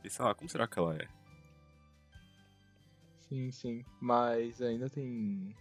Pensando, 0.02 0.28
ah, 0.28 0.34
como 0.34 0.48
será 0.48 0.66
que 0.66 0.78
ela 0.78 0.96
é? 0.96 1.08
Sim, 3.28 3.50
sim. 3.50 3.84
Mas 4.00 4.60
ainda 4.60 4.88
tem. 4.88 5.54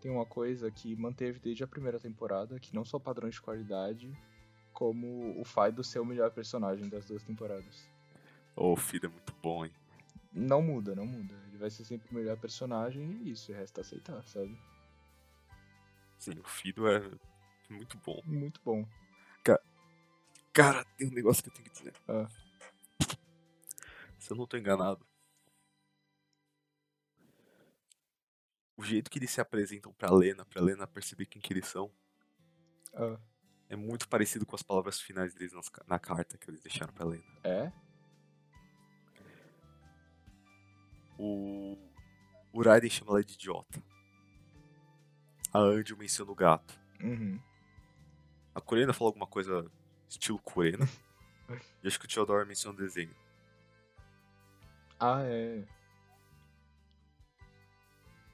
Tem 0.00 0.10
uma 0.10 0.24
coisa 0.24 0.70
que 0.70 0.96
manteve 0.96 1.38
desde 1.38 1.62
a 1.62 1.68
primeira 1.68 2.00
temporada, 2.00 2.58
que 2.58 2.74
não 2.74 2.84
só 2.84 2.98
padrões 2.98 3.34
de 3.34 3.42
qualidade, 3.42 4.10
como 4.72 5.38
o 5.38 5.44
Fido 5.44 5.84
ser 5.84 5.98
o 5.98 6.06
melhor 6.06 6.30
personagem 6.30 6.88
das 6.88 7.04
duas 7.04 7.22
temporadas. 7.22 7.86
O 8.56 8.74
filho 8.76 9.06
é 9.06 9.08
muito 9.08 9.34
bom, 9.42 9.64
hein? 9.64 9.72
Não 10.32 10.62
muda, 10.62 10.94
não 10.94 11.04
muda. 11.04 11.34
Ele 11.48 11.58
vai 11.58 11.70
ser 11.70 11.84
sempre 11.84 12.10
o 12.10 12.14
melhor 12.14 12.38
personagem 12.38 13.20
e 13.22 13.28
é 13.28 13.32
isso, 13.32 13.52
resta 13.52 13.82
aceitar, 13.82 14.26
sabe? 14.26 14.58
Sim, 16.18 16.38
o 16.38 16.48
filho 16.48 16.88
é 16.88 17.10
muito 17.68 17.98
bom. 17.98 18.22
Muito 18.24 18.60
bom. 18.64 18.86
Cara, 20.52 20.84
tem 20.96 21.08
um 21.08 21.12
negócio 21.12 21.42
que 21.42 21.48
eu 21.48 21.54
tenho 21.54 21.64
que 21.64 21.78
dizer. 21.78 21.94
Ah. 22.08 22.28
Se 24.30 24.34
eu 24.34 24.38
não 24.38 24.46
tô 24.46 24.56
enganado. 24.56 25.04
O 28.76 28.84
jeito 28.84 29.10
que 29.10 29.18
eles 29.18 29.32
se 29.32 29.40
apresentam 29.40 29.92
pra 29.92 30.08
Lena, 30.08 30.44
pra 30.44 30.62
Lena 30.62 30.86
perceber 30.86 31.26
quem 31.26 31.42
que 31.42 31.52
eles 31.52 31.66
são, 31.66 31.92
Ah, 32.94 33.18
é 33.68 33.74
muito 33.74 34.08
parecido 34.08 34.46
com 34.46 34.54
as 34.54 34.62
palavras 34.62 35.00
finais 35.00 35.34
deles 35.34 35.52
nas 35.52 35.68
na 35.84 35.98
carta 35.98 36.38
que 36.38 36.48
eles 36.48 36.60
deixaram 36.60 36.92
pra 36.92 37.06
Lena. 37.06 37.24
é? 37.42 37.72
O. 41.18 41.76
O 42.52 42.62
Raiden 42.62 42.88
chama 42.88 43.10
ela 43.10 43.24
de 43.24 43.34
idiota. 43.34 43.82
A 45.52 45.58
Anjo 45.58 45.96
menciona 45.96 46.30
o 46.30 46.36
gato. 46.36 46.80
Uhum. 47.02 47.42
A 48.54 48.60
Coreana 48.60 48.92
fala 48.92 49.08
alguma 49.08 49.26
coisa 49.26 49.68
estilo 50.08 50.38
coreana. 50.38 50.88
e 51.82 51.88
acho 51.88 51.98
que 51.98 52.06
o 52.06 52.08
Theodore 52.08 52.46
menciona 52.46 52.78
o 52.78 52.80
desenho. 52.80 53.12
Ah, 55.00 55.22
é. 55.24 55.64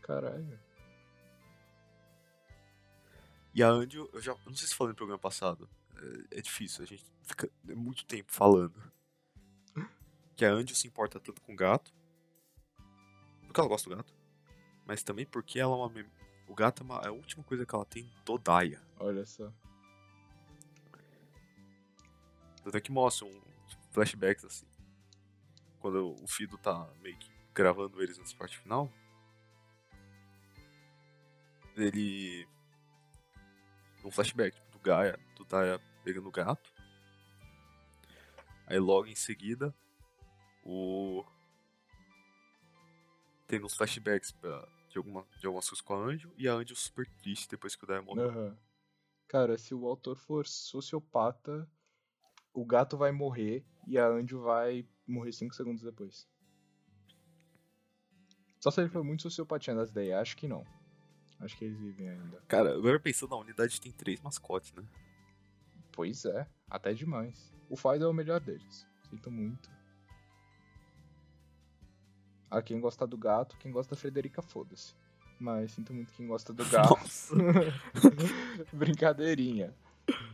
Caralho. 0.03 0.59
E 3.55 3.63
a 3.63 3.69
Anjo, 3.69 4.09
eu 4.13 4.21
já. 4.21 4.35
não 4.47 4.55
sei 4.55 4.69
se 4.69 4.75
falei 4.75 4.91
no 4.93 4.97
programa 4.97 5.19
passado. 5.19 5.69
É, 6.33 6.39
é 6.39 6.43
difícil, 6.43 6.83
a 6.85 6.87
gente 6.87 7.05
fica 7.23 7.51
é 7.69 7.75
muito 7.75 8.05
tempo 8.05 8.33
falando. 8.33 8.81
Que 10.37 10.45
a 10.45 10.51
Anjo 10.51 10.75
se 10.75 10.87
importa 10.87 11.19
tanto 11.19 11.41
com 11.41 11.55
o 11.55 11.57
gato. 11.57 11.95
Porque 13.47 13.59
ela 13.59 13.69
gosta 13.69 13.89
do 13.89 13.97
gato. 13.97 14.15
Mas 14.85 15.03
também 15.03 15.25
porque 15.25 15.59
ela 15.59 15.73
é 15.73 15.77
uma. 15.77 15.93
O 16.47 16.55
gato 16.55 16.83
é, 16.83 16.85
uma- 16.85 17.01
é 17.03 17.09
a 17.09 17.13
última 17.13 17.43
coisa 17.43 17.65
que 17.65 17.75
ela 17.75 17.85
tem 17.87 18.05
em 18.05 18.23
Todaia. 18.25 18.81
Olha 18.99 19.25
só. 19.25 19.51
Até 22.67 22.81
que 22.81 22.93
mostra 22.93 23.27
um 23.27 23.41
flashbacks 23.93 24.45
assim. 24.45 24.67
Quando 25.81 26.15
o 26.23 26.27
Fido 26.27 26.59
tá 26.59 26.89
meio 27.01 27.17
que 27.19 27.31
gravando 27.55 28.03
eles 28.03 28.19
nessa 28.19 28.37
parte 28.37 28.59
final. 28.59 28.91
Ele. 31.77 32.47
Um 34.05 34.11
flashback 34.11 34.57
do 34.71 34.79
Gaia, 34.79 35.19
do 35.37 35.45
Gaia 35.45 35.81
pegando 36.05 36.29
o 36.29 36.33
gato. 36.33 36.73
Aí 38.67 38.79
logo 38.79 39.07
em 39.07 39.15
seguida. 39.15 39.75
O. 40.65 41.25
Tem 43.47 43.63
uns 43.63 43.77
flashbacks 43.77 44.33
pra, 44.33 44.67
de, 44.89 44.99
alguma, 44.99 45.25
de 45.39 45.47
algumas 45.47 45.69
coisas 45.69 45.81
com 45.81 45.95
a 45.95 45.99
Anjo. 45.99 46.33
E 46.37 46.49
a 46.49 46.53
Anjo 46.53 46.75
super 46.75 47.09
triste 47.23 47.49
depois 47.49 47.77
que 47.77 47.85
o 47.85 47.87
Gaia 47.87 48.03
morreu. 48.03 48.29
Aham. 48.29 48.59
Cara, 49.29 49.59
se 49.59 49.75
o 49.75 49.87
autor 49.87 50.17
for 50.17 50.47
sociopata, 50.47 51.69
o 52.53 52.65
gato 52.65 52.97
vai 52.97 53.13
morrer 53.13 53.65
e 53.87 53.99
a 53.99 54.07
Anjo 54.07 54.41
vai 54.41 54.87
morrer 55.07 55.33
5 55.33 55.55
segundos 55.55 55.83
depois. 55.83 56.29
Só 58.61 58.71
se 58.71 58.81
ele 58.81 58.91
for 58.91 59.05
muito 59.05 59.23
sociopatia 59.23 59.75
das 59.75 59.91
ideias, 59.91 60.21
acho 60.21 60.37
que 60.37 60.49
não. 60.49 60.65
Acho 61.41 61.57
que 61.57 61.67
eles 61.67 61.79
vivem 61.79 62.09
ainda. 62.09 62.43
Cara, 62.49 62.75
agora 62.75 62.99
pensando, 62.99 63.35
a 63.35 63.39
unidade 63.39 63.81
tem 63.81 63.93
três 63.93 64.21
mascotes, 64.21 64.73
né? 64.73 64.83
Pois 65.93 66.25
é, 66.25 66.47
até 66.69 66.93
demais. 66.93 67.53
O 67.69 67.77
Fido 67.77 68.05
é 68.05 68.09
o 68.09 68.13
melhor 68.13 68.41
deles. 68.41 68.87
Sinto 69.09 69.31
muito. 69.31 69.71
A 72.51 72.63
quem 72.63 72.81
gosta 72.81 73.07
do 73.07 73.17
gato, 73.17 73.57
quem 73.59 73.71
gosta 73.71 73.95
da 73.95 74.01
Frederica, 74.01 74.41
foda-se. 74.41 74.95
Mas 75.39 75.73
sinto 75.73 75.93
muito 75.93 76.13
quem 76.13 76.27
gosta 76.27 76.53
do 76.53 76.65
gato. 76.65 76.97
Brincadeirinha. 78.73 79.75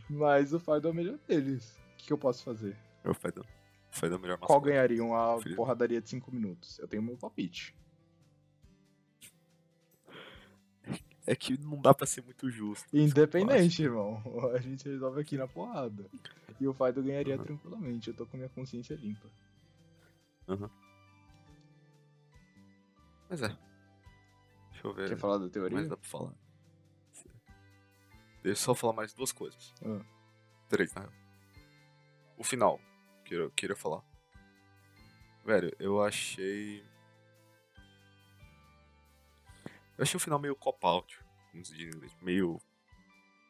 Mas 0.09 0.53
o 0.53 0.59
Fido 0.59 0.87
é 0.87 0.91
o 0.91 0.93
melhor 0.93 1.17
deles. 1.27 1.77
O 1.93 1.97
que, 1.97 2.07
que 2.07 2.13
eu 2.13 2.17
posso 2.17 2.43
fazer? 2.43 2.77
Eu 3.03 3.13
faz 3.13 3.33
faz 3.93 4.11
o 4.13 4.19
melhor 4.19 4.37
mascote. 4.39 4.47
Qual 4.47 4.61
ganharia 4.61 5.03
uma 5.03 5.37
Felipe. 5.39 5.55
porradaria 5.55 6.01
de 6.01 6.09
5 6.09 6.31
minutos? 6.33 6.79
Eu 6.79 6.87
tenho 6.87 7.01
meu 7.03 7.17
palpite. 7.17 7.75
É 11.25 11.35
que 11.35 11.57
não 11.57 11.79
dá 11.81 11.93
pra 11.93 12.05
ser 12.05 12.21
muito 12.21 12.49
justo. 12.51 12.85
Independente, 12.95 13.81
irmão. 13.83 14.21
A 14.53 14.59
gente 14.59 14.87
resolve 14.89 15.21
aqui 15.21 15.37
na 15.37 15.47
porrada. 15.47 16.05
E 16.59 16.67
o 16.67 16.73
Fido 16.73 17.01
ganharia 17.01 17.37
Uhum. 17.37 17.43
tranquilamente. 17.43 18.09
Eu 18.09 18.13
tô 18.13 18.25
com 18.25 18.35
minha 18.35 18.49
consciência 18.49 18.93
limpa. 18.95 19.29
Mas 23.29 23.41
é. 23.41 23.47
Deixa 24.71 24.85
eu 24.87 24.93
ver. 24.93 25.07
Quer 25.09 25.17
falar 25.17 25.37
da 25.37 25.43
Mas 25.45 25.51
teoria? 25.53 25.87
dá 25.87 25.95
pra 25.95 26.09
falar. 26.09 26.33
Deixa 28.43 28.49
eu 28.49 28.55
só 28.57 28.75
falar 28.75 28.91
mais 28.93 29.13
duas 29.13 29.31
coisas. 29.31 29.73
Ah. 29.85 30.03
Três, 30.67 30.93
na 30.93 31.01
real. 31.01 31.13
O 32.37 32.43
final, 32.43 32.79
que 33.33 33.39
eu 33.39 33.51
queria 33.51 33.75
falar. 33.75 34.03
Velho, 35.43 35.75
eu 35.79 36.01
achei. 36.01 36.83
Eu 39.97 40.03
achei 40.03 40.17
o 40.17 40.19
final 40.19 40.39
meio 40.39 40.55
cop-out, 40.55 41.19
como 41.51 41.65
se 41.65 41.75
diz 41.75 41.87
em 41.87 41.97
inglês. 41.97 42.15
Meio. 42.21 42.59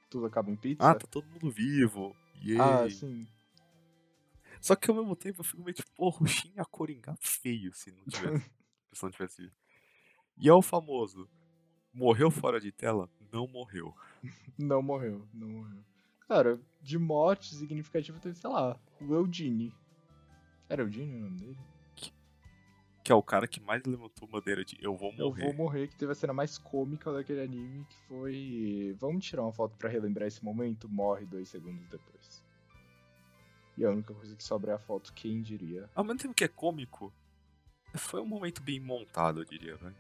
Tudo 0.10 0.26
acaba 0.26 0.50
em 0.50 0.56
pizza? 0.56 0.90
Ah, 0.90 0.96
tá 0.96 1.08
todo 1.08 1.28
mundo 1.28 1.52
vivo. 1.52 2.16
Ah, 2.60 2.90
sim. 2.90 3.28
Só 4.62 4.76
que 4.76 4.90
ao 4.90 4.96
mesmo 4.96 5.16
tempo 5.16 5.42
eu 5.42 5.44
fico 5.44 5.62
meio 5.62 5.74
tipo, 5.74 5.92
porra, 5.96 6.24
o 6.24 6.28
Shin 6.28 6.54
ia 6.56 6.66
coringar 6.66 7.18
feio 7.20 7.74
se 7.74 7.92
não 7.92 8.06
tivesse. 8.06 8.52
se 8.94 9.04
não 9.04 9.12
tivesse. 9.12 9.52
E 10.38 10.48
é 10.48 10.54
o 10.54 10.62
famoso. 10.62 11.30
Morreu 11.94 12.32
fora 12.32 12.60
de 12.60 12.72
tela? 12.72 13.10
Não 13.32 13.48
morreu. 13.48 13.94
Não 14.58 14.82
morreu, 14.82 15.28
não 15.34 15.50
morreu. 15.50 15.84
Cara, 16.34 16.60
de 16.82 16.98
morte 16.98 17.54
significativa 17.54 18.18
teve, 18.20 18.34
sei 18.36 18.50
lá, 18.50 18.76
o 19.00 19.14
Eudine. 19.14 19.72
Era 20.68 20.82
Eudine 20.82 21.16
o 21.16 21.20
nome 21.20 21.38
dele? 21.40 21.60
Que 23.04 23.12
é 23.12 23.16
o 23.16 23.22
cara 23.22 23.48
que 23.48 23.62
mais 23.62 23.84
levantou 23.84 24.28
bandeira 24.28 24.66
de 24.66 24.76
eu 24.84 24.96
vou 24.96 25.12
Eu 25.12 25.28
morrer. 25.28 25.44
vou 25.44 25.54
morrer, 25.54 25.88
que 25.90 25.96
teve 25.96 26.12
a 26.12 26.16
cena 26.16 26.34
mais 26.34 26.58
cômica 26.58 27.14
daquele 27.14 27.40
anime, 27.40 27.86
que 27.86 27.96
foi. 28.08 28.96
Vamos 29.00 29.24
tirar 29.24 29.44
uma 29.44 29.54
foto 29.54 29.78
pra 29.78 29.88
relembrar 29.88 30.28
esse 30.28 30.44
momento? 30.44 30.90
Morre 30.90 31.28
dois 31.28 31.50
segundos 31.50 31.88
depois. 31.88 32.44
E 33.78 33.86
a 33.86 33.92
única 33.92 34.12
coisa 34.12 34.36
que 34.36 34.44
sobra 34.44 34.72
é 34.72 34.74
a 34.76 34.80
foto, 34.80 35.14
quem 35.14 35.40
diria? 35.40 35.88
Ao 35.94 36.04
mesmo 36.04 36.18
tempo 36.18 36.34
que 36.34 36.44
é 36.46 36.48
cômico, 36.48 37.14
foi 37.94 38.20
um 38.20 38.26
momento 38.26 38.60
bem 38.60 38.80
montado, 38.80 39.42
eu 39.42 39.46
diria, 39.46 39.78
né? 39.78 39.94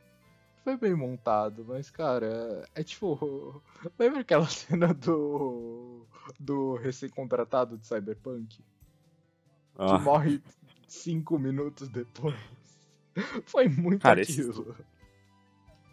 Foi 0.64 0.77
bem 0.77 0.95
montado, 0.95 1.65
mas, 1.65 1.90
cara, 1.90 2.68
é 2.73 2.84
tipo. 2.84 3.61
Lembra 3.99 4.22
aquela 4.22 4.48
cena 4.49 4.94
do. 4.94 6.06
do 6.40 6.76
recém-contratado 6.76 7.77
de 7.77 7.85
Cyberpunk? 7.85 8.57
Que 8.57 8.64
Ah, 9.77 9.98
morre 9.99 10.41
cinco 10.88 11.38
minutos 11.38 11.90
depois. 11.90 12.35
Foi 13.45 13.68
muito 13.68 14.02
Cara, 14.03 14.22
esse- 14.22 14.40
aquilo. 14.41 14.76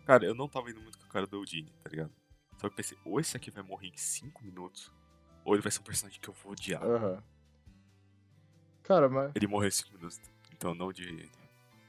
cara, 0.07 0.25
eu 0.25 0.35
não 0.35 0.49
tava 0.49 0.71
indo 0.71 0.81
muito 0.81 0.99
com 0.99 1.05
a 1.07 1.09
cara 1.09 1.27
do 1.27 1.37
Eudine, 1.39 1.71
tá 1.83 1.91
ligado? 1.91 2.13
Só 2.53 2.61
que 2.61 2.67
eu 2.67 2.71
pensei, 2.77 2.99
ou 3.05 3.19
esse 3.19 3.37
aqui 3.37 3.51
vai 3.51 3.63
morrer 3.63 3.89
em 3.89 3.97
5 3.97 4.45
minutos, 4.45 4.93
ou 5.45 5.55
ele 5.55 5.63
vai 5.63 5.73
ser 5.73 5.81
um 5.81 5.85
personagem 5.85 6.21
que 6.21 6.29
eu 6.29 6.35
vou 6.35 6.53
odiar. 6.53 6.83
Aham. 6.83 7.23
Cara, 8.83 9.09
mas. 9.09 9.33
Ele 9.35 9.47
morreu 9.47 9.69
em 9.69 9.73
5 9.73 9.93
minutos, 9.95 10.21
então 10.53 10.75
não 10.75 10.87
odiei 10.87 11.09
ele. 11.11 11.31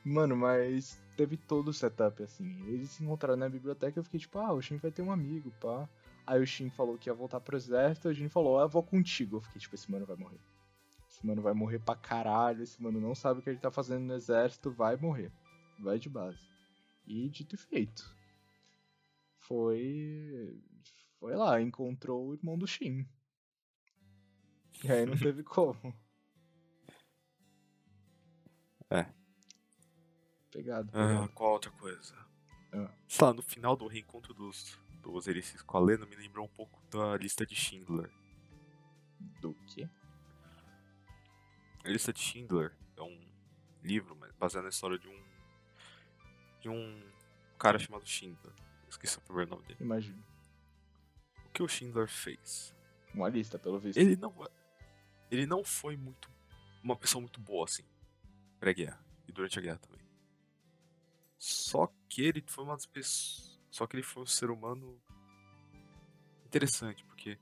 Mano, 0.04 0.36
mas 0.36 1.00
teve 1.22 1.38
todo 1.38 1.68
o 1.68 1.74
setup 1.74 2.24
assim. 2.24 2.66
Eles 2.68 2.90
se 2.90 3.04
encontraram 3.04 3.38
na 3.38 3.48
biblioteca 3.48 4.00
eu 4.00 4.04
fiquei 4.04 4.20
tipo, 4.20 4.40
ah, 4.40 4.54
o 4.54 4.62
Shin 4.62 4.78
vai 4.78 4.92
ter 4.92 5.04
um 5.04 5.12
amigo, 5.12 5.52
pá. 5.62 5.88
Aí 6.26 6.42
o 6.42 6.48
Shin 6.48 6.70
falou 6.72 6.98
que 6.98 7.10
ia 7.10 7.14
voltar 7.14 7.40
pro 7.40 7.56
exército, 7.56 8.08
a 8.08 8.14
gente 8.14 8.30
falou, 8.30 8.60
ah, 8.60 8.64
eu 8.64 8.70
vou 8.70 8.82
contigo. 8.82 9.38
Eu 9.38 9.42
fiquei 9.42 9.62
tipo, 9.62 9.76
esse 9.76 9.92
mano 9.92 10.06
vai 10.06 10.16
morrer. 10.16 10.40
Esse 11.08 11.26
mano 11.26 11.42
vai 11.42 11.54
morrer 11.54 11.78
pra 11.80 11.96
caralho, 11.96 12.64
esse 12.64 12.82
mano 12.82 13.00
não 13.00 13.14
sabe 13.14 13.40
o 13.40 13.44
que 13.44 13.50
ele 13.52 13.60
tá 13.60 13.70
fazendo 13.70 14.04
no 14.04 14.16
exército, 14.16 14.72
vai 14.72 14.96
morrer. 14.96 15.32
Vai 15.80 16.00
de 16.00 16.10
base. 16.10 16.40
E 17.06 17.30
dito 17.30 17.54
e 17.56 17.58
feito. 17.58 18.16
Foi. 19.38 20.60
Foi 21.20 21.36
lá, 21.36 21.62
encontrou 21.62 22.30
o 22.30 22.34
irmão 22.34 22.58
do 22.58 22.66
Shin. 22.66 23.06
E 24.84 24.92
aí 24.92 25.06
não 25.06 25.18
teve 25.20 25.44
como. 25.44 25.94
É. 28.90 29.21
Pegado, 30.52 30.90
Ah, 30.94 31.28
qual 31.34 31.54
outra 31.54 31.72
coisa? 31.72 32.16
Ah. 32.74 32.90
Sei 33.08 33.26
lá, 33.26 33.34
no 33.34 33.42
final 33.42 33.76
do 33.76 33.88
reencontro 33.88 34.34
dos, 34.34 34.78
dos 35.02 35.28
Ericis 35.28 35.62
com 35.62 35.78
a 35.78 35.80
Lena, 35.80 36.06
me 36.06 36.16
lembrou 36.16 36.46
um 36.46 36.50
pouco 36.50 36.82
da 36.90 37.16
lista 37.18 37.46
de 37.46 37.56
Schindler. 37.56 38.12
Do 39.40 39.54
quê? 39.68 39.88
A 41.84 41.90
lista 41.90 42.12
de 42.14 42.20
Schindler 42.20 42.76
é 42.98 43.02
um 43.02 43.20
livro 43.84 44.16
mas 44.16 44.32
baseado 44.34 44.64
na 44.64 44.70
história 44.70 44.98
de 45.00 45.08
um. 45.08 45.24
de 46.62 46.70
um 46.70 47.02
cara 47.58 47.80
chamado 47.80 48.06
Schindler. 48.06 48.54
Esqueci 48.90 49.18
o 49.18 49.22
primeiro 49.22 49.52
nome 49.52 49.64
dele. 49.64 49.78
Imagino. 49.82 50.22
O 51.46 51.50
que 51.52 51.64
o 51.64 51.68
Schindler 51.68 52.08
fez? 52.08 52.76
Uma 53.14 53.30
lista, 53.30 53.58
pelo 53.58 53.80
visto. 53.80 53.98
Ele 53.98 54.16
não. 54.16 54.34
Ele 55.30 55.46
não 55.46 55.64
foi 55.64 55.96
muito. 55.96 56.30
uma 56.84 56.96
pessoa 56.96 57.22
muito 57.22 57.40
boa 57.40 57.66
assim. 57.66 57.86
Pré-guerra. 58.60 59.00
E 59.28 59.32
durante 59.32 59.58
a 59.58 59.62
guerra 59.62 59.78
também. 59.78 60.01
Só 61.42 61.92
que 62.08 62.22
ele 62.22 62.44
foi 62.46 62.64
uma 62.64 62.76
das 62.76 62.86
pessoas. 62.86 63.60
Só 63.72 63.88
que 63.88 63.96
ele 63.96 64.04
foi 64.04 64.22
um 64.22 64.28
ser 64.28 64.52
humano 64.52 65.02
interessante, 66.46 67.04
porque 67.06 67.40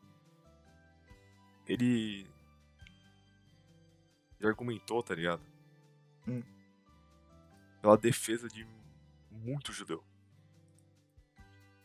ele. 1.67 2.25
Ele 4.39 4.47
argumentou, 4.47 5.03
tá 5.03 5.13
ligado? 5.13 5.41
Hum. 6.25 6.41
Pela 7.81 7.97
defesa 7.97 8.47
de 8.47 8.65
muito 9.29 9.73
judeu. 9.73 10.01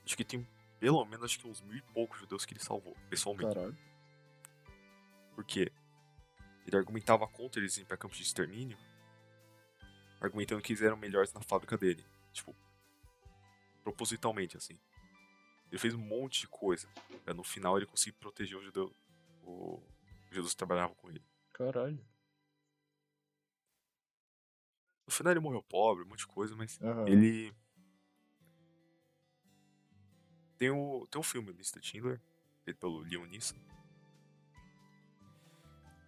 Acho 0.04 0.16
que 0.16 0.24
tem 0.24 0.46
pelo 0.78 1.04
menos 1.06 1.24
acho 1.24 1.40
que 1.40 1.48
uns 1.48 1.62
mil 1.62 1.78
e 1.78 1.82
poucos 1.82 2.20
judeus 2.20 2.46
que 2.46 2.54
ele 2.54 2.62
salvou, 2.62 2.96
pessoalmente. 3.10 3.54
Caralho. 3.54 3.76
Porque 5.34 5.72
ele 6.64 6.76
argumentava 6.76 7.26
contra 7.26 7.60
eles 7.60 7.74
irem 7.74 7.88
pra 7.88 7.96
campos 7.96 8.18
de 8.18 8.22
extermínio, 8.22 8.78
argumentando 10.20 10.62
que 10.62 10.72
eles 10.72 10.82
eram 10.82 10.96
melhores 10.96 11.32
na 11.32 11.40
fábrica 11.40 11.76
dele. 11.76 12.04
Tipo, 12.32 12.54
propositalmente, 13.82 14.56
assim. 14.56 14.78
Ele 15.70 15.78
fez 15.78 15.94
um 15.94 15.98
monte 15.98 16.40
de 16.40 16.48
coisa. 16.48 16.88
Pra 17.24 17.34
no 17.34 17.44
final 17.44 17.76
ele 17.76 17.86
conseguir 17.86 18.16
proteger 18.18 18.58
o 18.58 18.62
judeu. 18.62 18.94
O, 19.42 19.82
que 20.30 20.56
trabalhavam 20.56 20.94
com 20.96 21.10
ele. 21.10 21.22
Caralho. 21.52 22.04
No 25.06 25.12
final 25.12 25.32
ele 25.32 25.40
morreu 25.40 25.62
pobre, 25.62 26.02
um 26.02 26.08
monte 26.08 26.20
de 26.20 26.26
coisa, 26.26 26.56
mas 26.56 26.80
Aham. 26.80 27.06
ele. 27.08 27.54
Tem 30.56 30.70
o, 30.70 31.06
tem 31.10 31.20
um 31.20 31.24
filme, 31.24 31.52
Lista 31.52 31.80
Schindler, 31.82 32.20
feito 32.64 32.78
pelo 32.78 33.00
Leon 33.00 33.26
Nissan. 33.26 33.56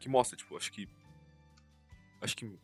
Que 0.01 0.09
mostra, 0.09 0.37
tipo, 0.37 0.57
acho 0.57 0.73
que. 0.73 0.89
Acho 2.21 2.37
que. 2.37 2.59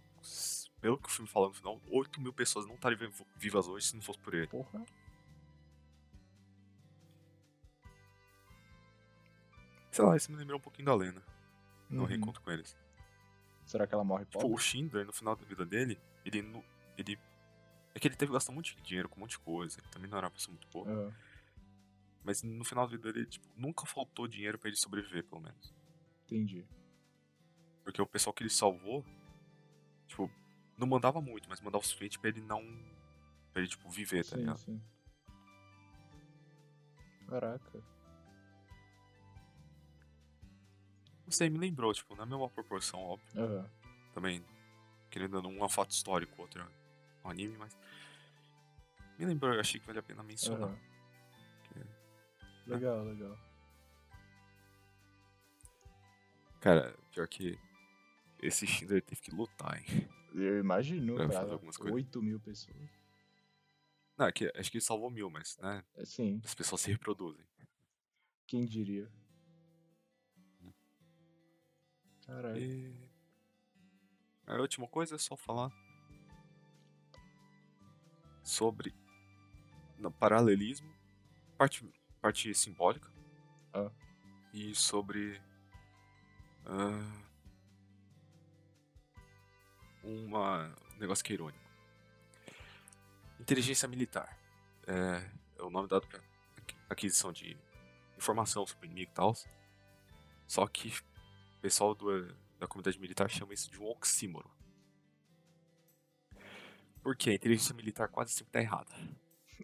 Pelo 0.83 0.99
que 0.99 1.09
o 1.09 1.11
filme 1.11 1.29
fala 1.31 1.47
no 1.49 1.55
final, 1.55 1.81
8 1.89 2.21
mil 2.21 2.33
pessoas 2.33 2.67
não 2.67 2.75
estariam 2.75 3.11
vivas 3.37 3.67
hoje 3.69 3.87
se 3.87 3.95
não 3.95 4.03
fosse 4.03 4.19
por 4.19 4.35
ele. 4.35 4.49
Porra. 4.49 4.85
Sei 9.91 10.05
lá, 10.05 10.17
isso 10.17 10.31
me 10.33 10.39
lembrou 10.39 10.59
um 10.59 10.63
pouquinho 10.63 10.87
da 10.87 10.95
Lena, 10.95 11.23
no 11.89 12.01
Uhum. 12.01 12.07
reencontro 12.07 12.43
com 12.43 12.51
eles. 12.51 12.77
Será 13.67 13.87
que 13.87 13.95
ela 13.95 14.03
morre 14.05 14.25
Tipo, 14.25 14.41
pobre? 14.41 14.55
o 14.55 14.59
Schindler, 14.59 15.07
no 15.07 15.13
final 15.13 15.37
da 15.37 15.45
vida 15.45 15.65
dele, 15.65 16.01
ele. 16.25 16.39
ele 16.97 17.19
é 17.95 17.99
que 18.01 18.09
ele 18.09 18.17
teve 18.17 18.33
um 18.33 18.53
monte 18.55 18.75
de 18.75 18.83
dinheiro 18.83 19.09
com 19.09 19.17
um 19.17 19.21
monte 19.21 19.33
de 19.33 19.39
coisa. 19.41 19.79
Ele 19.79 19.89
também 19.89 20.11
não 20.11 20.17
era 20.17 20.27
uma 20.27 20.31
pessoa 20.33 20.53
muito 20.55 20.67
boa. 20.69 20.89
Aham. 20.91 21.15
Mas 22.25 22.43
no 22.43 22.65
final 22.65 22.87
da 22.87 22.91
vida 22.97 23.13
dele, 23.13 23.27
tipo, 23.27 23.47
nunca 23.55 23.85
faltou 23.85 24.27
dinheiro 24.27 24.59
pra 24.59 24.69
ele 24.69 24.77
sobreviver, 24.79 25.25
pelo 25.25 25.41
menos. 25.43 25.75
Entendi. 26.25 26.65
Porque 27.85 28.01
o 28.01 28.07
pessoal 28.07 28.33
que 28.33 28.43
ele 28.43 28.51
salvou, 28.51 29.05
tipo, 30.07 30.31
não 30.77 30.86
mandava 30.86 31.20
muito, 31.20 31.49
mas 31.49 31.61
mandava 31.61 31.82
o 31.82 31.86
suficiente 31.86 32.19
pra 32.19 32.31
ele 32.31 32.40
não. 32.40 32.61
pra 33.53 33.61
ele, 33.62 33.69
tipo, 33.69 33.89
viver, 33.90 34.24
tá 34.24 34.31
sim, 34.36 34.40
ligado? 34.40 34.59
sim. 34.59 34.82
Caraca. 37.28 37.82
Não 41.24 41.31
sei, 41.32 41.49
me 41.49 41.59
lembrou, 41.59 41.93
tipo, 41.94 42.15
na 42.15 42.27
mesma 42.27 42.49
proporção, 42.51 43.01
óbvio. 43.01 43.43
Aham. 43.43 43.70
Também, 44.12 44.44
querendo 45.11 45.36
ou 45.36 45.43
não, 45.43 45.51
um 45.51 45.59
é 45.61 45.65
um 45.65 45.69
fato 45.69 45.90
histórico, 45.93 46.36
o 46.39 46.43
outro 46.43 46.61
é 46.62 47.27
um 47.27 47.31
anime, 47.31 47.57
mas. 47.57 47.77
Me 49.19 49.24
lembrou, 49.24 49.55
eu 49.55 49.61
achei 49.61 49.81
que 49.81 49.86
vale 49.86 49.99
a 49.99 50.03
pena 50.03 50.23
mencionar. 50.23 50.69
Aham. 50.69 50.78
Que- 51.65 52.70
Legal, 52.70 53.05
legal. 53.05 53.39
Cara, 56.61 56.97
pior 57.11 57.27
que. 57.28 57.59
Esse 58.40 58.66
Schindler 58.66 59.03
teve 59.03 59.20
que 59.20 59.31
lutar, 59.31 59.78
hein? 59.78 60.09
Eu 60.35 60.59
imagino, 60.61 61.15
Pra 61.15 61.27
fazer 61.27 61.39
cara. 61.41 61.53
algumas 61.53 61.77
coisas. 61.77 61.95
8 61.95 62.23
mil 62.23 62.41
pessoas. 62.41 62.77
Não, 64.17 64.27
é 64.27 64.33
que, 64.33 64.51
acho 64.57 64.71
que 64.71 64.81
salvou 64.81 65.11
mil, 65.11 65.29
mas, 65.31 65.57
né? 65.59 65.85
É, 65.95 66.05
sim, 66.05 66.41
As 66.45 66.55
pessoas 66.55 66.81
se 66.81 66.91
reproduzem. 66.91 67.45
quem 68.47 68.65
diria? 68.65 69.11
Caralho. 72.27 72.59
E... 72.59 73.11
A 74.47 74.55
última 74.61 74.87
coisa 74.89 75.15
é 75.15 75.19
só 75.19 75.37
falar 75.37 75.71
sobre 78.43 78.95
no 79.99 80.11
paralelismo, 80.11 80.93
parte, 81.57 81.89
parte 82.21 82.53
simbólica 82.55 83.11
Ah. 83.73 83.91
e 84.53 84.75
sobre 84.75 85.41
ah, 86.67 87.23
uma, 90.03 90.74
um 90.95 90.99
negócio 90.99 91.24
que 91.24 91.33
é 91.33 91.35
irônico. 91.35 91.62
Inteligência 93.41 93.89
militar 93.89 94.39
é, 94.87 95.31
é 95.59 95.62
o 95.62 95.70
nome 95.70 95.89
dado 95.89 96.07
para 96.07 96.20
aquisição 96.89 97.33
de 97.33 97.57
informação 98.16 98.66
sobre 98.66 98.87
o 98.87 98.91
inimigo 98.91 99.11
e 99.11 99.15
tal. 99.15 99.35
Só 100.47 100.66
que 100.66 100.89
o 100.89 101.61
pessoal 101.61 101.95
do, 101.95 102.35
da 102.59 102.66
comunidade 102.66 102.99
militar 102.99 103.29
chama 103.29 103.55
isso 103.55 103.70
de 103.70 103.81
um 103.81 103.87
oxímoro. 103.87 104.51
Porque 107.03 107.31
a 107.31 107.35
inteligência 107.35 107.74
militar 107.74 108.09
quase 108.09 108.33
sempre 108.33 108.53
tá 108.53 108.61
errada. 108.61 108.93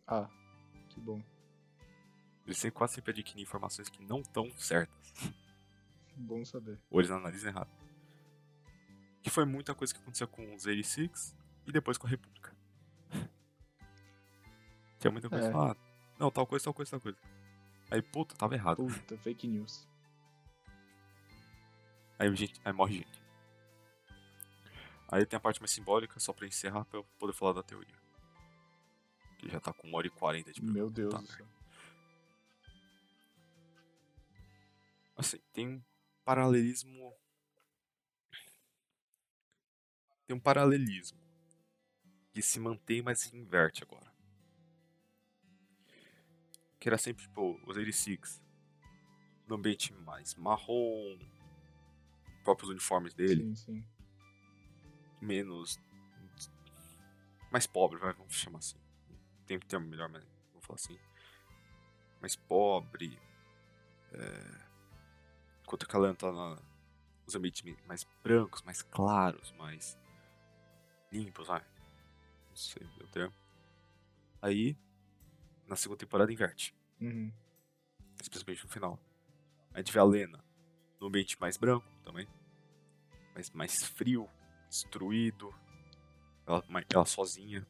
Ah, 0.07 0.29
que 0.89 1.01
bom. 1.01 1.23
Eles 2.45 2.59
sempre, 2.59 2.77
quase 2.77 2.95
sempre 2.95 3.13
adquirem 3.13 3.43
informações 3.43 3.89
que 3.89 4.03
não 4.03 4.21
estão 4.21 4.51
certas. 4.57 5.13
Bom 6.17 6.45
saber. 6.45 6.81
Ou 6.91 7.01
eles 7.01 7.11
analisam 7.11 7.51
errado. 7.51 7.71
Que 9.23 9.31
foi 9.31 9.45
muita 9.45 9.75
coisa 9.75 9.93
que 9.93 10.01
aconteceu 10.01 10.29
com 10.29 10.55
os 10.55 10.65
86 10.67 11.37
e 11.67 11.73
depois 11.73 11.99
com 11.99 12.07
a 12.07 12.11
República. 12.11 12.57
Tinha 14.99 15.11
muita 15.11 15.29
coisa 15.29 15.49
É. 15.49 15.53
falar. 15.53 15.77
Não, 16.19 16.31
tal 16.31 16.47
coisa, 16.47 16.65
tal 16.65 16.75
coisa, 16.75 16.91
tal 16.91 17.01
coisa. 17.01 17.19
Aí, 17.91 18.03
puta, 18.03 18.35
tava 18.35 18.55
errado. 18.55 18.77
Puta, 18.85 19.17
fake 19.19 19.47
news. 19.47 19.87
Aí, 22.19 22.35
gente, 22.35 22.61
aí 22.65 22.73
morre 22.73 22.95
gente. 22.99 23.23
Aí 25.11 25.25
tem 25.25 25.37
a 25.37 25.41
parte 25.41 25.61
mais 25.61 25.71
simbólica, 25.71 26.19
só 26.21 26.33
pra 26.33 26.47
encerrar, 26.47 26.85
pra 26.85 26.99
eu 26.99 27.05
poder 27.19 27.33
falar 27.33 27.53
da 27.53 27.63
teoria. 27.63 27.97
Que 29.39 29.49
já 29.49 29.61
tá 29.61 29.73
com 29.73 29.89
1 29.89 29.95
hora 29.95 30.07
e 30.07 30.11
40 30.11 30.53
de. 30.53 30.63
Meu 30.63 30.91
Deus 30.91 31.15
Tá 31.15 31.21
do 31.21 31.27
céu. 31.29 31.47
Assim, 35.17 35.39
tem 35.53 35.69
um 35.69 35.83
paralelismo. 36.25 37.15
Tem 40.29 40.37
um 40.37 40.41
paralelismo. 40.41 41.19
Que 42.31 42.43
se 42.43 42.61
mantém, 42.61 43.01
mas 43.01 43.21
se 43.21 43.35
inverte 43.35 43.83
agora. 43.83 44.13
Que 46.79 46.87
era 46.87 46.99
sempre, 46.99 47.23
tipo, 47.23 47.59
os 47.67 47.77
86. 47.77 48.45
No 49.49 49.57
ambiente 49.57 49.91
mais 49.95 50.35
marrom. 50.35 51.19
Próprios 52.45 52.71
uniformes 52.71 53.15
dele. 53.15 53.57
Sim, 53.57 53.83
sim. 53.83 53.85
menos. 55.19 55.81
mais 57.51 57.67
pobre, 57.67 57.99
vai, 57.99 58.13
vamos 58.13 58.35
chamar 58.35 58.59
assim. 58.59 58.79
Tem 59.47 59.59
termo 59.59 59.89
melhor, 59.89 60.11
mas 60.11 60.23
vou 60.53 60.61
falar 60.61 60.77
assim. 60.77 60.99
Mais 62.21 62.37
pobre. 62.37 63.19
É... 64.13 64.69
Enquanto 65.63 65.89
que 65.89 65.97
a 65.97 65.99
Lana 65.99 66.15
tá 66.15 66.31
na, 66.31 66.63
nos 67.25 67.35
ambientes 67.35 67.63
mais 67.87 68.05
brancos, 68.23 68.61
mais 68.63 68.83
claros, 68.83 69.53
mais 69.53 69.99
limpos, 71.13 71.47
vai. 71.49 71.61
Não 72.49 72.57
sei 72.57 72.87
o 73.01 73.07
termo. 73.09 73.35
Aí, 74.43 74.77
na 75.67 75.77
segunda 75.77 75.99
temporada 75.99 76.33
inverte, 76.33 76.75
Uhum. 77.01 77.33
especialmente 78.21 78.65
no 78.65 78.71
final. 78.71 78.99
A 79.73 79.79
gente 79.79 79.93
vê 79.93 79.99
a 79.99 80.05
Lena 80.05 80.45
no 81.01 81.07
ambiente 81.09 81.41
mais 81.41 81.57
branco 81.57 81.87
também. 82.05 82.27
Mais, 83.35 83.51
mais 83.51 83.85
frio, 83.85 84.29
destruído. 84.69 85.55
Ela, 86.47 86.65
ela 86.93 87.05
sozinha. 87.05 87.67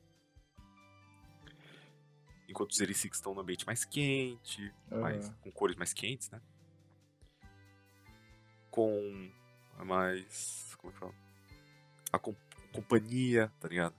Enquanto 2.48 2.70
os 2.70 2.80
Erisics 2.80 3.18
estão 3.18 3.34
no 3.34 3.40
ambiente 3.40 3.66
mais 3.66 3.84
quente, 3.84 4.72
mais, 4.90 5.28
Aham. 5.28 5.36
com 5.42 5.52
cores 5.52 5.76
mais 5.76 5.92
quentes, 5.92 6.30
né? 6.30 6.40
Com 8.70 9.30
mais. 9.84 10.74
Como 10.76 10.90
é 10.90 10.94
que 10.94 10.98
fala? 11.00 11.14
Companhia, 12.72 13.52
tá 13.60 13.68
ligado? 13.68 13.94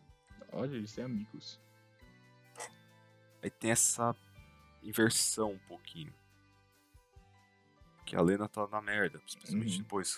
Olha, 0.51 0.75
eles 0.75 0.93
têm 0.93 1.03
amigos. 1.03 1.59
Aí 3.41 3.49
tem 3.49 3.71
essa 3.71 4.15
inversão 4.83 5.51
um 5.53 5.59
pouquinho. 5.59 6.13
Que 8.05 8.15
a 8.15 8.21
Lena 8.21 8.47
tá 8.49 8.67
na 8.67 8.81
merda, 8.81 9.21
especialmente 9.25 9.73
Uhum. 9.77 9.83
depois 9.83 10.17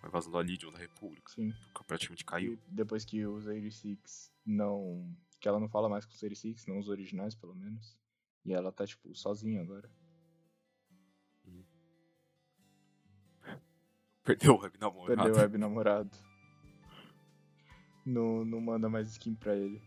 com 0.00 0.06
a 0.06 0.08
invasão 0.08 0.30
da 0.32 0.42
Lydion 0.42 0.70
da 0.70 0.78
República. 0.78 1.32
Sim. 1.32 1.52
Que 1.74 1.84
praticamente 1.84 2.24
caiu. 2.24 2.54
E 2.54 2.56
depois 2.74 3.04
que 3.04 3.24
os 3.26 3.46
86 3.46 4.32
não. 4.44 5.16
Que 5.40 5.48
ela 5.48 5.58
não 5.58 5.68
fala 5.68 5.88
mais 5.88 6.04
com 6.04 6.12
os 6.12 6.22
86, 6.22 6.66
não 6.66 6.78
os 6.78 6.88
originais, 6.88 7.34
pelo 7.34 7.54
menos. 7.54 7.96
E 8.44 8.52
ela 8.52 8.70
tá, 8.72 8.86
tipo, 8.86 9.14
sozinha 9.14 9.60
agora. 9.62 9.90
Perdeu 14.24 14.54
o 14.54 14.60
web 14.60 14.78
namorado. 14.78 15.16
Perdeu 15.16 15.34
o 15.34 15.38
web 15.38 15.58
namorado. 15.58 16.10
Não, 18.04 18.44
não 18.44 18.60
manda 18.60 18.88
mais 18.88 19.08
skin 19.08 19.34
pra 19.34 19.54
ele. 19.54 19.80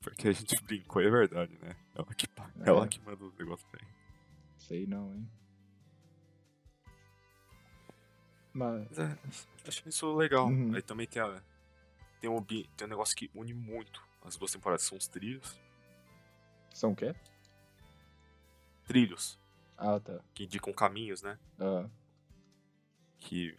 Porque 0.00 0.28
a 0.28 0.32
gente 0.32 0.62
brincou, 0.62 1.02
é 1.02 1.10
verdade, 1.10 1.58
né? 1.58 1.76
Ela 1.94 2.14
que, 2.14 2.26
É. 2.26 2.68
ela 2.68 2.86
que 2.88 3.00
manda 3.00 3.24
os 3.24 3.34
negócios 3.36 3.68
pra 3.70 3.80
ele. 3.82 3.90
Sei 4.56 4.86
não, 4.86 5.12
hein? 5.14 5.28
Mas. 8.52 8.98
É, 8.98 9.18
acho 9.66 9.88
isso 9.88 10.14
legal. 10.16 10.46
Uhum. 10.48 10.74
Aí 10.74 10.82
também 10.82 11.06
tem, 11.06 11.20
a, 11.20 11.42
tem, 12.20 12.30
um, 12.30 12.42
tem 12.42 12.66
um 12.84 12.86
negócio 12.86 13.16
que 13.16 13.30
une 13.34 13.52
muito 13.54 14.02
as 14.24 14.36
duas 14.36 14.52
temporadas, 14.52 14.82
são 14.84 14.96
os 14.98 15.06
trilhos. 15.08 15.60
São 16.72 16.92
o 16.92 16.96
quê? 16.96 17.14
Trilhos, 18.84 19.38
Ah, 19.76 20.00
tá. 20.00 20.20
que 20.34 20.44
indicam 20.44 20.72
caminhos, 20.72 21.22
né? 21.22 21.38
Ah, 21.58 21.88
Que 23.18 23.56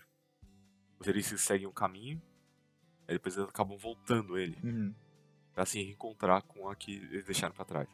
os 0.99 1.07
Erisics 1.07 1.41
seguem 1.41 1.67
um 1.67 1.71
caminho, 1.71 2.21
aí 3.07 3.15
depois 3.15 3.35
eles 3.38 3.49
acabam 3.49 3.77
voltando 3.77 4.38
ele. 4.38 4.57
uhum. 4.63 4.93
pra 5.53 5.65
se 5.65 5.81
reencontrar 5.81 6.41
com 6.43 6.69
a 6.69 6.76
que 6.76 6.95
eles 6.95 7.26
deixaram 7.26 7.53
pra 7.53 7.65
trás. 7.65 7.89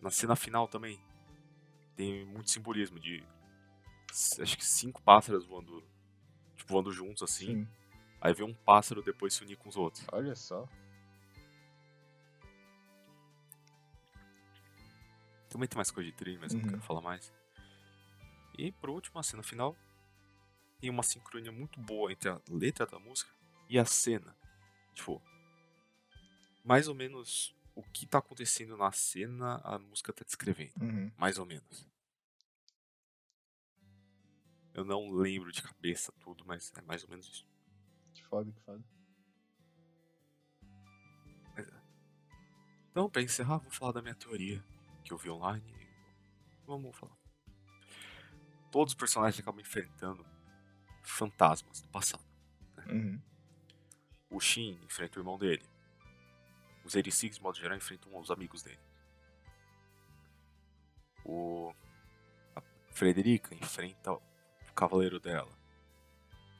Na 0.00 0.10
cena 0.10 0.34
final 0.36 0.66
também 0.68 1.00
tem 1.96 2.24
muito 2.26 2.50
simbolismo 2.50 2.98
de 3.00 3.24
acho 4.40 4.58
que 4.58 4.64
cinco 4.66 5.00
pássaros 5.02 5.46
voando, 5.46 5.82
tipo, 6.56 6.72
voando 6.72 6.90
juntos 6.92 7.22
assim. 7.22 7.64
Sim. 7.64 7.68
Aí 8.20 8.34
vem 8.34 8.46
um 8.46 8.54
pássaro 8.54 9.02
depois 9.02 9.32
se 9.34 9.42
unir 9.42 9.56
com 9.56 9.68
os 9.68 9.76
outros. 9.76 10.04
Olha 10.12 10.34
só. 10.34 10.68
Também 15.48 15.68
tem 15.68 15.76
mais 15.76 15.90
coisa 15.90 16.10
de 16.10 16.16
trilho, 16.16 16.40
mas 16.40 16.52
não 16.54 16.62
Uhum. 16.62 16.68
quero 16.68 16.82
falar 16.82 17.00
mais. 17.00 17.32
E 18.58 18.72
por 18.72 18.90
último, 18.90 19.18
a 19.18 19.22
cena 19.22 19.42
final 19.42 19.76
tem 20.82 20.90
uma 20.90 21.04
sincronia 21.04 21.52
muito 21.52 21.78
boa 21.80 22.10
entre 22.10 22.28
a 22.28 22.40
letra 22.50 22.84
da 22.84 22.98
música 22.98 23.30
e 23.68 23.78
a 23.78 23.84
cena. 23.84 24.36
Tipo, 24.92 25.22
mais 26.64 26.88
ou 26.88 26.94
menos 26.94 27.54
o 27.72 27.84
que 27.84 28.04
tá 28.04 28.18
acontecendo 28.18 28.76
na 28.76 28.90
cena, 28.90 29.60
a 29.62 29.78
música 29.78 30.12
tá 30.12 30.24
descrevendo. 30.24 30.82
Uhum. 30.82 31.12
Mais 31.16 31.38
ou 31.38 31.46
menos. 31.46 31.88
Eu 34.74 34.84
não 34.84 35.12
lembro 35.12 35.52
de 35.52 35.62
cabeça 35.62 36.10
tudo, 36.18 36.44
mas 36.44 36.72
é 36.76 36.82
mais 36.82 37.04
ou 37.04 37.10
menos 37.10 37.28
isso. 37.28 37.46
Que 38.12 38.24
foda, 38.24 38.50
que 38.50 38.60
foda. 38.62 38.84
É. 41.58 41.80
Então, 42.90 43.08
pra 43.08 43.22
encerrar, 43.22 43.58
vou 43.58 43.70
falar 43.70 43.92
da 43.92 44.02
minha 44.02 44.16
teoria 44.16 44.60
que 45.04 45.12
eu 45.12 45.16
vi 45.16 45.30
online. 45.30 45.72
Vamos 46.66 46.96
falar. 46.96 47.16
Todos 48.72 48.94
os 48.94 48.98
personagens 48.98 49.38
acabam 49.38 49.60
enfrentando 49.60 50.31
fantasmas 51.02 51.80
do 51.80 51.88
passado. 51.88 52.24
Uhum. 52.88 53.20
O 54.30 54.40
Shin 54.40 54.78
enfrenta 54.84 55.18
o 55.18 55.20
irmão 55.20 55.38
dele. 55.38 55.64
Os 56.84 56.94
86, 56.94 57.36
de 57.36 57.42
modo 57.42 57.58
geral, 57.58 57.76
enfrentam 57.76 58.18
os 58.18 58.30
amigos 58.30 58.62
dele. 58.62 58.80
O... 61.24 61.72
A 62.56 62.62
Frederica 62.90 63.54
enfrenta 63.54 64.12
o 64.12 64.22
cavaleiro 64.74 65.20
dela. 65.20 65.52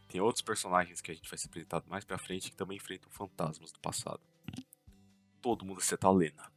Tem 0.09 0.21
outros 0.21 0.43
personagens 0.43 1.01
que 1.01 1.11
a 1.11 1.15
gente 1.15 1.29
vai 1.29 1.39
ser 1.39 1.49
apresentado 1.49 1.89
mais 1.89 2.05
pra 2.05 2.19
frente 2.19 2.51
que 2.51 2.57
também 2.57 2.77
enfrentam 2.77 3.11
fantasmas 3.11 3.73
do 3.73 3.81
passado. 3.81 4.21
Todo 5.41 5.65
mundo 5.65 5.81
exceto 5.81 6.07
a 6.07 6.13
Lena. 6.13 6.53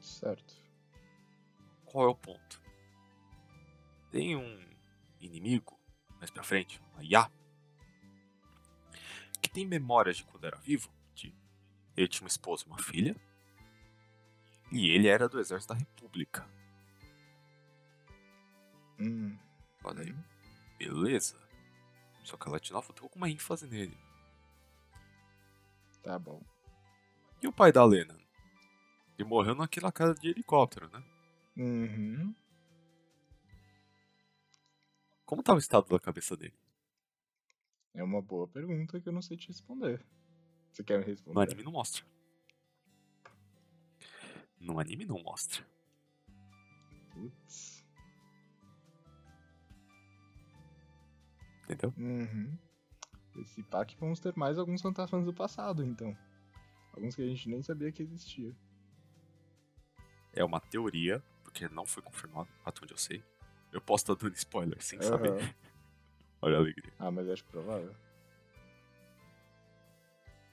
Certo. 0.00 0.54
Qual 1.84 2.08
é 2.08 2.10
o 2.10 2.14
ponto? 2.14 2.60
Tem 4.10 4.36
um 4.36 4.75
inimigo 5.20 5.78
mais 6.18 6.30
pra 6.30 6.42
frente, 6.42 6.80
uma 6.92 7.04
Yá, 7.04 7.30
que 9.40 9.50
tem 9.50 9.66
memórias 9.66 10.16
de 10.16 10.24
quando 10.24 10.44
era 10.44 10.58
vivo. 10.58 10.90
De 11.14 11.34
ele 11.96 12.08
tinha 12.08 12.24
uma 12.24 12.28
esposa 12.28 12.64
e 12.64 12.66
uma 12.66 12.78
filha. 12.78 13.16
E 14.72 14.90
ele 14.90 15.08
era 15.08 15.28
do 15.28 15.38
exército 15.38 15.72
da 15.72 15.78
República. 15.78 16.46
Hum. 18.98 19.38
Olha 19.84 20.02
aí, 20.02 20.14
beleza. 20.78 21.40
Só 22.24 22.36
que 22.36 22.48
a 22.48 22.52
Latinova 22.52 22.86
ficou 22.86 23.08
com 23.08 23.16
uma 23.16 23.30
ênfase 23.30 23.66
nele. 23.66 23.96
Tá 26.02 26.18
bom. 26.18 26.42
E 27.40 27.46
o 27.46 27.52
pai 27.52 27.70
da 27.70 27.84
Lena? 27.84 28.18
Ele 29.18 29.28
morreu 29.28 29.54
naquela 29.54 29.92
casa 29.92 30.14
de 30.14 30.28
helicóptero, 30.28 30.90
né? 30.90 31.02
Uhum. 31.56 32.34
Como 35.26 35.42
tava 35.42 35.56
o 35.56 35.58
estado 35.58 35.88
da 35.88 35.98
cabeça 35.98 36.36
dele? 36.36 36.54
É 37.92 38.02
uma 38.02 38.22
boa 38.22 38.46
pergunta 38.46 39.00
que 39.00 39.08
eu 39.08 39.12
não 39.12 39.20
sei 39.20 39.36
te 39.36 39.48
responder. 39.48 40.06
Você 40.72 40.84
quer 40.84 41.00
me 41.00 41.04
responder? 41.04 41.34
No 41.34 41.40
anime 41.40 41.62
não 41.64 41.72
mostra. 41.72 42.06
No 44.60 44.78
anime 44.78 45.04
não 45.04 45.20
mostra. 45.20 45.66
Putz. 47.12 47.84
Entendeu? 51.64 51.92
Uhum. 51.98 52.56
Esse 53.40 53.62
pack 53.64 53.96
vamos 53.98 54.20
ter 54.20 54.36
mais 54.36 54.58
alguns 54.58 54.80
fantasmas 54.80 55.24
do 55.24 55.34
passado, 55.34 55.84
então. 55.84 56.16
Alguns 56.92 57.16
que 57.16 57.22
a 57.22 57.26
gente 57.26 57.48
nem 57.48 57.62
sabia 57.62 57.90
que 57.90 58.02
existia. 58.02 58.54
É 60.32 60.44
uma 60.44 60.60
teoria, 60.60 61.20
porque 61.42 61.68
não 61.68 61.84
foi 61.84 62.02
confirmado, 62.02 62.48
até 62.64 62.80
onde 62.82 62.92
eu 62.92 62.98
sei. 62.98 63.24
Eu 63.76 63.80
posso 63.82 64.04
estar 64.04 64.14
dando 64.14 64.34
spoiler 64.34 64.82
sem 64.82 65.02
saber. 65.02 65.32
Aham. 65.32 65.54
Olha 66.40 66.56
a 66.56 66.60
alegria. 66.60 66.92
Ah, 66.98 67.10
mas 67.10 67.28
acho 67.28 67.44
provável. 67.44 67.94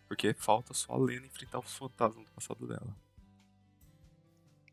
Porque 0.10 0.34
falta 0.34 0.74
só 0.74 0.92
a 0.92 0.98
Lena 0.98 1.26
enfrentar 1.26 1.60
os 1.60 1.74
fantasmas 1.74 2.26
do 2.26 2.32
passado 2.34 2.68
dela. 2.68 2.94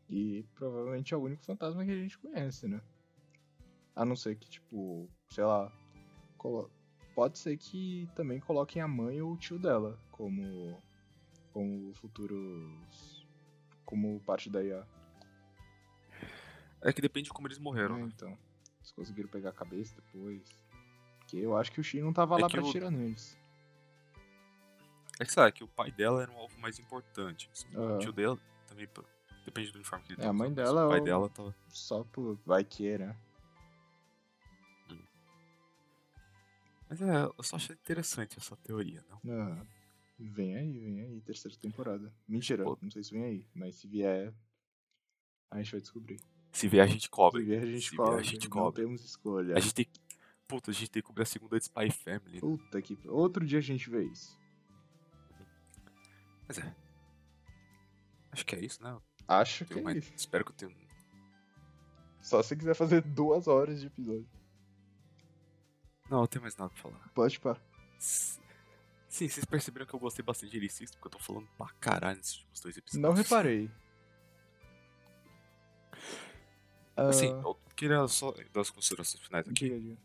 E 0.09 0.43
provavelmente 0.53 1.13
é 1.13 1.17
o 1.17 1.21
único 1.21 1.45
fantasma 1.45 1.85
que 1.85 1.91
a 1.91 1.95
gente 1.95 2.19
conhece, 2.19 2.67
né? 2.67 2.81
A 3.95 4.03
não 4.03 4.17
ser 4.17 4.35
que, 4.35 4.49
tipo, 4.49 5.09
sei 5.29 5.45
lá. 5.45 5.71
Pode 7.15 7.39
ser 7.39 7.55
que 7.55 8.09
também 8.17 8.41
coloquem 8.41 8.81
a 8.81 8.87
mãe 8.87 9.21
ou 9.21 9.31
o 9.31 9.37
tio 9.37 9.57
dela 9.57 9.97
como. 10.11 10.83
como 11.53 11.93
futuros. 11.93 13.25
como 13.85 14.19
parte 14.25 14.49
da 14.49 14.61
IA. 14.61 14.85
É 16.81 16.91
que 16.91 17.01
depende 17.01 17.25
de 17.25 17.33
como 17.33 17.47
eles 17.47 17.59
morreram, 17.59 17.95
É, 17.97 17.99
né? 17.99 18.05
então. 18.13 18.37
Eles 18.79 18.91
conseguiram 18.91 19.29
pegar 19.29 19.49
a 19.49 19.53
cabeça 19.53 19.95
depois. 19.95 20.41
Porque 21.19 21.37
eu 21.37 21.55
acho 21.55 21.71
que 21.71 21.79
o 21.79 21.83
Shin 21.83 22.01
não 22.01 22.11
tava 22.13 22.37
É 22.37 22.41
lá 22.41 22.49
pra 22.49 22.61
o- 22.63 22.71
tirar 22.71 22.89
neles. 22.91 23.37
É 25.19 25.25
que 25.25 25.31
sabe 25.31 25.51
que 25.51 25.63
o 25.63 25.67
pai 25.67 25.91
dela 25.91 26.21
era 26.23 26.31
um 26.31 26.37
alvo 26.37 26.59
mais 26.59 26.79
importante. 26.79 27.47
assim. 27.51 27.67
O 27.75 27.99
tio 27.99 28.11
dela 28.11 28.39
também 28.67 28.87
depende 29.45 29.71
do 29.71 29.75
uniforme 29.75 30.03
que 30.03 30.13
ele 30.13 30.21
É, 30.23 30.25
a 30.27 30.33
mãe 30.33 30.51
dela 30.51 30.85
O 30.87 30.89
pai 30.89 30.97
é 30.99 31.03
dela 31.03 31.29
tava. 31.29 31.55
Só 31.67 32.03
por. 32.05 32.39
vai 32.45 32.63
que, 32.63 32.97
né? 32.97 33.15
Mas 36.89 37.01
é, 37.01 37.23
eu 37.23 37.43
só 37.43 37.55
achei 37.55 37.73
interessante 37.75 38.37
essa 38.37 38.55
teoria, 38.57 39.05
não? 39.09 39.21
Ah, 39.31 39.65
vem 40.19 40.55
aí, 40.57 40.77
vem 40.79 41.01
aí, 41.01 41.21
terceira 41.21 41.55
temporada. 41.57 42.13
Mentira, 42.27 42.63
Pô. 42.63 42.77
não 42.81 42.91
sei 42.91 43.03
se 43.03 43.11
vem 43.11 43.23
aí, 43.23 43.47
mas 43.53 43.75
se 43.75 43.87
vier, 43.87 44.33
a 45.49 45.57
gente 45.61 45.71
vai 45.71 45.79
descobrir. 45.81 46.19
Se 46.51 46.67
vier, 46.67 46.83
a 46.83 46.87
gente 46.87 47.09
cobre. 47.09 47.41
Se 47.41 47.45
vier, 47.47 47.63
a 47.63 47.65
gente 47.65 47.89
Se 47.89 47.89
vier, 47.91 48.05
cobre. 48.05 48.19
a 48.19 48.23
gente 48.23 48.43
não 48.49 48.57
cobre. 48.57 48.81
temos 48.83 49.03
escolha. 49.05 49.55
A 49.55 49.59
gente 49.59 49.73
tem. 49.73 49.87
Puta, 50.47 50.71
a 50.71 50.73
gente 50.73 50.91
tem 50.91 51.01
que 51.01 51.07
cobrir 51.07 51.23
a 51.23 51.25
segunda 51.25 51.57
de 51.57 51.63
Spy 51.65 51.89
Family. 51.91 52.33
né? 52.35 52.39
Puta 52.41 52.81
que. 52.81 52.97
Outro 53.07 53.45
dia 53.45 53.59
a 53.59 53.61
gente 53.61 53.89
vê 53.89 54.03
isso. 54.03 54.37
Mas 56.47 56.57
é. 56.57 56.75
Acho 58.31 58.45
que 58.45 58.55
é 58.55 58.59
isso, 58.59 58.83
né? 58.83 58.97
Acho 59.27 59.65
que 59.65 59.79
é 59.79 59.97
isso. 59.97 60.11
Espero 60.15 60.43
que 60.45 60.51
eu 60.51 60.55
tenha. 60.55 60.75
Só 62.21 62.43
se 62.43 62.55
quiser 62.55 62.75
fazer 62.75 63.01
duas 63.01 63.47
horas 63.47 63.79
de 63.81 63.87
episódio. 63.87 64.27
Não, 66.09 66.21
eu 66.21 66.27
tenho 66.27 66.41
mais 66.41 66.55
nada 66.57 66.69
pra 66.69 66.81
falar. 66.81 67.09
Pode 67.13 67.39
pá. 67.39 67.57
Sim, 67.97 69.27
vocês 69.27 69.45
perceberam 69.45 69.85
que 69.85 69.93
eu 69.93 69.99
gostei 69.99 70.23
bastante 70.23 70.51
de 70.51 70.57
Elixir, 70.57 70.89
porque 70.91 71.07
eu 71.07 71.11
tô 71.11 71.19
falando 71.19 71.47
pra 71.57 71.67
caralho 71.79 72.17
nesses 72.17 72.35
últimos 72.37 72.61
dois 72.61 72.77
episódios. 72.77 73.01
Não 73.01 73.13
reparei. 73.13 73.71
Assim, 76.95 77.27
Ah, 77.33 77.41
eu 77.45 77.55
queria 77.75 78.07
só 78.07 78.31
dar 78.53 78.61
as 78.61 78.69
considerações 78.69 79.23
finais 79.23 79.45
aqui. 79.47 79.53
diga, 79.69 79.79
diga. 79.79 79.97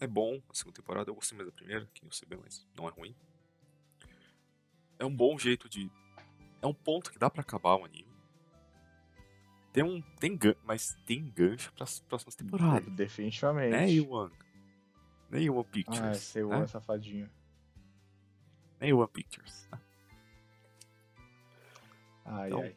É 0.00 0.06
bom 0.06 0.40
a 0.48 0.54
segunda 0.54 0.76
temporada, 0.76 1.10
eu 1.10 1.14
gostei 1.14 1.36
mais 1.36 1.48
da 1.48 1.54
primeira, 1.54 1.86
que 1.94 2.04
eu 2.04 2.10
sei 2.12 2.28
bem, 2.28 2.38
mas 2.42 2.66
não 2.76 2.86
é 2.88 2.90
ruim. 2.90 3.14
É 4.98 5.04
um 5.04 5.14
bom 5.14 5.38
jeito 5.38 5.68
de. 5.68 5.90
É 6.62 6.66
um 6.66 6.74
ponto 6.74 7.10
que 7.10 7.18
dá 7.18 7.28
pra 7.30 7.40
acabar 7.42 7.76
o 7.76 7.84
anime. 7.84 8.12
Tem 9.72 9.82
um. 9.82 10.00
Tem 10.20 10.36
gan... 10.36 10.54
Mas 10.64 10.96
tem 11.04 11.28
gancho 11.30 11.72
pras 11.72 12.00
próximas 12.00 12.34
temporadas. 12.36 12.92
Definitivamente. 12.94 13.70
Né, 13.72 13.90
Iwan? 13.90 14.30
Né, 15.30 15.40
Iwan 15.42 15.60
Ah, 15.62 15.64
Pictures? 15.64 16.18
seu 16.22 16.48
né? 16.48 16.66
safadinho. 16.66 17.28
Né, 18.80 18.88
Iwan 18.88 19.08
Pictures. 19.08 19.68
Ai, 22.24 22.48
Então, 22.48 22.60
ai. 22.62 22.76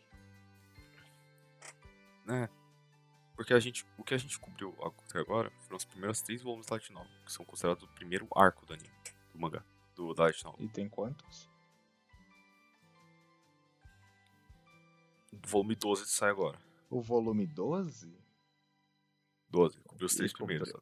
né? 2.25 2.49
Porque 3.37 3.53
a 3.53 3.59
gente, 3.59 3.85
o 3.99 4.03
que 4.03 4.15
a 4.15 4.17
gente 4.17 4.37
cobriu 4.39 4.75
até 4.81 5.19
agora 5.19 5.51
foram 5.61 5.77
os 5.77 5.85
primeiros 5.85 6.21
três 6.23 6.41
volumes 6.41 6.65
da 6.65 6.75
Light 6.75 6.91
Novel, 6.91 7.11
que 7.23 7.31
são 7.31 7.45
considerados 7.45 7.83
o 7.83 7.87
primeiro 7.89 8.27
arco 8.35 8.65
do 8.65 8.73
anime, 8.73 8.89
do 9.31 9.39
mangá, 9.39 9.63
do 9.95 10.11
da 10.15 10.23
Light 10.23 10.43
Novel. 10.43 10.65
E 10.65 10.67
tem 10.67 10.89
quantos? 10.89 11.47
O 15.31 15.47
volume 15.47 15.75
12 15.75 16.07
sai 16.07 16.31
agora. 16.31 16.59
O 16.89 16.99
volume 16.99 17.45
12? 17.45 18.17
12, 19.51 19.79
cobriu 19.81 20.07
os 20.07 20.15
três 20.15 20.33
primeiros. 20.33 20.71
tá? 20.71 20.79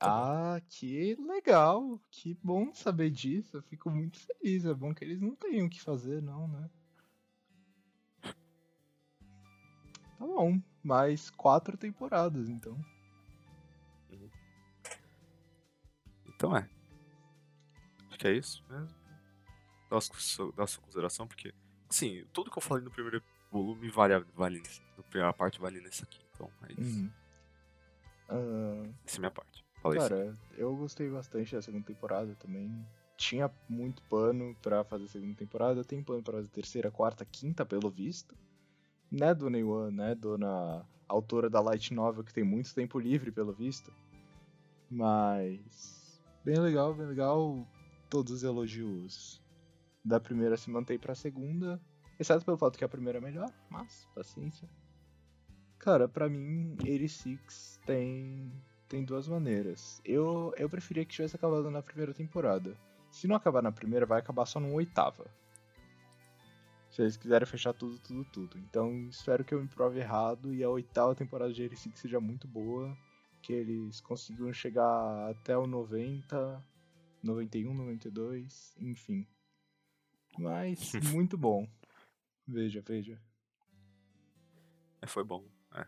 Ah, 0.55 0.61
que 0.61 1.13
legal. 1.15 1.99
Que 2.09 2.33
bom 2.41 2.73
saber 2.73 3.11
disso. 3.11 3.57
Eu 3.57 3.63
fico 3.63 3.91
muito 3.91 4.17
feliz. 4.19 4.63
É 4.65 4.73
bom 4.73 4.93
que 4.93 5.03
eles 5.03 5.19
não 5.19 5.35
tenham 5.35 5.67
o 5.67 5.69
que 5.69 5.81
fazer, 5.81 6.21
não, 6.21 6.47
né? 6.47 6.69
Tá 10.17 10.25
bom. 10.25 10.59
Mais 10.85 11.31
quatro 11.31 11.75
temporadas, 11.75 12.47
então. 12.47 12.77
Então 16.27 16.55
é. 16.55 16.69
Acho 18.07 18.19
que 18.19 18.27
é 18.27 18.33
isso 18.33 18.63
mesmo. 18.69 18.95
Dá 19.89 19.97
a 19.97 20.01
sua, 20.67 20.81
consideração, 20.81 21.27
porque, 21.27 21.51
assim, 21.89 22.23
tudo 22.31 22.51
que 22.51 22.57
eu 22.59 22.61
falei 22.61 22.83
no 22.83 22.91
primeiro 22.91 23.19
volume 23.51 23.89
vale, 23.89 24.19
vale 24.35 24.61
na 24.95 25.03
primeira 25.03 25.33
parte 25.33 25.59
vale 25.59 25.81
nesse 25.81 26.03
aqui. 26.03 26.19
Então, 26.35 26.51
é 26.69 26.73
isso. 26.73 26.99
Uhum. 26.99 27.11
Ah, 28.29 28.89
Essa 29.05 29.15
é 29.15 29.17
a 29.17 29.19
minha 29.21 29.31
parte. 29.31 29.65
Falei 29.81 29.99
isso. 29.99 30.09
cara, 30.09 30.37
eu 30.55 30.75
gostei 30.75 31.09
bastante 31.09 31.55
da 31.55 31.61
segunda 31.63 31.85
temporada 31.85 32.35
também. 32.35 32.85
Tinha 33.17 33.49
muito 33.67 34.03
pano 34.03 34.55
pra 34.61 34.83
fazer 34.83 35.05
a 35.05 35.07
segunda 35.07 35.35
temporada. 35.35 35.83
Tem 35.83 36.03
pano 36.03 36.21
pra 36.21 36.33
fazer 36.33 36.49
terceira, 36.49 36.91
quarta, 36.91 37.25
quinta, 37.25 37.65
pelo 37.65 37.89
visto. 37.89 38.35
Né, 39.11 39.33
dona 39.33 39.57
Iwan, 39.57 39.91
né, 39.91 40.15
dona 40.15 40.85
autora 41.07 41.49
da 41.49 41.61
Light 41.61 41.93
Novel, 41.93 42.23
que 42.23 42.33
tem 42.33 42.43
muito 42.43 42.73
tempo 42.73 42.99
livre, 42.99 43.31
pelo 43.31 43.53
visto. 43.53 43.93
Mas. 44.89 46.21
Bem 46.43 46.59
legal, 46.59 46.93
bem 46.93 47.07
legal. 47.07 47.67
Todos 48.09 48.31
os 48.31 48.43
elogios 48.43 49.41
da 50.03 50.19
primeira 50.19 50.55
se 50.57 50.69
mantém 50.69 50.99
pra 50.99 51.15
segunda. 51.15 51.81
Exceto 52.19 52.45
pelo 52.45 52.57
fato 52.57 52.77
que 52.77 52.85
a 52.85 52.89
primeira 52.89 53.17
é 53.17 53.21
melhor, 53.21 53.51
mas 53.69 54.07
paciência. 54.13 54.69
Cara, 55.77 56.07
pra 56.07 56.29
mim, 56.29 56.75
86 56.79 57.79
tem, 57.85 58.51
tem 58.87 59.03
duas 59.03 59.27
maneiras. 59.27 60.01
Eu, 60.05 60.53
eu 60.57 60.69
preferia 60.69 61.05
que 61.05 61.13
tivesse 61.13 61.35
acabado 61.35 61.69
na 61.69 61.81
primeira 61.81 62.13
temporada. 62.13 62.77
Se 63.11 63.27
não 63.27 63.35
acabar 63.35 63.61
na 63.61 63.71
primeira, 63.71 64.05
vai 64.05 64.19
acabar 64.19 64.45
só 64.45 64.59
numa 64.59 64.73
oitava. 64.73 65.25
Se 66.95 67.01
eles 67.01 67.17
quiserem 67.17 67.45
fechar 67.45 67.73
tudo, 67.73 67.99
tudo, 67.99 68.23
tudo. 68.31 68.57
Então, 68.57 69.09
espero 69.09 69.43
que 69.43 69.53
eu 69.53 69.61
me 69.61 69.67
prove 69.67 69.99
errado 69.99 70.53
e 70.53 70.63
a 70.63 70.69
oitava 70.69 71.13
temporada 71.13 71.51
de 71.51 71.61
86 71.61 71.99
seja 71.99 72.21
muito 72.21 72.47
boa. 72.47 72.97
Que 73.41 73.51
eles 73.51 73.99
consigam 73.99 74.53
chegar 74.53 75.29
até 75.29 75.57
o 75.57 75.67
90, 75.67 76.65
91, 77.21 77.73
92, 77.73 78.77
enfim. 78.79 79.27
Mas, 80.39 80.93
muito 81.11 81.37
bom. 81.37 81.67
Veja, 82.47 82.81
veja. 82.81 83.21
É, 85.01 85.05
foi 85.05 85.25
bom. 85.25 85.45
É. 85.73 85.85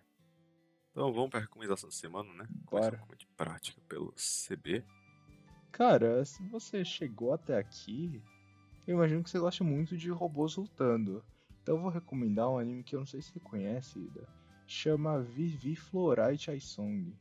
Então 0.91 1.13
vamos 1.13 1.29
pra 1.29 1.39
recomendação 1.39 1.87
da 1.87 1.95
semana, 1.95 2.33
né? 2.33 2.45
Bora. 2.69 2.97
Começar 2.97 3.15
de 3.15 3.27
prática 3.27 3.81
pelo 3.87 4.13
CB. 4.17 4.83
Cara, 5.71 6.25
se 6.25 6.43
você 6.49 6.83
chegou 6.83 7.31
até 7.31 7.57
aqui, 7.57 8.21
eu 8.87 8.95
imagino 8.95 9.23
que 9.23 9.29
você 9.29 9.37
gosta 9.37 9.63
muito 9.63 9.97
de 9.97 10.09
robôs 10.09 10.55
lutando. 10.55 11.23
Então 11.61 11.75
eu 11.75 11.81
vou 11.81 11.91
recomendar 11.91 12.49
um 12.49 12.57
anime 12.57 12.83
que 12.83 12.95
eu 12.95 13.01
não 13.01 13.05
sei 13.05 13.21
se 13.21 13.31
você 13.31 13.39
conhece, 13.39 13.99
Ida. 13.99 14.27
Chama 14.65 15.21
Vivi 15.21 15.75
Florai 15.75 16.37
Chai 16.37 16.59
Song. 16.59 17.13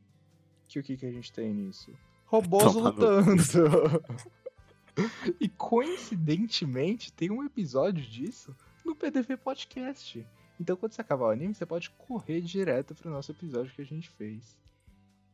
Que 0.67 0.79
o 0.79 0.83
que, 0.83 0.97
que 0.97 1.05
a 1.05 1.11
gente 1.11 1.31
tem 1.31 1.53
nisso? 1.53 1.91
Robôs 2.25 2.73
Toma 2.73 2.89
lutando! 2.89 3.35
e 5.39 5.47
coincidentemente 5.49 7.13
tem 7.13 7.29
um 7.29 7.43
episódio 7.43 8.03
disso 8.03 8.55
no 8.83 8.95
PDV 8.95 9.37
Podcast. 9.37 10.25
Então 10.59 10.75
quando 10.75 10.93
você 10.93 11.01
acabar 11.01 11.25
o 11.25 11.29
anime, 11.29 11.53
você 11.53 11.65
pode 11.65 11.91
correr 11.91 12.41
direto 12.41 12.95
pro 12.95 13.11
nosso 13.11 13.31
episódio 13.31 13.73
que 13.73 13.81
a 13.81 13.85
gente 13.85 14.09
fez. 14.09 14.57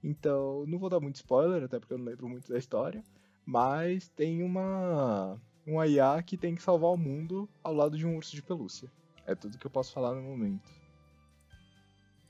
Então, 0.04 0.66
não 0.68 0.78
vou 0.78 0.90
dar 0.90 1.00
muito 1.00 1.16
spoiler, 1.16 1.64
até 1.64 1.80
porque 1.80 1.94
eu 1.94 1.98
não 1.98 2.06
lembro 2.06 2.28
muito 2.28 2.52
da 2.52 2.58
história. 2.58 3.02
Mas 3.46 4.10
tem 4.10 4.44
uma. 4.44 5.40
Uma 5.66 5.88
IA 5.88 6.22
que 6.24 6.38
tem 6.38 6.56
que 6.56 6.62
salvar 6.62 6.92
o 6.92 6.98
mundo 6.98 7.50
ao 7.64 7.74
lado 7.74 7.98
de 7.98 8.06
um 8.06 8.16
urso 8.16 8.36
de 8.36 8.42
pelúcia. 8.42 8.92
É 9.26 9.34
tudo 9.34 9.58
que 9.58 9.66
eu 9.66 9.72
posso 9.72 9.94
falar 9.94 10.14
no 10.14 10.22
momento. 10.22 10.70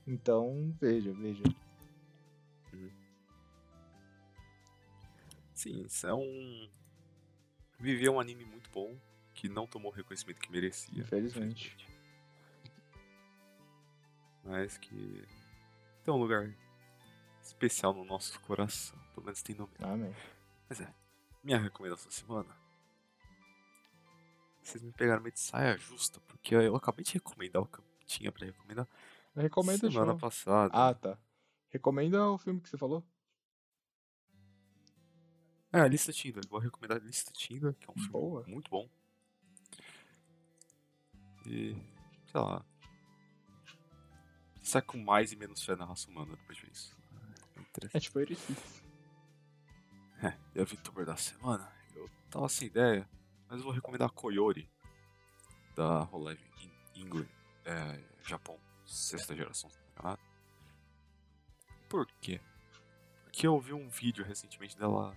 Então, 0.06 0.74
veja, 0.80 1.12
veja. 1.12 1.42
Sim, 5.54 5.82
isso 5.86 6.06
é 6.06 6.14
um. 6.14 6.68
Viver 7.78 8.08
um 8.10 8.20
anime 8.20 8.44
muito 8.44 8.70
bom 8.70 8.96
que 9.32 9.48
não 9.48 9.66
tomou 9.66 9.90
o 9.90 9.94
reconhecimento 9.94 10.40
que 10.40 10.50
merecia. 10.50 11.00
Infelizmente. 11.00 11.74
infelizmente. 11.74 11.94
Mas 14.44 14.76
que 14.76 15.24
tem 16.04 16.12
um 16.12 16.18
lugar 16.18 16.54
especial 17.42 17.94
no 17.94 18.04
nosso 18.04 18.38
coração. 18.40 18.98
Pelo 19.14 19.24
menos 19.24 19.42
tem 19.42 19.56
nome. 19.56 19.72
Amém. 19.80 20.14
Mas 20.68 20.80
é. 20.80 20.94
minha 21.42 21.58
recomendação 21.58 22.06
da 22.06 22.12
semana. 22.12 22.63
Vocês 24.64 24.82
me 24.82 24.92
pegaram 24.92 25.22
meio 25.22 25.32
de 25.32 25.40
saia 25.40 25.76
justa, 25.76 26.20
porque 26.22 26.54
eu 26.54 26.74
acabei 26.74 27.04
de 27.04 27.12
recomendar 27.12 27.62
o 27.62 27.66
que 27.66 27.78
eu 27.78 27.84
tinha 28.06 28.32
pra 28.32 28.46
recomendar 28.46 28.88
Recomenda 29.36 29.90
semana 29.90 30.12
show. 30.12 30.18
passada. 30.18 30.70
Ah, 30.72 30.94
tá. 30.94 31.18
Recomenda 31.68 32.26
o 32.30 32.38
filme 32.38 32.60
que 32.60 32.68
você 32.68 32.78
falou? 32.78 33.04
É, 35.72 35.80
a 35.80 35.88
Lista 35.88 36.12
Tinder. 36.12 36.42
Vou 36.48 36.60
recomendar 36.60 36.98
a 36.98 37.04
Lista 37.04 37.32
Tinder, 37.32 37.74
que 37.74 37.86
é 37.86 37.90
um 37.90 37.94
filme 37.94 38.10
Boa. 38.10 38.44
muito 38.46 38.70
bom. 38.70 38.88
E, 41.46 41.74
sei 42.30 42.40
lá. 42.40 42.64
Sai 44.62 44.80
com 44.82 44.96
mais 44.96 45.32
e 45.32 45.36
menos 45.36 45.62
fé 45.62 45.76
na 45.76 45.84
raça 45.84 46.08
humana 46.08 46.36
depois 46.36 46.56
de 46.56 46.64
ver 46.64 46.72
isso. 46.72 46.96
É 47.92 47.96
É 47.96 48.00
tipo 48.00 48.18
Ericix. 48.20 48.82
É, 50.22 50.38
e 50.54 50.60
a 50.60 50.64
VTuber 50.64 51.04
da 51.04 51.16
semana? 51.16 51.70
Eu 51.94 52.08
tava 52.30 52.48
sem 52.48 52.68
ideia, 52.68 53.06
mas 53.54 53.60
eu 53.60 53.66
vou 53.66 53.72
recomendar 53.72 54.08
a 54.08 54.12
Koyori, 54.12 54.68
da 55.76 56.08
in 56.60 57.02
England, 57.02 57.28
é, 57.64 58.02
Japão, 58.24 58.58
sexta 58.84 59.32
geração, 59.36 59.70
se 59.70 59.78
não 59.78 59.84
me 59.84 59.92
engano. 59.96 60.18
Por 61.88 62.04
quê? 62.20 62.40
Porque 63.22 63.46
eu 63.46 63.60
vi 63.60 63.72
um 63.72 63.88
vídeo 63.88 64.24
recentemente 64.24 64.76
dela 64.76 65.16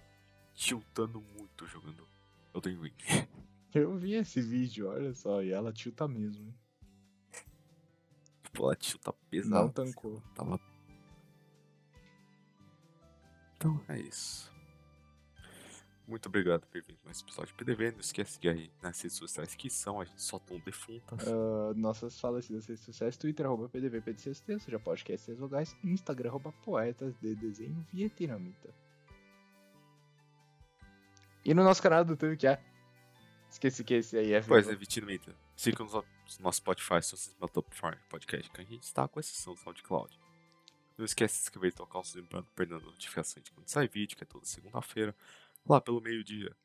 tiltando 0.53 1.19
muito 1.19 1.65
jogando 1.65 2.07
Elden 2.53 2.79
Ring. 2.79 2.95
Eu 3.73 3.95
vi 3.95 4.13
esse 4.13 4.41
vídeo, 4.41 4.87
olha 4.87 5.13
só, 5.13 5.43
e 5.43 5.51
ela 5.51 5.73
tilta 5.73 6.07
mesmo. 6.07 6.47
hein? 6.47 6.55
Tipo, 8.43 8.63
ela 8.63 8.75
tilta 8.75 9.13
pesado. 9.29 9.65
Não 9.65 9.69
tancou. 9.69 10.21
Tava... 10.33 10.59
Então 13.55 13.83
é 13.89 13.99
isso. 13.99 14.51
Muito 16.07 16.27
obrigado 16.27 16.65
por 16.67 16.81
vir 16.81 16.97
mais 17.03 17.19
episódio 17.19 17.47
de 17.47 17.53
PDV. 17.53 17.91
Não 17.91 17.99
esquece 17.99 18.39
de 18.39 18.47
aí 18.47 18.71
nas 18.81 19.01
redes 19.01 19.17
sociais 19.17 19.53
que 19.55 19.69
são, 19.69 19.99
a 19.99 20.05
gente 20.05 20.21
só 20.21 20.39
tão 20.39 20.57
defuntas. 20.59 21.27
Ah, 21.27 21.73
nossas 21.75 22.17
falecidas 22.17 22.65
redes 22.65 22.83
sociais, 22.85 23.17
Twitter, 23.17 23.45
arroba 23.45 23.67
PDV, 23.67 23.99
PDCST, 24.01 24.53
ou 24.53 24.59
seja, 24.61 24.79
podcasts 24.79 25.37
locais, 25.37 25.75
Instagram, 25.83 26.29
arroba 26.29 26.53
poetas 26.63 27.13
de 27.19 27.35
desenho 27.35 27.85
vietnamita. 27.91 28.73
E 31.43 31.53
no 31.53 31.63
nosso 31.63 31.81
canal 31.81 32.05
do 32.05 32.11
YouTube, 32.11 32.37
que 32.37 32.47
é? 32.47 32.61
Esqueci 33.49 33.83
que 33.83 33.95
esse 33.95 34.17
aí 34.17 34.33
é 34.33 34.41
Pois 34.41 34.67
é. 34.67 34.75
Vitinamita. 34.75 35.35
Siga 35.55 35.83
nos 35.83 35.93
no 35.93 36.03
nosso 36.39 36.57
Spotify, 36.57 37.01
se 37.01 37.17
vocês 37.17 37.35
meu 37.39 37.49
top 37.49 37.75
Farm 37.75 37.97
podcast, 38.09 38.49
que 38.51 38.61
a 38.61 38.63
gente 38.63 38.83
está 38.83 39.07
com 39.07 39.19
exceção 39.19 39.53
do 39.53 39.59
SoundCloud. 39.59 40.17
Não 40.97 41.05
esquece 41.05 41.35
de 41.35 41.39
se 41.39 41.45
inscrever 41.45 41.69
e 41.71 41.73
tocar 41.73 41.99
o 41.99 42.03
sininho 42.03 42.27
para 42.27 42.41
não 42.41 42.47
perder 42.55 42.75
a 42.75 42.79
notificação 42.79 43.41
de 43.41 43.51
quando 43.51 43.67
sai 43.67 43.87
vídeo, 43.87 44.17
que 44.17 44.23
é 44.23 44.27
toda 44.27 44.45
segunda-feira, 44.45 45.15
lá 45.69 45.81
pelo 45.81 46.01
meio-dia. 46.01 46.55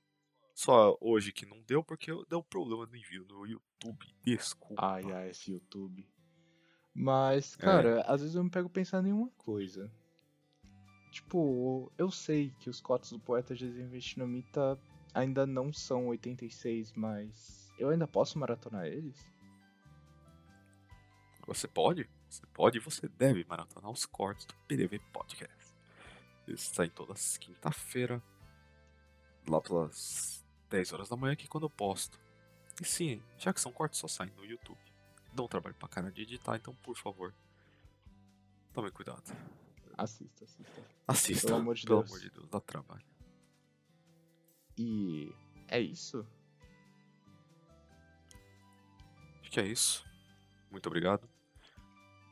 Só 0.54 0.96
hoje 1.00 1.32
que 1.32 1.46
não 1.46 1.60
deu, 1.62 1.82
porque 1.82 2.12
deu 2.28 2.42
problema 2.42 2.86
no 2.86 2.96
envio 2.96 3.24
no 3.26 3.46
YouTube. 3.46 4.06
Desculpa. 4.22 4.84
Ai, 4.84 5.10
ai, 5.12 5.30
esse 5.30 5.50
YouTube. 5.50 6.06
Mas, 6.94 7.54
É. 7.54 7.58
cara, 7.58 8.02
às 8.02 8.20
vezes 8.20 8.36
eu 8.36 8.44
me 8.44 8.50
pego 8.50 8.68
pensando 8.68 9.08
em 9.08 9.12
uma 9.12 9.30
coisa. 9.30 9.90
Tipo, 11.10 11.90
eu 11.98 12.10
sei 12.10 12.50
que 12.60 12.68
os 12.70 12.80
cotas 12.80 13.10
do 13.10 13.18
Poeta 13.18 13.54
Desenho 13.54 13.88
Vietnamita 13.88 14.78
ainda 15.14 15.46
não 15.46 15.72
são 15.72 16.08
86, 16.08 16.92
mas 16.92 17.70
eu 17.78 17.88
ainda 17.90 18.06
posso 18.06 18.38
maratonar 18.38 18.86
eles? 18.86 19.26
Você 21.46 21.66
pode, 21.66 22.08
você 22.28 22.46
pode 22.46 22.78
e 22.78 22.80
você 22.80 23.08
deve 23.08 23.44
maratonar 23.44 23.90
os 23.90 24.06
cortes 24.06 24.46
do 24.46 24.54
PDV 24.68 24.98
Podcast. 25.12 25.74
Eles 26.46 26.60
saem 26.62 26.90
todas 26.90 27.36
quinta-feira, 27.38 28.22
lá 29.48 29.60
pelas 29.60 30.44
10 30.70 30.92
horas 30.92 31.08
da 31.08 31.16
manhã, 31.16 31.34
que 31.36 31.44
é 31.46 31.48
quando 31.48 31.64
eu 31.64 31.70
posto. 31.70 32.18
E 32.80 32.84
sim, 32.84 33.22
já 33.38 33.52
que 33.52 33.60
são 33.60 33.72
cortes, 33.72 33.98
só 34.00 34.08
saem 34.08 34.32
no 34.36 34.44
YouTube. 34.44 34.78
Dá 35.32 35.42
um 35.42 35.48
trabalho 35.48 35.74
pra 35.76 35.88
caralho 35.88 36.12
de 36.14 36.22
editar, 36.22 36.56
então 36.56 36.74
por 36.76 36.96
favor, 36.96 37.34
tome 38.72 38.90
cuidado. 38.90 39.22
Assista, 39.96 40.44
assista. 40.44 40.82
Assista, 41.06 41.46
Pelo 41.48 41.58
amor 41.60 41.74
de 41.74 41.84
pelo 41.86 41.98
Deus. 42.00 42.10
amor 42.10 42.20
de 42.22 42.30
Deus, 42.30 42.48
dá 42.48 42.60
trabalho. 42.60 43.04
E 44.76 45.30
é 45.68 45.78
isso? 45.80 46.26
Acho 49.40 49.50
que 49.50 49.60
é 49.60 49.66
isso. 49.66 50.04
Muito 50.70 50.86
obrigado. 50.86 51.28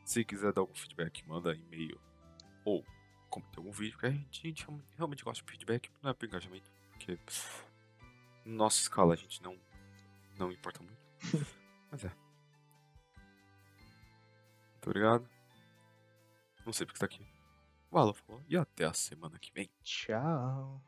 Se 0.04 0.24
quiser 0.24 0.52
dar 0.52 0.62
algum 0.62 0.74
feedback, 0.74 1.22
manda 1.28 1.54
e-mail 1.54 2.00
ou 2.64 2.84
comente 3.28 3.58
algum 3.58 3.70
vídeo, 3.70 3.98
que 3.98 4.06
a 4.06 4.10
gente, 4.10 4.40
a 4.42 4.46
gente 4.48 4.66
realmente- 4.96 5.22
gosta 5.22 5.44
de 5.44 5.50
feedback, 5.50 5.90
não 6.02 6.10
é 6.10 6.14
por 6.14 6.26
engajamento, 6.26 6.70
porque 7.00 7.18
nossa 8.44 8.80
escala 8.80 9.14
a 9.14 9.16
gente 9.16 9.42
não, 9.42 9.58
não 10.38 10.52
importa 10.52 10.82
muito. 10.82 11.00
Mas 11.90 12.04
é. 12.04 12.12
Muito 14.72 14.86
obrigado. 14.86 15.28
Não 16.64 16.72
sei 16.72 16.86
porque 16.86 17.00
tá 17.00 17.06
aqui. 17.06 17.26
Valeu, 17.90 18.14
falou. 18.14 18.42
E 18.48 18.56
até 18.56 18.84
a 18.84 18.92
semana 18.92 19.38
que 19.38 19.52
vem. 19.52 19.68
Tchau. 19.82 20.80